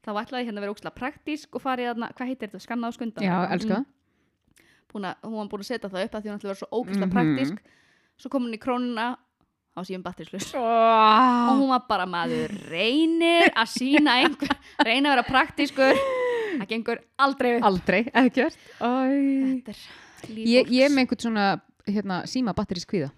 þá 0.02 0.14
ætlaði 0.24 0.48
hérna 0.48 0.62
að 0.62 0.66
vera 0.66 0.74
ókslega 0.76 0.98
praktísk 0.98 1.58
og 1.58 1.62
farið 1.62 1.92
að, 1.92 2.06
hvað 2.18 2.32
heitir 2.32 2.50
þetta, 2.50 2.62
skanna 2.64 2.90
á 2.90 2.92
skunda 2.96 3.26
Já, 3.26 3.36
elska 3.54 3.82
að, 4.92 5.16
hún 5.24 5.38
var 5.38 5.50
búin 5.52 5.62
að 5.64 5.70
setja 5.70 5.90
það 5.92 6.08
upp 6.08 6.16
að 6.18 6.24
því 6.24 6.32
hún 6.32 6.40
ætlaði 6.40 6.50
að 6.50 6.52
vera 6.52 6.62
svo 6.62 6.70
ókslega 6.80 7.06
Mhm. 7.08 7.14
praktísk 7.16 7.62
svo 8.18 8.30
kom 8.34 8.44
hún 8.48 8.58
í 8.58 8.62
krónuna 8.62 9.06
á 9.82 9.84
síðan 9.88 10.04
batterislus 10.06 10.52
og 10.56 10.64
oh. 10.64 11.50
hún 11.58 11.72
var 11.74 11.86
bara 11.90 12.06
maður 12.10 12.54
reynir 12.70 13.50
að 13.52 13.72
sína 13.74 14.20
einhver 14.22 14.54
reyna 14.88 15.10
að 15.10 15.16
vera 15.16 15.26
praktískur. 15.28 16.04
Það 16.52 16.68
gengur 16.70 17.02
aldrei 17.26 17.50
upp. 17.56 17.66
Aldrei, 17.72 18.02
ekkert. 18.22 18.58
Er 18.82 19.82
ég, 20.30 20.70
ég 20.70 20.94
með 20.94 21.06
einhvern 21.06 21.26
svona 21.26 21.48
hérna, 21.88 22.22
síma 22.30 22.54
batterís 22.56 22.86
kvíða 22.86 23.10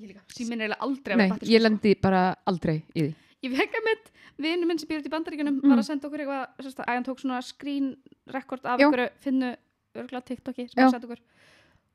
ég 0.00 0.10
líka, 0.10 0.24
síminn 0.34 0.64
er 0.64 0.74
aldrei 0.78 1.14
að 1.14 1.20
vera 1.20 1.34
batterislaus. 1.34 1.54
ég 1.54 1.62
lendi 1.62 1.94
bara 2.02 2.24
aldrei 2.50 2.76
í 2.94 3.04
því. 3.04 3.10
Ég 3.44 3.56
fekk 3.58 3.78
að 3.78 3.86
mitt, 3.88 4.10
vinnu 4.40 4.68
minn 4.68 4.80
sem 4.80 4.90
býr 4.90 5.02
út 5.02 5.08
í 5.08 5.12
bandaríkjunum 5.12 5.60
Mm. 5.60 5.70
var 5.70 5.82
að 5.82 5.88
senda 5.88 6.08
okkur 6.08 6.24
eitthvað, 6.24 6.82
að 6.84 6.94
hann 6.94 7.04
tók 7.04 7.20
svona 7.20 7.42
screen 7.42 7.96
record 8.26 8.64
af 8.64 8.80
einhverju 8.80 9.10
finnu 9.20 9.56
örgulega 9.94 10.24
TikToki 10.24 10.68
sem 10.68 10.82
hann 10.82 10.90
senda 10.90 11.06
okkur 11.06 11.20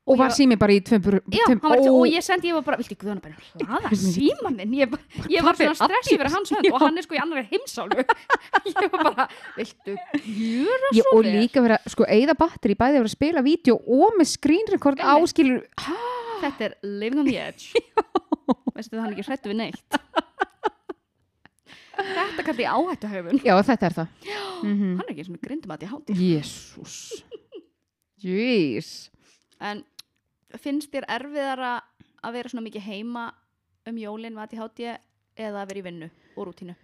Og 0.08 0.16
var 0.18 0.32
sími 0.34 0.56
bara 0.58 0.72
í 0.72 0.80
Já, 0.80 1.44
ó, 1.60 1.74
og 1.92 2.06
ég 2.08 2.24
sendi, 2.24 2.48
ég 2.48 2.56
var 2.56 2.64
bara, 2.66 2.78
viltu 2.80 2.96
guðana 2.98 3.20
bara 3.20 3.36
hlaða 3.60 3.90
síma 4.00 4.50
minn, 4.54 4.72
ég, 4.74 4.94
ég 5.30 5.44
var 5.44 5.58
svona 5.58 5.76
stress 5.76 6.08
yfir 6.08 6.24
allir. 6.24 6.32
hans 6.34 6.52
hönd 6.54 6.70
og 6.72 6.80
hann 6.80 6.98
er 6.98 7.04
sko 7.04 7.18
í 7.18 7.20
annari 7.20 7.44
heimsálu 7.52 8.00
ég 8.72 8.88
var 8.94 9.04
bara, 9.04 9.26
viltu 9.58 9.94
gjöra 10.24 10.90
ég, 10.96 11.04
svo 11.04 11.12
og 11.18 11.20
vel? 11.22 11.36
líka 11.36 11.62
vera, 11.62 11.78
sko, 11.84 12.08
eigða 12.08 12.34
batteri 12.40 12.78
bæði 12.80 12.96
að 12.96 13.04
vera 13.04 13.10
að 13.10 13.14
spila 13.14 13.44
vídeo 13.44 13.76
og 13.76 14.16
með 14.18 14.32
screen 14.32 14.72
record 14.72 14.98
Einmitt. 15.04 15.28
áskilur 15.28 15.60
þetta 16.40 16.70
er 16.70 16.76
living 16.82 17.20
on 17.20 17.28
the 17.28 17.36
edge. 17.36 17.76
Veistu 18.74 18.96
það 18.96 19.04
hann 19.04 19.14
ekki 19.14 19.26
hrættu 19.28 19.50
við 19.52 19.58
neitt. 19.60 20.00
Þetta 22.00 22.44
kalli 22.46 22.64
ég 22.64 22.72
áhættuhauðun 22.72 23.40
Já, 23.44 23.54
þetta 23.68 23.88
er 23.90 23.96
það. 23.98 24.12
Mm 24.64 24.76
hann 24.96 25.04
er 25.04 25.12
ekki 25.14 25.26
svona 25.28 25.42
grindum 25.44 25.74
að 25.74 25.84
ég 25.84 25.92
háti 25.92 26.16
Jésús 26.16 26.94
Jés 28.20 28.90
En 29.60 29.82
finnst 30.60 30.92
þér 30.92 31.06
erfiðara 31.16 31.72
að 32.24 32.36
vera 32.36 32.52
svona 32.52 32.66
mikið 32.66 32.86
heima 32.88 33.26
um 33.88 33.98
jólin 34.00 34.34
með 34.36 34.46
ADHD 34.48 34.86
eða 35.40 35.62
að 35.62 35.68
vera 35.70 35.80
í 35.80 35.84
vinnu 35.86 36.08
og 36.36 36.48
rútínu? 36.48 36.74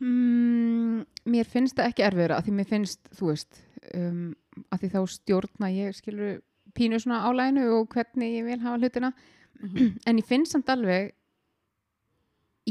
mm, 0.00 1.02
Mér 1.30 1.48
finnst 1.50 1.76
það 1.78 1.90
ekki 1.90 2.06
erfiður 2.06 2.36
að 2.36 2.46
því 2.48 2.54
mér 2.56 2.68
finnst, 2.70 3.10
þú 3.16 3.30
veist 3.30 3.60
um, 3.94 4.22
að 4.70 4.82
því 4.84 4.92
þá 4.94 5.00
stjórna 5.14 5.70
ég 5.74 5.96
skilur 5.98 6.40
pínu 6.76 7.00
svona 7.02 7.22
álæginu 7.28 7.66
og 7.76 7.88
hvernig 7.94 8.36
ég 8.38 8.46
vil 8.48 8.60
hafa 8.62 8.80
hlutina 8.80 9.12
en 10.08 10.20
ég 10.20 10.26
finnst 10.26 10.54
samt 10.54 10.70
alveg 10.72 11.12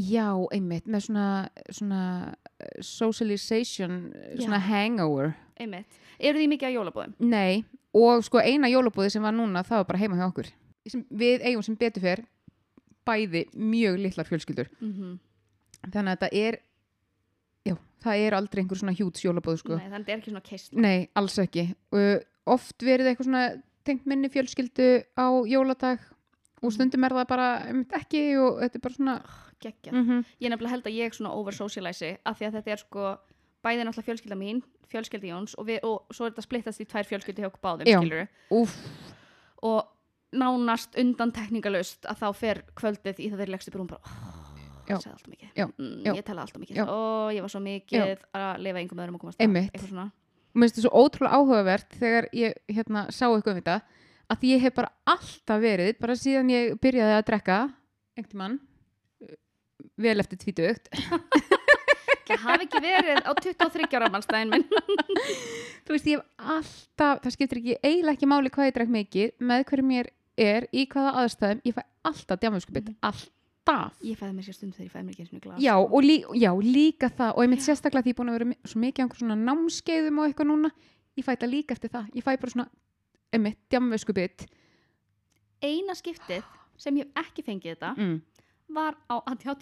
já, 0.00 0.26
einmitt 0.54 0.86
með 0.88 1.06
svona, 1.08 1.26
svona 1.68 2.02
uh, 2.32 2.68
socialization 2.80 4.00
svona 4.38 4.60
Já. 4.60 4.66
hangover 4.70 5.34
Einmitt. 5.60 5.98
Eru 6.16 6.40
því 6.40 6.46
mikið 6.54 6.68
að 6.70 6.76
jólabóðum? 6.78 7.10
Nei, 7.20 7.64
og 7.94 8.24
sko 8.24 8.38
eina 8.38 8.68
jólabúði 8.68 9.10
sem 9.10 9.22
var 9.22 9.32
núna 9.34 9.64
það 9.66 9.82
var 9.82 9.84
bara 9.84 9.98
heima 9.98 10.16
hjá 10.16 10.26
okkur 10.28 10.50
við 11.10 11.42
eigum 11.42 11.62
sem 11.62 11.76
betur 11.76 12.02
fer 12.02 12.24
bæði 13.06 13.46
mjög 13.54 13.98
litlar 13.98 14.26
fjölskyldur 14.28 14.68
Mm 14.80 14.92
-hmm. 14.92 15.18
þannig 15.90 16.12
að 16.12 16.18
þetta 16.18 16.28
er 16.32 16.58
já, 17.64 17.76
það 18.04 18.16
er 18.26 18.34
aldrei 18.34 18.62
einhver 18.62 18.78
svona 18.78 18.92
hjúts 18.92 19.24
jólabúð 19.24 19.58
sko. 19.58 19.76
Nei, 19.76 19.90
þannig 19.90 20.08
er 20.08 20.18
ekki 20.18 20.30
svona 20.30 20.48
keist. 20.50 20.72
Nei, 20.72 21.08
alls 21.14 21.38
ekki 21.38 21.74
uh, 21.92 22.18
oft 22.46 22.82
verið 22.82 23.06
eitthvað 23.06 23.24
svona 23.24 23.62
tengt 23.84 24.06
minni 24.06 24.28
fjölskyldu 24.28 25.04
á 25.16 25.26
jóladag 25.48 26.00
og 26.62 26.72
stundum 26.72 27.04
er 27.04 27.10
það 27.16 27.28
bara 27.28 27.48
ekki 27.96 28.36
og 28.38 28.60
þetta 28.60 28.76
er 28.76 28.80
bara 28.80 28.94
svona 28.94 29.22
Gekkja. 29.60 29.92
mm 29.92 30.04
-hmm. 30.08 30.24
Ég 30.40 30.50
nefnilega 30.50 30.70
held 30.70 30.86
að 30.86 30.96
ég 30.96 31.14
svona 31.14 31.34
over-socialize 31.34 32.16
af 32.24 32.38
því 32.38 32.46
að 32.46 32.52
þetta 32.52 32.70
er 32.70 32.76
sko 32.78 33.16
bæði 33.64 33.86
náttúrulega 33.86 34.08
fjölskylda 34.08 34.38
mín, 34.40 34.60
fjölskylda 34.90 35.30
Jóns 35.30 35.54
og, 35.58 35.66
við, 35.68 35.80
og 35.86 36.14
svo 36.14 36.26
er 36.26 36.34
þetta 36.34 36.46
splittast 36.46 36.82
í 36.82 36.86
tvær 36.88 37.08
fjölskyldi 37.08 37.44
hjá 37.44 37.50
okkur 37.50 37.64
báðum, 37.66 37.88
Já. 37.90 37.98
skilur 38.00 38.28
Úf, 38.56 38.76
og 39.66 39.80
nánast 40.40 40.96
undan 41.00 41.32
tekningalust 41.34 42.06
að 42.08 42.22
þá 42.22 42.28
fer 42.38 42.62
kvöldið 42.78 43.20
í 43.20 43.30
það 43.32 43.44
þeir 43.44 43.52
leggst 43.56 43.70
upp 43.70 43.76
og 43.76 43.82
hún 43.82 43.90
bara, 43.90 44.14
oh, 44.14 44.54
Já. 44.86 44.94
ég 44.94 45.04
sagði 45.04 45.14
alltaf 45.16 45.32
mikið 45.34 45.60
Já. 45.60 45.66
Mm, 45.66 45.92
Já. 46.06 46.12
ég 46.14 46.26
tala 46.26 46.46
alltaf 46.46 46.62
mikið, 46.62 46.80
Já. 46.80 46.86
ó, 46.86 46.98
ég 47.34 47.46
var 47.46 47.52
svo 47.52 47.62
mikið 47.66 48.26
að 48.40 48.64
lifa 48.66 48.82
engum 48.84 49.04
öðrum 49.04 49.18
og 49.18 49.24
komast 49.26 49.42
Einmitt. 49.44 49.70
eitthvað 49.74 49.92
svona 49.92 50.08
og 50.50 50.58
mér 50.58 50.66
finnst 50.66 50.78
þetta 50.80 50.88
svo 50.88 51.04
ótrúlega 51.04 51.38
áhugavert 51.38 51.92
þegar 52.00 52.26
ég 52.34 52.56
hérna, 52.74 53.04
sá 53.14 53.26
eitthvað 53.28 53.52
um 53.52 53.60
þetta 53.60 53.76
að 54.30 54.46
ég 54.48 54.64
hef 54.64 54.74
bara 54.74 54.90
alltaf 55.10 55.62
verið 55.62 56.00
bara 56.00 56.18
síðan 56.18 56.50
ég 56.50 56.74
byrjaði 56.82 57.16
að 57.18 57.26
drekka 57.28 57.58
einhvern 58.18 58.40
mann 58.40 58.58
vel 60.00 60.18
eftir 60.22 60.40
tvítugt 60.42 60.90
Það 62.28 62.44
hafi 62.46 62.66
ekki 62.66 62.82
verið 62.84 63.20
á 63.26 63.32
23 63.40 63.98
ára 63.98 64.10
mannstæðin 64.12 64.52
minn. 64.54 64.64
þú 65.84 65.96
veist 65.96 66.08
ég 66.10 66.20
hef 66.20 66.48
alltaf, 66.54 67.20
það 67.24 67.36
skiptir 67.36 67.60
ekki 67.62 67.76
eiginlega 67.82 68.16
ekki 68.16 68.30
máli 68.30 68.52
hvað 68.54 68.70
ég 68.70 68.78
drekk 68.78 68.94
mikið 68.96 69.34
með 69.50 69.66
hverjum 69.70 69.92
ég 69.96 70.10
er, 70.40 70.66
í 70.72 70.86
hvaða 70.90 71.12
aðstæðum 71.24 71.62
ég 71.66 71.76
fæ 71.76 71.82
alltaf 72.10 72.40
djámöskupið, 72.40 72.94
alltaf 73.00 73.28
Ég 74.02 74.16
fæði 74.18 74.32
mér 74.34 74.46
sér 74.48 74.56
stund 74.56 74.74
þegar 74.74 74.86
ég 74.86 74.92
fæði 74.94 75.04
mér 75.04 75.12
ekki 75.14 75.22
eins 75.22 75.34
og 75.36 75.42
glas. 75.44 75.58
já 75.62 75.74
og, 75.78 76.00
lí, 76.02 76.16
já, 76.40 76.50
líka 76.64 77.10
það 77.14 77.34
og 77.36 77.44
ég 77.44 77.50
mynd 77.52 77.62
sérstaklega 77.62 78.02
því 78.02 78.10
ég 78.10 78.16
er 78.16 78.20
búin 78.20 78.30
að 78.32 78.38
vera 78.38 78.70
svo 78.72 78.80
mikið 78.82 78.98
á 78.98 79.04
einhver 79.04 79.20
svona 79.20 79.36
námskeiðum 79.44 80.18
og 80.18 80.26
eitthvað 80.26 80.48
núna 80.50 80.70
ég 81.20 81.26
fæ 81.26 81.30
þetta 81.30 81.50
líka 81.52 81.76
eftir 81.76 81.92
það, 81.92 82.08
ég 82.16 82.24
fæ 82.26 82.30
bara 82.32 82.54
svona 82.54 82.66
einmitt, 83.30 83.60
djámöskupið 83.70 84.46
Eina 85.60 85.94
skiptið 85.94 86.42
sem 86.80 86.98
ég 86.98 87.12
hef 87.12 87.28
ekki 87.28 87.44
fengið 87.46 87.76
þetta 87.76 87.92
mm. 87.94 88.16
var 88.74 88.96
á 89.06 89.16
af 89.20 89.38
því 89.38 89.52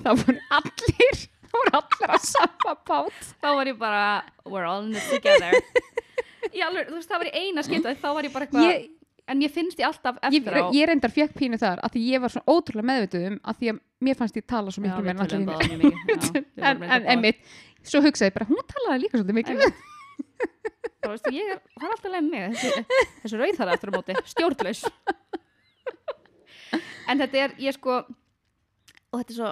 það 0.00 0.24
voru 0.24 0.38
allir 0.58 1.24
voru 1.54 1.74
allir 1.80 2.14
að 2.16 2.26
sama 2.28 2.74
bát 2.88 3.30
Þá 3.40 3.48
var 3.58 3.70
ég 3.70 3.78
bara, 3.80 4.04
we're 4.46 4.66
all 4.68 4.84
in 4.84 4.92
this 4.96 5.06
together. 5.12 5.54
Ég 6.54 6.62
alveg, 6.66 6.90
þú 6.90 6.98
veist, 6.98 7.10
það 7.10 7.22
var 7.22 7.30
í 7.30 7.34
eina 7.40 7.64
skiptið, 7.66 7.98
þá 8.02 8.08
var 8.18 8.26
ég 8.28 8.34
bara 8.34 8.46
eitthvað, 8.46 8.68
ég, 8.68 8.84
en 9.32 9.42
ég 9.42 9.52
finnst 9.52 9.80
ég 9.80 9.88
alltaf 9.88 10.18
ég, 10.20 10.36
eftir 10.42 10.58
á. 10.60 10.64
ég 10.76 10.88
reyndar 10.90 11.12
fekk 11.14 11.32
pínu 11.38 11.58
þar 11.60 11.80
af 11.86 11.94
því 11.94 12.02
ég 12.12 12.22
var 12.24 12.32
svona 12.34 12.52
ótrúlega 12.52 12.88
meðvituð 12.90 13.26
um 13.30 13.38
af 13.42 13.58
því 13.60 13.72
að 13.72 13.80
mér 14.04 14.18
fannst 14.18 14.38
ég 14.38 14.46
tala 14.52 14.74
svo 14.74 14.84
miklu 14.84 15.00
töluðum 15.00 15.22
allir 15.24 15.72
vorum 16.20 16.44
en, 16.68 16.84
en 16.84 17.08
einmitt, 17.14 17.40
svo 17.82 18.02
hugsaði 18.04 18.30
ég 18.30 18.36
bara 18.36 18.48
hún 18.50 18.60
talaði 18.74 19.06
líka 19.06 19.20
svolítið 19.20 19.38
mikið 19.40 19.64
Einmitt. 19.64 19.90
Þá 21.04 21.08
veistu, 21.10 21.32
ég 21.36 21.50
er, 21.52 21.58
það 21.76 21.86
er 21.86 21.94
alltaf 21.94 22.12
leið 22.12 22.22
með 22.24 22.30
mig, 22.32 22.44
þessi, 22.60 23.00
þessi 23.22 23.40
rauðhara 23.40 23.74
eftir 23.76 23.90
á 23.90 23.92
móti, 23.92 24.14
stjórnlaus. 24.30 24.84
en 27.12 27.20
þetta 27.20 27.42
er, 27.42 27.56
ég 27.60 27.76
sko, 27.76 27.98
og 28.08 29.18
þetta 29.20 29.34
er 29.34 29.36
svo, 29.36 29.50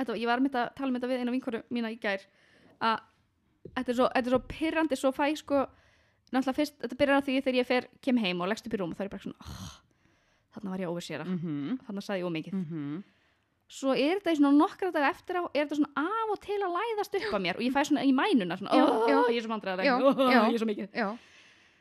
þetta, 0.00 0.16
ég 0.20 0.30
var 0.30 0.42
með 0.42 0.58
að 0.60 0.72
tala 0.78 0.90
um 0.90 0.98
þetta 0.98 1.10
við 1.10 1.22
eina 1.22 1.34
vinkoru 1.34 1.62
mína 1.74 1.92
í 1.92 2.00
gær, 2.00 2.24
að 2.80 2.98
þetta 3.74 3.92
er 3.92 3.98
svo, 4.00 4.08
þetta 4.14 4.30
er 4.30 4.34
svo 4.34 4.42
pyrrandi, 4.54 4.98
svo 4.98 5.12
fæ 5.14 5.24
sko, 5.38 5.62
náttúrulega 6.30 6.58
fyrst, 6.58 6.76
þetta 6.82 6.98
byrjar 7.02 7.22
á 7.22 7.26
því 7.28 7.38
þegar 7.44 7.60
ég 7.60 7.70
fer, 7.70 7.88
kem 8.04 8.20
heim 8.22 8.42
og 8.42 8.50
leggst 8.50 8.68
upp 8.68 8.76
í 8.76 8.80
rúm 8.80 8.92
og 8.94 8.98
þá 8.98 9.06
er 9.06 9.14
bara 9.14 9.24
svona, 9.26 9.46
oh, 9.46 9.72
þarna 10.56 10.74
var 10.74 10.84
ég 10.84 10.92
óversera, 10.92 11.26
mm. 11.28 11.40
-hmm. 11.40 11.80
þarna 11.86 12.04
saði 12.06 12.22
ég 12.22 12.30
ómikið. 12.30 12.54
Mm 12.58 12.66
-hmm. 12.70 13.00
Svo 13.70 13.92
er 13.94 14.18
þetta 14.18 14.32
í 14.32 14.38
svona 14.40 14.56
nokkra 14.58 14.90
dag 14.90 15.04
eftir 15.12 15.36
á, 15.38 15.42
er 15.54 15.62
þetta 15.62 15.76
svona 15.78 15.92
af 15.94 16.30
og 16.34 16.40
til 16.42 16.58
að 16.58 16.74
læðast 16.74 17.14
upp 17.14 17.34
að 17.34 17.42
mér 17.44 17.56
og 17.56 17.62
ég 17.62 17.72
fæ 17.72 17.84
svona 17.86 18.02
í 18.02 18.12
mænuna, 18.12 18.56
svona, 18.58 18.70
Já, 18.74 18.82
oh, 18.82 19.06
já. 19.06 19.18
ég 19.30 19.36
er 19.36 19.42
svo 19.42 19.52
vandræðaleg, 19.52 19.86
Já, 19.86 19.94
oh, 19.94 20.30
ég 20.50 20.54
er 20.54 20.58
svo 20.58 20.66
mikið. 20.66 20.88
já 20.90 21.16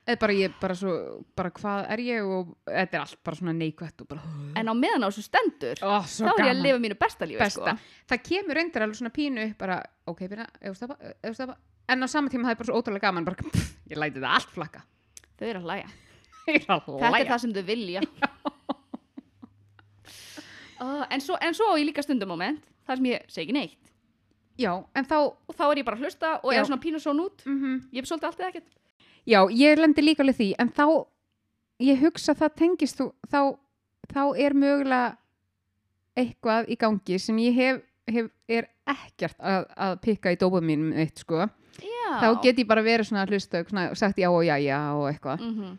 eða 0.10 0.20
bara 0.24 0.36
ég 0.36 0.58
bara 0.62 0.76
svo 0.78 0.96
bara 1.38 1.54
hvað 1.54 1.88
er 1.94 2.04
ég 2.08 2.28
og 2.28 2.52
þetta 2.66 2.98
er 2.98 3.06
allt 3.06 3.24
bara 3.30 3.40
svona 3.40 3.56
neikvætt 3.60 4.04
og 4.04 4.10
bara 4.10 4.36
en 4.58 4.72
á 4.72 4.74
meðan 4.74 5.06
á 5.06 5.10
þessu 5.10 5.26
stendur 5.30 5.86
oh, 5.86 6.04
svo 6.10 6.28
þá 6.28 6.36
er 6.36 6.46
ég 6.50 6.54
að 6.56 6.64
lifa 6.66 6.84
mínu 6.84 7.00
besta 7.00 7.30
lífi 7.30 7.42
besta. 7.44 7.76
sko. 7.78 8.04
það 8.10 8.24
kemur 8.32 8.60
reyndar 8.60 8.88
alveg 8.88 9.02
svona 9.02 9.14
pínu 9.14 9.50
bara 9.60 9.82
ok, 10.10 10.26
byrja, 10.26 10.50
þú 10.66 10.78
stoppa 11.38 11.60
en 11.90 12.06
á 12.06 12.08
sama 12.08 12.30
tíma 12.30 12.48
það 12.48 12.54
er 12.54 12.62
bara 12.62 12.70
svo 12.70 12.80
ótrúlega 12.80 13.08
gaman 13.08 13.26
bara, 13.26 13.50
pff, 13.50 13.74
ég 13.90 14.00
læti 14.00 14.20
þetta 14.20 14.34
allt 14.38 14.54
flakka. 14.54 14.86
Þau 15.40 15.46
eru 15.48 15.62
að 15.62 15.68
hlæja. 15.70 15.92
Ég 16.50 16.56
er 16.56 16.66
þetta 16.66 17.20
er 17.20 17.30
það 17.30 17.44
sem 17.46 17.56
þau 17.58 17.66
vilja. 17.74 18.06
Uh, 20.80 21.02
en, 21.12 21.20
svo, 21.20 21.36
en 21.44 21.52
svo 21.52 21.66
á 21.68 21.76
ég 21.76 21.90
líka 21.90 22.00
stundum 22.00 22.30
moment 22.32 22.62
þar 22.88 23.02
sem 23.02 23.08
ég 23.10 23.24
segi 23.28 23.52
neitt. 23.52 23.90
Já, 24.56 24.70
en 24.96 25.08
þá 25.10 25.18
og 25.20 25.52
þá 25.52 25.64
er 25.66 25.82
ég 25.82 25.88
bara 25.90 26.00
að 26.00 26.06
hlusta 26.06 26.30
og 26.38 26.54
Já. 26.56 26.60
er 26.62 26.68
svona 26.70 26.80
pínu 26.80 27.02
svona 27.04 27.26
út 27.26 27.44
mm 27.44 27.74
ég 27.92 28.00
hef 28.00 28.08
svolítið 28.08 28.28
allt 28.30 28.40
eða 28.40 28.48
ekkert 28.54 28.79
Já, 29.28 29.42
ég 29.52 29.80
lendi 29.80 30.04
líka 30.04 30.24
alveg 30.24 30.38
því, 30.38 30.50
en 30.60 30.70
þá 30.76 30.86
ég 31.84 32.02
hugsa 32.04 32.34
að 32.34 32.44
það 32.44 32.56
tengist 32.62 33.00
þú, 33.00 33.10
þá, 33.32 33.42
þá 34.12 34.24
er 34.38 34.56
mögulega 34.58 35.18
eitthvað 36.20 36.72
í 36.74 36.78
gangi 36.80 37.20
sem 37.22 37.38
ég 37.44 37.60
hef, 37.60 37.84
hef 38.10 38.30
er 38.50 38.68
ekkert 38.90 39.38
að, 39.40 39.68
að 39.78 40.00
pikka 40.06 40.34
í 40.34 40.40
dópa 40.40 40.62
mínum 40.66 40.96
eitt, 41.00 41.22
sko. 41.24 41.46
já. 41.80 42.10
Þá 42.24 42.30
get 42.44 42.64
ég 42.64 42.68
bara 42.70 42.84
verið 42.86 43.10
svona 43.10 43.24
að 43.26 43.36
hlusta 43.36 43.64
og 43.64 44.00
sagt 44.00 44.20
já 44.20 44.30
og 44.32 44.44
já, 44.48 44.58
já 44.64 44.80
og 44.96 45.08
eitthvað. 45.12 45.46
mm 45.46 45.78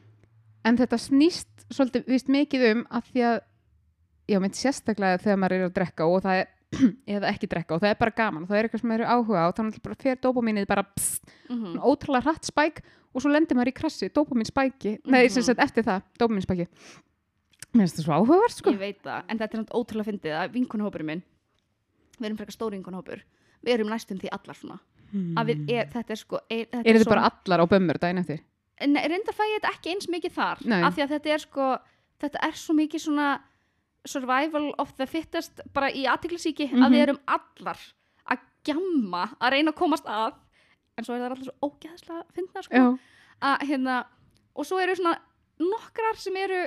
En 0.60 0.76
þetta 0.76 0.98
snýst 1.00 1.62
svolítið 1.72 2.08
vist 2.10 2.28
mikið 2.28 2.64
um 2.74 2.80
að 2.92 3.06
því 3.12 3.22
að, 3.24 3.36
já, 4.28 4.38
mitt 4.44 4.58
sérstaklega 4.58 5.20
þegar 5.22 5.38
maður 5.40 5.54
er 5.56 5.62
að 5.64 5.76
drekka 5.78 6.04
og 6.04 6.24
það 6.26 6.40
er, 6.42 6.50
eða 7.16 7.30
ekki 7.30 7.48
drekka 7.48 7.74
og 7.74 7.80
það 7.80 7.94
er 7.94 8.00
bara 8.02 8.16
gaman, 8.18 8.44
það 8.44 8.58
er 8.58 8.68
eitthvað 8.68 8.82
sem 8.82 8.90
maður 8.92 9.04
er 9.06 9.12
áhuga 9.14 9.44
á, 9.48 9.48
þannig 9.56 9.78
að 9.78 9.86
bara 9.86 9.98
fer 10.04 10.20
dópamínið 10.20 10.66
bara 10.68 10.84
pst, 10.84 11.24
-hmm. 11.48 11.62
svona 11.64 11.88
ótrúlega 11.88 12.26
hratt 12.28 12.50
spæk 12.50 12.82
og 13.14 13.22
svo 13.22 13.30
lendir 13.32 13.56
maður 13.58 13.72
í 13.72 13.76
krassi, 13.80 14.08
dópamin 14.08 14.46
spæki 14.46 14.98
nei, 15.06 15.24
Mhm. 15.26 15.30
sem 15.30 15.42
sagt 15.42 15.58
eftir 15.60 15.82
það, 15.84 16.02
dópamin 16.18 16.42
spæki 16.46 16.66
mér 17.74 17.86
finnst 17.86 17.96
það 17.98 18.04
svo 18.04 18.14
áhugavert 18.18 18.50
sko. 18.56 18.70
Ég 18.72 18.78
veit 18.78 19.02
það, 19.02 19.24
en 19.28 19.38
þetta 19.38 19.54
er 19.54 19.58
samt 19.60 19.70
ótrúlega 19.70 20.08
fyndið 20.10 20.34
að 20.40 20.52
vinkunahópurinn 20.54 21.06
minn 21.06 21.22
við 22.20 22.26
erum 22.26 22.36
frekar 22.38 22.52
stóri 22.56 22.76
vinkunahópur 22.78 23.20
við 23.64 23.74
erum 23.74 23.88
næstum 23.88 24.18
því 24.18 24.28
allar 24.32 24.54
svona. 24.56 24.78
Að 25.36 25.46
við 25.50 25.70
er, 25.70 25.86
þetta 25.90 26.10
er 26.10 26.16
sko 26.16 26.36
er, 26.50 26.66
þetta 26.66 26.86
eru 26.86 26.98
þið 26.98 27.04
svona- 27.04 27.16
bara 27.16 27.30
allar 27.30 27.60
á 27.60 27.66
bömmur 27.66 27.98
daginn 27.98 28.18
eftir? 28.18 28.40
Nei, 28.86 29.02
reyndar 29.08 29.34
fæ 29.34 29.42
ég 29.44 29.60
þetta 29.60 29.72
ekki 29.74 29.90
eins 29.92 30.06
mikið 30.06 30.32
þar 30.32 30.66
Nei. 30.66 30.82
af 30.82 30.94
því 30.96 31.02
að 31.02 31.08
þetta 31.10 31.30
er 31.34 31.38
sko 31.38 31.78
þetta 32.20 32.38
er 32.42 32.52
svo 32.52 32.74
mikið 32.74 33.00
svona 33.00 33.40
survival 34.06 34.74
of 34.78 34.94
the 34.96 35.06
fittest 35.06 35.60
bara 35.74 35.90
í 35.90 36.06
aðtiklisíki 36.06 36.70
að 36.70 36.78
Mhm. 36.88 36.92
við 36.94 37.02
erum 37.08 37.18
allar 37.28 37.76
að 38.30 38.38
gjamma 38.64 39.36
að 39.40 39.50
reyna 39.52 39.72
að 39.72 39.76
komast 39.76 40.04
að 40.06 40.32
en 41.00 41.06
svo 41.08 41.16
er 41.16 41.22
það 41.24 41.30
allar 41.30 41.44
svo 41.48 41.70
ógeðslega 41.70 42.24
fyndna 42.36 42.62
sko. 42.66 42.76
Já, 42.76 42.86
að 43.50 43.66
hérna 43.70 43.98
og 44.54 44.66
svo 44.68 44.80
eru 44.82 44.96
svona 44.98 45.16
nokkrar 45.60 46.18
sem 46.20 46.36
eru 46.40 46.60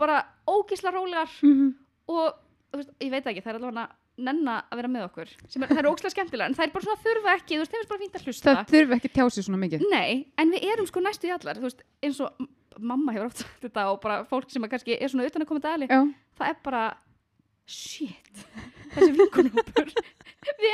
bara 0.00 0.20
ógeðslega 0.48 0.94
rólegar 0.96 1.32
Mhm. 1.42 1.72
og 2.08 2.34
þú 2.70 2.78
veist, 2.80 2.92
ég 3.02 3.10
veit 3.10 3.26
ekki, 3.26 3.42
það 3.42 3.50
er 3.54 3.58
allavega 3.60 3.88
nenna 4.20 4.54
að 4.70 4.76
vera 4.76 4.88
með 4.92 5.04
okkur 5.08 5.28
sem 5.48 5.62
er, 5.62 5.68
það 5.70 5.78
eru 5.82 5.90
ógeðslega 5.94 6.14
skemmtilega 6.14 6.46
en 6.50 6.54
það 6.54 6.66
er 6.66 6.72
bara 6.74 6.84
svona 6.84 7.02
þurfa 7.04 7.34
ekki, 7.38 7.56
þú 7.56 7.62
veist, 7.62 8.16
að 8.20 8.24
hlusta. 8.26 8.54
Það 8.56 8.72
þurfi 8.74 8.96
ekki 8.96 9.08
að 9.10 9.14
tjá 9.16 9.30
sig 9.32 9.44
svona 9.46 9.60
mikið. 9.62 9.84
Nei, 9.90 10.26
en 10.38 10.50
við 10.52 10.66
erum 10.72 10.86
sko 10.90 11.00
næstu 11.00 11.28
í 11.28 11.32
allar 11.34 11.60
veist, 11.60 11.82
eins 12.02 12.20
og 12.20 12.48
mamma 12.78 13.12
hefur 13.12 13.26
oft 13.30 13.38
sagt 13.42 13.60
þetta 13.64 13.86
og 13.92 14.00
bara 14.00 14.24
fólk 14.24 14.50
sem 14.50 14.62
að 14.62 14.70
kannski 14.74 14.96
er 15.00 15.08
svona 15.08 15.26
utan 15.26 15.42
að 15.42 15.48
koma 15.48 15.60
dæli 15.64 15.88
já, 15.88 16.00
það 16.38 16.48
er 16.52 16.56
bara 16.62 16.84
shit, 17.66 18.44
þessi 18.94 19.12
vinkunhópur 19.16 19.90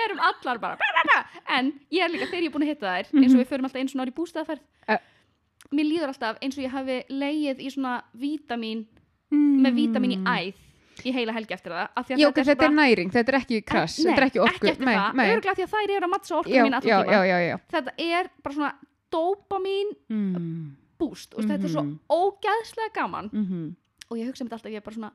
erum 0.07 0.21
allar 0.29 0.59
bara 0.59 0.77
bla, 0.77 0.89
bla, 0.95 1.03
bla. 1.11 1.19
en 1.59 1.73
ég 1.93 2.03
er 2.05 2.11
líka 2.15 2.27
þegar 2.31 2.43
ég 2.43 2.51
er 2.51 2.55
búin 2.57 2.67
að 2.67 2.73
hitta 2.73 2.87
þær 2.87 3.07
eins 3.23 3.35
og 3.35 3.41
við 3.41 3.49
förum 3.53 3.65
alltaf 3.69 3.81
einu 3.81 3.89
svona 3.93 4.05
ári 4.07 4.13
í 4.15 4.19
bústæðaferð 4.21 4.61
Eh. 4.89 4.99
mér 5.73 5.87
líður 5.91 6.09
alltaf 6.13 6.37
eins 6.43 6.59
og 6.59 6.65
ég 6.65 6.71
hafi 6.71 6.97
leið 7.11 7.59
í 7.61 7.69
svona 7.75 7.95
vítamín 8.15 8.87
mm. 9.31 9.59
með 9.67 9.73
vítamín 9.81 10.15
í 10.15 10.19
æð 10.23 10.55
í 11.05 11.13
heila 11.13 11.33
helgi 11.37 11.53
eftir 11.55 11.73
það 11.73 11.89
af 11.97 12.07
því 12.07 12.15
að 12.17 12.27
ok, 12.29 12.37
svo 12.37 12.45
þetta 12.47 12.53
er 12.53 12.57
bara- 12.57 12.77
næring, 12.81 13.11
þetta 13.13 13.29
er 13.33 13.39
ekki 13.41 13.59
krass 13.69 13.99
Nei, 13.99 14.07
þetta 14.07 14.21
er 14.23 14.27
ekki 14.31 14.41
orku 14.41 14.67
eftir 14.71 14.87
nei, 14.87 14.95
það, 14.97 15.15
nei. 15.15 15.27
örgulega 15.35 15.55
því 15.59 15.65
að 15.67 15.73
þær 15.75 15.91
eru 15.97 16.07
að 16.07 16.13
mattsa 16.15 16.37
orku 16.39 16.51
mín 16.51 16.73
já, 16.73 16.81
tíma 16.81 17.61
þetta 17.75 17.93
er 17.99 18.31
bara 18.43 18.55
svona 18.55 18.73
dopamín 19.13 19.91
Mm. 20.11 20.77
búst 20.99 21.35
og 21.37 21.45
þetta 21.45 21.65
er 21.65 21.73
svo 21.75 21.83
Mhm. 21.85 21.99
ógæðslega 22.09 22.93
gaman 22.95 23.31
Mhm. 23.33 23.77
og 24.11 24.17
ég 24.19 24.27
hugsa 24.27 24.43
um 24.45 24.49
þetta 24.49 24.57
alltaf, 24.57 24.73
ég 24.73 24.77
er 24.77 24.81
bara 24.81 24.97
svona 24.97 25.13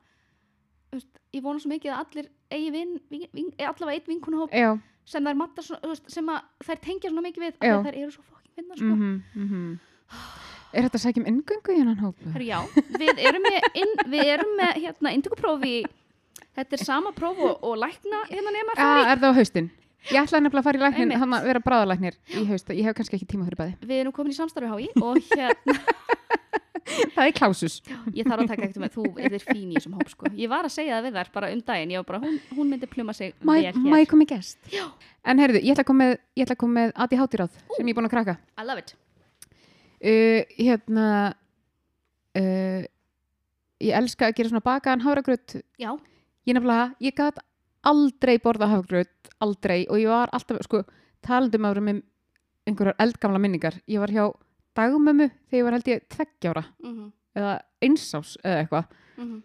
ég 0.92 1.40
vona 1.40 1.60
svo 1.62 1.70
mikið 1.72 1.92
að 1.94 2.00
allir 2.02 2.26
eigi 2.52 2.72
vin, 2.74 2.96
vin, 3.08 3.24
vin 3.32 3.48
allavega 3.64 3.96
eitt 3.96 4.10
vinkunhóp 4.10 4.52
já, 4.52 4.74
sem 5.08 5.24
þær 5.24 5.38
matta 5.38 5.64
svona, 5.64 5.96
sem 6.12 6.28
að 6.28 6.68
þær 6.68 6.82
tengja 6.84 7.10
svona 7.12 7.24
mikið 7.24 7.46
við 7.46 7.66
að 7.68 7.86
þær 7.86 7.96
eru 8.02 8.10
svo 8.12 8.24
fokkin 8.26 8.52
finna 8.58 8.76
sko. 8.76 8.90
mhm, 8.90 9.14
mhm. 9.32 9.70
er 10.72 10.86
þetta 10.86 11.00
að 11.00 11.04
sækja 11.06 11.22
um 11.22 11.30
inngöngu 11.32 11.72
í 11.72 11.80
hennan 11.80 12.02
hóp? 12.02 12.26
Herru, 12.34 12.48
já, 12.50 12.58
við 13.00 13.22
erum 13.24 13.46
með, 13.48 13.68
inn, 13.82 13.94
við 14.12 14.32
erum 14.34 14.52
með 14.60 14.80
hérna, 14.82 15.14
induguprófi 15.16 15.76
þetta 16.58 16.76
er 16.76 16.84
sama 16.84 17.14
próf 17.16 17.40
og, 17.40 17.72
lækna 17.80 18.26
hérna 18.28 18.52
nema 18.58 18.76
Ah, 18.76 19.14
er 19.14 19.22
það 19.22 19.32
á 19.32 19.38
haustin? 19.40 19.72
Ég 20.10 20.18
ætlaði 20.18 20.44
nefnilega 20.44 20.60
að 20.60 20.66
fara 20.66 20.78
í 20.78 20.82
læknin, 20.82 21.18
hann 21.22 21.34
að 21.36 21.44
vera 21.46 21.60
bráðalæknir 21.62 22.16
í 22.34 22.44
haust, 22.48 22.72
ég 22.74 22.88
hef 22.88 22.96
kannski 22.98 23.16
ekki 23.16 23.28
tíma 23.32 23.46
fyrir 23.46 23.60
bæði. 23.60 23.74
við 23.86 24.00
erum 24.02 24.14
komin 24.16 24.34
í 24.34 24.36
samstarfi 24.36 24.68
hái 24.68 24.88
og 24.98 25.20
hérna, 25.30 25.76
Það 27.14 27.26
er 27.26 27.34
klásus. 27.36 27.76
ég 28.14 28.26
þarf 28.26 28.42
að 28.42 28.48
taka 28.52 28.62
ekkert 28.66 28.80
með 28.82 28.94
þú 28.96 29.04
er 29.22 29.36
fín 29.44 29.68
í 29.70 29.76
þessum 29.76 29.94
hóp 29.98 30.08
sko. 30.10 30.30
ég 30.34 30.48
var 30.50 30.66
að 30.66 30.74
segja 30.74 30.96
það 30.98 31.06
við 31.08 31.18
þær 31.18 31.30
bara 31.36 31.50
um 31.54 31.60
daginn 31.68 31.94
bara, 32.08 32.18
hún, 32.24 32.40
hún 32.56 32.72
myndi 32.72 32.88
pluma 32.90 33.12
sig 33.14 33.34
Má 33.42 33.54
ég- 33.60 33.74
koma 34.10 34.24
í 34.24 34.28
gest? 34.32 34.58
En 35.24 35.38
heyrðu, 35.38 35.60
ég 35.62 35.76
ætla 35.76 35.84
að 35.84 35.90
koma 36.58 36.74
með, 36.74 36.92
að 36.92 37.02
Adi 37.06 37.16
Hátiráð 37.20 37.52
sem 37.76 37.86
ég 37.86 37.92
er 37.94 37.98
búin 38.00 38.08
að 38.08 38.14
krakka. 38.16 38.36
I 38.58 38.64
love 38.66 38.78
it 38.82 38.94
Uh, 40.02 40.42
hérna, 40.58 41.04
uh, 42.34 42.82
ég 43.78 43.94
elska 43.94 44.26
að 44.26 44.34
gera 44.34 44.50
svona 44.50 44.64
bakaðan 44.66 45.04
hafragröð. 45.04 45.60
já, 45.78 45.92
Ég 46.42 46.56
nefnilega, 46.56 46.88
ég 46.98 47.14
gat 47.14 47.38
aldrei 47.86 48.34
borða 48.42 48.66
hafragröð, 48.66 49.06
aldrei, 49.46 49.86
og 49.86 50.00
ég 50.02 50.08
var 50.10 50.28
alltaf, 50.34 50.58
sko, 50.66 50.80
talandum 51.22 51.68
að 51.68 51.74
vera 51.76 51.84
með 51.86 52.00
einhverjar 52.66 52.98
eldgamla 52.98 53.38
minningar. 53.38 53.78
Ég 53.86 54.02
var 54.02 54.10
hjá 54.10 54.24
dagmömmu 54.76 55.28
þegar 55.50 55.58
ég 55.58 55.66
var 55.66 55.76
held 55.78 55.90
ég 55.92 56.06
tveggjára 56.12 56.64
mm 56.82 57.10
eða 57.38 57.56
einsás 57.82 58.36
eða 58.42 58.60
eitthvað. 58.62 58.84
-hmm. 59.16 59.40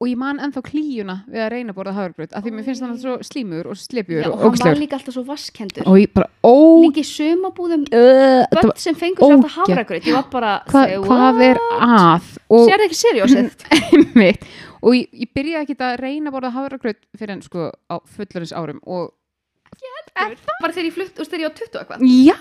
og 0.00 0.08
ég 0.08 0.16
man 0.16 0.38
ennþá 0.40 0.62
klíuna 0.64 1.16
við 1.28 1.42
að 1.44 1.50
reyna 1.52 1.72
að 1.72 1.76
borða 1.76 1.92
hafragröð 1.92 2.32
af 2.32 2.44
því 2.44 2.52
mér 2.54 2.64
finnst 2.64 2.80
hann 2.80 2.94
alltaf 2.94 3.02
svo 3.04 3.16
slímur 3.28 3.68
og 3.68 3.76
slepjur 3.76 4.22
Já, 4.22 4.30
og 4.30 4.38
og 4.38 4.56
hann 4.56 4.70
var 4.70 4.80
líka 4.80 4.96
alltaf 4.96 5.14
svo 5.14 5.24
vaskhendur 5.28 5.88
og 5.88 5.98
ég 6.00 6.12
bara, 6.14 6.30
ó 6.40 6.56
líka 6.80 7.02
í 7.02 7.08
sumabúðum 7.10 7.84
uh, 7.92 8.44
börn 8.54 8.72
sem 8.76 8.94
fengur 8.94 9.26
sér 9.26 9.36
alltaf 9.36 9.56
hafragraut. 9.58 10.08
Ég 10.08 10.16
var 10.16 10.26
bara, 10.32 10.52
hva, 10.70 10.84
say, 10.86 10.96
hvað 11.04 11.42
er 11.50 11.62
að? 11.80 12.32
Og, 12.48 12.64
sér 12.70 12.86
ekki 12.86 13.00
seriósið? 13.02 13.66
Mitt, 14.20 14.48
og 14.80 14.96
ég, 14.96 15.08
ég 15.12 15.32
byrjaði 15.36 15.62
ekki 15.66 15.76
að 15.84 15.96
reyna 16.00 16.30
að 16.30 16.36
borða 16.38 16.54
hafragröð 16.56 17.00
fyrir 17.18 17.36
en 17.36 17.42
sko 17.44 17.68
á 17.92 17.96
fullurins 18.08 18.56
árum 18.56 18.80
og 18.86 19.12
bara 20.14 20.72
þegar 20.74 20.88
ég 20.88 20.96
flutt, 20.96 21.12
þú 21.14 21.22
veist 21.22 21.32
þegar 21.34 21.44
ég 21.44 21.48
var 21.48 21.56
20 21.60 21.70
og 21.70 21.80
eitthvað. 21.80 22.04
Já, 22.26 22.36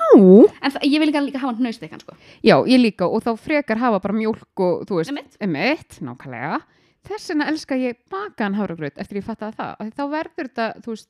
en 0.60 0.76
það, 0.76 0.86
ég 0.90 1.00
vil 1.04 1.10
líka 1.10 1.24
líka 1.26 1.42
hafa 1.44 1.54
hann 1.54 1.64
hnaustekkan 1.64 2.04
sko. 2.04 2.18
Já, 2.46 2.56
ég 2.70 2.84
líka 2.84 3.08
og 3.08 3.24
þá 3.26 3.32
frekar 3.40 3.82
hafa 3.82 4.02
bara 4.04 4.18
mjólk 4.18 4.64
og 4.66 4.86
þú 4.90 5.00
veist, 5.00 5.14
Einmitt. 5.14 5.40
emitt, 5.44 6.00
nákvæmlega. 6.04 6.62
Þess 7.10 7.32
vegna 7.32 7.50
elska 7.54 7.78
ég 7.80 8.00
bakaðan 8.12 8.58
hafragröð 8.60 9.00
eftir 9.00 9.22
ég 9.22 9.28
fattaði 9.28 9.56
það, 9.60 9.74
af 9.80 9.88
því 9.88 9.96
þá 9.98 10.06
verður 10.14 10.50
þetta 10.50 10.70
þú 10.84 10.96
veist, 10.96 11.10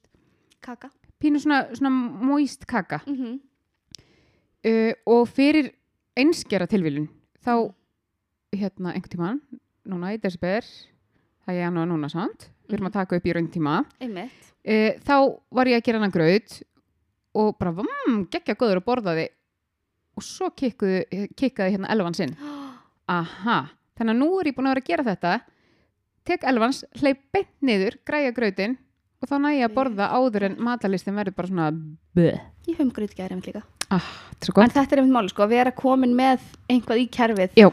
kaka. 0.61 0.91
pínu 1.19 1.41
svona, 1.41 1.61
svona 1.75 1.93
moist 2.29 2.65
kaka. 2.69 3.01
Mm 3.07 3.39
uh, 4.65 4.93
og 5.07 5.27
fyrir 5.31 5.71
einskjara 6.19 6.67
tilvílun 6.69 7.07
þá 7.45 7.71
hérna 8.55 8.93
einhvern 8.95 9.13
tímann 9.13 9.41
núna 9.89 10.13
í 10.15 10.19
desember 10.21 10.65
það 10.65 11.53
er 11.53 11.61
janúar 11.63 11.89
núna 11.89 12.09
sant 12.11 12.49
við 12.67 12.77
erum 12.77 12.89
að 12.91 12.97
taka 12.99 13.17
upp 13.17 13.25
í 13.25 13.33
rauntíma. 13.33 13.75
Einmitt 14.03 14.48
uh, 14.65 14.91
þá 15.05 15.15
var 15.55 15.71
ég 15.71 15.79
að 15.79 15.85
gera 15.87 16.01
hann 16.03 16.15
graut 16.15 16.57
og 17.39 17.53
bara 17.59 17.73
mm, 17.85 18.25
geggja 18.33 18.57
góður 18.57 18.81
að 18.81 18.87
borða 18.89 19.15
þið 19.19 19.29
og 20.19 20.25
svo 20.25 20.49
kikkuðu, 20.51 21.27
kikkaði 21.39 21.77
hérna 21.77 21.93
elvan 21.93 22.17
sinn. 22.17 22.35
Aha, 23.19 23.61
þannig 23.97 24.13
að 24.15 24.19
nú 24.19 24.29
er 24.39 24.51
ég 24.51 24.57
búin 24.57 24.69
að 24.69 24.75
vera 24.75 24.83
að 24.83 24.91
gera 24.91 25.07
þetta. 25.07 25.33
Tek 26.29 26.45
elvans, 26.51 26.83
hleyp 26.99 27.21
beint 27.33 27.51
niður 27.65 27.95
græja 28.05 28.33
grautin 28.35 28.75
og 29.19 29.27
þá 29.27 29.35
næ 29.41 29.49
ég 29.57 29.67
að 29.67 29.75
borða 29.75 30.09
áður 30.15 30.45
en 30.49 30.57
matalistin 30.63 31.17
verður 31.17 31.35
bara 31.35 31.49
svona 31.49 31.69
bleh, 32.15 32.41
ég 32.67 32.77
höfum 32.77 32.91
grut 32.95 33.15
gæri 33.17 33.35
einmitt 33.35 33.49
líka 33.49 33.63
svo 34.43 34.63
en 34.63 34.71
þetta 34.71 34.95
er 34.95 35.01
einmitt 35.01 35.15
máli 35.15 35.31
sko 35.31 35.43
að 35.45 35.55
vera 35.55 35.73
komin 35.75 36.13
með 36.15 36.43
einhvað 36.69 37.01
í 37.01 37.07
kerfið. 37.11 37.55
Já. 37.57 37.69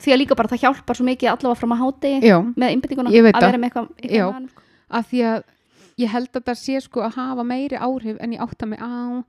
því 0.00 0.12
að 0.14 0.20
líka 0.22 0.36
bara 0.38 0.50
það 0.52 0.62
hjálpar 0.66 0.98
svo 0.98 1.06
mikið 1.08 1.32
allavega 1.32 1.60
fram 1.60 1.74
að 1.74 1.82
hátegi 1.84 2.30
Já, 2.30 2.36
með 2.54 2.76
innbyttinguna 2.76 3.10
að 3.12 3.26
vera 3.30 3.58
með 3.60 3.70
eitthvað, 3.70 3.88
eitthvað 4.04 4.36
annað, 4.36 4.52
sko. 4.52 5.02
því 5.10 5.24
að 5.30 5.42
ég 6.00 6.10
held 6.12 6.34
að 6.38 6.44
það 6.50 6.58
sé 6.62 6.80
sko 6.84 7.04
að 7.06 7.16
hafa 7.20 7.44
meiri 7.46 7.78
áhrif 7.80 8.18
en 8.24 8.34
ég 8.36 8.42
átta 8.44 8.66
mig 8.70 8.80
á 8.80 9.22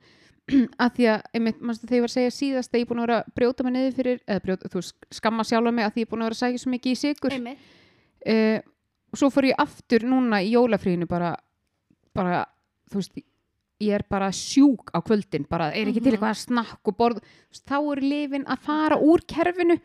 að 0.84 0.90
því 0.96 1.06
að, 1.12 1.22
einmitt, 1.38 1.60
manstu, 1.62 1.86
þegar 1.86 1.98
ég 2.00 2.04
var 2.04 2.10
að 2.10 2.16
segja 2.16 2.34
síðast 2.34 2.72
að 2.74 2.80
ég 2.80 2.84
er 2.86 2.90
búin 2.90 3.00
að 3.02 3.06
vera 3.06 3.18
að 3.22 3.34
brjóta 3.38 3.64
mig 3.66 3.72
niður 3.76 3.96
fyrir 3.98 4.20
eða 4.26 4.42
brjóta, 4.46 4.70
þú 4.72 4.82
skamma 5.18 5.44
sjálfa 5.46 5.72
mig 5.76 5.86
að 5.86 5.92
því 5.94 6.02
ég 6.02 6.08
er 6.08 6.10
búin 6.14 6.24
að 6.24 6.28
vera 6.30 6.36
að 6.38 6.42
sækja 6.42 6.62
svo 6.64 6.72
mikið 6.72 6.92
í 6.96 7.00
sigur 7.02 7.36
uh, 8.32 8.58
og 9.12 9.20
svo 9.20 9.28
fór 9.30 9.46
ég 9.52 9.60
aftur 9.62 10.06
núna 10.08 10.40
í 10.42 10.50
jólafríinu 10.56 11.06
bara, 11.10 11.30
bara 12.16 12.40
þú 12.90 12.98
veist, 13.02 13.22
ég 13.82 13.96
er 13.98 14.04
bara 14.10 14.28
sjúk 14.34 14.90
á 14.94 14.98
kvöldin, 15.02 15.46
bara 15.50 15.70
er 15.74 15.88
ekki 15.90 16.00
til 16.02 16.12
Mhm. 16.12 16.16
eitthvað 16.16 16.34
að 16.34 16.42
snakk 16.42 16.90
og 16.90 16.96
borð, 16.98 17.22
veist, 17.50 17.64
þá 17.66 17.76
er 17.92 18.00
lifin 18.02 18.44
að 18.46 18.58
fara 18.66 18.98
úr 18.98 19.22
kerfinu 19.26 19.78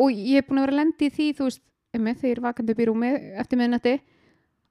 og 0.00 0.12
ég 0.12 0.40
er 0.40 0.46
búin 0.48 0.60
að 0.60 0.66
vera 0.68 0.72
að 0.76 0.80
lendi 0.84 1.08
í 1.08 1.14
því, 1.16 1.26
þú 1.36 1.48
veist 1.48 1.62
einmitt, 1.96 2.20
þegar 2.20 2.30
ég 2.30 2.36
er 2.38 2.44
vakandi 2.46 2.72
upp 2.76 2.80
í 2.80 2.86
rúmi 2.88 3.10
eftir 3.42 3.58
miðnætti 3.60 3.94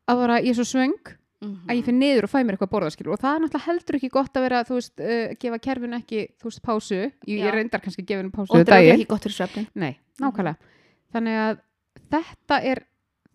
að 0.09 0.21
bara 0.23 0.37
ég 0.41 0.53
er 0.53 0.57
svo 0.61 0.65
svöng 0.69 1.15
að 1.39 1.75
ég 1.77 1.85
finn 1.87 1.99
niður 2.01 2.25
og 2.27 2.31
fæ 2.33 2.39
mér 2.43 2.55
eitthvað 2.57 2.67
að 2.67 2.73
borða 2.73 2.91
skilur 2.91 3.13
og 3.15 3.19
það 3.21 3.35
er 3.35 3.43
náttúrulega 3.45 3.65
heldur 3.69 3.95
ekki 3.99 4.09
gott 4.11 4.33
að 4.35 4.43
vera 4.43 4.63
veist, 4.67 4.99
uh, 4.99 5.33
gefa 5.39 5.59
kerfinu 5.63 5.95
ekki, 5.99 6.23
þú 6.41 6.49
veist, 6.49 6.61
pásu 6.65 6.95
ég, 6.99 7.11
ég 7.39 7.53
reyndar 7.55 7.79
kannski 7.85 8.03
að 8.03 8.07
gefa 8.09 8.19
henni 8.23 8.33
pásu 8.35 8.51
og 8.51 8.59
þetta 8.59 8.79
er 8.83 8.93
ekki 8.97 9.07
gott 9.13 9.23
fyrir 9.23 9.37
svefnin 9.37 9.67
Nei, 9.79 9.93
nákvæmlega. 10.19 10.57
Þannig 11.15 11.37
að 11.45 11.61
þetta 12.11 12.59
er 12.73 12.83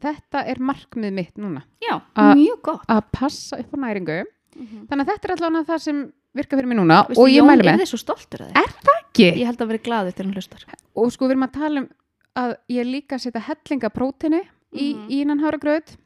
þetta 0.04 0.42
er 0.52 0.60
markmið 0.60 1.12
mitt 1.16 1.38
núna 1.40 1.62
Já, 1.80 1.96
A- 2.14 2.34
mjög 2.36 2.60
gott. 2.62 2.84
að 2.92 3.02
passa 3.12 3.56
upp 3.62 3.72
á 3.72 3.78
næringu 3.86 4.24
Mm 4.54 4.84
þannig 4.86 5.00
að 5.02 5.08
þetta 5.10 5.24
er 5.26 5.32
allavega 5.34 5.64
það 5.66 5.80
sem 5.82 5.96
virka 6.34 6.56
fyrir 6.56 6.68
mig 6.70 6.76
núna 6.78 6.98
Veistu, 7.08 7.20
og 7.24 7.26
ég 7.32 7.40
Jón 7.40 7.48
mæli 7.48 7.64
er 7.64 7.72
með 7.74 7.80
þið 7.82 7.88
svo 7.90 7.98
stoltur 7.98 8.42
að 8.44 8.50
þið. 8.52 8.58
Er 8.60 8.70
það 8.84 8.98
ekki? 9.00 9.26
Ég 9.40 9.46
held 9.48 9.58
að 9.64 9.68
vera 9.72 9.82
glaður 9.88 10.14
til 10.14 10.24
hann 10.26 10.34
hlustar. 10.34 10.64
og 10.94 11.10
sko 11.12 11.24
við 11.26 11.30
erum 11.34 11.46
að 11.48 11.52
tala 11.56 11.80
um 11.80 11.88
að 12.36 12.54
ég 12.70 12.86
líka 12.86 13.16
að 13.16 13.22
setja 13.24 13.40
hellinga 13.48 13.90
prótini 13.90 14.40
í, 14.74 14.94
Mhm. 14.94 15.08
í 15.10 15.20
innan 15.24 15.40
háragröð 15.42 15.96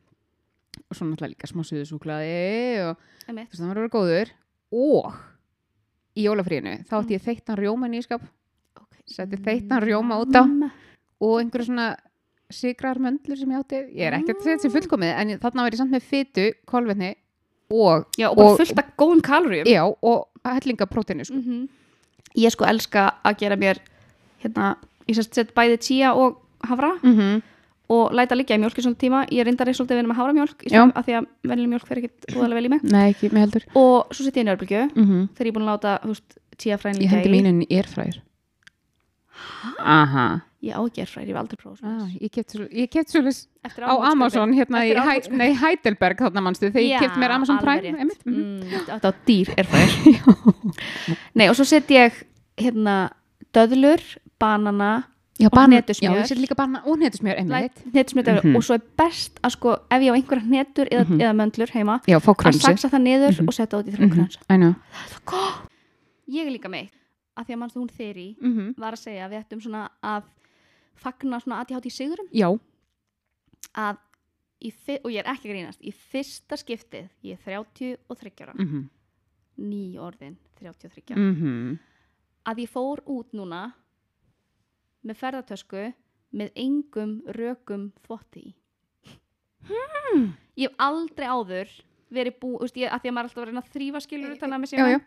og 0.91 0.97
svo 0.97 1.05
náttúrulega 1.07 1.33
líka 1.35 1.47
smá 1.51 1.63
suðusúklaði 1.69 2.89
og 2.89 2.97
þú 3.29 3.35
veist 3.37 3.61
það 3.61 3.69
var 3.69 3.77
að 3.77 3.83
vera 3.83 3.95
góður 3.97 4.29
og 4.73 5.15
í 6.19 6.25
jólafríinu 6.27 6.75
þá 6.89 6.93
átti 7.03 7.17
ég 7.19 7.25
þeittan 7.29 7.57
rjóma 7.63 7.87
í 7.89 7.95
nýskap 7.97 8.23
Okay. 8.79 9.03
setti 9.07 9.37
þeittan 9.43 9.83
rjóma 9.83 10.21
út 10.23 10.35
á 10.37 10.43
Mm. 10.47 10.71
og 11.21 11.41
einhverju 11.41 11.67
svona 11.67 11.97
sigrar 12.51 12.97
möndlur 12.99 13.37
sem 13.37 13.51
ég 13.51 13.59
átti 13.61 13.81
ég 13.95 14.07
er 14.07 14.13
ekki 14.19 14.33
að 14.33 14.43
segja 14.43 14.57
þetta 14.57 14.63
sem 14.63 14.71
fullkomið 14.71 15.13
en 15.21 15.39
þarna 15.39 15.63
var 15.65 15.71
ég 15.73 15.79
samt 15.79 15.91
með 15.93 16.03
fytu, 16.09 16.53
kolvetni 16.67 17.15
og, 17.71 18.07
Já, 18.17 18.31
og 18.31 18.37
bara 18.37 18.49
Og- 18.49 18.57
fullt 18.59 18.79
af 18.79 18.97
góðum 18.97 19.21
kaloríum. 19.21 19.67
já, 19.67 19.83
og 20.03 20.29
hellinga 20.45 20.87
prótini 20.87 21.25
sko. 21.25 21.35
-hmm. 21.35 21.69
Ég 22.37 22.51
sko 22.51 22.65
elska 22.65 23.15
að 23.25 23.37
gera 23.39 23.57
mér, 23.57 23.79
hérna, 24.43 24.77
ég 25.09 25.15
sett 25.35 25.55
bæði 25.55 25.77
chia 25.81 26.15
og 26.15 26.39
havra 26.65 26.95
mm 27.03 27.15
-hmm. 27.19 27.43
Og 27.89 28.13
læta 28.13 28.37
liggja 28.37 28.59
í 28.59 28.63
mjólk 28.63 28.79
í 28.79 28.85
svona 28.85 29.01
tíma. 29.01 29.23
Ég 29.33 29.47
reyndar 29.49 29.71
svolítið 29.73 29.97
að 29.97 30.01
vinna 30.03 30.13
með 30.13 30.19
stað 30.61 30.93
af 30.95 31.07
því 31.07 31.15
að 31.19 31.29
venjuleg 31.49 31.71
mjólk 31.73 31.87
fer 31.89 32.03
ekkit 32.03 32.29
úðalega 32.35 32.59
vel 32.59 32.69
í 32.69 32.73
mig. 32.75 32.83
nei, 32.85 33.07
ekki, 33.13 33.31
mér 33.33 33.47
heldur. 33.47 33.65
Og 33.75 34.13
svo 34.13 34.25
sett 34.27 34.37
ég 34.37 34.45
örbylgju 34.53 34.83
mm 34.89 35.05
-hmm. 35.05 35.29
þegar 35.35 35.47
ég 35.47 35.53
er 35.53 35.57
búin 35.57 35.69
að 35.69 35.73
láta, 35.73 35.99
þú 36.03 36.13
veist, 36.13 36.39
fræn 36.83 37.01
ég 37.03 37.13
hendi 37.13 37.33
mínu 37.33 37.65
í 37.65 37.79
erfræðir 37.79 38.21
aha. 39.79 40.29
Ég 40.59 40.75
á 40.75 40.83
ekki 40.83 41.05
erfræðir, 41.05 41.29
ég 41.31 41.37
hef 41.37 41.41
aldrei 41.41 41.59
prófað 41.61 41.91
ah, 41.93 42.07
ég 42.19 42.33
kefti 42.35 43.15
svo, 43.15 43.23
svo 43.23 43.85
á. 43.87 43.95
Amazon 44.11 44.55
hérna 44.57 44.83
í, 44.83 44.95
nei, 45.31 45.53
Heidelberg 45.55 46.19
þarna 46.25 46.43
mannstu 46.49 46.73
þegar 46.73 46.87
ég 46.87 47.05
kefti 47.05 47.23
mér 47.23 47.37
Amazon 47.37 47.61
Prime 47.63 47.93
mhm. 47.95 48.11
mm, 48.27 48.81
Þetta 48.89 49.13
á 49.15 49.19
dýr 49.29 49.53
erfræðir 49.55 50.19
Nei, 51.39 51.47
og 51.47 51.55
svo 51.59 51.69
set 51.69 51.93
ég 51.95 52.17
hérna 52.59 52.97
döðlur, 53.55 54.03
banana 54.43 54.93
já, 55.39 55.47
Og 55.47 55.59
og 56.87 56.99
netusmjör 56.99 58.43
Mhm. 58.45 58.57
og 58.57 58.63
svo 58.65 58.75
er 58.75 58.81
best 58.97 59.41
að 59.43 59.51
sko 59.51 59.71
ef 59.91 60.01
ég 60.03 60.11
á 60.11 60.15
einhverja 60.15 60.43
hnetur 60.43 60.87
eða, 60.91 61.05
Mhm. 61.09 61.21
eða 61.21 61.35
möndlur 61.37 61.71
heima 61.71 62.01
já, 62.09 62.17
að 62.19 62.61
saksa 62.61 62.89
það 62.89 63.03
niður 63.03 63.39
Mhm. 63.41 63.49
og 63.49 63.55
setja 63.55 63.79
út 63.79 63.87
í 63.89 63.93
þrjum 63.95 64.11
krönsa 64.11 64.39
I 64.51 64.57
know. 64.57 64.75
Ég 66.29 66.47
er 66.47 66.51
líka 66.51 66.69
meitt 66.69 66.93
að 67.37 67.47
því 67.47 67.55
að 67.55 67.59
mannstu 67.59 67.79
hún 67.81 67.91
þeirri 67.91 68.37
Mhm. 68.41 68.75
var 68.79 68.93
að 68.93 68.99
segja 68.99 69.27
að 69.27 69.31
við 69.31 69.45
ættum 69.45 69.61
svona 69.63 69.89
að 70.03 70.23
fagna 70.97 71.41
svona 71.41 71.65
aðtíhátt 71.65 71.87
í 71.87 71.91
sigurum 71.91 72.29
já, 72.33 72.59
að 73.75 73.97
í, 74.61 74.73
og 75.05 75.11
ég 75.13 75.19
er 75.19 75.25
ekki 75.33 75.49
grínast 75.49 75.81
í 75.81 75.93
fyrsta 75.95 76.57
skiptið, 76.57 77.09
ég 77.23 77.39
er 77.39 77.39
33 77.45 78.45
ára. 78.45 78.55
Mhm, 78.59 78.89
ný 79.61 79.97
orðin 79.97 80.37
33 80.61 81.15
mhm. 81.17 81.79
Að 82.47 82.57
ég 82.59 82.69
fór 82.69 82.99
út 83.07 83.33
núna 83.35 83.73
með 85.09 85.21
ferðartösku 85.23 85.85
með 86.39 86.51
engum 86.61 87.19
rökum 87.35 87.91
þvotti 88.05 88.45
í. 88.45 88.55
Hmm. 89.69 90.33
ég 90.57 90.69
hef 90.71 90.81
aldrei 90.81 91.27
áður 91.27 91.71
verið 92.15 92.37
bú, 92.41 92.55
veist, 92.63 92.77
ég, 92.79 92.89
að 92.89 93.03
því 93.03 93.11
að 93.11 93.15
maður 93.17 93.29
alltaf 93.29 93.43
að 93.43 93.49
reyna 93.49 93.63
að 93.63 93.73
þrýfa 93.75 94.03
skilur 94.05 94.37
að 94.37 94.61
með 94.63 95.01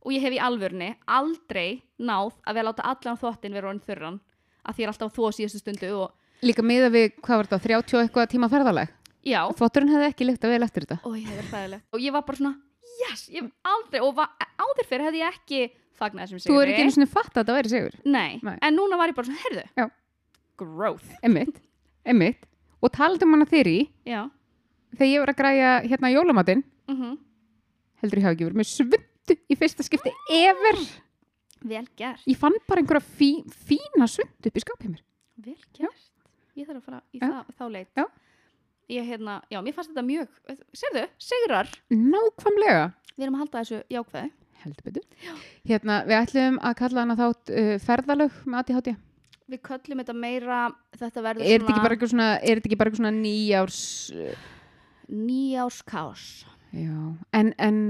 og 0.00 0.14
ég 0.14 0.24
hef 0.24 0.34
í 0.34 0.40
alvörni 0.40 0.88
aldrei 1.04 1.82
náð 2.00 2.38
að 2.48 2.56
við 2.56 2.66
láta 2.66 2.86
allan 2.88 3.20
þvottin 3.20 3.56
vera 3.56 3.68
orðin 3.70 3.84
þurran 3.84 4.16
að 4.64 4.74
því 4.76 4.82
ég 4.82 4.86
er 4.86 4.92
alltaf 4.94 5.10
að 5.10 5.18
þvó 5.18 5.36
síðustu 5.36 5.60
stundu 5.60 5.90
og 5.98 6.46
líka 6.46 6.64
miða 6.64 6.88
við, 6.92 7.12
hvað 7.20 7.42
var 7.42 7.50
þetta, 7.50 7.66
30 7.68 7.98
og 7.98 8.04
eitthvað 8.06 8.32
tíma 8.32 8.48
ferðaleg 8.52 8.94
já, 9.26 9.40
þvotturinn 9.58 9.92
hefði 9.92 10.08
ekki 10.08 10.28
lykt 10.28 10.46
að 10.46 10.54
vel 10.54 10.64
eftir 10.66 10.86
þetta. 10.86 10.98
Og 11.04 11.18
ég 11.20 11.28
verið 11.28 11.76
og 11.92 12.04
ég 12.04 12.16
var 12.16 12.24
bara 12.26 12.40
svona, 12.40 12.54
yes, 13.04 13.26
ég 13.28 13.44
hef 13.44 13.74
aldrei 13.74 14.00
og 14.06 14.22
áður 14.56 14.88
fyrir 14.88 15.08
hefði 15.08 15.22
ég 15.22 15.36
ekki 15.36 15.62
fagnað 16.00 16.26
þessum 16.26 16.42
þú 16.44 16.58
er 16.58 16.60
sigri. 16.66 16.74
ekki 16.74 16.84
einu 16.86 16.94
svona 16.96 17.10
fatt 17.14 17.32
að 17.34 17.40
þetta 17.42 17.56
væri 17.58 17.72
sigur? 17.74 17.96
Nei. 18.04 18.40
Nei. 18.42 18.56
en 18.66 18.76
núna 18.76 18.98
var 19.00 19.12
ég 19.12 19.16
bara 19.18 19.30
svona, 19.30 19.42
heyrðu. 19.46 19.64
Já. 19.76 19.86
growth 20.60 21.10
emmitt, 21.24 21.60
emmitt 22.04 22.46
og 22.80 22.92
talandi 22.96 23.24
um 23.24 23.34
hana 23.36 23.46
þeirri 23.48 23.78
já, 24.08 24.22
þegar 24.96 25.10
ég 25.12 25.22
var 25.24 25.32
að 25.34 25.38
græja 25.40 25.74
hérna 25.88 26.14
jólamatinn. 26.14 26.64
Mm 26.90 27.18
heldur 28.00 28.20
ég 28.20 28.24
hafi 28.24 28.36
ekki 28.38 28.46
verið 28.48 28.60
með 28.60 28.68
svundu 28.70 29.36
í 29.52 29.56
fyrsta 29.60 29.84
skipti 29.84 30.12
ever. 30.32 30.78
Vel 31.60 31.84
gert. 32.00 32.22
Ég 32.24 32.38
fann 32.40 32.56
bara 32.68 32.80
einhverja 32.80 33.04
fí, 33.04 33.28
fína 33.68 34.08
svundu 34.08 34.48
upp 34.48 34.56
í 34.56 34.62
skapið 34.64 34.94
mér. 34.94 35.02
Vel 35.44 35.58
gert, 35.76 36.06
ég 36.56 36.68
þarf 36.68 36.80
að 36.80 36.86
fara 36.86 37.00
í 37.12 37.20
Já. 37.20 37.26
það, 37.26 37.50
þá 37.58 37.64
leit. 37.74 37.90
Já. 38.00 38.06
ég 38.90 39.06
hérna, 39.06 39.34
já, 39.52 39.60
mér 39.62 39.76
fannst 39.76 39.92
þetta 39.92 40.02
mjög 40.02 40.32
sérðu, 40.74 41.04
sigrar, 41.22 41.68
nákvæmlega. 41.94 42.88
Við 43.14 43.26
erum 43.26 43.36
að 43.36 43.42
halda 43.44 43.60
þessu 43.60 43.82
jákvæði 43.92 44.30
heldur 44.64 44.88
betur. 44.88 45.06
Hérna, 45.68 46.00
við 46.08 46.18
ætlum 46.20 46.58
að 46.62 46.76
kalla 46.82 47.04
hana 47.04 47.16
þátt 47.18 47.54
uh, 47.54 47.76
ferðalög 47.84 48.42
með 48.46 48.62
ADHD 48.62 48.92
við 49.50 49.62
köllum 49.66 49.98
þetta 49.98 50.14
meira 50.14 50.60
þetta 50.94 51.22
er 51.32 51.38
þetta 51.40 51.72
ekki 51.72 51.82
bara 51.82 51.96
eitthvað 51.96 52.12
svona, 52.12 52.28
ekki 52.38 52.78
bara 52.78 52.90
eitthvað 52.90 53.00
svona 53.00 53.14
nýjárs 53.16 53.80
uh, 54.14 54.44
nýjáskás 55.10 56.26
já, 56.70 56.98
en, 57.34 57.50
en 57.58 57.80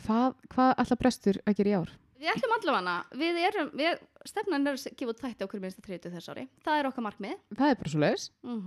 hvað, 0.00 0.34
hvað 0.50 0.72
alltaf 0.72 0.98
brestur 1.02 1.38
að 1.46 1.60
gera 1.60 1.70
í 1.70 1.76
ár? 1.78 1.92
við 2.24 2.32
ætlum 2.32 2.54
allavega, 2.56 2.96
við 3.20 3.40
erum 3.48 3.70
við, 3.76 4.02
stefnan 4.26 4.66
er 4.66 4.78
að 4.78 4.96
gefa 4.98 5.16
þætti 5.20 5.44
á 5.44 5.48
hverju 5.50 5.62
minnsta 5.64 5.84
30 5.84 6.14
þess 6.14 6.32
ári, 6.32 6.46
það 6.64 6.80
er 6.80 6.88
okkar 6.88 7.04
markmið. 7.04 7.36
Það 7.58 7.72
er 7.72 7.80
bara 7.80 7.92
svo 7.92 8.02
leiðis 8.02 8.26
mm 8.46 8.60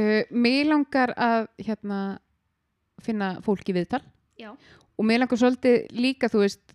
uh, 0.00 0.22
mér 0.30 0.70
langar 0.70 1.14
að 1.16 1.48
hérna 1.60 2.00
finna 3.04 3.30
fólk 3.44 3.68
í 3.68 3.76
viðtal. 3.76 4.02
Já, 4.40 4.54
og 5.00 5.08
mér 5.08 5.22
langar 5.22 5.40
svolítið 5.40 5.86
líka 5.96 6.28
þú 6.28 6.42
veist 6.44 6.74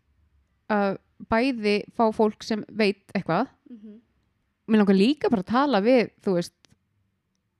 að 0.74 0.98
bæði 1.30 1.76
fá 1.96 2.10
fólk 2.12 2.44
sem 2.44 2.66
veit 2.74 3.06
eitthvað. 3.14 3.48
Mm 3.70 4.02
mér 4.68 4.82
langar 4.82 4.98
líka 4.98 5.30
bara 5.30 5.44
að 5.46 5.52
tala 5.52 5.82
við 5.86 6.10
þú 6.26 6.36
veist 6.40 6.56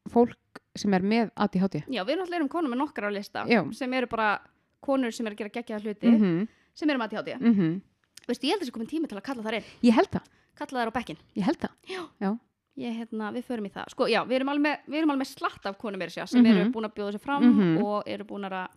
fólk 0.10 0.62
sem 0.76 0.94
er 0.98 1.06
með 1.06 1.32
ADHD 1.38 1.82
já, 1.88 2.02
við 2.04 2.18
náttúrulega 2.20 2.40
erum 2.40 2.52
konum 2.52 2.74
með 2.74 2.82
nokkar 2.82 3.08
á 3.08 3.12
lista 3.14 3.46
Já. 3.50 3.62
sem 3.78 3.94
eru 3.94 4.10
bara 4.12 4.40
konur 4.86 5.14
sem 5.16 5.26
eru 5.26 5.36
að 5.38 5.44
gera 5.44 5.54
geggjaða 5.58 5.84
hluti 5.86 6.10
mm 6.10 6.18
-hmm. 6.22 6.48
sem 6.74 6.90
eru 6.90 7.00
með 7.00 7.06
ADHD 7.14 7.38
Mm 7.40 7.54
-hmm. 7.54 7.82
veistu, 8.28 8.48
ég 8.48 8.52
held 8.52 8.62
þessi 8.62 8.72
komin 8.72 8.88
tími 8.88 9.08
til 9.08 9.18
að 9.18 9.22
kalla 9.24 9.44
þar 9.44 9.54
inn. 9.54 9.64
Ég 9.84 9.94
held 9.94 10.10
það, 10.10 10.26
kalla 10.56 10.80
þær 10.82 10.88
á 10.90 10.94
bekkin 10.98 11.18
ég 11.36 11.44
held 11.44 11.58
það. 11.60 12.38
Ég, 12.78 12.92
hérna, 12.98 13.32
við 13.32 13.44
förum 13.44 13.66
í 13.66 13.70
það. 13.72 13.86
Sko, 13.90 14.08
já, 14.08 14.26
við 14.28 14.36
erum 14.36 14.50
alveg 14.50 14.80
við 14.88 14.98
erum 14.98 15.12
alveg 15.12 15.28
slatt 15.28 15.66
af 15.66 15.78
konum 15.78 16.00
sér, 16.02 16.28
sem 16.28 16.44
Mhm. 16.44 16.58
eru 16.58 16.72
búin 16.72 16.86
að 16.86 16.94
bjóða 16.94 17.12
sér 17.14 17.20
fram 17.22 17.44
Mhm. 17.44 17.84
og 17.84 18.04
eru 18.06 18.24
búin 18.26 18.44
að 18.44 18.68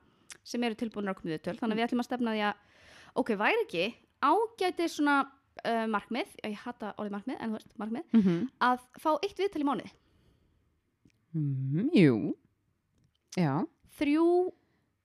sem 0.48 0.64
eru 0.66 0.78
tilbúin 0.78 1.10
að 1.10 1.18
koma 1.20 1.34
við 1.34 1.42
töl 1.46 1.56
þannig 1.58 1.74
að 1.74 1.80
við 1.80 1.86
ætlum 1.86 2.02
að 2.02 2.08
stefna 2.08 2.34
því 2.36 2.44
að 2.48 2.54
ok, 3.22 3.32
væri 3.40 3.64
ekki 3.64 3.86
ágæti 4.24 4.88
svona 4.90 5.16
uh, 5.64 5.86
markmið, 5.90 6.36
ég 6.44 6.60
hata 6.64 6.92
orðið 6.96 7.16
markmið 7.16 7.38
en 7.38 7.50
þú 7.50 7.58
veist, 7.58 7.74
markmið, 7.82 8.06
mm 8.12 8.22
-hmm. 8.22 8.46
að 8.68 8.78
fá 9.02 9.10
eitt 9.22 9.38
viðtal 9.38 9.62
í 9.62 9.68
mánuði. 9.68 9.90
Mm, 11.36 11.90
jú. 11.94 12.16
Já, 13.36 13.52
þrjú 13.98 14.26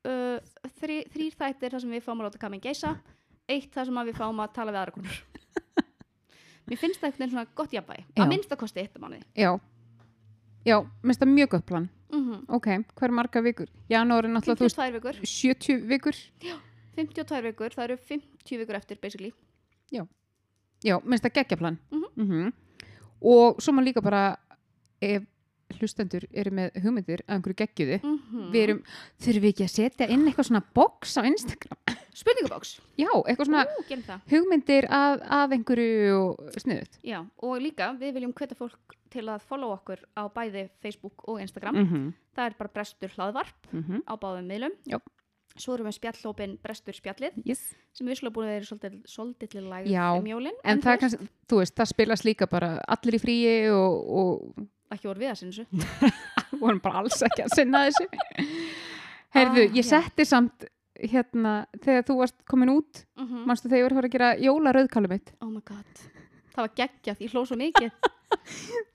uh, 0.07 0.39
þrý, 0.79 0.97
þrýr 1.13 1.35
þættir 1.37 1.75
þar 1.75 1.83
sem 1.83 1.93
við 1.93 2.05
fáum 2.05 2.21
að 2.21 2.29
láta 2.29 2.41
kamin 2.41 2.63
geisa 2.63 2.95
eitt 3.47 3.73
þar 3.73 3.89
sem 3.89 3.97
að 3.97 4.09
við 4.09 4.19
fáum 4.21 4.39
að 4.39 4.53
tala 4.55 4.71
við 4.71 4.79
aðra 4.81 4.95
konur. 4.97 5.21
Mér 6.67 6.79
finnst 6.79 7.01
það 7.01 7.17
veginn 7.17 7.33
svona 7.33 7.49
gott 7.55 7.73
jafnvægi 7.75 8.05
Já. 8.05 8.23
að 8.23 8.29
minnsta 8.31 8.55
kosti 8.55 8.83
eitt 8.83 8.95
á 8.95 8.99
mánuði. 9.03 9.25
Já. 9.35 9.51
Já, 10.63 10.77
minnst 11.03 11.19
það 11.19 11.33
mjög 11.33 11.49
gott 11.49 11.65
plan 11.67 11.89
mm 12.13 12.45
ok, 12.47 12.67
hver 12.99 13.11
marga 13.11 13.41
vikur? 13.41 13.67
janúar 13.89 14.25
er 14.25 14.29
náttúrulega 14.29 14.59
þú 14.59 14.69
veist 14.69 14.77
52 14.77 14.93
vikur. 14.93 15.15
70 15.23 15.87
vikur. 15.87 16.15
52 16.95 17.41
vikur, 17.41 17.69
það 17.73 17.83
eru 17.83 17.97
50 17.97 18.57
vikur 18.57 18.75
eftir 18.75 18.97
basically. 19.01 19.33
Já, 20.83 20.99
minnst 20.99 21.23
það 21.23 21.37
geggja 21.39 21.57
plan 21.57 21.77
Mhm. 21.91 22.03
Mhm. 22.15 22.53
og 23.21 23.61
svo 23.61 23.71
maður 23.71 23.87
líka 23.87 24.01
bara 24.03 24.37
ef 25.01 25.23
hlustendur 25.79 26.25
eru 26.33 26.51
með 26.51 26.75
hugmyndir 26.83 27.21
að 27.25 27.37
einhverju 27.37 27.55
geggjuðu 27.61 27.99
mm 28.03 28.19
-hmm. 28.19 28.51
við 28.51 28.61
erum, 28.63 28.83
þurfum 29.19 29.41
við 29.41 29.53
ekki 29.53 29.63
að 29.63 29.71
setja 29.73 30.07
inn 30.09 30.27
eitthvað 30.27 30.47
svona 30.49 30.63
box 30.73 31.17
á 31.17 31.21
Instagram? 31.25 31.77
Spurningabóks, 32.13 32.79
já, 32.97 33.09
eitthvað 33.25 33.45
svona 33.45 33.65
Ú, 33.65 34.19
hugmyndir 34.29 34.85
að, 34.85 35.21
að 35.25 35.51
einhverju 35.53 36.35
sniðut 36.59 36.99
Já, 37.03 37.25
og 37.41 37.61
líka 37.61 37.97
við 37.97 38.13
viljum 38.13 38.33
hvetja 38.33 38.55
fólk 38.55 38.77
til 39.13 39.25
að 39.31 39.43
follow 39.47 39.73
okkur 39.75 40.01
á 40.17 40.23
bæði 40.33 40.67
Facebook 40.83 41.27
og 41.29 41.41
Instagram 41.43 41.75
mm 41.75 41.87
-hmm. 41.89 42.13
það 42.35 42.45
er 42.49 42.55
bara 42.59 42.73
brestur 42.73 43.09
hlaðvarp 43.17 43.71
Mm 43.71 43.83
-hmm. 43.83 44.01
á 44.09 44.13
báðum 44.17 44.47
miðlum 44.47 44.73
Já. 44.85 44.99
svo 45.57 45.73
erum 45.73 45.87
við 45.87 45.97
spjallhópin 45.99 46.57
brestur 46.63 46.93
spjallið 46.93 47.33
yes. 47.45 47.75
sem 47.93 48.07
við 48.07 48.17
slúið 48.19 48.33
búin 48.33 48.47
að 48.47 48.53
vera 48.53 48.65
svolítið, 49.05 49.91
Já, 49.91 50.17
um 50.19 50.25
jólin 50.25 50.57
en 50.63 50.79
þú 50.79 50.83
það 50.83 50.99
kannski, 50.99 51.27
veist, 51.51 51.75
það 51.75 51.85
spilast 51.85 52.25
líka 52.25 52.45
bara 52.47 52.79
allir 52.87 53.15
í 53.15 53.19
fríi 53.19 53.69
og, 53.69 54.09
og 54.09 54.67
ekki 54.91 55.07
voru 55.07 55.19
við 55.19 55.29
að 55.29 55.35
sinna 55.35 55.51
þessu 55.51 55.65
vorum 56.61 56.79
bara 56.79 56.97
alls 57.03 57.21
ekki 57.21 57.43
að 57.43 57.55
sinna 57.55 57.85
þessu 57.87 58.07
heyrðu, 59.33 59.63
Ah, 59.69 59.75
ég 59.77 59.85
já. 59.85 59.89
setti 59.89 60.25
samt 60.25 60.65
hérna, 61.03 61.65
þegar 61.81 62.05
þú 62.07 62.17
varst 62.21 62.35
komin 62.49 62.69
út 62.69 63.05
mm 63.17 63.45
manstu 63.47 63.69
þegar 63.69 63.77
ég 63.81 63.95
var 63.95 64.05
að 64.05 64.11
gera 64.11 64.35
jólarauðkálu 64.37 65.09
mitt 65.09 65.33
oh 65.41 65.49
my 65.49 65.61
god 65.65 66.03
það 66.53 66.61
var 66.61 66.73
geggjað, 66.75 67.21
ég 67.25 67.31
hló 67.33 67.45
svo 67.45 67.57
mikið 67.57 67.91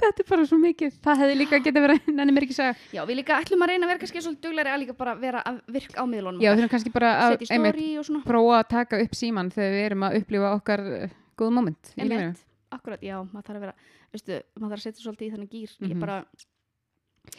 þetta 0.03 0.23
er 0.25 0.29
bara 0.29 0.47
svo 0.49 0.59
mikið. 0.63 0.97
Það 1.05 1.23
hefði 1.23 1.37
líka 1.41 1.61
getið 1.65 1.85
verið, 1.87 2.09
nenni 2.19 2.35
mér 2.37 2.47
ekki 2.47 2.57
að 2.57 2.61
segja. 2.61 2.75
Já, 2.99 3.03
við 3.09 3.21
líka 3.21 3.39
ætlum 3.43 3.65
að 3.67 3.73
reyna 3.73 3.87
að 3.87 3.93
vera 3.93 4.03
kannski 4.03 4.23
svolítið 4.25 4.49
duglegri 4.49 4.75
að 4.75 4.83
líka 4.85 4.97
bara 4.99 5.15
vera 5.23 5.43
að 5.49 5.61
virka 5.79 6.03
á 6.03 6.05
miðlunum. 6.11 6.43
Já, 6.45 6.51
við 6.53 6.61
þurfum 6.63 6.73
kannski 6.75 6.93
bara 6.99 7.13
að 7.25 7.47
einmitt, 7.49 8.13
prófa 8.29 8.59
að 8.61 8.69
taka 8.75 9.01
upp 9.05 9.19
síman 9.19 9.51
þegar 9.55 9.75
við 9.79 9.87
erum 9.89 10.07
að 10.09 10.19
upplifa 10.21 10.53
okkar 10.59 10.85
uh, 10.85 11.17
góð 11.39 11.57
moment. 11.61 11.93
Einmitt, 11.97 12.45
akkurat, 12.75 13.03
já, 13.05 13.17
maður 13.25 13.49
þarf 13.49 13.59
að 13.59 13.67
vera 13.67 13.75
veistu, 14.13 14.41
maður 14.59 14.73
þarf 14.75 14.81
að 14.81 14.87
setja 14.89 15.05
svolítið 15.07 15.27
í 15.29 15.35
þannig 15.35 15.53
gýr 15.57 15.75
Mhm. 15.79 15.91
ég 15.93 16.01
bara 16.01 16.23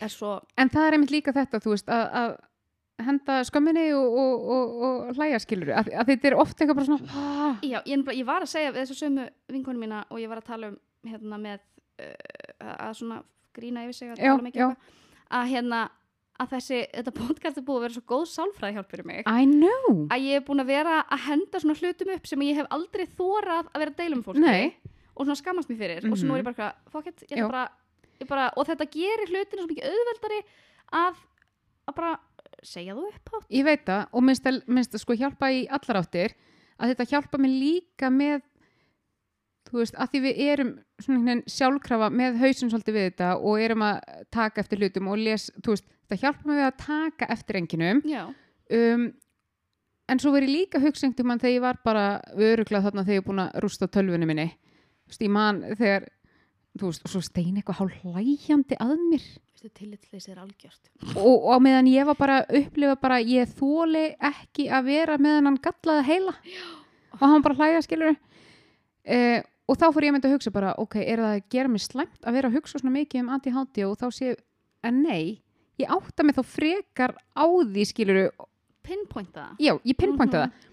er 0.06 0.10
svo 0.14 0.36
en 0.57 0.69
það 0.69 0.88
er 0.88 0.95
einmitt 0.98 1.11
líka 1.14 1.34
þetta, 1.34 1.60
þú 1.64 1.72
veist 1.73 1.90
að, 1.90 2.03
að 2.19 2.36
henda 3.07 3.38
skömminni 3.48 3.86
og, 3.95 4.18
og, 4.22 4.49
og, 4.53 4.73
og 4.86 5.15
hlæja 5.18 5.40
skilur 5.41 5.72
að, 5.72 5.90
að 5.95 6.10
þetta 6.11 6.27
er 6.30 6.36
ofta 6.41 6.64
eitthvað 6.65 6.80
bara 6.81 6.90
svona 6.90 7.23
ah, 7.23 7.56
Já, 7.64 7.80
ég, 7.88 8.03
ég 8.19 8.26
var 8.27 8.44
að 8.45 8.52
segja 8.52 8.73
þessu 8.76 8.98
sömu 8.99 9.26
vinkonu 9.49 9.80
mína 9.81 10.02
og 10.11 10.19
ég 10.22 10.30
var 10.30 10.41
að 10.41 10.49
tala 10.52 10.72
um 10.73 10.77
hérna 11.10 11.40
með 11.41 11.61
að 12.59 12.93
svona 12.99 13.21
grína 13.55 13.85
yfir 13.88 13.97
sig 13.97 14.11
að, 14.13 14.21
tala 14.21 14.45
mikið 14.45 14.65
um 14.67 14.76
að 15.39 15.49
hérna 15.51 15.80
að 16.39 16.53
þessi, 16.55 16.77
þetta 16.93 17.13
podcast 17.17 17.57
er 17.59 17.65
búið 17.67 17.80
að 17.80 17.84
vera 17.85 17.95
svo 17.97 18.03
góð 18.07 18.21
sálfræði 18.31 18.77
hjálp 18.77 18.93
fyrir 18.93 19.07
mig. 19.09 19.26
I 19.27 19.47
know. 19.49 20.05
Að 20.07 20.27
ég 20.30 20.39
er 20.39 20.45
búin 20.47 20.63
að 20.63 20.71
vera 20.71 21.01
að 21.03 21.26
henda 21.26 21.59
svona 21.59 21.76
hlutum 21.76 22.13
upp 22.15 22.30
sem 22.30 22.45
ég 22.47 22.61
hef 22.61 22.69
aldrei 22.76 23.03
þórað 23.09 23.67
að 23.67 23.84
vera 23.84 23.93
að 23.93 23.99
deila 23.99 24.15
um 24.15 24.23
fólki 24.23 24.45
Nei. 24.45 24.93
og 25.13 25.26
svona 25.26 25.39
skammast 25.41 25.71
mér 25.71 25.81
fyrir. 25.81 26.07
Og 26.07 26.15
svo 26.15 26.30
nú 26.30 26.38
er 26.38 26.41
ég 26.41 26.47
bara, 26.47 26.55
eitthvað, 26.55 26.95
fuck 26.95 27.11
it, 27.11 27.26
ég 27.27 27.43
bara, 27.43 27.65
ég 28.23 28.31
bara 28.31 28.47
og 28.55 28.69
þetta 28.69 28.89
gerir 28.95 29.34
hlutinu 29.34 29.65
svo 29.65 29.69
mikið 29.73 29.89
auðveldari 29.91 30.39
að, 31.01 31.19
að 31.91 31.97
bara 31.99 32.13
segja 32.65 32.95
þú 32.95 33.07
upp 33.09 33.34
átt 33.38 33.51
ég 33.53 33.65
veit 33.67 33.84
það 33.88 34.05
og 34.11 34.26
minnst 34.26 34.47
að, 34.49 34.61
minnst 34.67 34.95
að 34.95 35.03
sko 35.03 35.17
hjálpa 35.19 35.51
í 35.55 35.61
allar 35.67 36.01
áttir 36.01 36.35
að 36.80 36.93
þetta 36.93 37.07
hjálpa 37.11 37.39
mér 37.41 37.53
líka 37.55 38.09
með 38.13 38.43
þú 39.70 39.82
veist, 39.82 39.96
að 39.96 40.12
því 40.12 40.22
við 40.26 40.44
erum 40.50 40.76
sjálfkrafa 41.50 42.10
með 42.12 42.38
hausinn 42.44 42.72
svolítið 42.74 42.98
við 42.98 43.08
þetta 43.12 43.32
og 43.38 43.64
erum 43.64 43.86
að 43.86 44.00
taka 44.34 44.64
eftir 44.64 44.84
hlutum 44.84 45.10
og 45.14 45.20
les, 45.22 45.50
þú 45.62 45.76
veist, 45.76 45.90
þetta 46.06 46.22
hjálpa 46.24 46.52
við 46.52 46.68
að 46.68 46.78
taka 46.84 47.30
eftir 47.36 47.60
enginum. 47.62 48.04
Já, 48.10 48.24
um, 48.80 49.10
en 50.10 50.22
svo 50.22 50.34
verið 50.34 50.56
líka 50.56 50.82
hugsengt 50.82 51.20
um 51.22 51.30
hann 51.32 51.41
þegar 51.41 51.56
ég 51.56 51.66
var 51.66 51.82
bara 51.86 52.06
öruglega 52.34 52.88
þarna 52.88 53.06
þegar 53.06 53.20
ég 53.20 53.28
búin 53.28 53.44
að 53.44 53.60
rústa 53.64 53.90
tölvunni 53.91 54.30
minni. 54.30 54.48
Þú 55.06 55.14
veist, 55.14 55.26
ég 55.26 55.34
man 55.34 55.62
þegar 55.78 56.08
þú 56.80 56.90
veist, 56.90 57.06
og 57.06 57.14
svo 57.14 57.22
stein 57.26 57.60
eitthvað 57.60 57.80
hálf 57.82 58.02
hlæjandi 58.04 58.80
að 58.82 58.96
mér. 59.12 59.28
Veistu, 59.50 59.72
tillitsleysi 59.76 60.34
er 60.34 60.41
algjört. 60.44 60.91
Og, 61.14 61.48
og 61.52 61.62
meðan 61.66 61.90
ég 61.91 62.08
var 62.10 62.18
bara 62.20 62.40
að 62.41 62.62
upplifa 62.62 62.98
bara 63.02 63.20
ég 63.22 63.54
þóli 63.60 64.06
ekki 64.32 64.70
að 64.72 64.90
vera 64.90 65.20
meðan 65.22 65.52
hann 65.52 65.62
gallaði 65.66 66.06
heila. 66.10 66.36
Og 67.20 67.24
hann 67.26 67.46
bara 67.46 67.60
hlæja 67.60 67.86
skilur 67.86 68.14
uh, 68.16 69.40
og 69.70 69.78
þá 69.78 69.86
fór 69.94 70.06
ég 70.08 70.10
að 70.12 70.16
mynda 70.18 70.30
að 70.30 70.36
hugsa 70.38 70.52
bara 70.56 70.72
ok, 70.82 70.96
er 71.04 71.22
það 71.22 71.34
að 71.36 71.44
gera 71.54 71.70
mig 71.70 71.84
slæmt 71.86 72.24
að 72.26 72.34
vera 72.40 72.50
að 72.50 72.56
hugsa 72.58 72.80
svona 72.82 72.96
mikið 72.96 73.22
um 73.24 73.30
ADHD 73.36 73.84
og 73.86 73.98
þá 74.02 74.08
sé 74.18 74.32
en 74.90 75.02
nei, 75.04 75.41
ég 75.80 75.91
átta 75.94 76.26
mig 76.26 76.36
þá 76.38 76.44
frekar 76.50 77.14
á 77.38 77.46
því 77.46 77.86
skilur 77.90 78.22
pinpointa 78.84 79.50
það 79.54 79.66
já, 79.68 79.74
ég 79.86 79.98
pinpointa 80.00 80.46
Mhm. 80.46 80.52
það 80.52 80.66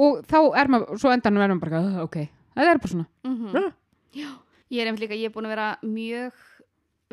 og 0.00 0.20
þá 0.30 0.38
er 0.56 0.68
maður, 0.72 0.98
svo 1.02 1.10
endanum 1.12 1.42
er 1.42 1.48
maður 1.52 1.60
bara 1.60 1.80
"Ah, 1.80 2.02
ok, 2.04 2.16
það 2.56 2.70
er 2.74 2.78
bara 2.78 2.92
svona 2.94 3.06
mm 3.24 3.54
Ah. 3.56 3.72
Já, 4.14 4.28
ég 4.70 4.80
er 4.80 4.86
einmitt 4.86 5.00
líka, 5.04 5.14
ég 5.14 5.26
er 5.26 5.30
búin 5.34 5.46
að 5.46 5.54
vera 5.54 5.78
mjög 5.82 6.32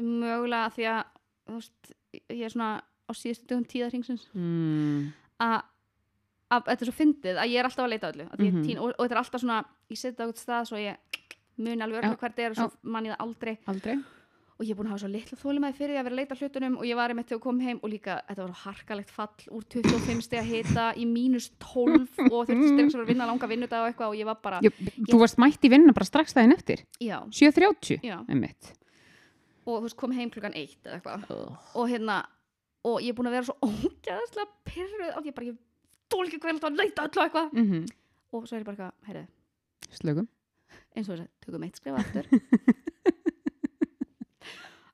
mögulega 0.02 0.70
því 0.74 0.86
að 0.94 1.04
þú 1.48 1.54
veist, 1.58 1.94
ég 2.30 2.46
er 2.46 2.50
svona 2.54 2.70
á 2.82 3.12
síðustu 3.16 3.48
dögum 3.48 3.66
tíðarhingsins 3.66 4.28
mm. 4.34 5.14
að 5.42 5.62
að 6.52 6.68
þetta 6.70 6.82
er 6.86 6.90
svo 6.92 6.98
fyndið 6.98 7.40
að 7.42 7.50
ég 7.52 7.60
er 7.60 7.66
alltaf 7.70 7.86
að 7.86 7.94
leita 7.96 8.12
öllu 8.14 8.28
að 8.32 8.40
mm 8.40 8.52
Mhm. 8.54 8.66
tín, 8.68 8.78
og, 8.80 8.94
og 8.98 9.02
þetta 9.08 9.16
er 9.18 9.22
alltaf 9.24 9.42
svona 9.42 9.64
ég 9.92 9.98
setja 9.98 10.24
á 10.24 10.26
eitthvað 10.28 10.44
stað 10.46 10.68
svo 10.70 10.78
ég 10.78 10.96
muni 11.58 11.82
alveg 11.82 11.98
örgulega 12.04 12.22
hvert 12.22 12.40
er 12.40 12.52
og 12.52 12.56
svo 12.58 12.72
man 12.84 13.06
ég 13.06 13.12
það 13.16 13.26
aldrei. 13.26 13.58
Aldrei. 13.68 13.98
Og 14.58 14.66
ég 14.66 14.72
er 14.72 14.78
búin 14.80 14.88
að 14.88 14.94
hafa 14.96 15.02
svo 15.04 15.10
litla 15.14 15.38
þólimaði 15.38 15.76
fyrir 15.78 15.94
því 15.94 15.98
að 16.00 16.06
vera 16.08 16.16
að 16.16 16.20
leita 16.22 16.36
hlutunum 16.40 16.78
og 16.80 16.86
ég 16.90 16.96
var 16.98 17.10
einmitt 17.14 17.28
þegar 17.30 17.38
ég 17.38 17.44
kom 17.44 17.60
heim 17.62 17.80
og 17.84 17.90
líka 17.92 18.14
þetta 18.28 18.42
var 18.48 18.56
harkalegt 18.64 19.12
fall 19.14 19.44
úr 19.54 19.64
25 19.70 20.22
steg 20.26 20.40
að 20.40 20.48
hita 20.50 20.86
í 20.98 21.06
mínus 21.06 21.52
12 21.62 22.32
og 22.32 22.48
þurfti 22.48 22.70
steg 22.72 22.90
sem 22.90 22.98
var 22.98 23.06
að 23.06 23.12
vinna 23.12 23.28
langa 23.30 23.48
vinnudag 23.52 23.84
og 23.84 23.92
eitthvað 23.92 24.10
og 24.10 24.18
ég 24.18 24.26
var 24.26 24.40
bara, 24.42 24.62
ég, 24.66 24.74
þú 25.12 25.20
varst 25.22 25.38
mætt 25.38 25.62
í 25.62 25.70
vinna 25.70 25.94
bara 25.94 26.06
strax 26.10 26.34
daginn 26.34 26.56
eftir. 26.58 26.82
Já, 27.00 27.20
7.30 27.30 28.02
já. 28.02 28.18
einmitt. 28.28 28.74
Og 29.68 29.78
þú 29.78 29.84
veist 29.86 29.98
kom 30.00 30.12
heim 30.18 30.32
klukkan 30.34 30.56
eitt 30.58 30.80
eða 30.88 30.98
eitthvað. 31.02 31.58
Og 31.76 31.90
hérna 31.92 32.18
og 32.88 33.02
ég 33.04 33.10
er 33.14 33.18
búin 33.18 33.28
að 33.30 33.38
vera 33.38 33.46
svo 33.50 33.58
ógæðslega 33.62 34.48
pyrruð 34.66 35.18
og 35.20 35.26
ég 35.28 35.36
bara, 35.38 35.46
ég 35.52 35.58
hvað 36.10 36.64
að 36.68 36.78
leita 36.82 37.04
og 37.08 37.24
eitthvað 37.24 37.54
mm 37.54 37.86
og 38.34 38.44
svo 38.48 38.58
er 38.58 38.62
ég 38.62 38.66
bara 38.68 38.76
eitthvað, 38.76 39.08
heyrðu, 39.08 39.28
slögum 39.96 40.28
eins 40.96 41.08
og 41.10 41.16
þess 41.16 41.24
að 41.24 41.30
tökum 41.46 41.64
eitt 41.64 41.78
skrifa 41.80 41.98
aftur 42.02 42.26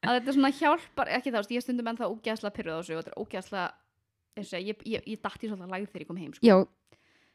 að 0.04 0.18
þetta 0.20 0.36
svona 0.36 0.52
hjálpar 0.54 1.08
ekki 1.18 1.32
þá, 1.34 1.40
ég 1.56 1.64
stundum 1.64 1.88
en 1.90 1.98
það 2.00 2.14
ógæðslega 2.14 2.56
pyrruð 2.58 2.76
á 2.76 2.80
þessu 2.82 2.94
og 2.94 3.02
þetta 3.02 3.14
er 3.14 3.22
ógæðslega 3.24 3.68
eins 4.38 4.54
og 4.54 4.60
ég, 4.70 4.86
ég, 4.90 5.06
ég 5.08 5.22
dætti 5.24 5.50
svolítið 5.50 5.74
lægð 5.74 5.92
þegar 5.92 6.04
ég 6.04 6.10
kom 6.10 6.22
heim 6.22 6.34
sko. 6.34 6.46
já, 6.46 6.56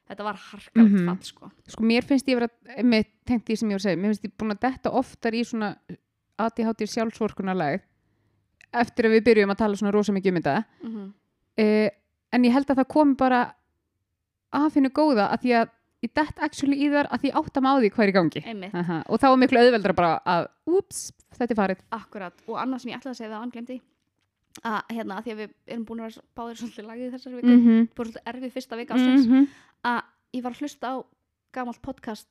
þetta 0.08 0.24
var 0.28 0.36
harkalegt 0.44 0.92
Mhm. 0.92 1.06
fall 1.08 1.22
sko. 1.22 1.50
sko 1.68 1.82
mér 1.84 2.04
finnst 2.04 2.28
ég 2.28 2.38
vera 2.38 2.48
með 2.82 3.06
tengt 3.26 3.44
því 3.46 3.56
sem 3.58 3.68
ég 3.68 3.74
var 3.78 3.82
að 3.82 3.86
segja, 3.88 4.00
mér 4.02 4.12
finnst 4.12 4.24
ég 4.24 4.36
búin 4.38 4.54
að 4.54 4.60
detta 4.60 4.90
oftar 4.90 5.32
í 5.32 5.44
svona 5.44 5.76
ADHD 6.38 6.86
sjálfsvorkunarleg 6.86 7.82
eftir 8.72 9.04
að 9.08 9.14
við 9.16 9.24
byrjum 9.24 9.50
að 9.50 9.58
tala 9.58 9.76
svona 9.76 9.92
rosa 9.92 10.12
mikið 10.12 10.30
um 10.34 10.38
þetta 10.42 10.64
mm 10.82 10.90
-hmm. 10.94 11.08
uh, 11.58 11.90
en 12.32 12.44
ég 12.44 12.52
held 12.52 12.70
að 12.70 12.76
það 12.76 12.88
komi 12.88 13.14
bara 13.16 13.54
að 14.54 14.70
finna 14.72 14.92
góða 14.94 15.28
að 15.32 15.44
því 15.44 15.52
að 15.60 15.74
ég 16.06 16.14
dett 16.14 16.40
actually 16.46 16.78
í 16.78 16.88
þar 16.92 17.08
að 17.10 17.20
því 17.20 17.30
ég 17.30 17.38
átta 17.40 17.60
mig 17.60 17.70
á 17.74 17.76
því 17.78 17.90
hvað 17.94 18.04
er 18.04 18.10
í 18.12 18.16
gangi. 18.16 18.42
Aha. 18.72 18.98
og 19.08 19.20
þá 19.20 19.28
er 19.28 19.38
miklu 19.42 19.62
auðveldra 19.62 19.94
bara 19.98 20.10
að 20.24 20.48
ups, 20.78 21.12
þetta 21.36 21.54
er 21.54 21.60
farið. 21.60 21.84
Akkurat. 21.90 22.44
Og 22.46 22.58
annað 22.62 22.84
sem 22.84 22.92
ég 22.92 23.00
ætlaði 23.00 23.14
að 23.14 23.20
segja 23.20 23.32
það 23.32 23.42
hann 23.42 23.54
glemdi 23.54 23.80
að 24.66 24.94
hérna, 24.94 25.18
að 25.18 25.24
því 25.24 25.32
að 25.32 25.40
við 25.42 25.50
erum 25.66 25.84
búin 25.86 26.00
að 26.00 26.08
vera 26.08 26.24
báðir 26.38 26.58
svolítið 26.58 26.88
lagið 26.88 27.12
þessari 27.14 27.36
viku, 27.36 27.48
mm 27.48 27.60
-hmm. 27.64 27.88
búin 27.94 28.08
svolítið 28.08 28.30
erfið 28.32 28.54
fyrsta 28.54 28.76
vika 28.76 28.94
ásins 28.94 29.26
-hmm. 29.26 29.46
að 29.82 30.00
ég 30.32 30.42
var 30.42 30.52
að 30.52 30.60
hlusta 30.62 30.86
á 30.88 30.94
gamalt 31.52 31.82
podcast 31.82 32.28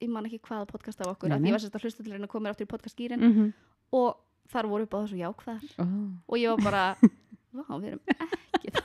ég 0.00 0.08
man 0.08 0.26
ekki 0.26 0.40
hvaða 0.40 0.66
podcast 0.66 1.00
af 1.00 1.12
okkur 1.14 1.28
Nei, 1.28 1.38
að 1.38 1.46
ég 1.46 1.52
var 1.52 1.60
sérst 1.60 1.76
að 1.76 1.84
hlusta 1.84 2.02
til 2.02 2.12
hérna 2.12 2.26
að 2.26 2.32
koma 2.32 2.42
mér 2.44 2.54
áttur 2.54 2.66
í 2.66 2.72
podcastgýrin 2.72 3.20
-hmm. 3.20 3.52
og 3.92 4.16
þar 4.48 4.66
voru 4.66 4.82
upp 4.84 4.94
á 4.94 5.02
þessu 5.02 5.16
jákvæðar. 5.16 5.64
Oh. 5.78 5.86
og 6.26 6.36
ég 6.38 6.48
var 6.50 6.60
bara 6.64 6.96
vá, 7.56 7.80
við 7.80 7.88
erum 7.88 8.00
ekki 8.08 8.70
þar 8.70 8.84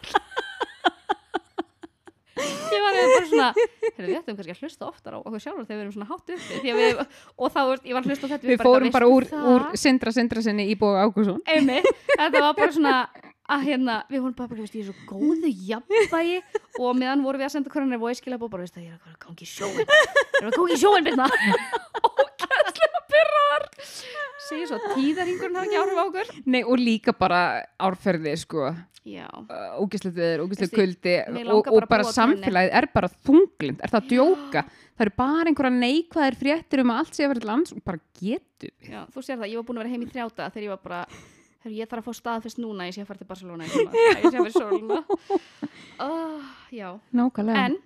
ég 2.76 2.82
var 2.84 2.96
eiginlega 2.96 3.04
bara 3.16 3.30
svona 3.32 3.50
við 3.98 4.16
ættum 4.20 4.40
kannski 4.40 4.56
að 4.56 4.64
hlusta 4.64 4.90
oftar 4.90 5.16
á 5.16 5.18
okkur 5.22 5.44
sjálfur 5.44 5.68
þegar 5.68 5.78
við 5.80 5.86
erum 5.86 5.96
svona 5.98 6.10
hátt 6.12 6.34
uppi 6.36 6.74
að 6.74 6.82
við, 6.82 7.06
og 7.36 7.54
þá, 7.56 7.62
ég 7.82 7.94
var 7.96 8.02
að 8.02 8.10
hlusta 8.12 8.26
á 8.26 8.32
þetta 8.36 8.50
við 8.52 8.58
bara, 8.62 8.70
fórum 8.70 8.96
bara 8.96 9.12
úr, 9.12 9.30
"Veistu 9.30 9.54
úr 9.56 9.68
það?" 9.70 9.80
Sindra 9.86 10.16
Sindra 10.16 10.46
sinni 10.46 10.68
í 10.72 10.76
bóða 10.80 11.08
einmitt, 11.46 11.92
þetta 12.16 12.44
var 12.46 12.54
bara 12.60 12.76
svona 12.76 12.98
að 13.46 13.66
hérna, 13.68 13.96
við 14.10 14.24
vorum 14.24 14.36
bara, 14.38 14.58
veist, 14.58 14.76
ég 14.76 14.88
er 14.88 14.94
svo 14.94 15.20
góðu 15.20 15.52
jafnvægi. 15.70 16.40
Og 16.82 16.96
meðan 16.98 17.22
vorum 17.26 17.42
við 17.42 17.48
að 17.48 17.54
senda 17.54 17.74
hvernig 17.74 18.02
voice 18.02 18.22
skilabó 18.22 18.50
bara, 18.50 18.66
veist, 18.66 18.80
ég 18.82 18.96
er 18.96 18.98
að 18.98 19.20
gangi 19.22 19.46
í 19.46 19.50
sjóin 19.50 19.84
ég 19.84 20.42
er 20.42 20.50
að 20.50 20.58
gangi 20.58 20.76
í 20.76 20.82
sjóin 20.82 21.06
byrna 21.06 21.28
ógæðslega 22.10 23.04
pyrrar 23.12 23.68
segir 24.50 24.70
svo 24.70 24.80
tíðarhingurinn 24.94 25.58
hafa 25.60 25.70
ekki 25.70 25.80
áhrif 25.82 26.00
á 26.02 26.04
okkur. 26.06 26.34
Nei, 26.54 26.62
og 26.64 26.82
líka 26.82 27.14
bara 27.18 27.42
árferði 27.82 28.34
sko, 28.40 28.72
uh, 28.72 29.78
ógæslegt 29.82 30.18
veður, 30.18 30.46
ógæslegt 30.46 30.76
kuldi 30.76 31.16
og, 31.46 31.70
og 31.70 31.88
bara 31.92 32.08
samfélagið 32.10 32.76
er 32.82 32.90
bara 32.94 33.12
þunglind, 33.28 33.84
er 33.84 33.94
það 33.94 34.02
að 34.02 34.10
djóka? 34.14 34.66
Það 34.96 35.06
eru 35.06 35.16
bara 35.20 35.52
einhverja 35.52 35.76
neikvæðir 35.76 36.38
fréttir 36.40 36.82
um 36.86 36.92
að 36.94 37.00
allt 37.04 37.18
sé 37.18 37.26
að 37.26 37.32
vera 37.34 37.50
lands 37.52 37.74
og 37.76 37.82
bara 37.84 38.00
getur 38.16 38.72
já, 38.80 39.02
þú 39.12 39.24
sér 39.26 39.42
það, 39.42 39.50
ég 39.52 39.60
var 39.60 39.66
búin 39.68 39.80
að 39.80 39.84
vera 39.84 39.94
heim 39.96 40.06
í 40.06 40.12
þrjáta 40.14 40.52
þegar 40.54 40.66
ég 40.66 40.72
var 40.72 40.84
bara, 40.86 41.02
þegar 41.66 41.76
ég 41.76 41.90
þarf 41.92 42.06
að 42.06 42.08
fá 42.08 42.22
staðfest 42.22 42.62
núna 42.64 42.88
ég 42.88 42.96
sé 42.96 43.04
að 43.04 43.10
fara 43.10 43.20
til 43.20 43.28
Barcelona 43.34 43.68
ég 43.68 43.74
sé 43.76 44.30
að 44.32 44.38
vera 44.40 44.54
sóluna 44.56 45.02
oh, 46.06 46.54
já, 46.72 46.88
nákvæmlega, 47.12 47.66
en 47.66 47.78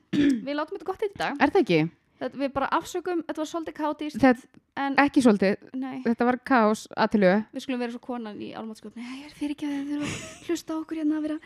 við 0.46 0.60
látum 0.60 0.78
þetta 0.78 0.90
gott 0.92 1.08
í 1.08 1.12
dag. 1.18 1.42
Er 1.42 1.54
það 1.56 1.64
ekki? 1.66 1.82
Þetta, 2.20 2.40
við 2.42 2.54
bara 2.56 2.70
afsökum, 2.80 3.24
þetta 3.28 3.44
var 3.44 3.50
svolítið 3.50 4.46
en 4.80 4.96
ekki 5.02 5.24
svolítið, 5.24 5.70
nei, 5.76 6.00
þetta 6.06 6.28
var 6.30 6.38
kaos 6.48 6.86
aðtilu 6.96 7.34
við 7.56 7.66
skulum 7.66 7.82
vera 7.84 7.96
svo 7.96 8.02
konan 8.04 8.40
í 8.40 8.52
álmátskjöld 8.56 9.00
nei, 9.00 9.10
ég 9.20 9.28
er 9.28 9.36
fyrir 9.36 9.56
ekki 9.56 9.68
að 9.68 9.76
þið 9.76 9.90
þurfa 9.90 10.10
að 10.10 10.48
hlusta 10.48 10.78
okkur 10.78 11.02
hérna 11.02 11.20
að 11.20 11.28
vera, 11.28 11.38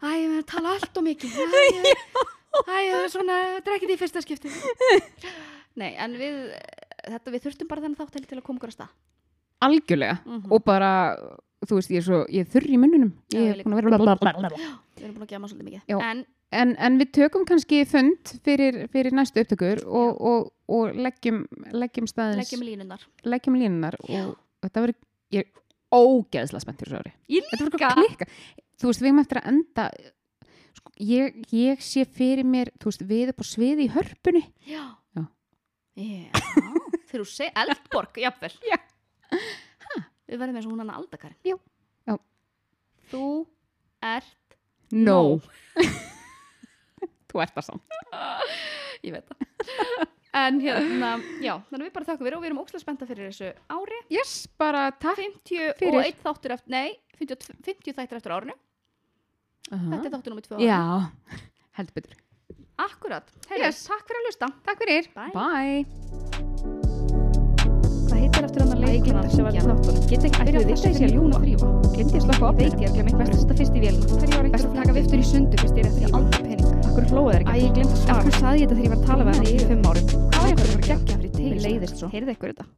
æ, 0.00 0.08
ég 0.16 0.26
er 0.26 0.40
að 0.40 0.48
tala 0.50 0.74
allt 0.76 1.00
og 1.00 1.06
mikið. 1.06 1.36
Æ, 2.50 2.72
ég, 2.82 2.96
er 2.96 3.12
svona 3.12 3.36
ekkert 3.60 3.92
í 3.94 3.96
fyrsta 4.00 4.20
skipti. 4.24 4.50
Nei, 5.78 5.92
en 6.02 6.16
við 6.18 6.40
þetta, 7.06 7.30
við 7.30 7.44
þurftum 7.44 7.68
bara 7.70 7.84
þennan 7.84 8.00
þátt 8.00 8.18
til 8.26 8.38
að 8.40 8.42
koma 8.48 8.58
okkur 8.58 8.72
að 8.72 8.74
stað. 8.74 8.96
Algjörlega. 9.62 10.16
Mhm. 10.24 10.50
og 10.50 10.64
bara, 10.66 10.90
þú 11.62 11.78
veist, 11.78 11.92
ég 11.94 12.02
er 12.02 12.06
svo 12.08 12.20
ég 12.26 12.46
er 12.46 12.50
þurr 12.50 12.66
í 12.74 12.80
munnunum. 12.80 13.12
Ég 13.36 13.52
er 13.52 13.62
búin 13.62 13.76
að 13.76 13.82
vera 13.84 14.50
við 14.98 15.04
erum 15.06 15.14
búin 15.14 15.26
að 15.28 15.32
gema 15.34 15.50
svolítið 15.52 15.68
mikið. 15.70 16.02
En 16.10 16.24
en, 16.54 16.74
en 16.78 16.98
við 17.00 17.12
tökum 17.18 17.44
kannski 17.48 17.82
fund 17.88 18.32
fyrir, 18.46 18.84
fyrir 18.92 19.14
næstu 19.16 19.42
upptökur 19.44 19.82
og, 19.86 20.20
og, 20.30 20.52
og 20.70 20.94
leggjum, 20.98 21.44
leggjum 21.72 22.08
staðins 22.10 22.44
leggjum 22.44 22.64
línunar 22.66 23.04
leggjum 23.26 23.58
línunar 23.60 23.98
og 24.02 24.36
þetta 24.64 24.84
verður, 24.86 24.98
ég 25.36 25.44
er 25.46 25.50
ógeðslega 25.94 26.64
spennt 26.64 26.82
fyrir 26.84 26.96
þessu 26.96 27.02
ári 27.02 27.14
ég 27.36 27.50
klikka 27.54 28.30
þú 28.80 28.90
veist, 28.90 29.02
við 29.04 29.10
erum 29.10 29.22
eftir 29.24 29.42
að 29.42 29.50
enda 29.54 29.88
sko, 30.80 30.94
ég, 31.10 31.40
ég 31.54 31.84
sé 31.84 32.06
fyrir 32.06 32.46
mér 32.46 32.72
þú 32.80 32.92
veist, 32.92 33.06
við 33.10 33.34
upp 33.34 33.42
á 33.42 33.46
sviði 33.50 33.86
í 33.88 33.92
hörpunni 33.96 34.44
já, 34.70 34.84
Já. 35.18 35.26
þegar 37.10 37.24
þú 37.24 37.26
seg 37.28 37.58
eldborg, 37.64 38.22
jafnvel 38.22 38.54
Já. 38.70 38.78
Við 40.30 40.38
verðum 40.38 40.60
eins 40.60 40.66
og 40.68 40.74
hún 40.74 40.82
hann 40.84 40.92
aldakarin. 40.94 41.36
Já. 41.42 41.56
Já. 42.06 42.14
Þú 43.10 43.24
ert, 44.06 44.36
No. 44.90 45.38
Þú 47.30 47.42
ert 47.44 47.54
það 47.56 47.66
samt. 47.70 47.98
ég 49.06 49.14
veit 49.14 49.26
það. 49.30 49.36
en 50.40 50.60
hérna, 50.62 51.10
já, 51.42 51.54
þannig 51.70 51.80
að 51.80 51.86
við 51.88 51.92
bara 51.96 52.06
þakkum 52.10 52.26
fyrir 52.28 52.36
og 52.38 52.42
við 52.44 52.50
erum 52.50 52.60
ókslega 52.62 52.82
spennta 52.84 53.06
fyrir 53.08 53.30
þessu 53.30 53.48
ári. 53.74 54.00
Yes, 54.14 54.34
bara 54.60 54.82
takk 55.02 55.18
50 55.18 55.72
Fyrir. 55.80 55.94
og 55.94 56.04
einn 56.06 56.18
þáttur 56.24 56.54
eftir, 56.56 56.70
nei, 56.74 56.90
50, 57.18 57.54
50 57.66 57.96
þættir 57.98 58.20
eftir 58.20 58.34
árinu. 58.36 58.54
Þetta 59.70 60.04
er 60.06 60.12
þáttur 60.16 60.34
nummið 60.34 60.46
2 60.50 60.58
ára. 60.58 60.66
Já, 60.66 60.80
heldur 61.78 61.94
betur. 62.00 62.14
Akkurat. 62.80 63.26
Heyrðu, 63.50 63.66
Yes. 63.66 63.82
Takk 63.90 64.06
fyrir 64.08 64.20
að 64.22 64.26
hlusta. 64.30 64.46
Takk 64.66 64.78
fyrir. 64.80 65.10
Bye. 65.14 65.32
Bye. 65.36 65.84
Hvað 68.08 68.16
heitir 68.22 68.46
eftir 68.48 68.64
hann 68.64 68.72
að 68.72 68.80
leikuna 68.86 69.22
sem 69.30 69.44
var 69.44 69.52
í 69.52 69.60
þáttunum? 69.66 70.08
Get 70.08 70.24
ekki 70.30 70.46
byrjað 70.48 70.64
að 70.64 70.72
þessi 70.86 71.04
að 71.04 71.14
ljúna 71.18 71.42
þrýfa. 71.44 71.68
Glemdi 71.92 72.16
ég 72.16 72.24
slaka 72.24 72.44
á 72.48 72.50
Veit 72.56 72.74
ég 72.80 72.88
að 72.88 72.94
glemma 72.96 73.10
eitthvað. 73.10 73.28
Best 73.34 73.52
að 73.52 73.60
fyrst 73.60 73.76
í 73.76 73.84
vélina. 73.84 73.98
Akkur 76.90 77.04
hlóðu 77.06 77.30
þeir 77.30 77.42
ekki. 77.44 77.52
Æ, 77.54 77.62
ég 77.62 77.74
glemdi 77.76 77.94
að 77.94 78.00
svara. 78.02 78.18
Akkur 78.18 78.36
saði 78.40 78.62
ég 78.64 78.70
þetta 78.70 78.78
þegar 78.80 78.86
ég 78.86 78.90
var 78.90 79.00
að 79.00 79.08
tala 79.10 79.26
við 79.28 79.36
hann 79.38 79.46
í 79.46 79.58
fimm 79.70 79.88
árum. 79.90 80.10
Hvað 80.10 80.40
var 80.40 80.50
ég 80.50 80.56
að 80.56 80.62
fara 80.64 80.74
að 80.74 80.86
gegja 80.90 81.18
fyrir 81.20 81.34
tegist? 81.36 81.54
Mér 81.54 81.64
leiðist 81.68 82.00
svo. 82.02 82.10
Heyrði 82.10 82.34
eitthvað 82.34 82.50
þetta? 82.54 82.70